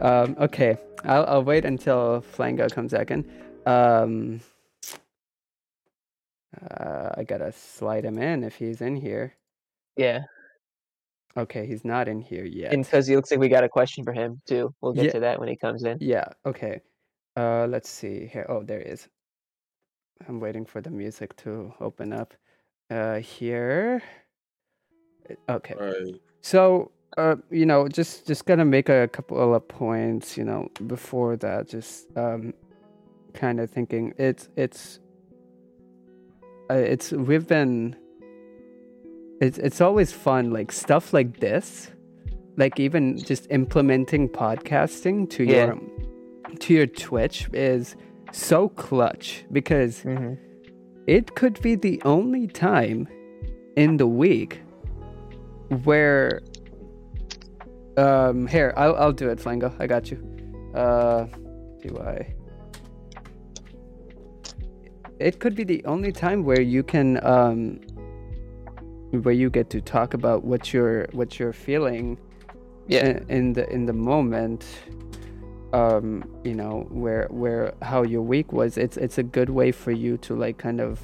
Um, 0.00 0.36
okay. 0.40 0.76
I'll, 1.04 1.24
I'll 1.26 1.44
wait 1.44 1.64
until 1.64 2.24
Flango 2.36 2.70
comes 2.72 2.92
back 2.92 3.10
in. 3.10 3.24
Um, 3.66 4.40
uh, 6.70 7.10
I 7.16 7.24
gotta 7.24 7.52
slide 7.52 8.04
him 8.04 8.18
in 8.18 8.44
if 8.44 8.56
he's 8.56 8.80
in 8.80 8.96
here. 8.96 9.34
yeah, 9.96 10.24
Okay, 11.36 11.66
he's 11.66 11.84
not 11.84 12.06
in 12.08 12.20
here 12.20 12.44
yet. 12.44 12.72
and 12.72 12.84
because 12.84 13.06
he 13.06 13.16
looks 13.16 13.30
like 13.30 13.40
we 13.40 13.48
got 13.48 13.64
a 13.64 13.68
question 13.68 14.04
for 14.04 14.12
him 14.12 14.40
too. 14.46 14.72
We'll 14.80 14.92
get 14.92 15.06
Yeah. 15.06 15.10
to 15.12 15.20
that 15.20 15.40
when 15.40 15.48
he 15.48 15.56
comes 15.56 15.82
in. 15.84 15.98
Yeah. 16.00 16.28
Okay. 16.46 16.80
Uh, 17.36 17.66
let's 17.66 17.88
see 17.90 18.26
here. 18.26 18.46
Oh, 18.48 18.62
there 18.62 18.78
he 18.78 18.86
is. 18.86 19.08
I'm 20.28 20.38
waiting 20.38 20.64
for 20.64 20.80
the 20.80 20.90
music 20.90 21.34
to 21.38 21.74
open 21.80 22.12
up. 22.12 22.34
Uh, 22.90 23.18
here. 23.18 24.00
Okay. 25.48 25.74
Right. 25.78 26.14
So, 26.42 26.92
uh, 27.16 27.36
you 27.50 27.66
know, 27.66 27.88
just 27.88 28.26
just 28.26 28.44
gonna 28.46 28.64
make 28.64 28.88
a 28.88 29.08
couple 29.08 29.54
of 29.54 29.66
points. 29.66 30.36
You 30.36 30.44
know, 30.44 30.68
before 30.86 31.36
that, 31.38 31.66
just 31.66 32.06
um, 32.16 32.54
kind 33.32 33.58
of 33.58 33.70
thinking 33.70 34.12
it's 34.18 34.48
it's 34.56 35.00
uh, 36.70 36.74
it's 36.74 37.10
we've 37.12 37.46
been 37.48 37.96
it's 39.44 39.58
it's 39.58 39.80
always 39.80 40.10
fun 40.12 40.50
like 40.50 40.72
stuff 40.72 41.12
like 41.12 41.40
this, 41.40 41.90
like 42.56 42.80
even 42.80 43.18
just 43.18 43.46
implementing 43.50 44.28
podcasting 44.28 45.28
to 45.30 45.44
Yeah. 45.44 45.74
your 45.74 45.78
to 46.60 46.74
your 46.74 46.86
Twitch 46.86 47.48
is 47.52 47.96
so 48.32 48.68
clutch 48.70 49.44
because 49.52 50.02
hmm 50.02 50.34
it 51.06 51.34
could 51.34 51.60
be 51.60 51.74
the 51.74 52.00
only 52.04 52.46
time 52.46 53.06
in 53.76 53.98
the 53.98 54.06
week 54.06 54.62
where 55.84 56.40
um 57.98 58.46
here 58.46 58.72
I'll 58.76 58.96
I'll 58.96 59.12
do 59.12 59.28
it 59.28 59.38
Flango 59.38 59.70
I 59.78 59.86
got 59.86 60.10
you. 60.10 60.18
Uh 60.74 61.26
do 61.82 61.98
I? 61.98 62.34
It 65.20 65.38
could 65.38 65.54
be 65.54 65.64
the 65.64 65.84
only 65.84 66.10
time 66.12 66.42
where 66.44 66.60
you 66.60 66.82
can 66.82 67.24
um 67.24 67.80
where 69.22 69.34
you 69.34 69.50
get 69.50 69.70
to 69.70 69.80
talk 69.80 70.14
about 70.14 70.44
what 70.44 70.72
you're 70.72 71.06
what 71.12 71.38
you're 71.38 71.52
feeling 71.52 72.18
Yeah. 72.88 73.06
in, 73.06 73.26
in 73.28 73.52
the 73.54 73.68
in 73.70 73.86
the 73.86 73.92
moment 73.92 74.66
um 75.72 76.24
you 76.44 76.54
know 76.54 76.86
where 76.90 77.26
where 77.30 77.74
how 77.82 78.02
your 78.02 78.22
week 78.22 78.52
was 78.52 78.76
it's 78.78 78.96
it's 78.96 79.18
a 79.18 79.22
good 79.22 79.50
way 79.50 79.72
for 79.72 79.90
you 79.90 80.16
to 80.18 80.34
like 80.36 80.58
kind 80.58 80.80
of 80.80 81.00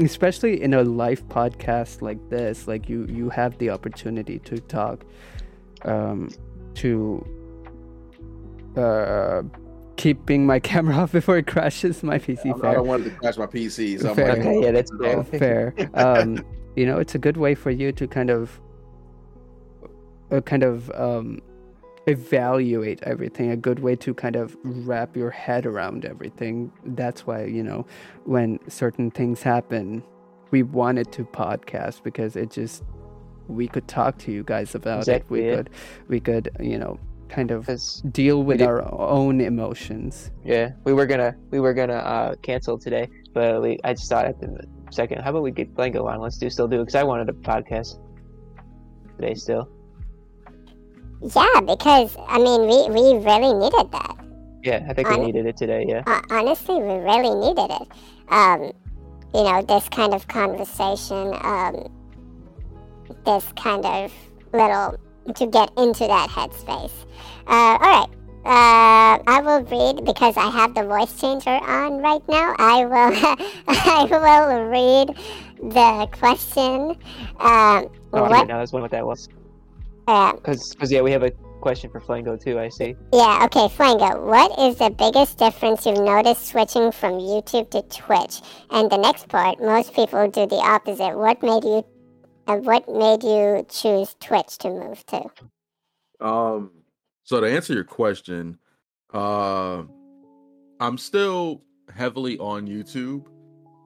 especially 0.00 0.60
in 0.62 0.74
a 0.74 0.82
live 0.82 1.22
podcast 1.28 2.02
like 2.02 2.18
this 2.30 2.66
like 2.66 2.88
you 2.88 3.04
you 3.08 3.28
have 3.30 3.56
the 3.58 3.68
opportunity 3.70 4.38
to 4.40 4.58
talk 4.60 5.04
um 5.82 6.28
to 6.74 7.24
uh 8.76 9.42
keeping 9.96 10.46
my 10.46 10.58
camera 10.70 10.94
off 10.96 11.12
before 11.12 11.38
it 11.38 11.46
crashes 11.46 12.02
my 12.02 12.18
pc 12.18 12.46
I, 12.46 12.56
I 12.56 12.60
fair 12.60 12.74
don't 12.74 12.86
want 12.86 13.06
it 13.06 13.10
to 13.10 13.16
crash 13.16 13.36
my 13.36 13.46
PC. 13.46 14.00
So 14.00 14.10
I'm 14.10 14.14
Fair. 14.16 14.28
like, 14.28 14.38
Okay, 14.38 14.60
yeah, 14.62 14.70
that's 14.70 14.92
fair. 15.00 15.24
fair 15.24 15.74
um 15.94 16.44
you 16.78 16.86
know 16.86 16.98
it's 16.98 17.14
a 17.14 17.18
good 17.18 17.36
way 17.36 17.54
for 17.54 17.72
you 17.72 17.90
to 17.90 18.06
kind 18.06 18.30
of 18.30 18.60
uh, 20.30 20.40
kind 20.40 20.62
of 20.62 20.90
um 20.94 21.40
evaluate 22.06 23.02
everything 23.02 23.50
a 23.50 23.56
good 23.56 23.80
way 23.80 23.94
to 23.94 24.14
kind 24.14 24.36
of 24.36 24.56
wrap 24.64 25.14
your 25.14 25.30
head 25.30 25.66
around 25.66 26.06
everything. 26.06 26.72
That's 26.84 27.26
why 27.26 27.44
you 27.44 27.62
know 27.62 27.84
when 28.24 28.58
certain 28.68 29.10
things 29.10 29.42
happen 29.42 30.02
we 30.50 30.62
wanted 30.62 31.12
to 31.12 31.24
podcast 31.24 32.02
because 32.02 32.34
it 32.36 32.50
just 32.50 32.82
we 33.48 33.66
could 33.68 33.86
talk 33.88 34.16
to 34.18 34.32
you 34.32 34.42
guys 34.42 34.74
about 34.74 35.00
Exactly, 35.00 35.40
it 35.40 35.42
we 35.42 35.48
yeah. 35.50 35.56
could 35.56 35.70
we 36.08 36.20
could 36.20 36.48
you 36.60 36.78
know 36.78 36.98
kind 37.28 37.50
of 37.50 37.68
deal 38.10 38.42
with 38.42 38.62
our 38.62 38.80
own 38.94 39.40
emotions. 39.40 40.30
Yeah, 40.44 40.72
we 40.84 40.92
were 40.92 41.06
gonna 41.06 41.34
we 41.50 41.60
were 41.60 41.74
gonna 41.74 41.94
uh, 41.94 42.34
cancel 42.36 42.78
today, 42.78 43.08
but 43.34 43.60
we 43.60 43.78
I 43.84 43.92
just 43.94 44.08
thought 44.08 44.24
at 44.24 44.40
the 44.40 44.64
second, 44.90 45.22
how 45.22 45.30
about 45.30 45.42
we 45.42 45.50
get 45.50 45.74
Flango 45.74 46.06
on? 46.06 46.20
Let's 46.20 46.38
do 46.38 46.50
still 46.50 46.68
do 46.68 46.78
because 46.78 46.94
I 46.94 47.02
wanted 47.04 47.28
a 47.28 47.32
podcast 47.32 47.98
today 49.16 49.34
still. 49.34 49.68
Yeah, 51.20 51.60
because 51.60 52.16
I 52.28 52.38
mean, 52.38 52.62
we 52.62 52.88
we 52.90 53.24
really 53.24 53.52
needed 53.52 53.90
that. 53.92 54.16
Yeah, 54.62 54.86
I 54.88 54.92
think 54.92 55.08
we 55.08 55.18
needed 55.18 55.46
it 55.46 55.56
today. 55.56 55.84
Yeah. 55.88 56.02
Uh, 56.06 56.20
honestly, 56.30 56.76
we 56.76 56.94
really 56.94 57.34
needed 57.34 57.70
it. 57.70 57.88
Um, 58.28 58.72
you 59.34 59.44
know, 59.44 59.62
this 59.62 59.88
kind 59.88 60.14
of 60.14 60.26
conversation, 60.28 61.34
um, 61.42 61.88
this 63.24 63.44
kind 63.56 63.84
of 63.84 64.12
little 64.52 64.98
to 65.34 65.46
get 65.46 65.70
into 65.76 66.06
that 66.06 66.28
headspace. 66.30 66.92
Uh, 67.46 67.76
all 67.76 67.78
right. 67.78 68.08
Uh, 68.44 69.18
I 69.26 69.40
will 69.44 69.62
read 69.64 70.04
because 70.04 70.36
I 70.36 70.48
have 70.50 70.74
the 70.74 70.84
voice 70.84 71.18
changer 71.20 71.50
on 71.50 71.98
right 71.98 72.22
now. 72.28 72.54
I 72.58 72.84
will, 72.84 73.36
I 73.68 74.06
will 74.10 74.64
read 74.64 75.16
the 75.72 76.08
question. 76.18 76.96
Um, 77.40 77.90
Oh, 78.12 78.24
I 78.24 78.28
what? 78.30 78.48
know 78.48 78.58
that's 78.58 78.72
one 78.72 78.80
what 78.82 78.90
that 78.92 79.04
was. 79.06 79.28
Uh, 80.06 80.32
Because 80.32 80.74
yeah, 80.90 81.02
we 81.02 81.10
have 81.12 81.22
a 81.22 81.30
question 81.60 81.90
for 81.90 82.00
Flango 82.00 82.42
too. 82.42 82.58
I 82.58 82.68
see. 82.70 82.96
Yeah, 83.12 83.42
okay, 83.44 83.68
Flango, 83.68 84.24
what 84.24 84.58
is 84.58 84.76
the 84.76 84.88
biggest 84.90 85.36
difference 85.36 85.84
you've 85.84 85.98
noticed 85.98 86.46
switching 86.46 86.90
from 86.92 87.14
YouTube 87.14 87.68
to 87.70 87.82
Twitch? 87.82 88.40
And 88.70 88.90
the 88.90 88.96
next 88.96 89.28
part, 89.28 89.60
most 89.60 89.92
people 89.92 90.26
do 90.30 90.46
the 90.46 90.56
opposite. 90.56 91.18
What 91.18 91.42
made 91.42 91.64
you 91.64 91.84
uh, 92.46 92.56
what 92.56 92.88
made 92.88 93.22
you 93.22 93.66
choose 93.68 94.16
Twitch 94.20 94.56
to 94.58 94.70
move 94.70 95.04
to? 95.06 95.24
Um, 96.26 96.70
so 97.28 97.42
to 97.42 97.46
answer 97.46 97.74
your 97.74 97.84
question, 97.84 98.56
uh, 99.12 99.82
I'm 100.80 100.96
still 100.96 101.62
heavily 101.94 102.38
on 102.38 102.66
YouTube. 102.66 103.26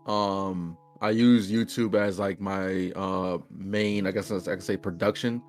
Um, 0.09 0.78
I 1.01 1.10
use 1.10 1.51
YouTube 1.51 1.97
as 1.97 2.20
like 2.20 2.40
my 2.40 2.93
uh 2.93 3.39
main, 3.51 4.06
I 4.06 4.12
guess 4.12 4.31
I 4.31 4.39
can 4.39 4.60
say 4.60 4.77
production. 4.77 5.43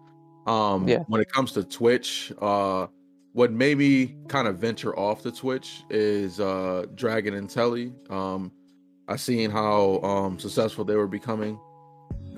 Um, 0.47 0.87
Yeah. 0.87 1.03
when 1.05 1.21
it 1.21 1.31
comes 1.31 1.51
to 1.51 1.63
Twitch, 1.63 2.33
uh, 2.41 2.87
what 3.33 3.51
made 3.51 3.77
me 3.77 4.15
kind 4.27 4.47
of 4.47 4.57
venture 4.57 4.97
off 4.97 5.21
the 5.21 5.31
Twitch 5.31 5.83
is 5.91 6.39
uh 6.39 6.87
Dragon 6.95 7.35
and 7.35 7.47
Telly. 7.47 7.93
Um, 8.09 8.51
I 9.07 9.17
seen 9.17 9.51
how 9.51 9.99
um 10.01 10.39
successful 10.39 10.83
they 10.83 10.95
were 10.95 11.07
becoming 11.07 11.59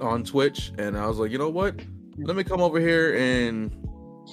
on 0.02 0.26
Twitch, 0.26 0.73
and 0.77 0.98
I 0.98 1.07
was 1.07 1.18
like, 1.18 1.32
you 1.32 1.38
know 1.38 1.48
what? 1.49 1.80
Let 2.18 2.36
me 2.36 2.44
come 2.44 2.60
over 2.60 2.77
here 2.82 3.15
and 3.15 3.72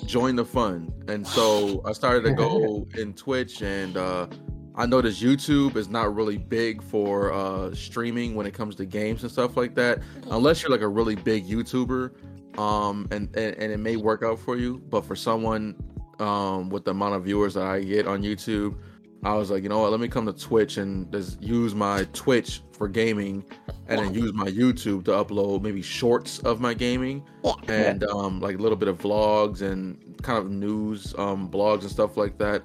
join 0.07 0.37
the 0.37 0.45
fun. 0.45 0.93
And 1.09 1.27
so 1.27 1.83
I 1.85 1.93
started 1.93 2.25
to 2.25 2.33
go 2.33 2.87
in 2.97 3.15
Twitch, 3.15 3.63
and 3.63 3.97
uh, 3.97 4.27
I 4.75 4.87
noticed 4.87 5.23
YouTube 5.23 5.77
is 5.77 5.89
not 5.89 6.15
really 6.15 6.39
big 6.39 6.83
for 6.83 7.33
uh, 7.33 7.75
streaming 7.75 8.35
when 8.35 8.47
it 8.47 8.55
comes 8.55 8.75
to 8.77 8.87
games 8.87 9.23
and 9.23 9.31
stuff 9.31 9.57
like 9.57 9.75
that, 9.77 10.03
unless 10.31 10.63
you're 10.63 10.71
like 10.71 10.81
a 10.81 10.89
really 10.89 11.17
big 11.17 11.47
YouTuber. 11.47 12.13
Um, 12.59 13.09
and, 13.11 13.35
and 13.35 13.57
and 13.57 13.73
it 13.73 13.79
may 13.79 13.97
work 13.97 14.23
out 14.23 14.39
for 14.39 14.57
you, 14.57 14.79
but 14.91 15.07
for 15.07 15.17
someone 15.17 15.75
um 16.19 16.69
with 16.69 16.85
the 16.85 16.91
amount 16.91 17.15
of 17.15 17.25
viewers 17.25 17.55
that 17.55 17.65
I 17.65 17.83
get 17.83 18.07
on 18.07 18.23
YouTube, 18.23 18.77
I 19.25 19.35
was 19.35 19.51
like, 19.51 19.63
you 19.63 19.69
know 19.69 19.79
what? 19.79 19.93
Let 19.93 20.01
me 20.01 20.09
come 20.09 20.27
to 20.27 20.33
Twitch 20.33 20.79
and 20.79 21.11
just 21.13 21.41
use 21.41 21.75
my 21.75 22.05
Twitch 22.13 22.63
for 22.73 22.89
gaming, 22.89 23.45
and 23.87 24.01
then 24.01 24.15
use 24.15 24.33
my 24.33 24.47
YouTube 24.47 25.05
to 25.05 25.13
upload 25.13 25.63
maybe 25.63 25.81
shorts 25.81 26.41
of 26.41 26.61
my 26.61 26.75
gaming, 26.75 27.25
and 27.69 28.03
um, 28.05 28.41
like 28.41 28.59
a 28.59 28.59
little 28.59 28.77
bit 28.77 28.89
of 28.89 28.99
vlogs 28.99 29.63
and 29.63 30.21
kind 30.23 30.39
of 30.39 30.51
news 30.51 31.15
um, 31.19 31.49
blogs 31.49 31.83
and 31.83 31.91
stuff 31.91 32.17
like 32.17 32.37
that. 32.39 32.63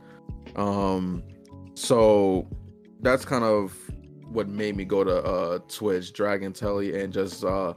Um, 0.56 1.22
so 1.76 2.48
that's 3.02 3.24
kind 3.24 3.44
of 3.44 3.78
what 4.32 4.48
made 4.48 4.76
me 4.76 4.84
go 4.84 5.04
to 5.04 5.24
uh, 5.24 5.60
Twitch, 5.68 6.12
Dragon 6.12 6.54
Telly, 6.54 7.00
and 7.00 7.14
just 7.14 7.44
uh, 7.44 7.74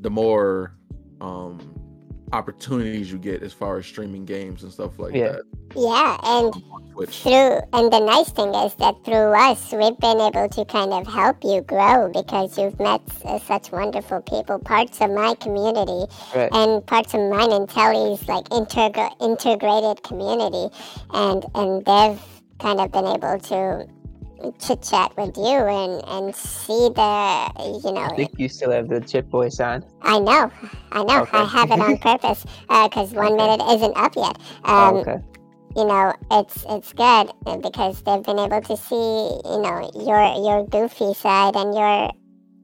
the 0.00 0.10
more 0.10 0.74
um, 1.20 1.79
opportunities 2.32 3.10
you 3.10 3.18
get 3.18 3.42
as 3.42 3.52
far 3.52 3.78
as 3.78 3.86
streaming 3.86 4.24
games 4.24 4.62
and 4.62 4.72
stuff 4.72 4.98
like 4.98 5.14
Yeah. 5.14 5.32
that 5.32 5.42
Yeah, 5.76 6.16
and 6.24 6.52
on 6.70 7.06
through 7.06 7.60
and 7.72 7.92
the 7.92 8.00
nice 8.00 8.30
thing 8.30 8.54
is 8.54 8.74
that 8.74 8.94
through 9.04 9.32
us 9.32 9.72
we've 9.72 9.98
been 9.98 10.20
able 10.20 10.48
to 10.48 10.64
kind 10.66 10.92
of 10.92 11.06
help 11.06 11.36
you 11.42 11.62
grow 11.62 12.10
because 12.12 12.58
you've 12.58 12.78
met 12.78 13.00
uh, 13.24 13.38
such 13.38 13.72
wonderful 13.72 14.20
people, 14.22 14.58
parts 14.58 15.00
of 15.00 15.10
my 15.10 15.34
community 15.36 16.06
Right. 16.34 16.50
and 16.52 16.84
parts 16.86 17.14
of 17.14 17.20
mine 17.30 17.52
and 17.52 17.68
Telly's 17.68 18.26
like 18.28 18.44
integra- 18.50 19.14
integrated 19.20 20.02
community, 20.02 20.68
and 21.14 21.44
and 21.54 21.84
they've 21.86 22.20
kind 22.58 22.80
of 22.80 22.92
been 22.92 23.06
able 23.06 23.38
to 23.38 23.86
chit 24.60 24.82
chat 24.82 25.12
with 25.16 25.36
you 25.36 25.44
and 25.44 26.02
and 26.08 26.34
see 26.34 26.90
the 26.94 27.80
you 27.84 27.92
know 27.92 28.10
I 28.12 28.16
think 28.16 28.32
you 28.38 28.48
still 28.48 28.72
have 28.72 28.88
the 28.88 29.00
chip 29.00 29.28
voice 29.30 29.60
on. 29.60 29.84
I 30.02 30.18
know 30.18 30.50
I 30.92 31.04
know 31.04 31.22
Okay. 31.22 31.38
I 31.38 31.44
have 31.44 31.70
it 31.70 31.80
on 31.80 31.98
purpose 31.98 32.44
because 32.68 33.12
one 33.12 33.34
Okay. 33.34 33.36
minute 33.36 33.62
isn't 33.70 33.96
up 33.96 34.12
yet. 34.16 34.38
Oh, 34.64 34.96
Um, 34.96 34.96
okay. 35.00 35.18
you 35.76 35.84
know 35.86 36.14
it's 36.32 36.64
it's 36.68 36.92
good 36.92 37.30
uh, 37.46 37.56
because 37.58 38.02
they've 38.02 38.22
been 38.24 38.38
able 38.38 38.60
to 38.62 38.76
see 38.76 38.94
you 38.94 39.62
know 39.62 39.90
your 39.94 40.22
your 40.44 40.66
goofy 40.66 41.14
side 41.14 41.56
and 41.56 41.74
your 41.74 42.10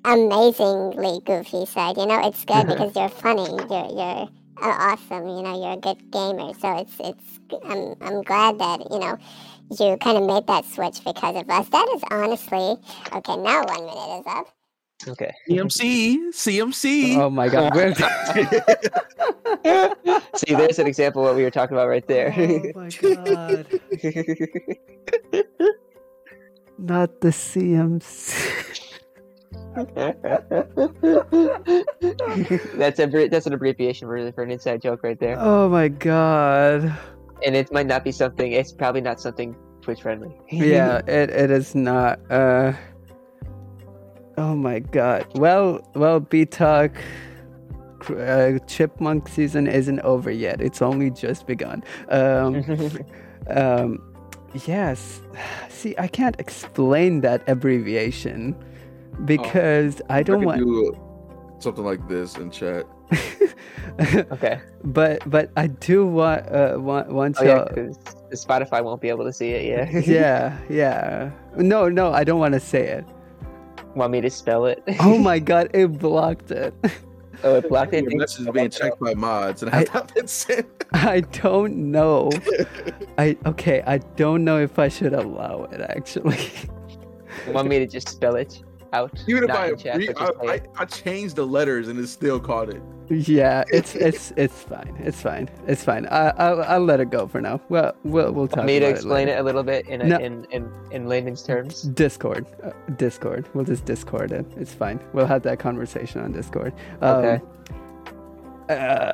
amazingly 0.04 1.20
goofy 1.26 1.66
side 1.66 1.96
you 1.96 2.06
know 2.06 2.26
it's 2.26 2.44
good 2.44 2.66
because 2.68 2.96
you're 2.96 3.08
funny 3.08 3.42
you're 3.70 3.90
you're 3.90 4.28
uh, 4.62 4.76
awesome 4.92 5.28
you 5.28 5.42
know 5.42 5.60
you're 5.62 5.74
a 5.74 5.76
good 5.76 5.98
gamer 6.12 6.52
so 6.54 6.78
it's 6.78 6.96
it's 7.00 7.40
i'm 7.64 7.94
i'm 8.00 8.22
glad 8.22 8.58
that 8.58 8.80
you 8.90 8.98
know 8.98 9.18
you 9.70 9.96
kind 9.98 10.18
of 10.18 10.24
made 10.24 10.46
that 10.46 10.64
switch 10.64 11.04
because 11.04 11.36
of 11.36 11.50
us. 11.50 11.68
That 11.68 11.88
is 11.94 12.02
honestly 12.10 12.76
okay 13.12 13.36
now 13.36 13.62
one 13.64 13.86
minute 13.86 14.20
is 14.20 14.26
up. 14.26 14.48
Okay. 15.06 15.30
CMC, 15.48 16.30
CMC. 16.30 17.18
oh 17.18 17.28
my 17.28 17.48
god. 17.48 17.74
See, 20.36 20.54
there's 20.54 20.78
an 20.78 20.86
example 20.86 21.20
of 21.22 21.26
what 21.28 21.36
we 21.36 21.42
were 21.42 21.50
talking 21.50 21.76
about 21.76 21.88
right 21.88 22.06
there. 22.06 22.32
oh 22.36 22.72
my 22.74 22.88
god. 22.88 23.66
Not 26.78 27.22
the 27.22 27.28
cmc 27.28 28.76
that's 32.76 32.98
a 32.98 33.28
that's 33.28 33.46
an 33.46 33.52
abbreviation 33.52 34.08
for 34.08 34.32
for 34.32 34.42
an 34.42 34.50
inside 34.50 34.80
joke 34.80 35.02
right 35.02 35.20
there, 35.20 35.36
oh 35.38 35.68
my 35.68 35.88
god 35.88 36.96
and 37.44 37.54
it 37.56 37.72
might 37.72 37.86
not 37.86 38.04
be 38.04 38.12
something. 38.12 38.52
It's 38.52 38.72
probably 38.72 39.00
not 39.00 39.20
something 39.20 39.56
Twitch 39.82 40.02
friendly. 40.02 40.36
yeah 40.50 40.98
it, 41.06 41.30
it 41.30 41.50
is 41.50 41.74
not 41.74 42.18
uh 42.30 42.72
oh 44.36 44.54
my 44.56 44.80
god 44.80 45.24
well 45.36 45.80
well 45.94 46.18
b-talk 46.18 46.90
uh, 48.18 48.58
chipmunk 48.66 49.28
season 49.28 49.66
isn't 49.66 50.00
over 50.00 50.30
yet 50.30 50.60
it's 50.60 50.82
only 50.82 51.10
just 51.10 51.46
begun 51.46 51.82
um 52.08 52.64
um 53.50 54.00
yes. 54.64 55.20
See, 55.68 55.94
I 55.98 56.08
can't 56.08 56.38
explain 56.38 57.20
that 57.20 57.46
abbreviation 57.48 58.56
because 59.24 60.00
I 60.08 60.22
don't 60.22 60.40
could 60.40 60.46
want. 60.46 60.60
do 60.60 61.56
something 61.58 61.84
like 61.84 62.06
this 62.08 62.36
in 62.36 62.50
chat. 62.50 62.86
Okay. 63.98 64.60
but 64.84 65.28
but 65.30 65.50
I 65.56 65.68
do 65.68 66.06
want 66.06 66.46
uh, 66.50 66.76
want 66.78 67.08
want 67.08 67.36
Oh 67.40 67.44
yeah, 67.44 67.64
because 67.68 67.96
Spotify 68.32 68.82
won't 68.84 69.00
be 69.00 69.08
able 69.08 69.24
to 69.24 69.32
see 69.32 69.50
it. 69.50 69.64
Yeah. 69.64 69.98
yeah 70.06 70.58
yeah. 70.68 71.30
No 71.56 71.88
no, 71.88 72.12
I 72.12 72.24
don't 72.24 72.38
want 72.38 72.54
to 72.54 72.60
say 72.60 72.86
it. 72.88 73.04
Want 73.94 74.12
me 74.12 74.20
to 74.20 74.30
spell 74.30 74.66
it? 74.66 74.82
Oh 75.00 75.16
my 75.18 75.38
god, 75.38 75.70
it 75.72 75.86
blocked 75.98 76.50
it. 76.50 76.74
oh, 77.42 77.56
it 77.56 77.68
blocked 77.68 77.94
it. 77.94 78.04
Your 78.04 78.18
message 78.18 78.46
is 78.46 78.52
being 78.52 78.68
checked 78.70 79.00
by 79.00 79.14
mods, 79.14 79.62
and 79.62 79.70
I 79.74 79.78
I- 79.78 79.78
have 79.80 79.94
not 79.94 80.14
been 80.14 80.28
sent. 80.28 80.66
I 80.92 81.20
don't 81.20 81.90
know. 81.90 82.30
I 83.18 83.36
okay. 83.46 83.82
I 83.86 83.98
don't 84.16 84.44
know 84.44 84.58
if 84.58 84.78
I 84.78 84.88
should 84.88 85.14
allow 85.14 85.64
it. 85.72 85.80
Actually, 85.80 86.50
Want 87.48 87.68
me 87.68 87.78
to 87.78 87.86
just 87.86 88.08
spell 88.08 88.36
it 88.36 88.62
out? 88.96 89.12
Even 89.26 89.44
if 89.44 89.48
Not 89.48 89.58
I, 89.58 89.68
in 89.68 89.76
chat, 89.78 89.96
re- 89.98 90.06
but 90.08 90.16
just 90.18 90.40
say 90.40 90.48
I, 90.48 90.52
I. 90.54 90.60
I 90.82 90.84
changed 90.86 91.36
the 91.36 91.46
letters 91.46 91.88
and 91.88 91.98
it 91.98 92.06
still 92.08 92.40
caught 92.40 92.68
it. 92.76 92.82
yeah. 93.10 93.62
It's 93.68 93.94
it's 93.94 94.32
it's 94.36 94.62
fine. 94.62 94.94
It's 95.08 95.20
fine. 95.22 95.48
It's 95.66 95.84
fine. 95.84 96.06
I 96.06 96.30
I'll, 96.44 96.62
I'll 96.72 96.84
let 96.84 96.98
it 97.00 97.10
go 97.10 97.28
for 97.28 97.40
now. 97.40 97.60
Well, 97.68 97.94
we'll 98.04 98.32
we'll 98.32 98.48
talk. 98.48 98.58
Want 98.58 98.66
me 98.66 98.78
to 98.80 98.88
explain 98.88 99.28
it, 99.28 99.32
it, 99.32 99.40
a 99.40 99.42
little 99.42 99.62
bit 99.62 99.86
in, 99.86 100.00
a, 100.02 100.04
No. 100.12 100.16
in 100.18 100.44
in 100.50 100.62
in 100.90 101.06
layman's 101.08 101.42
terms. 101.42 101.82
Discord, 101.82 102.46
uh, 102.64 102.70
Discord. 102.96 103.48
We'll 103.54 103.64
just 103.64 103.84
Discord 103.84 104.32
it. 104.32 104.46
It's 104.56 104.74
fine. 104.74 104.98
We'll 105.12 105.26
have 105.34 105.42
that 105.42 105.58
conversation 105.60 106.20
on 106.20 106.32
Discord. 106.32 106.72
Um, 107.00 107.24
Okay. 107.24 107.38
Uh, 108.68 109.12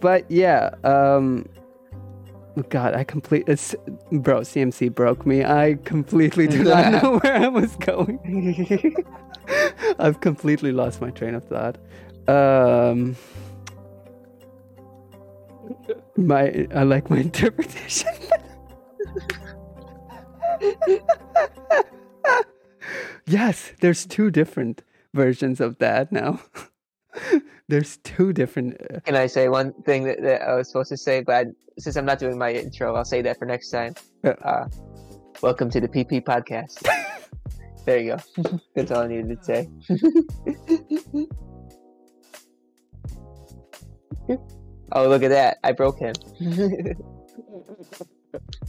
but 0.00 0.24
yeah. 0.30 0.70
Um. 0.84 1.46
God, 2.70 2.94
I 2.94 3.04
complete. 3.04 3.44
It's 3.48 3.74
bro. 4.10 4.40
CMC 4.40 4.94
broke 4.94 5.26
me. 5.26 5.44
I 5.44 5.78
completely 5.84 6.46
do 6.46 6.64
not 6.64 6.90
know 7.02 7.18
where 7.18 7.36
I 7.36 7.48
was 7.48 7.76
going. 7.76 9.04
I've 9.98 10.20
completely 10.20 10.72
lost 10.72 11.00
my 11.00 11.10
train 11.10 11.34
of 11.34 11.44
thought. 11.44 11.76
Um. 12.28 13.16
My, 16.16 16.66
I 16.74 16.84
like 16.84 17.10
my 17.10 17.18
interpretation. 17.28 18.08
yes, 23.26 23.72
there's 23.80 24.06
two 24.06 24.30
different 24.30 24.82
versions 25.12 25.60
of 25.60 25.78
that 25.78 26.12
now. 26.12 26.40
there's 27.68 27.96
two 27.98 28.32
different. 28.32 28.80
uh, 28.92 29.00
Can 29.00 29.16
I 29.16 29.26
say 29.26 29.48
one 29.48 29.72
thing 29.84 30.04
that, 30.04 30.22
that 30.22 30.42
I 30.42 30.54
was 30.54 30.68
supposed 30.68 30.90
to 30.90 30.96
say? 30.96 31.22
But 31.22 31.46
I- 31.48 31.50
since 31.78 31.96
I'm 31.96 32.06
not 32.06 32.18
doing 32.18 32.38
my 32.38 32.52
intro, 32.52 32.94
I'll 32.94 33.04
say 33.04 33.20
that 33.22 33.38
for 33.38 33.44
next 33.44 33.70
time. 33.70 33.94
Uh, 34.24 34.66
welcome 35.42 35.68
to 35.70 35.80
the 35.80 35.88
PP 35.88 36.22
podcast. 36.24 36.82
there 37.84 37.98
you 37.98 38.16
go. 38.16 38.60
That's 38.74 38.90
all 38.90 39.02
I 39.02 39.06
needed 39.08 39.38
to 39.38 39.44
say. 39.44 39.68
oh, 44.92 45.08
look 45.08 45.22
at 45.22 45.28
that! 45.30 45.58
I 45.64 45.72
broke 45.72 45.98
him. 45.98 46.14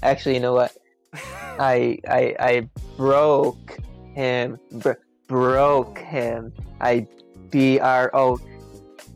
Actually, 0.03 0.35
you 0.35 0.41
know 0.41 0.53
what? 0.53 0.75
I 1.13 1.97
I 2.07 2.35
I 2.39 2.69
broke 2.97 3.79
him. 4.13 4.57
Br- 4.73 4.91
broke 5.27 5.97
him. 5.99 6.53
I 6.81 7.07
B 7.49 7.79
R 7.79 8.09
O 8.13 8.39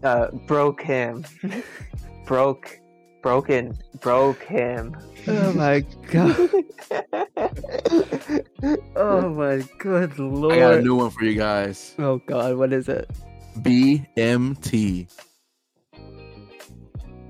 uh 0.04 0.28
broke 0.48 0.82
him. 0.82 1.26
broke 2.26 2.80
broken 3.22 3.78
broke 4.00 4.44
him. 4.44 4.96
Oh 5.28 5.54
my 5.54 5.82
god! 6.08 6.50
Oh 8.96 9.30
my 9.30 9.64
good 9.80 10.18
lord. 10.20 10.54
I 10.54 10.60
got 10.60 10.74
a 10.76 10.82
new 10.82 10.96
one 10.96 11.10
for 11.10 11.24
you 11.24 11.36
guys. 11.36 11.96
Oh 12.00 12.18
god, 12.26 12.56
what 12.58 12.72
is 12.74 12.88
it? 12.90 13.10
BMT. 13.60 15.08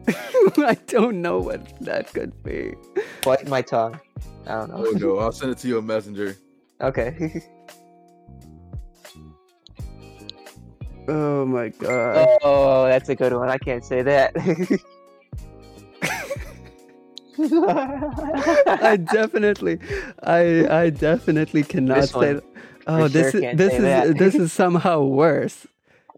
I 0.57 0.77
don't 0.87 1.21
know 1.21 1.39
what 1.39 1.79
that 1.81 2.13
could 2.13 2.43
be. 2.43 2.73
Bite 3.23 3.47
my 3.47 3.61
tongue. 3.61 3.99
I 4.47 4.53
don't 4.65 4.69
There 4.69 4.87
you 4.87 4.93
know. 4.93 4.99
go. 4.99 5.19
I'll 5.19 5.31
send 5.31 5.51
it 5.51 5.57
to 5.59 5.67
you 5.67 5.77
on 5.77 5.85
Messenger. 5.85 6.35
Okay. 6.81 7.43
Oh 11.07 11.45
my 11.45 11.69
god! 11.69 12.27
oh, 12.43 12.85
that's 12.85 13.09
a 13.09 13.15
good 13.15 13.33
one. 13.33 13.49
I 13.49 13.57
can't 13.57 13.83
say 13.83 14.01
that. 14.03 14.33
I 17.39 18.97
definitely, 18.97 19.79
I 20.23 20.67
I 20.83 20.89
definitely 20.89 21.63
cannot 21.63 22.01
This 22.01 22.11
say. 22.11 22.17
one, 22.17 22.25
th- 22.41 22.43
Oh, 22.87 23.03
for 23.03 23.09
this 23.09 23.31
sure 23.31 23.43
is 23.43 23.57
this 23.57 23.73
is 23.73 23.81
that. 23.81 24.17
this 24.17 24.35
is 24.35 24.51
somehow 24.61 25.03
worse. 25.03 25.67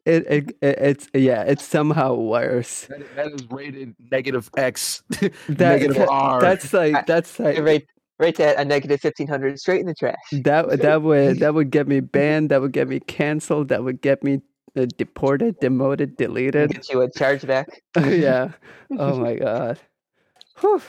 It, 0.06 0.26
it 0.30 0.50
it 0.62 0.78
it's 0.80 1.08
yeah, 1.14 1.44
it's 1.44 1.64
somehow 1.64 2.14
worse. 2.16 2.86
That, 2.88 3.16
that 3.16 3.28
is 3.34 3.50
rated 3.52 3.96
negative 4.12 4.50
X. 4.58 5.04
That, 5.20 5.32
negative 5.50 5.98
that- 5.98 6.10
R. 6.10 6.42
That's 6.42 6.74
like 6.74 7.06
that's 7.06 7.40
like 7.40 7.60
right, 7.60 7.86
right 8.20 8.36
that 8.38 8.60
a 8.60 8.66
negative 8.66 9.02
fifteen 9.02 9.28
hundred 9.28 9.60
straight 9.60 9.82
in 9.82 9.88
the 9.88 9.94
trash. 9.94 10.16
that 10.32 10.80
that 10.82 11.02
would 11.02 11.40
that 11.40 11.54
would 11.54 11.70
get 11.70 11.88
me 11.88 12.00
banned. 12.00 12.50
That 12.50 12.62
would 12.62 12.72
get 12.74 12.88
me 12.88 13.00
canceled. 13.02 13.68
That 13.70 13.84
would 13.84 14.02
get 14.02 14.24
me 14.24 14.42
uh, 14.76 14.86
deported, 14.98 15.60
demoted, 15.60 16.18
deleted. 16.18 16.72
Get 16.72 16.90
you 16.90 17.02
a 17.02 17.10
chargeback. 17.10 17.66
yeah. 17.98 18.52
Oh 18.98 19.18
my 19.18 19.36
god. 19.36 19.80
Whew. 20.60 20.82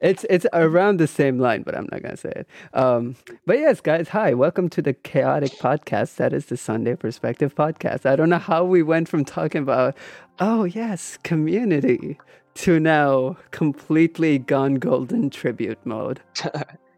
It's 0.00 0.24
it's 0.28 0.46
around 0.52 0.98
the 0.98 1.06
same 1.06 1.38
line, 1.38 1.62
but 1.62 1.76
I'm 1.76 1.88
not 1.92 2.02
gonna 2.02 2.16
say 2.16 2.32
it. 2.34 2.48
Um, 2.74 3.14
but 3.46 3.58
yes, 3.58 3.80
guys, 3.80 4.08
hi, 4.08 4.34
welcome 4.34 4.68
to 4.70 4.82
the 4.82 4.92
Chaotic 4.92 5.52
Podcast. 5.52 6.16
That 6.16 6.32
is 6.32 6.46
the 6.46 6.56
Sunday 6.56 6.96
Perspective 6.96 7.54
Podcast. 7.54 8.04
I 8.04 8.16
don't 8.16 8.28
know 8.28 8.38
how 8.38 8.64
we 8.64 8.82
went 8.82 9.08
from 9.08 9.24
talking 9.24 9.62
about, 9.62 9.96
oh 10.40 10.64
yes, 10.64 11.18
community, 11.22 12.18
to 12.54 12.80
now 12.80 13.36
completely 13.52 14.38
gone 14.38 14.74
golden 14.74 15.30
tribute 15.30 15.78
mode. 15.84 16.20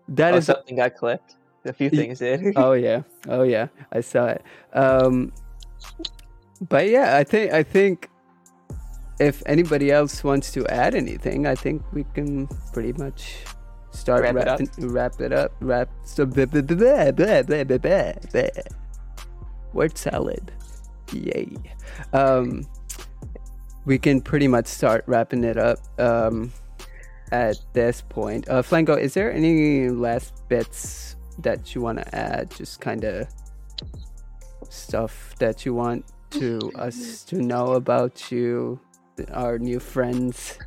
That 0.07 0.35
oh, 0.35 0.37
is 0.37 0.45
something 0.45 0.77
got 0.77 0.97
clipped. 0.97 1.37
A 1.65 1.73
few 1.73 1.89
things 1.89 2.19
did. 2.19 2.53
oh 2.57 2.73
yeah 2.73 3.05
oh 3.27 3.43
yeah 3.43 3.69
i 3.91 4.03
saw 4.03 4.27
it 4.27 4.43
um 4.75 5.33
but 6.69 6.89
yeah, 6.89 7.17
I 7.17 7.25
think 7.25 7.53
I 7.53 7.63
think 7.63 8.11
if 9.21 9.43
anybody 9.47 9.91
else 9.91 10.25
wants 10.25 10.51
to 10.53 10.67
add 10.69 10.95
anything, 10.95 11.47
I 11.47 11.55
think 11.55 11.83
we 11.93 12.05
can 12.15 12.49
pretty 12.73 12.93
much 12.95 13.45
start 13.91 14.23
wrap 14.23 14.35
wrap 14.35 14.61
it 14.61 14.69
up. 14.69 14.71
Wrap 14.79 15.21
it 15.21 15.33
up. 15.33 15.53
Wrap 15.61 15.89
so 16.05 16.27
blah, 16.27 16.47
blah, 16.47 16.63
blah, 16.63 17.13
blah, 17.13 17.43
blah, 17.43 17.65
blah, 17.65 17.79
blah. 17.79 18.51
word 19.73 19.97
salad. 19.97 20.53
Yay. 21.13 21.55
Um, 22.13 22.67
we 23.85 23.99
can 23.99 24.21
pretty 24.21 24.49
much 24.49 24.67
start 24.67 25.05
wrapping 25.07 25.45
it 25.45 25.59
up 25.59 25.79
um, 25.99 26.53
at 27.31 27.57
this 27.73 28.03
point. 28.03 28.49
Uh, 28.49 28.63
Flango, 28.63 28.99
is 28.99 29.15
there 29.15 29.33
any 29.33 29.91
last 29.91 30.49
bits 30.49 31.17
that 31.39 31.75
you 31.75 31.83
want 31.83 31.99
to 31.99 32.15
add? 32.15 32.51
Just 32.51 32.81
kind 32.81 33.05
of 33.05 33.29
stuff 34.71 35.35
that 35.39 35.65
you 35.65 35.75
want 35.75 36.05
to 36.41 36.71
us 36.75 37.23
to 37.25 37.37
know 37.37 37.73
about 37.73 38.31
you 38.31 38.79
our 39.33 39.59
new 39.59 39.79
friends 39.81 40.59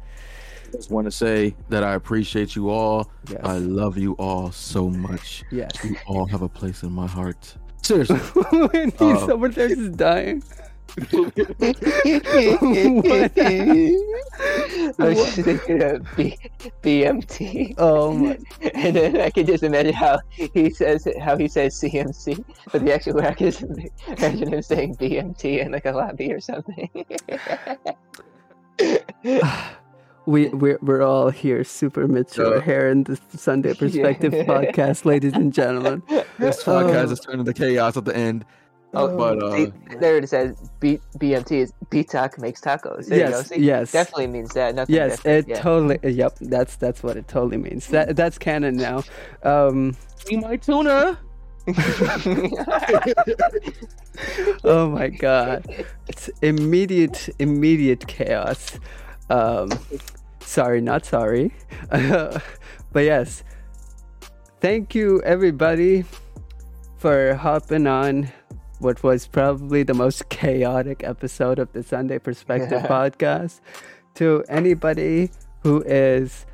just 0.71 0.91
want 0.91 1.05
to 1.05 1.11
say 1.11 1.55
that 1.69 1.83
I 1.83 1.93
appreciate 1.93 2.55
you 2.55 2.69
all. 2.69 3.09
yes 3.29 3.39
I 3.43 3.57
love 3.57 3.97
you 3.97 4.13
all 4.13 4.51
so 4.51 4.89
much. 4.89 5.43
yes 5.51 5.71
You 5.83 5.95
all 6.07 6.25
have 6.27 6.41
a 6.41 6.49
place 6.49 6.83
in 6.83 6.91
my 6.91 7.07
heart. 7.07 7.55
Seriously. 7.81 8.19
over 8.51 9.47
there 9.47 9.67
uh, 9.67 9.69
just 9.75 9.95
dying 9.97 10.43
I 10.97 11.03
was 14.99 15.17
just 15.17 15.35
thinking 15.41 15.83
oh, 15.83 15.95
of 15.95 16.15
B- 16.15 16.37
BMT. 16.81 17.75
oh 17.77 18.13
my 18.13 18.37
And 18.73 18.95
then 18.95 19.21
I 19.21 19.29
can 19.29 19.45
just 19.45 19.61
imagine 19.63 19.93
how 19.93 20.19
he 20.33 20.71
says 20.71 21.07
how 21.21 21.37
he 21.37 21.47
says 21.47 21.79
CMC, 21.79 22.43
but 22.71 22.83
the 22.83 22.91
actual 22.93 23.13
word 23.13 23.39
is 23.41 23.61
imagine 24.07 24.51
him 24.53 24.61
saying 24.63 24.95
BMT 24.95 25.59
in 25.63 25.71
like 25.71 25.85
a 25.85 25.91
lobby 25.91 26.33
or 26.33 26.39
something. 26.39 26.89
we 30.25 30.49
we're, 30.49 30.79
we're 30.81 31.01
all 31.03 31.29
here 31.29 31.63
super 31.63 32.07
mature 32.07 32.55
Yeah. 32.57 32.63
here 32.63 32.89
in 32.89 33.03
the 33.03 33.17
sunday 33.35 33.73
perspective 33.73 34.33
Yeah. 34.33 34.43
podcast 34.43 35.05
ladies 35.05 35.33
and 35.33 35.53
gentlemen 35.53 36.03
This 36.37 36.63
podcast 36.63 37.07
oh. 37.07 37.11
is 37.11 37.19
turning 37.21 37.45
to 37.45 37.53
chaos 37.53 37.97
at 37.97 38.05
the 38.05 38.15
end. 38.15 38.45
Oh, 38.99 39.17
But 39.17 39.41
uh, 39.43 39.55
See, 39.57 39.71
there 39.99 40.17
it 40.17 40.27
says 40.29 40.55
B- 40.79 40.99
BMT 41.17 41.51
is 41.51 41.73
BTAC 41.89 42.37
makes 42.39 42.61
tacos. 42.61 43.07
There 43.07 43.17
you 43.19 43.23
go. 43.25 43.29
yes 43.37 43.47
See, 43.47 43.59
yes 43.59 43.91
Definitely 43.91 44.27
means 44.27 44.53
that. 44.53 44.75
Nothing 44.75 44.95
Yes, 44.95 45.17
different. 45.17 45.47
it 45.47 45.49
yeah. 45.49 45.61
totally. 45.61 45.99
Yep, 46.03 46.37
that's 46.41 46.75
that's 46.77 47.03
what 47.03 47.17
it 47.17 47.27
totally 47.27 47.57
means. 47.57 47.87
That 47.87 48.15
that's 48.15 48.37
canon 48.37 48.75
now. 48.77 49.03
Um, 49.43 49.95
be 50.27 50.37
my 50.37 50.55
tuna. 50.57 51.19
oh 54.63 54.89
my 54.89 55.09
god, 55.09 55.65
it's 56.07 56.29
immediate 56.41 57.29
immediate 57.39 58.07
chaos. 58.07 58.79
Um, 59.29 59.69
sorry, 60.39 60.79
not 60.81 61.05
sorry. 61.05 61.53
but 61.89 62.41
yes, 62.95 63.43
thank 64.61 64.95
you 64.95 65.21
everybody 65.23 66.05
for 66.97 67.35
hopping 67.35 67.85
on 67.85 68.29
what 68.79 69.01
was 69.03 69.27
probably 69.27 69.83
the 69.83 69.93
most 69.93 70.29
chaotic 70.29 71.03
episode 71.03 71.59
of 71.59 71.71
the 71.73 71.83
Sunday 71.83 72.19
Perspective 72.19 72.81
podcast. 72.83 73.61
To 74.15 74.43
anybody 74.49 75.29
who 75.61 75.83
is 75.83 76.47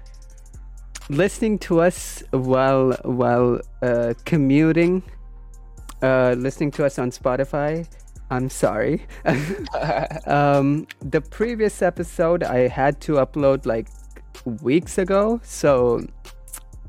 listening 1.09 1.59
to 1.59 1.81
us 1.81 2.21
while 2.31 2.91
while 3.03 3.61
uh, 3.81 4.13
commuting, 4.25 5.01
uh, 6.01 6.35
listening 6.37 6.71
to 6.71 6.85
us 6.85 6.99
on 6.99 7.11
Spotify, 7.11 7.87
I'm 8.29 8.49
sorry. 8.49 9.05
um, 10.25 10.87
the 10.99 11.21
previous 11.21 11.81
episode 11.81 12.43
I 12.43 12.67
had 12.67 12.99
to 13.01 13.13
upload 13.13 13.65
like 13.65 13.87
weeks 14.61 14.97
ago, 14.97 15.39
so 15.43 16.01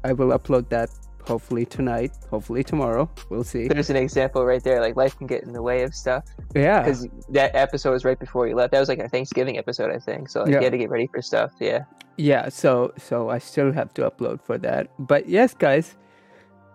I 0.03 0.13
will 0.13 0.37
upload 0.37 0.69
that 0.71 0.91
hopefully 1.27 1.65
tonight, 1.67 2.13
hopefully 2.31 2.63
tomorrow. 2.63 3.09
We'll 3.31 3.45
see. 3.45 3.67
There's 3.69 3.91
an 3.91 3.97
example 3.97 4.45
right 4.45 4.63
there. 4.63 4.81
Like 4.81 4.97
life 4.97 5.17
can 5.17 5.27
get 5.27 5.43
in 5.43 5.53
the 5.53 5.63
way 5.63 5.83
of 5.83 5.95
stuff 5.95 6.25
Yeah. 6.55 6.81
because 6.83 7.09
that 7.31 7.55
episode 7.55 7.93
was 7.93 8.05
right 8.05 8.19
before 8.19 8.47
you 8.47 8.55
left. 8.55 8.73
That 8.73 8.81
was 8.81 8.89
like 8.89 8.99
a 8.99 9.09
Thanksgiving 9.09 9.57
episode, 9.59 9.91
I 9.91 9.99
think. 9.99 10.29
So 10.29 10.41
like, 10.43 10.51
Yeah. 10.51 10.59
you 10.59 10.65
had 10.65 10.73
to 10.73 10.79
get 10.79 10.91
ready 10.91 11.07
for 11.07 11.23
stuff. 11.23 11.53
Yeah. 11.61 11.85
Yeah, 12.17 12.49
so 12.49 12.93
so 12.97 13.29
I 13.31 13.39
still 13.39 13.73
have 13.73 13.93
to 13.95 14.09
upload 14.09 14.41
for 14.43 14.57
that. 14.59 14.89
But 14.99 15.29
yes, 15.29 15.53
guys, 15.55 15.97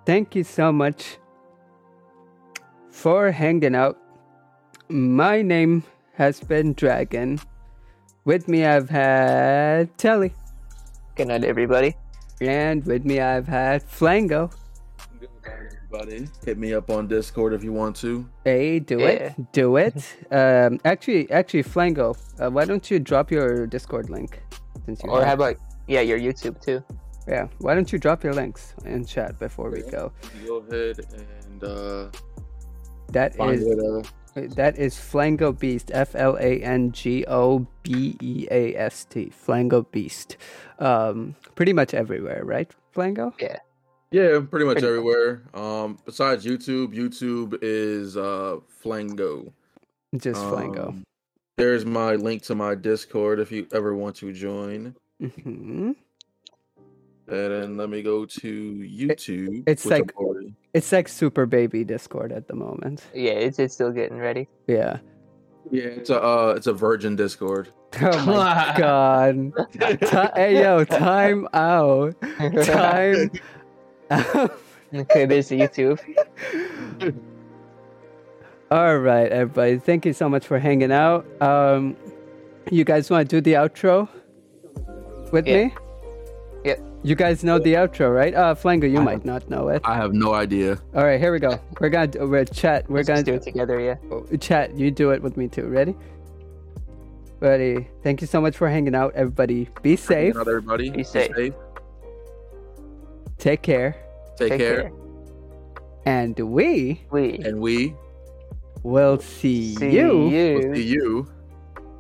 thank 0.05 0.35
you 0.35 0.43
so 0.43 0.71
much 0.71 1.17
for 2.91 3.31
hanging 3.31 3.76
out. 3.76 3.97
My 4.89 5.41
name 5.41 5.84
has 6.13 6.39
been 6.41 6.73
Dragon. 6.73 7.39
With 8.26 8.47
me 8.47 8.65
I've 8.65 8.89
had 8.89 9.97
Telly. 9.97 10.34
Good 11.15 11.27
night, 11.30 11.43
everybody. 11.43 11.95
And 12.41 12.86
with 12.86 13.06
me 13.06 13.20
I've 13.20 13.48
had 13.48 13.84
Flango. 13.88 14.52
Everybody, 15.91 16.28
hit 16.45 16.57
me 16.57 16.74
up 16.74 16.90
on 16.90 17.07
Discord 17.07 17.53
if 17.53 17.64
you 17.64 17.74
want 17.74 17.95
to. 17.98 18.28
Hey, 18.45 18.80
do 18.80 18.99
it. 18.99 19.34
Do 19.52 19.78
it. 19.78 19.95
Um 20.32 20.80
actually 20.86 21.30
actually 21.32 21.64
Flango, 21.64 22.16
uh, 22.40 22.49
why 22.49 22.66
don't 22.66 22.90
you 22.91 22.99
drop 22.99 23.32
your 23.32 23.66
Discord 23.68 24.10
link? 24.10 24.41
Since 24.86 25.03
you 25.03 25.10
Or 25.10 25.20
have- 25.20 25.28
how 25.28 25.34
about 25.34 25.56
yeah, 25.88 26.02
your 26.02 26.20
YouTube 26.20 26.61
too? 26.64 26.84
yeah, 27.28 27.48
why 27.60 27.74
don't 27.76 27.91
you 27.91 27.98
drop 27.99 28.24
your 28.24 28.34
links 28.34 28.74
in 28.86 29.06
chat 29.06 29.38
before 29.40 29.70
we 29.72 29.82
go? 29.82 30.11
Go 30.45 30.57
ahead 30.57 30.99
and 31.14 31.64
uh, 31.64 32.07
That 33.11 33.36
find 33.36 33.56
is 33.56 33.66
it. 33.66 33.80
Uh, 33.80 34.03
That 34.48 34.78
is 34.78 34.95
Flango 34.95 35.57
Beast. 35.57 35.91
F 35.94 36.16
L 36.16 36.38
A 36.40 36.61
N 36.61 36.91
G 36.91 37.26
O 37.28 37.68
B 37.84 38.16
E 38.22 38.48
A 38.52 38.76
S 38.76 39.06
T. 39.06 39.32
Flango 39.32 39.86
Beast. 39.91 40.38
Um, 40.80 41.36
pretty 41.56 41.74
much 41.74 41.94
everywhere, 41.94 42.44
right? 42.45 42.72
Flango. 42.95 43.34
yeah, 43.40 43.57
Yeah, 44.11 44.40
pretty 44.49 44.66
much 44.66 44.76
Pretty- 44.80 44.88
everywhere. 44.88 45.44
Um, 45.53 45.98
besides 46.06 46.45
YouTube, 46.45 46.94
YouTube 46.95 47.57
is 47.61 48.18
uh 48.18 48.57
Flango. 48.84 49.52
Just 50.18 50.41
Flango. 50.41 50.88
Um, 50.90 51.03
There's 51.57 51.86
my 51.86 52.16
link 52.16 52.41
to 52.44 52.56
my 52.56 52.74
Discord 52.76 53.40
if 53.40 53.52
you 53.52 53.68
ever 53.74 53.94
want 53.95 54.16
to 54.18 54.32
join. 54.34 54.95
hmm 55.20 55.91
And 57.31 57.51
then 57.51 57.77
let 57.77 57.89
me 57.89 58.01
go 58.01 58.26
to 58.26 58.47
YouTube. 58.76 59.64
it's 59.68 59.85
like- 59.85 60.11
It's 60.73 60.91
like 60.91 61.07
super 61.07 61.45
baby 61.45 61.84
Discord 61.84 62.31
at 62.31 62.47
the 62.47 62.56
moment. 62.56 63.03
Yeah, 63.14 63.31
it's 63.34 63.60
it's 63.60 63.73
still 63.73 63.91
getting 63.91 64.18
ready. 64.18 64.47
Yeah. 64.68 64.97
yeah, 65.72 65.84
it's 65.84 66.10
a 66.10 66.22
uh, 66.22 66.53
it's 66.57 66.68
a 66.68 66.73
Virgin 66.73 67.15
Discord. 67.15 67.69
Oh 68.01 68.26
my 68.26 68.76
god. 68.77 69.51
Ti- 69.73 70.31
hey 70.35 70.61
yo, 70.61 70.84
time 70.85 71.47
out. 71.53 72.14
Time 72.22 73.31
out. 74.11 74.51
okay, 74.93 75.26
there's 75.26 75.49
YouTube. 75.49 75.99
All 78.72 78.97
right, 78.99 79.31
everybody. 79.31 79.80
Thank 79.80 80.06
you 80.06 80.14
so 80.14 80.30
much 80.30 80.45
for 80.45 80.60
hanging 80.60 80.91
out. 80.91 81.26
Um, 81.41 81.95
you 82.69 82.84
guys 82.84 83.10
want 83.10 83.27
to 83.27 83.35
do 83.38 83.41
the 83.41 83.53
outro 83.53 84.07
with 85.31 85.47
Yeah. 85.47 85.65
me? 85.65 85.73
Yep. 87.01 87.09
You 87.09 87.15
guys 87.15 87.43
know 87.43 87.59
the 87.59 87.73
outro, 87.76 88.13
right? 88.13 88.34
Uh, 88.34 88.53
Flango, 88.55 88.89
you 88.89 88.99
I 88.99 89.03
might 89.03 89.26
not 89.26 89.49
know 89.49 89.69
it. 89.69 89.81
I 89.85 89.95
have 89.95 90.13
no 90.13 90.34
idea. 90.34 90.77
All 90.93 91.03
right, 91.05 91.19
here 91.19 91.31
we 91.31 91.39
go. 91.39 91.59
We're 91.80 91.89
gonna 91.89 92.07
do, 92.07 92.27
we're 92.27 92.45
chat. 92.45 92.89
We're 92.89 92.97
Let's 92.97 93.07
gonna 93.07 93.23
just 93.23 93.26
do 93.26 93.34
it 93.35 93.43
together. 93.43 93.80
Yeah. 93.80 94.38
chat. 94.38 94.76
You 94.77 94.91
do 94.91 95.11
it 95.11 95.21
with 95.21 95.38
me 95.38 95.47
too. 95.47 95.67
Ready? 95.67 95.95
Ready. 97.39 97.88
Thank 98.03 98.19
you 98.21 98.27
so 98.27 98.41
much 98.41 98.57
for 98.57 98.67
hanging 98.69 98.95
out, 98.95 99.13
everybody. 99.15 99.69
Be 99.81 99.95
safe. 99.95 100.35
Not 100.35 100.47
everybody. 100.47 100.89
Be 100.89 101.03
safe. 101.03 101.53
Take 103.38 103.61
care, 103.61 103.95
Take, 104.35 104.49
Take 104.49 104.59
care. 104.59 104.81
care. 104.81 104.91
and 106.05 106.38
we 106.38 107.05
We 107.09 107.38
And 107.38 107.61
we 107.61 107.95
will 108.84 109.19
see, 109.19 109.76
see 109.76 109.91
you, 109.91 110.17
will 110.30 110.76
see 110.76 110.84
you 110.84 111.27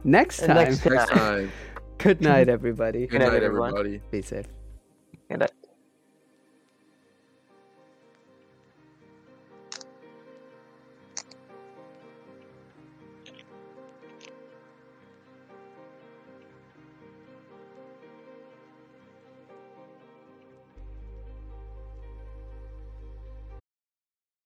next 0.03 0.39
time. 0.39 0.55
Next 0.57 0.85
next 0.85 1.09
time. 1.11 1.51
Good 1.99 2.19
night, 2.19 2.49
everybody. 2.49 3.07
Good 3.07 3.19
night, 3.21 3.31
night, 3.31 3.43
everybody. 3.43 4.01
Be 4.11 4.21
safe. 4.21 4.45
And, 5.29 5.43
uh, 5.43 5.47